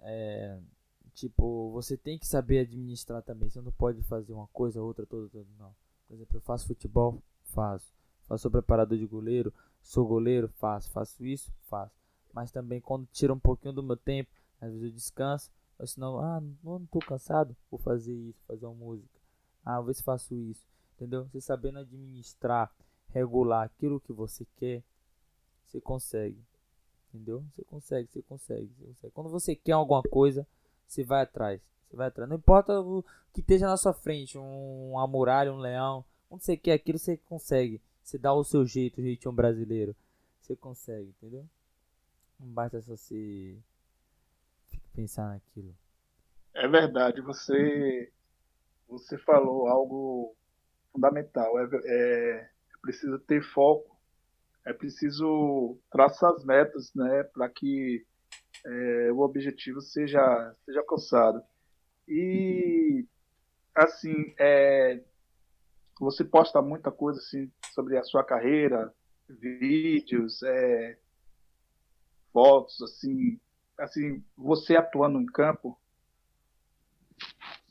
É, 0.00 0.58
tipo, 1.14 1.70
você 1.70 1.96
tem 1.96 2.18
que 2.18 2.26
saber 2.26 2.58
administrar 2.58 3.22
também, 3.22 3.48
você 3.48 3.60
não 3.60 3.70
pode 3.70 4.02
fazer 4.02 4.32
uma 4.32 4.48
coisa, 4.48 4.82
outra, 4.82 5.06
toda, 5.06 5.28
toda, 5.28 5.46
não. 5.60 5.72
Por 6.08 6.14
exemplo, 6.14 6.36
eu 6.36 6.40
faço 6.40 6.66
futebol, 6.66 7.22
faço. 7.44 7.94
Faço 8.26 8.50
preparador 8.50 8.98
de 8.98 9.06
goleiro, 9.06 9.54
sou 9.80 10.06
goleiro, 10.06 10.48
faço. 10.48 10.90
Faço 10.90 11.24
isso, 11.24 11.52
faço 11.68 12.01
mas 12.32 12.50
também 12.50 12.80
quando 12.80 13.06
tira 13.12 13.32
um 13.32 13.38
pouquinho 13.38 13.74
do 13.74 13.82
meu 13.82 13.96
tempo, 13.96 14.30
às 14.60 14.70
vezes 14.70 14.84
eu 14.84 14.90
descanso, 14.90 15.50
ou 15.78 15.86
senão, 15.86 16.18
ah, 16.18 16.40
não, 16.40 16.78
não 16.78 16.86
tô 16.86 17.00
cansado, 17.00 17.56
vou 17.70 17.78
fazer 17.78 18.14
isso, 18.14 18.38
fazer 18.46 18.66
uma 18.66 18.74
música. 18.74 19.20
Ah, 19.64 19.76
vou 19.76 19.86
ver 19.86 19.94
se 19.94 20.02
faço 20.02 20.34
isso, 20.34 20.64
entendeu? 20.94 21.26
Você 21.26 21.40
sabendo 21.40 21.80
administrar, 21.80 22.72
regular 23.08 23.64
aquilo 23.64 24.00
que 24.00 24.12
você 24.12 24.46
quer, 24.56 24.82
você 25.66 25.80
consegue, 25.80 26.38
entendeu? 27.08 27.44
Você 27.54 27.64
consegue, 27.64 28.08
você 28.12 28.22
consegue, 28.22 28.70
você 28.78 28.86
consegue. 28.86 29.12
Quando 29.12 29.30
você 29.30 29.54
quer 29.54 29.72
alguma 29.72 30.02
coisa, 30.02 30.46
você 30.86 31.02
vai 31.02 31.22
atrás, 31.22 31.60
você 31.88 31.96
vai 31.96 32.08
atrás. 32.08 32.28
Não 32.28 32.36
importa 32.36 32.80
o 32.80 33.04
que 33.32 33.40
esteja 33.40 33.66
na 33.66 33.76
sua 33.76 33.92
frente, 33.92 34.38
um, 34.38 34.92
uma 34.92 35.06
muralha, 35.06 35.52
um 35.52 35.58
leão, 35.58 36.04
onde 36.30 36.44
você 36.44 36.56
quer 36.56 36.74
aquilo, 36.74 36.98
você 36.98 37.16
consegue. 37.16 37.80
Você 38.02 38.18
dá 38.18 38.32
o 38.32 38.44
seu 38.44 38.66
jeito, 38.66 39.00
o 39.00 39.02
jeitinho 39.02 39.32
brasileiro, 39.32 39.94
você 40.40 40.56
consegue, 40.56 41.08
entendeu? 41.08 41.46
Não 42.42 42.52
basta 42.52 42.82
só 42.82 42.96
se 42.96 43.56
pensar 44.92 45.28
naquilo. 45.28 45.72
É 46.52 46.66
verdade, 46.66 47.20
você 47.20 48.12
você 48.88 49.16
falou 49.16 49.68
algo 49.68 50.36
fundamental. 50.92 51.58
É, 51.60 51.68
é, 51.84 52.30
é 52.40 52.78
preciso 52.82 53.16
ter 53.20 53.42
foco, 53.42 53.96
é 54.66 54.72
preciso 54.72 55.78
traçar 55.90 56.32
as 56.32 56.44
metas, 56.44 56.92
né, 56.94 57.22
para 57.22 57.48
que 57.48 58.04
é, 58.66 59.12
o 59.12 59.20
objetivo 59.20 59.80
seja 59.80 60.54
seja 60.64 60.80
alcançado. 60.80 61.40
E 62.08 63.06
assim, 63.72 64.34
é, 64.36 65.00
você 66.00 66.24
posta 66.24 66.60
muita 66.60 66.90
coisa 66.90 67.20
assim 67.20 67.50
sobre 67.72 67.96
a 67.96 68.02
sua 68.02 68.24
carreira, 68.24 68.92
vídeos, 69.28 70.42
é, 70.42 70.98
fotos, 72.32 72.80
assim, 72.82 73.38
assim, 73.78 74.22
você 74.36 74.76
atuando 74.76 75.20
em 75.20 75.26
campo? 75.26 75.78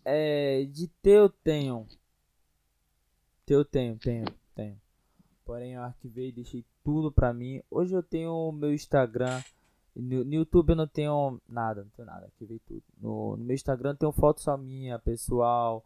É, 0.06 0.66
de 0.66 0.88
ter 0.88 1.18
eu 1.18 1.30
tenho. 1.30 1.88
Ter 3.46 3.56
eu 3.56 3.66
tenho, 3.66 3.98
tenho, 3.98 4.26
tenho. 4.56 4.80
Porém 5.46 5.74
eu 5.74 5.82
arquivei 5.82 6.30
e 6.30 6.32
deixei 6.32 6.66
tudo 6.84 7.12
pra 7.12 7.34
mim. 7.34 7.62
Hoje 7.70 7.94
eu 7.94 8.04
tenho 8.04 8.32
o 8.32 8.52
meu 8.52 8.74
Instagram. 8.74 9.42
No, 9.96 10.24
no, 10.24 10.34
YouTube 10.34 10.70
eu 10.70 10.76
não 10.76 10.88
tenho 10.88 11.40
nada, 11.50 11.84
não 11.84 11.90
tenho 11.90 12.06
nada, 12.06 12.26
arquivei 12.26 12.60
tudo. 12.66 12.84
No, 13.00 13.36
no 13.36 13.44
meu 13.44 13.54
Instagram 13.54 13.96
tem 13.96 14.12
foto 14.14 14.42
só 14.42 14.56
minha, 14.56 14.98
pessoal, 14.98 15.84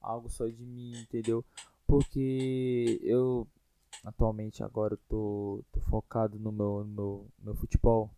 algo 0.00 0.30
só 0.30 0.46
de 0.46 0.64
mim, 0.64 0.92
entendeu? 1.00 1.44
Porque 1.86 3.00
eu 3.02 3.46
atualmente 4.04 4.62
agora 4.62 4.94
eu 4.94 4.98
tô, 5.08 5.64
tô 5.72 5.80
focado 5.80 6.38
no 6.38 6.52
meu, 6.52 6.84
no 6.84 6.94
meu, 6.94 7.26
no 7.38 7.44
meu 7.46 7.54
futebol 7.56 8.10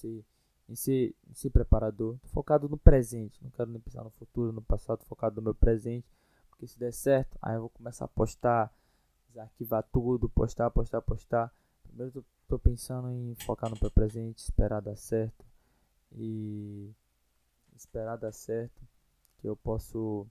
ser, 0.00 0.24
em 0.68 0.74
ser, 0.74 1.14
em 1.28 1.34
ser 1.34 1.50
preparador. 1.50 2.18
Tô 2.22 2.28
focado 2.28 2.68
no 2.68 2.76
presente, 2.76 3.42
não 3.42 3.50
quero 3.50 3.70
nem 3.70 3.80
pensar 3.80 4.02
no 4.02 4.10
futuro, 4.10 4.52
no 4.52 4.62
passado, 4.62 5.04
focado 5.04 5.36
no 5.36 5.42
meu 5.42 5.54
presente. 5.54 6.06
Porque 6.48 6.66
se 6.66 6.78
der 6.78 6.92
certo, 6.92 7.38
aí 7.40 7.54
eu 7.54 7.60
vou 7.60 7.70
começar 7.70 8.04
a 8.04 8.08
postar 8.08 8.72
desarquivar 9.30 9.84
tudo, 9.92 10.28
postar, 10.28 10.70
postar, 10.70 11.00
postar. 11.00 11.52
Primeiro 11.84 12.12
tô, 12.12 12.24
tô 12.48 12.58
pensando 12.58 13.10
em 13.10 13.34
focar 13.46 13.70
no 13.70 13.78
pé 13.78 13.88
presente, 13.90 14.38
esperar 14.38 14.80
dar 14.80 14.96
certo 14.96 15.44
e 16.12 16.92
esperar 17.74 18.16
dar 18.16 18.32
certo 18.32 18.82
que 19.38 19.48
eu 19.48 19.56
posso 19.56 20.26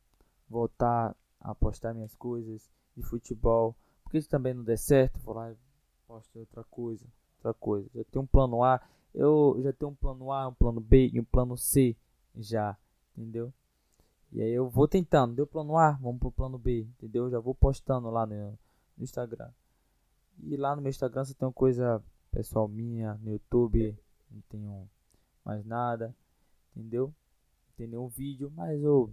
voltar 0.50 1.16
a 1.40 1.56
postar 1.56 1.94
minhas 1.94 2.14
coisas 2.16 2.70
de 2.96 3.04
futebol. 3.04 3.76
Porque 4.04 4.22
se 4.22 4.28
também 4.28 4.54
não 4.54 4.64
der 4.64 4.78
certo, 4.78 5.20
vou 5.20 5.36
lá 5.36 5.52
e 5.52 5.58
posto 6.08 6.40
outra 6.40 6.64
coisa, 6.64 7.06
outra 7.38 7.54
coisa. 7.54 7.90
Já 7.94 8.04
tem 8.04 8.22
um 8.22 8.26
plano 8.26 8.64
A, 8.64 8.82
eu 9.14 9.60
já 9.61 9.73
tenho 9.73 9.91
um 9.91 9.95
plano 9.95 10.31
A, 10.31 10.48
um 10.48 10.53
plano 10.53 10.80
B 10.80 11.10
e 11.14 11.19
um 11.19 11.23
plano 11.23 11.57
C 11.57 11.95
já, 12.36 12.77
entendeu? 13.18 13.53
E 14.31 14.41
aí 14.41 14.52
eu 14.52 14.69
vou 14.69 14.88
tentando, 14.88 15.34
deu 15.34 15.48
plano 15.48 15.77
A, 15.77 15.91
vamos 15.91 16.19
pro 16.19 16.31
plano 16.31 16.57
B, 16.57 16.81
entendeu? 16.81 17.30
Já 17.30 17.40
vou 17.40 17.56
postando 17.56 18.10
lá 18.10 18.26
no, 18.26 18.52
no 18.98 19.03
Instagram. 19.03 19.49
E 20.44 20.56
lá 20.56 20.76
no 20.76 20.81
meu 20.81 20.90
Instagram 20.90 21.26
você 21.26 21.34
tem 21.34 21.52
coisa 21.52 22.03
pessoal 22.31 22.68
minha, 22.68 23.15
no 23.15 23.31
YouTube, 23.31 23.98
não 24.30 24.41
tenho 24.49 24.90
mais 25.44 25.65
nada, 25.65 26.15
entendeu? 26.76 27.07
Não 27.07 27.73
tem 27.76 27.88
nenhum 27.88 28.07
vídeo, 28.07 28.52
mas 28.56 28.81
eu, 28.81 29.11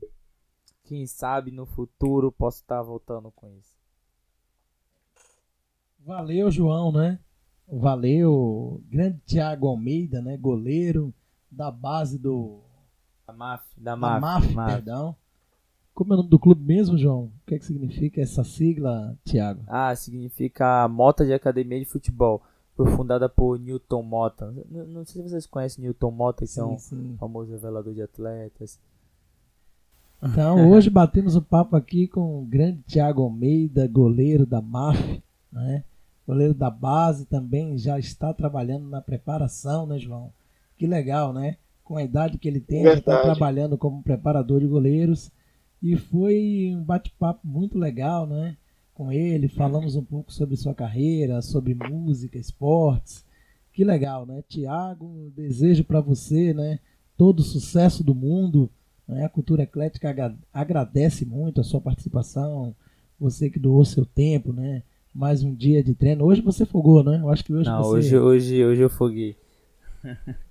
quem 0.84 1.06
sabe 1.06 1.50
no 1.50 1.64
futuro 1.64 2.30
posso 2.30 2.60
estar 2.60 2.76
tá 2.76 2.82
voltando 2.82 3.30
com 3.30 3.48
isso. 3.50 3.76
Valeu, 6.00 6.50
João, 6.50 6.92
né? 6.92 7.18
Valeu, 7.70 8.80
grande 8.88 9.18
Thiago 9.26 9.66
Almeida, 9.66 10.22
né? 10.22 10.36
Goleiro 10.36 11.12
da 11.50 11.70
base 11.70 12.18
do. 12.18 12.60
Da 13.26 13.32
MAF, 13.32 13.64
da, 13.76 13.90
da 13.92 13.96
MAF, 13.96 14.20
MAF, 14.20 14.54
MAF, 14.54 14.72
perdão. 14.72 15.16
Como 15.92 16.12
é 16.12 16.14
o 16.14 16.18
nome 16.18 16.28
do 16.28 16.38
clube 16.38 16.62
mesmo, 16.62 16.98
João? 16.98 17.24
O 17.24 17.46
que 17.46 17.54
é 17.54 17.58
que 17.58 17.64
significa 17.64 18.20
essa 18.20 18.44
sigla, 18.44 19.16
Thiago? 19.24 19.62
Ah, 19.66 19.96
significa 19.96 20.86
Mota 20.86 21.24
de 21.24 21.32
Academia 21.32 21.80
de 21.80 21.86
Futebol. 21.86 22.42
Foi 22.76 22.86
fundada 22.90 23.28
por 23.28 23.58
Newton 23.58 24.02
Mota. 24.02 24.54
Não, 24.70 24.86
não 24.86 25.04
sei 25.06 25.22
se 25.22 25.30
vocês 25.30 25.46
conhecem 25.46 25.82
Newton 25.82 26.10
Mota, 26.10 26.44
que 26.44 26.52
sim, 26.52 26.60
é 26.60 26.64
um 26.64 26.78
sim. 26.78 27.16
famoso 27.18 27.50
revelador 27.50 27.94
de 27.94 28.02
atletas. 28.02 28.78
Então, 30.22 30.68
hoje 30.70 30.90
batemos 30.90 31.34
o 31.34 31.42
papo 31.42 31.74
aqui 31.74 32.06
com 32.06 32.42
o 32.42 32.44
grande 32.44 32.82
Thiago 32.82 33.22
Almeida, 33.22 33.88
goleiro 33.88 34.44
da 34.44 34.60
MAF, 34.60 35.22
né? 35.50 35.82
Goleiro 36.26 36.54
da 36.54 36.70
base 36.70 37.24
também 37.26 37.78
já 37.78 37.98
está 37.98 38.34
trabalhando 38.34 38.88
na 38.88 39.00
preparação, 39.00 39.86
né, 39.86 39.98
João? 39.98 40.32
Que 40.76 40.86
legal, 40.86 41.32
né? 41.32 41.56
Com 41.84 41.96
a 41.96 42.02
idade 42.02 42.38
que 42.38 42.48
ele 42.48 42.60
tem, 42.60 42.82
já 42.82 42.94
está 42.94 43.22
trabalhando 43.22 43.78
como 43.78 44.02
preparador 44.02 44.60
de 44.60 44.66
goleiros. 44.66 45.30
E 45.82 45.96
foi 45.96 46.72
um 46.74 46.82
bate-papo 46.82 47.46
muito 47.46 47.78
legal, 47.78 48.26
né? 48.26 48.56
Com 48.92 49.12
ele, 49.12 49.46
falamos 49.46 49.94
um 49.94 50.02
pouco 50.02 50.32
sobre 50.32 50.56
sua 50.56 50.74
carreira, 50.74 51.40
sobre 51.42 51.74
música, 51.74 52.38
esportes. 52.38 53.24
Que 53.72 53.84
legal, 53.84 54.26
né? 54.26 54.42
Tiago, 54.48 55.30
desejo 55.36 55.84
para 55.84 56.00
você, 56.00 56.52
né? 56.52 56.80
Todo 57.16 57.40
o 57.40 57.44
sucesso 57.44 58.02
do 58.02 58.14
mundo. 58.14 58.70
Né? 59.06 59.24
A 59.24 59.28
Cultura 59.28 59.62
Eclética 59.62 60.34
agradece 60.52 61.24
muito 61.24 61.60
a 61.60 61.64
sua 61.64 61.80
participação, 61.80 62.74
você 63.20 63.48
que 63.48 63.58
doou 63.58 63.84
seu 63.84 64.04
tempo, 64.04 64.52
né? 64.52 64.82
Mais 65.16 65.42
um 65.42 65.54
dia 65.54 65.82
de 65.82 65.94
treino. 65.94 66.24
Hoje 66.24 66.42
você 66.42 66.66
fogou, 66.66 67.02
né? 67.02 67.18
Eu 67.20 67.30
acho 67.30 67.42
que 67.42 67.52
hoje 67.52 67.68
Não, 67.68 67.82
você... 67.82 67.96
hoje, 67.96 68.18
hoje, 68.18 68.64
hoje 68.64 68.82
eu 68.82 68.90
foguei. 68.90 69.36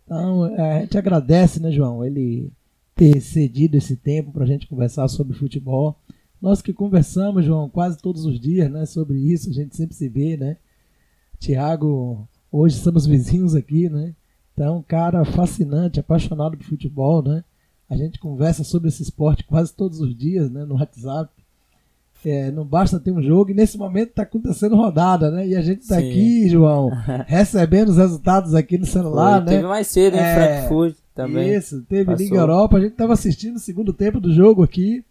Então, 0.03 0.45
é, 0.45 0.77
a 0.77 0.81
gente 0.81 0.97
agradece, 0.99 1.59
né, 1.59 1.71
João? 1.71 2.05
Ele 2.05 2.51
ter 2.95 3.19
cedido 3.21 3.75
esse 3.75 3.95
tempo 3.95 4.31
para 4.31 4.43
a 4.43 4.47
gente 4.47 4.67
conversar 4.67 5.07
sobre 5.07 5.35
futebol. 5.35 5.99
Nós 6.41 6.61
que 6.61 6.71
conversamos, 6.71 7.43
João, 7.43 7.67
quase 7.69 7.97
todos 7.97 8.23
os 8.23 8.39
dias, 8.39 8.69
né, 8.69 8.85
sobre 8.85 9.17
isso, 9.17 9.49
a 9.49 9.53
gente 9.53 9.75
sempre 9.75 9.95
se 9.95 10.07
vê, 10.07 10.37
né? 10.37 10.57
Tiago, 11.39 12.27
hoje 12.51 12.77
somos 12.77 13.05
vizinhos 13.05 13.55
aqui, 13.55 13.89
né? 13.89 14.13
Então, 14.53 14.83
cara 14.87 15.25
fascinante, 15.25 15.99
apaixonado 15.99 16.55
por 16.55 16.65
futebol, 16.65 17.23
né? 17.23 17.43
A 17.89 17.95
gente 17.95 18.19
conversa 18.19 18.63
sobre 18.63 18.89
esse 18.89 19.01
esporte 19.03 19.43
quase 19.43 19.73
todos 19.75 19.99
os 19.99 20.15
dias, 20.15 20.51
né, 20.51 20.65
no 20.65 20.75
WhatsApp. 20.75 21.31
É, 22.25 22.49
não 22.49 22.65
basta 22.65 22.99
ter 22.99 23.11
um 23.11 23.21
jogo, 23.21 23.51
e 23.51 23.53
nesse 23.53 23.77
momento 23.77 24.09
está 24.09 24.23
acontecendo 24.23 24.75
rodada, 24.75 25.29
né? 25.29 25.47
E 25.47 25.55
a 25.55 25.61
gente 25.61 25.81
está 25.81 25.97
aqui, 25.97 26.49
João, 26.49 26.89
recebendo 27.27 27.89
os 27.89 27.97
resultados 27.97 28.55
aqui 28.55 28.77
no 28.77 28.85
celular, 28.85 29.43
Foi, 29.43 29.45
né? 29.45 29.57
Teve 29.57 29.67
mais 29.67 29.87
cedo, 29.87 30.15
em 30.15 30.19
é, 30.19 30.35
Frankfurt 30.35 30.95
também. 31.13 31.53
Isso, 31.53 31.83
teve 31.87 32.05
Passou. 32.05 32.25
Liga 32.25 32.37
Europa, 32.37 32.77
a 32.77 32.81
gente 32.81 32.93
estava 32.93 33.13
assistindo 33.13 33.57
o 33.57 33.59
segundo 33.59 33.93
tempo 33.93 34.19
do 34.19 34.33
jogo 34.33 34.63
aqui. 34.63 35.03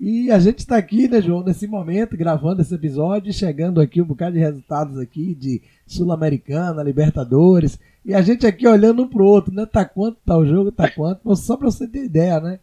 E 0.00 0.30
a 0.30 0.38
gente 0.38 0.58
está 0.58 0.76
aqui, 0.76 1.06
né, 1.06 1.20
João, 1.20 1.44
nesse 1.44 1.66
momento, 1.66 2.16
gravando 2.16 2.60
esse 2.60 2.74
episódio, 2.74 3.32
chegando 3.32 3.80
aqui 3.80 4.02
um 4.02 4.06
bocado 4.06 4.32
de 4.32 4.40
resultados 4.40 4.98
aqui 4.98 5.34
de 5.34 5.62
Sul-Americana, 5.86 6.82
Libertadores. 6.82 7.78
E 8.04 8.12
a 8.12 8.20
gente 8.20 8.46
aqui 8.46 8.66
olhando 8.66 9.02
um 9.02 9.08
pro 9.08 9.24
outro, 9.24 9.54
né? 9.54 9.64
Tá 9.64 9.84
quanto 9.84 10.18
tá 10.26 10.36
o 10.36 10.44
jogo, 10.44 10.72
tá 10.72 10.90
quanto. 10.90 11.34
Só 11.36 11.56
para 11.56 11.70
você 11.70 11.86
ter 11.86 12.04
ideia, 12.04 12.40
né? 12.40 12.58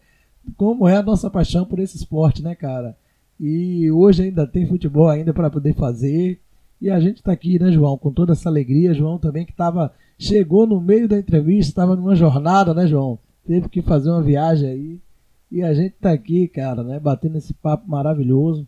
Como 0.58 0.88
é 0.88 0.98
a 0.98 1.04
nossa 1.04 1.30
paixão 1.30 1.66
por 1.66 1.80
esse 1.80 1.96
esporte, 1.96 2.44
né, 2.44 2.54
cara? 2.54 2.96
E 3.44 3.90
hoje 3.90 4.22
ainda 4.22 4.46
tem 4.46 4.68
futebol 4.68 5.10
ainda 5.10 5.34
para 5.34 5.50
poder 5.50 5.74
fazer. 5.74 6.40
E 6.80 6.92
a 6.92 7.00
gente 7.00 7.18
está 7.18 7.32
aqui, 7.32 7.58
né, 7.58 7.72
João, 7.72 7.98
com 7.98 8.14
toda 8.14 8.34
essa 8.34 8.48
alegria. 8.48 8.94
João 8.94 9.18
também 9.18 9.48
que 9.48 9.54
tava, 9.54 9.92
chegou 10.16 10.68
no 10.68 10.80
meio 10.80 11.10
da 11.10 11.18
entrevista, 11.18 11.72
estava 11.72 11.96
numa 11.96 12.14
jornada, 12.16 12.72
né, 12.72 12.86
João? 12.86 13.18
Teve 13.44 13.68
que 13.68 13.82
fazer 13.82 14.12
uma 14.12 14.22
viagem 14.22 14.70
aí. 14.70 15.02
E 15.50 15.64
a 15.64 15.74
gente 15.74 15.96
está 15.96 16.12
aqui, 16.12 16.48
cara, 16.48 16.84
né, 16.84 17.00
batendo 17.00 17.36
esse 17.40 17.52
papo 17.52 17.90
maravilhoso 17.90 18.68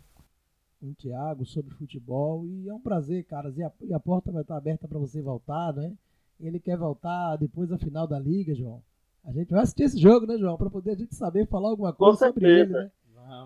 com 0.82 0.88
o 0.88 0.95
Thiago 0.95 1.45
sobre 1.45 1.72
futebol. 1.76 2.44
E 2.48 2.68
é 2.68 2.74
um 2.74 2.82
prazer, 2.82 3.24
cara. 3.26 3.54
E 3.56 3.62
a, 3.62 3.72
e 3.80 3.94
a 3.94 4.00
porta 4.00 4.32
vai 4.32 4.41
estar 4.41 4.58
aberta 4.58 4.88
para 4.88 4.98
você 4.98 5.22
voltar, 5.22 5.72
né? 5.74 5.94
Ele 6.40 6.60
quer 6.60 6.78
voltar 6.78 7.36
depois 7.36 7.70
da 7.70 7.78
final 7.78 8.08
da 8.08 8.18
liga, 8.18 8.56
João. 8.56 8.82
A 9.24 9.32
gente 9.32 9.52
vai 9.52 9.62
assistir 9.62 9.84
esse 9.84 10.00
jogo, 10.00 10.26
né, 10.26 10.36
João? 10.36 10.58
Para 10.58 10.72
poder 10.72 10.91
a 10.91 10.95
gente 10.95 11.14
saber 11.14 11.48
falar 11.48 11.70
alguma 11.70 11.94
coisa 11.94 12.18
sobre 12.18 12.45
ele, 12.52 12.74
né? 12.74 12.90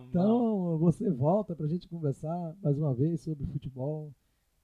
Então, 0.10 0.78
você 0.78 1.10
volta 1.10 1.56
para 1.56 1.66
a 1.66 1.70
gente 1.70 1.88
conversar 1.88 2.56
mais 2.62 2.78
uma 2.78 2.94
vez 2.94 3.22
sobre 3.22 3.46
futebol, 3.46 4.12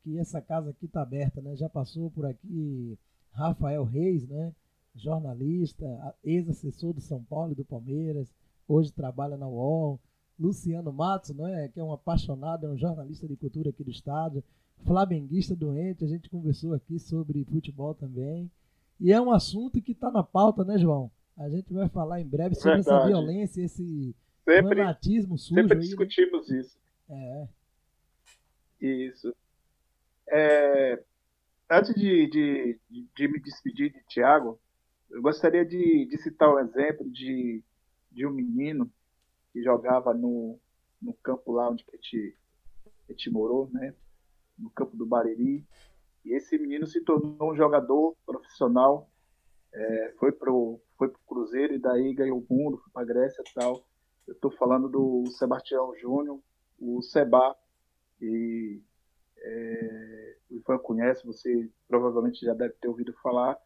que 0.04 0.18
essa 0.18 0.42
casa 0.42 0.72
aqui 0.72 0.86
está 0.86 1.02
aberta, 1.02 1.42
né? 1.42 1.56
Já 1.56 1.70
passou 1.70 2.12
por 2.12 2.26
aqui 2.26 2.98
Rafael 3.32 3.84
Reis, 3.84 4.28
né? 4.28 4.54
Jornalista, 4.96 5.86
ex-assessor 6.24 6.94
do 6.94 7.02
São 7.02 7.24
Paulo 7.24 7.52
e 7.54 7.56
do 7.56 7.66
Palmeiras, 7.66 8.34
hoje 8.68 8.92
trabalha 8.92 9.38
na 9.38 9.48
UOL. 9.48 10.00
Luciano 10.40 10.92
Matos, 10.92 11.30
né? 11.36 11.70
Que 11.70 11.80
é 11.80 11.84
um 11.84 11.92
apaixonado, 11.92 12.66
é 12.66 12.70
um 12.70 12.78
jornalista 12.78 13.28
de 13.28 13.36
cultura 13.36 13.70
aqui 13.70 13.84
do 13.84 13.92
estado. 13.92 14.44
Flamenguista 14.84 15.56
doente, 15.56 16.04
a 16.04 16.08
gente 16.08 16.30
conversou 16.30 16.74
aqui 16.74 17.00
sobre 17.00 17.46
futebol 17.46 17.94
também. 17.94 18.52
E 19.00 19.12
é 19.12 19.22
um 19.22 19.32
assunto 19.32 19.82
que 19.82 19.92
está 19.92 20.12
na 20.12 20.24
pauta, 20.24 20.64
né, 20.64 20.78
João? 20.78 21.10
A 21.38 21.50
gente 21.50 21.72
vai 21.74 21.88
falar 21.88 22.20
em 22.20 22.28
breve 22.28 22.56
sobre 22.56 22.76
Verdade. 22.76 22.98
essa 22.98 23.08
violência, 23.08 23.62
esse 23.62 24.16
Sempre, 24.46 24.78
fanatismo 24.78 25.38
sujo 25.38 25.56
sempre 25.56 25.74
aí, 25.74 25.80
né? 25.80 25.86
discutimos 25.86 26.50
né? 26.50 26.60
isso. 26.60 26.78
É. 27.10 27.48
Isso. 28.82 29.36
É, 30.28 31.04
antes 31.70 31.94
de, 31.96 32.28
de, 32.28 32.80
de, 33.16 33.28
me 33.28 33.40
despedir 33.40 33.94
de 33.94 34.04
Tiago, 34.08 34.60
eu 35.10 35.22
gostaria 35.22 35.66
de, 35.66 36.06
de 36.06 36.18
citar 36.18 36.54
um 36.54 36.60
exemplo 36.60 37.10
de, 37.10 37.64
de 38.12 38.26
um 38.26 38.32
menino 38.32 38.92
que 39.52 39.64
jogava 39.64 40.14
no, 40.14 40.60
no 41.02 41.14
campo 41.14 41.52
lá 41.54 41.70
onde 41.70 41.86
a 41.88 41.96
gente, 41.96 42.36
a 43.08 43.12
gente 43.12 43.30
morou, 43.30 43.70
né? 43.72 43.94
no 44.58 44.70
campo 44.70 44.96
do 44.96 45.06
Bariri. 45.06 45.66
E 46.26 46.34
esse 46.34 46.58
menino 46.58 46.88
se 46.88 47.02
tornou 47.02 47.52
um 47.52 47.56
jogador 47.56 48.16
profissional, 48.26 49.10
é, 49.74 50.14
foi 50.20 50.32
pro 50.32 50.80
foi 50.98 51.10
pro 51.10 51.20
Cruzeiro 51.28 51.74
e 51.74 51.80
daí 51.80 52.14
ganhou 52.14 52.40
o 52.40 52.54
mundo, 52.54 52.78
foi 52.78 52.92
para 52.94 53.06
Grécia 53.06 53.42
e 53.42 53.54
tal. 53.54 53.86
Eu 54.28 54.34
estou 54.34 54.52
falando 54.52 54.88
do 54.88 55.26
Sebastião 55.32 55.94
Júnior, 55.98 56.40
o 56.80 57.02
Seba, 57.02 57.56
e 58.22 58.82
é, 59.38 60.38
o 60.50 60.56
Ivan 60.56 60.78
conhece, 60.80 61.26
você 61.26 61.70
provavelmente 61.88 62.46
já 62.46 62.54
deve 62.54 62.74
ter 62.76 62.88
ouvido 62.88 63.14
falar. 63.22 63.58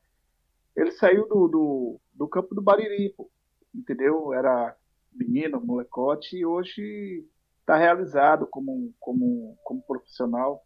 Ele 0.75 0.91
saiu 0.91 1.27
do, 1.27 1.47
do, 1.47 2.01
do 2.13 2.27
campo 2.27 2.55
do 2.55 2.61
Bariri, 2.61 3.13
pô, 3.15 3.29
entendeu? 3.73 4.33
Era 4.33 4.75
menino, 5.13 5.61
molecote, 5.61 6.37
e 6.37 6.45
hoje 6.45 7.27
está 7.59 7.75
realizado 7.75 8.47
como, 8.47 8.93
como, 8.99 9.57
como 9.63 9.81
profissional 9.83 10.65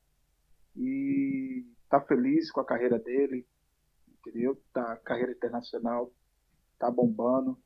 e 0.76 1.66
está 1.84 2.00
feliz 2.00 2.52
com 2.52 2.62
a 2.62 2.66
carreira 2.66 2.98
dele, 2.98 3.46
entendeu? 4.08 4.58
Tá 4.72 4.96
carreira 4.98 5.32
internacional, 5.32 6.12
tá 6.80 6.90
bombando 6.90 7.58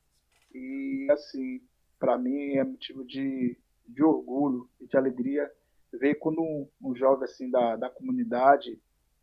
e 0.53 1.07
assim 1.11 1.61
para 1.99 2.17
mim 2.17 2.55
é 2.55 2.63
motivo 2.63 3.05
de, 3.05 3.57
de 3.87 4.03
orgulho 4.03 4.69
e 4.79 4.87
de 4.87 4.97
alegria 4.97 5.49
ver 5.93 6.15
quando 6.15 6.41
um, 6.41 6.67
um 6.81 6.95
jovem 6.95 7.23
assim 7.25 7.49
da, 7.49 7.75
da 7.75 7.89
comunidade 7.89 8.79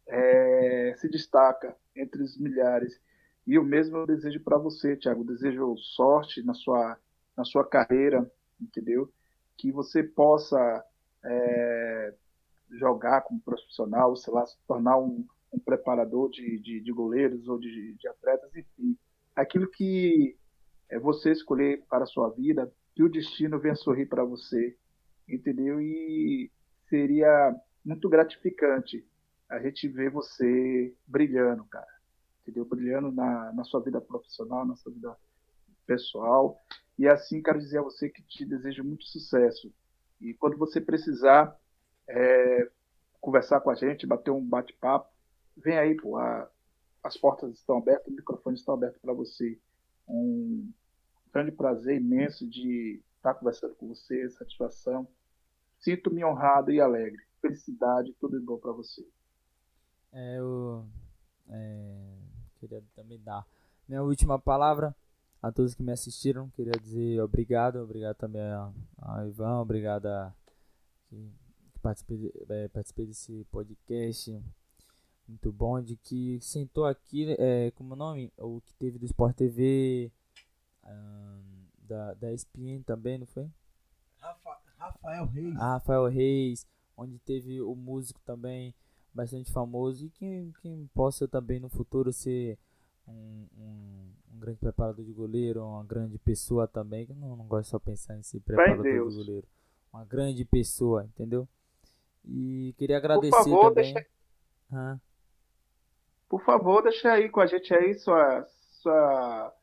é, 0.07 0.95
se 0.99 1.09
destaca 1.09 1.77
entre 1.95 2.23
os 2.23 2.39
milhares. 2.39 3.01
E 3.47 3.59
o 3.59 3.65
mesmo 3.65 3.99
eu 3.99 4.07
desejo 4.07 4.41
para 4.41 4.59
você, 4.59 4.97
Thiago. 4.97 5.25
desejo 5.25 5.77
sorte 5.77 6.43
na 6.43 6.55
sua, 6.55 6.97
na 7.37 7.45
sua 7.45 7.67
carreira, 7.67 8.31
entendeu? 8.61 9.13
Que 9.57 9.73
você 9.73 10.03
possa 10.03 10.85
é, 11.25 12.15
jogar 12.71 13.23
como 13.23 13.41
profissional, 13.41 14.15
sei 14.17 14.33
lá, 14.33 14.47
se 14.47 14.57
tornar 14.67 14.99
um, 14.99 15.27
um 15.53 15.59
preparador 15.59 16.31
de, 16.31 16.59
de, 16.59 16.81
de, 16.81 16.93
goleiros 16.93 17.47
ou 17.49 17.59
de, 17.59 17.95
de 17.95 18.09
atletas, 18.09 18.55
enfim. 18.55 18.97
Aquilo 19.35 19.69
que 19.69 20.37
é 20.93 20.99
você 20.99 21.33
escolher 21.33 21.83
para 21.89 22.05
a 22.05 22.07
sua 22.07 22.29
vida, 22.29 22.71
que 22.95 23.03
o 23.03 23.09
destino 23.09 23.59
venha 23.59 23.75
sorrir 23.75 24.05
para 24.05 24.23
você, 24.25 24.77
entendeu? 25.27 25.81
E 25.81 26.53
seria 26.87 27.57
muito 27.83 28.11
gratificante 28.11 29.03
a 29.49 29.59
gente 29.59 29.89
ver 29.89 30.11
você 30.11 30.95
brilhando, 31.07 31.65
cara, 31.65 31.89
entendeu? 32.43 32.67
Brilhando 32.67 33.11
na, 33.11 33.53
na 33.55 33.65
sua 33.65 33.81
vida 33.81 34.03
profissional, 34.03 34.67
na 34.67 34.77
sua 34.77 34.93
vida 34.93 35.17
pessoal. 35.87 36.61
E 36.99 37.09
assim, 37.09 37.43
quero 37.43 37.59
dizer 37.59 37.79
a 37.79 37.83
você 37.83 38.11
que 38.11 38.23
te 38.23 38.45
desejo 38.45 38.85
muito 38.85 39.05
sucesso. 39.05 39.73
E 40.21 40.35
quando 40.35 40.59
você 40.59 40.79
precisar 40.79 41.59
é, 42.07 42.71
conversar 43.19 43.63
com 43.63 43.71
a 43.71 43.75
gente, 43.75 44.07
bater 44.07 44.31
um 44.31 44.45
bate-papo, 44.45 45.11
vem 45.57 45.79
aí, 45.79 45.97
pô. 45.97 46.19
A, 46.19 46.51
as 47.03 47.17
portas 47.17 47.51
estão 47.55 47.79
abertas, 47.79 48.07
o 48.07 48.15
microfone 48.15 48.57
está 48.57 48.75
aberto 48.75 49.01
para 49.01 49.15
você. 49.15 49.59
Um 50.07 50.71
grande 51.33 51.53
prazer 51.53 51.97
imenso 51.97 52.49
de 52.49 53.01
estar 53.17 53.35
conversando 53.35 53.75
com 53.75 53.89
você, 53.89 54.29
satisfação. 54.31 55.07
Sinto-me 55.79 56.25
honrado 56.25 56.71
e 56.71 56.81
alegre. 56.81 57.23
Felicidade, 57.41 58.15
tudo 58.21 58.39
de 58.39 58.45
bom 58.45 58.59
para 58.59 58.73
você. 58.73 59.07
É, 60.13 60.39
eu 60.39 60.87
é, 61.49 62.19
queria 62.61 62.83
também 62.95 63.19
dar 63.21 63.47
minha 63.89 64.03
última 64.03 64.39
palavra 64.39 64.95
a 65.41 65.51
todos 65.51 65.75
que 65.75 65.83
me 65.83 65.93
assistiram. 65.93 66.51
Queria 66.51 66.73
dizer 66.73 67.21
obrigado, 67.21 67.77
obrigado 67.77 68.17
também 68.17 68.43
a, 68.43 69.27
Ivan, 69.27 69.61
obrigado 69.61 70.07
a 70.07 70.33
que, 71.09 71.33
que 71.73 71.81
participei, 71.81 72.33
é, 72.49 72.69
participei 72.69 73.07
desse 73.07 73.45
podcast 73.51 74.41
muito 75.27 75.53
bom, 75.53 75.81
de 75.81 75.97
que 75.97 76.39
sentou 76.41 76.85
aqui, 76.85 77.35
é, 77.39 77.71
como 77.73 77.95
o 77.95 77.97
nome? 77.97 78.33
O 78.37 78.61
que 78.61 78.75
teve 78.75 78.99
do 78.99 79.07
Sport 79.07 79.37
TV, 79.37 80.13
um, 80.85 81.67
da, 81.79 82.15
da 82.15 82.33
ESPN 82.33 82.83
também, 82.85 83.19
não 83.19 83.27
foi? 83.27 83.49
Rafa, 84.19 84.59
Rafael 84.79 85.27
Reis. 85.27 85.57
Ah, 85.57 85.73
Rafael 85.75 86.07
Reis, 86.07 86.67
onde 86.97 87.19
teve 87.19 87.61
o 87.61 87.75
músico 87.75 88.21
também 88.25 88.75
bastante 89.15 89.53
famoso 89.53 90.07
e 90.07 90.11
que, 90.11 90.53
que 90.61 90.89
possa 90.95 91.29
também 91.29 91.61
no 91.61 91.69
futuro 91.69 92.13
ser 92.13 92.59
um, 93.07 93.47
um, 93.59 94.13
um, 94.33 94.39
grande 94.39 94.59
preparador 94.59 95.05
de 95.05 95.13
goleiro, 95.13 95.65
uma 95.65 95.85
grande 95.85 96.19
pessoa 96.19 96.67
também, 96.67 97.07
que 97.07 97.13
não, 97.13 97.37
não 97.37 97.47
gosto 97.47 97.71
só 97.71 97.79
de 97.79 97.85
pensar 97.85 98.17
em 98.17 98.23
ser 98.23 98.41
preparador 98.41 98.83
de 98.83 99.17
goleiro. 99.17 99.47
Uma 99.93 100.05
grande 100.05 100.45
pessoa, 100.45 101.05
entendeu? 101.05 101.47
E 102.25 102.75
queria 102.79 102.97
agradecer 102.97 103.31
Por 103.31 103.45
favor, 103.45 103.69
também. 103.75 103.95
Deixa... 103.95 104.09
Ah. 104.73 104.99
Por 106.29 106.43
favor, 106.45 106.83
deixa 106.83 107.13
aí 107.13 107.29
com 107.29 107.41
a 107.41 107.47
gente 107.47 107.75
aí 107.75 107.93
sua, 107.95 108.47
sua, 108.81 109.55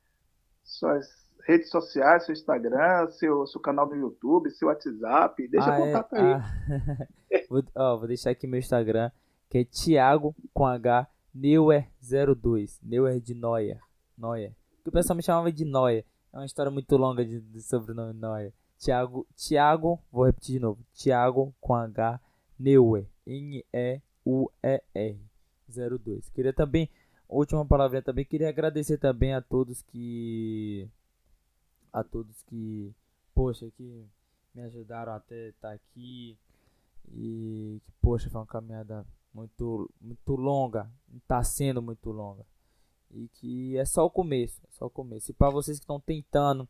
suas 0.70 1.28
redes 1.46 1.70
sociais, 1.70 2.26
seu 2.26 2.34
Instagram, 2.34 3.10
seu, 3.10 3.46
seu 3.48 3.60
canal 3.60 3.88
no 3.88 3.96
YouTube, 3.96 4.52
seu 4.52 4.68
WhatsApp. 4.68 5.48
Deixa 5.48 5.74
ah, 5.74 5.78
contato 5.78 6.16
é? 6.16 6.20
aí. 6.20 6.34
Ah. 6.34 7.08
vou, 7.50 7.64
ó, 7.76 7.98
vou 7.98 8.08
deixar 8.08 8.30
aqui 8.32 8.46
meu 8.46 8.60
Instagram, 8.60 9.12
que 9.50 9.60
é 9.60 9.66
Thiago 9.66 10.36
com 10.54 10.66
H 10.66 11.08
Neuer02. 11.36 12.80
Neuer 12.84 13.20
de 13.20 13.34
Neuer. 13.34 13.80
Neuer. 14.18 14.56
Que 14.84 14.90
o 14.90 14.92
pessoal 14.92 15.18
me 15.18 15.24
chamava 15.24 15.52
de 15.52 15.66
Neuer. 15.66 16.06
É 16.32 16.38
uma 16.38 16.46
história 16.46 16.72
muito 16.72 16.96
longa 16.96 17.26
de, 17.26 17.40
de 17.40 17.62
sobrenome 17.62 18.14
Neuer. 18.14 18.54
Thiago, 18.78 19.28
Thiago, 19.36 20.00
vou 20.12 20.26
repetir 20.26 20.56
de 20.56 20.60
novo. 20.60 20.80
Thiago 20.94 21.54
com 21.60 21.74
H 21.74 22.20
Neuer. 22.60 23.08
N-E-U-E-R. 23.26 25.20
02. 25.70 26.30
Queria 26.30 26.54
também, 26.54 26.90
última 27.38 27.66
palavrinha 27.66 28.02
também, 28.02 28.26
queria 28.26 28.50
agradecer 28.50 28.98
também 28.98 29.34
a 29.34 29.42
todos 29.42 29.82
que 29.82 30.90
a 31.92 32.04
todos 32.04 32.44
que, 32.44 32.94
poxa, 33.34 33.70
que 33.72 34.06
me 34.54 34.62
ajudaram 34.62 35.14
até 35.14 35.50
estar 35.50 35.70
tá 35.70 35.74
aqui 35.74 36.38
e 37.12 37.82
que, 37.84 37.92
poxa, 38.02 38.30
foi 38.30 38.40
uma 38.42 38.48
caminhada 38.48 39.06
muito, 39.34 39.90
muito 40.00 40.36
longa, 40.36 40.90
está 41.16 41.44
sendo 41.44 41.82
muito 41.82 42.12
longa 42.12 42.46
e 43.12 43.28
que 43.30 43.78
é 43.78 43.86
só 43.86 44.06
o 44.06 44.10
começo, 44.10 44.62
é 44.68 44.72
só 44.72 44.86
o 44.86 44.90
começo. 44.90 45.32
E 45.32 45.34
para 45.34 45.50
vocês 45.50 45.78
que 45.78 45.84
estão 45.84 46.00
tentando 46.00 46.68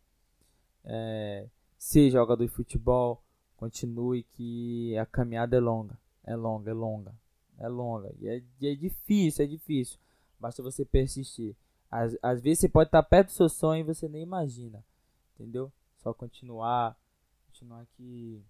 é, 0.84 1.48
ser 1.78 2.10
jogador 2.10 2.44
de 2.44 2.52
futebol, 2.52 3.22
continue 3.58 4.24
que 4.24 4.98
a 4.98 5.06
caminhada 5.06 5.58
é 5.58 5.60
longa, 5.60 5.98
é 6.24 6.36
longa, 6.36 6.72
é 6.72 6.74
longa, 6.74 7.14
é 7.58 7.68
longa 7.68 8.14
e 8.20 8.28
é, 8.28 8.42
e 8.62 8.68
é 8.68 8.76
difícil, 8.76 9.44
é 9.44 9.48
difícil. 9.48 10.00
Basta 10.40 10.64
você 10.64 10.86
persistir. 10.86 11.56
Às, 11.92 12.16
às 12.22 12.42
vezes 12.42 12.60
você 12.60 12.70
pode 12.70 12.88
estar 12.88 13.04
perto 13.04 13.28
do 13.28 13.34
seu 13.34 13.50
sonho 13.50 13.82
e 13.82 13.84
você 13.84 14.08
nem 14.08 14.22
imagina 14.22 14.84
entendeu? 15.40 15.72
Só 16.04 16.14
continuar, 16.14 16.98
continuar 17.48 17.86
que 17.96 18.44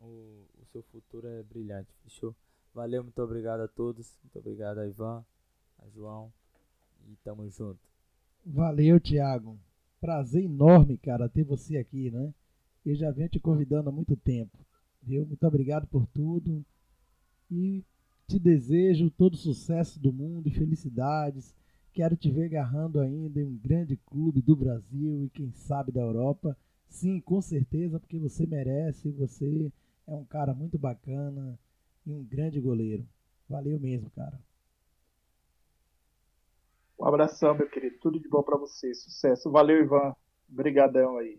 o, 0.00 0.46
o 0.60 0.64
seu 0.70 0.82
futuro 0.84 1.26
é 1.26 1.42
brilhante, 1.42 1.92
fechou? 2.04 2.34
Valeu, 2.72 3.02
muito 3.02 3.20
obrigado 3.20 3.60
a 3.60 3.68
todos, 3.68 4.16
muito 4.22 4.38
obrigado 4.38 4.78
a 4.78 4.86
Ivan, 4.86 5.24
a 5.80 5.88
João 5.90 6.32
e 7.06 7.16
tamo 7.24 7.48
junto. 7.50 7.80
Valeu, 8.46 9.00
Thiago. 9.00 9.58
Prazer 10.00 10.44
enorme, 10.44 10.96
cara, 10.96 11.28
ter 11.28 11.44
você 11.44 11.76
aqui, 11.76 12.10
né? 12.10 12.32
Eu 12.84 12.94
já 12.94 13.10
venho 13.10 13.28
te 13.28 13.38
convidando 13.38 13.88
há 13.88 13.92
muito 13.92 14.16
tempo, 14.16 14.58
viu? 15.02 15.26
Muito 15.26 15.46
obrigado 15.46 15.86
por 15.86 16.06
tudo 16.06 16.64
e 17.50 17.84
te 18.32 18.38
desejo 18.38 19.10
todo 19.10 19.36
sucesso 19.36 20.00
do 20.00 20.12
mundo 20.12 20.48
e 20.48 20.52
felicidades 20.52 21.54
Quero 21.94 22.16
te 22.16 22.30
ver 22.30 22.46
agarrando 22.46 23.00
ainda 23.00 23.38
em 23.38 23.44
um 23.44 23.58
grande 23.62 23.98
clube 24.06 24.40
do 24.40 24.56
Brasil 24.56 25.24
e 25.24 25.28
quem 25.28 25.52
sabe 25.52 25.92
da 25.92 26.00
Europa. 26.00 26.56
Sim, 26.88 27.20
com 27.20 27.42
certeza, 27.42 28.00
porque 28.00 28.18
você 28.18 28.46
merece, 28.46 29.10
você 29.10 29.70
é 30.06 30.14
um 30.14 30.24
cara 30.24 30.54
muito 30.54 30.78
bacana 30.78 31.58
e 32.06 32.12
um 32.12 32.24
grande 32.24 32.58
goleiro. 32.60 33.06
Valeu 33.46 33.78
mesmo, 33.78 34.08
cara. 34.16 34.40
Um 36.98 37.04
abração, 37.04 37.54
meu 37.54 37.68
querido. 37.68 37.98
Tudo 38.00 38.18
de 38.18 38.28
bom 38.28 38.42
para 38.42 38.56
você. 38.56 38.94
Sucesso. 38.94 39.50
Valeu, 39.50 39.84
Ivan. 39.84 40.14
Obrigadão 40.50 41.18
aí. 41.18 41.38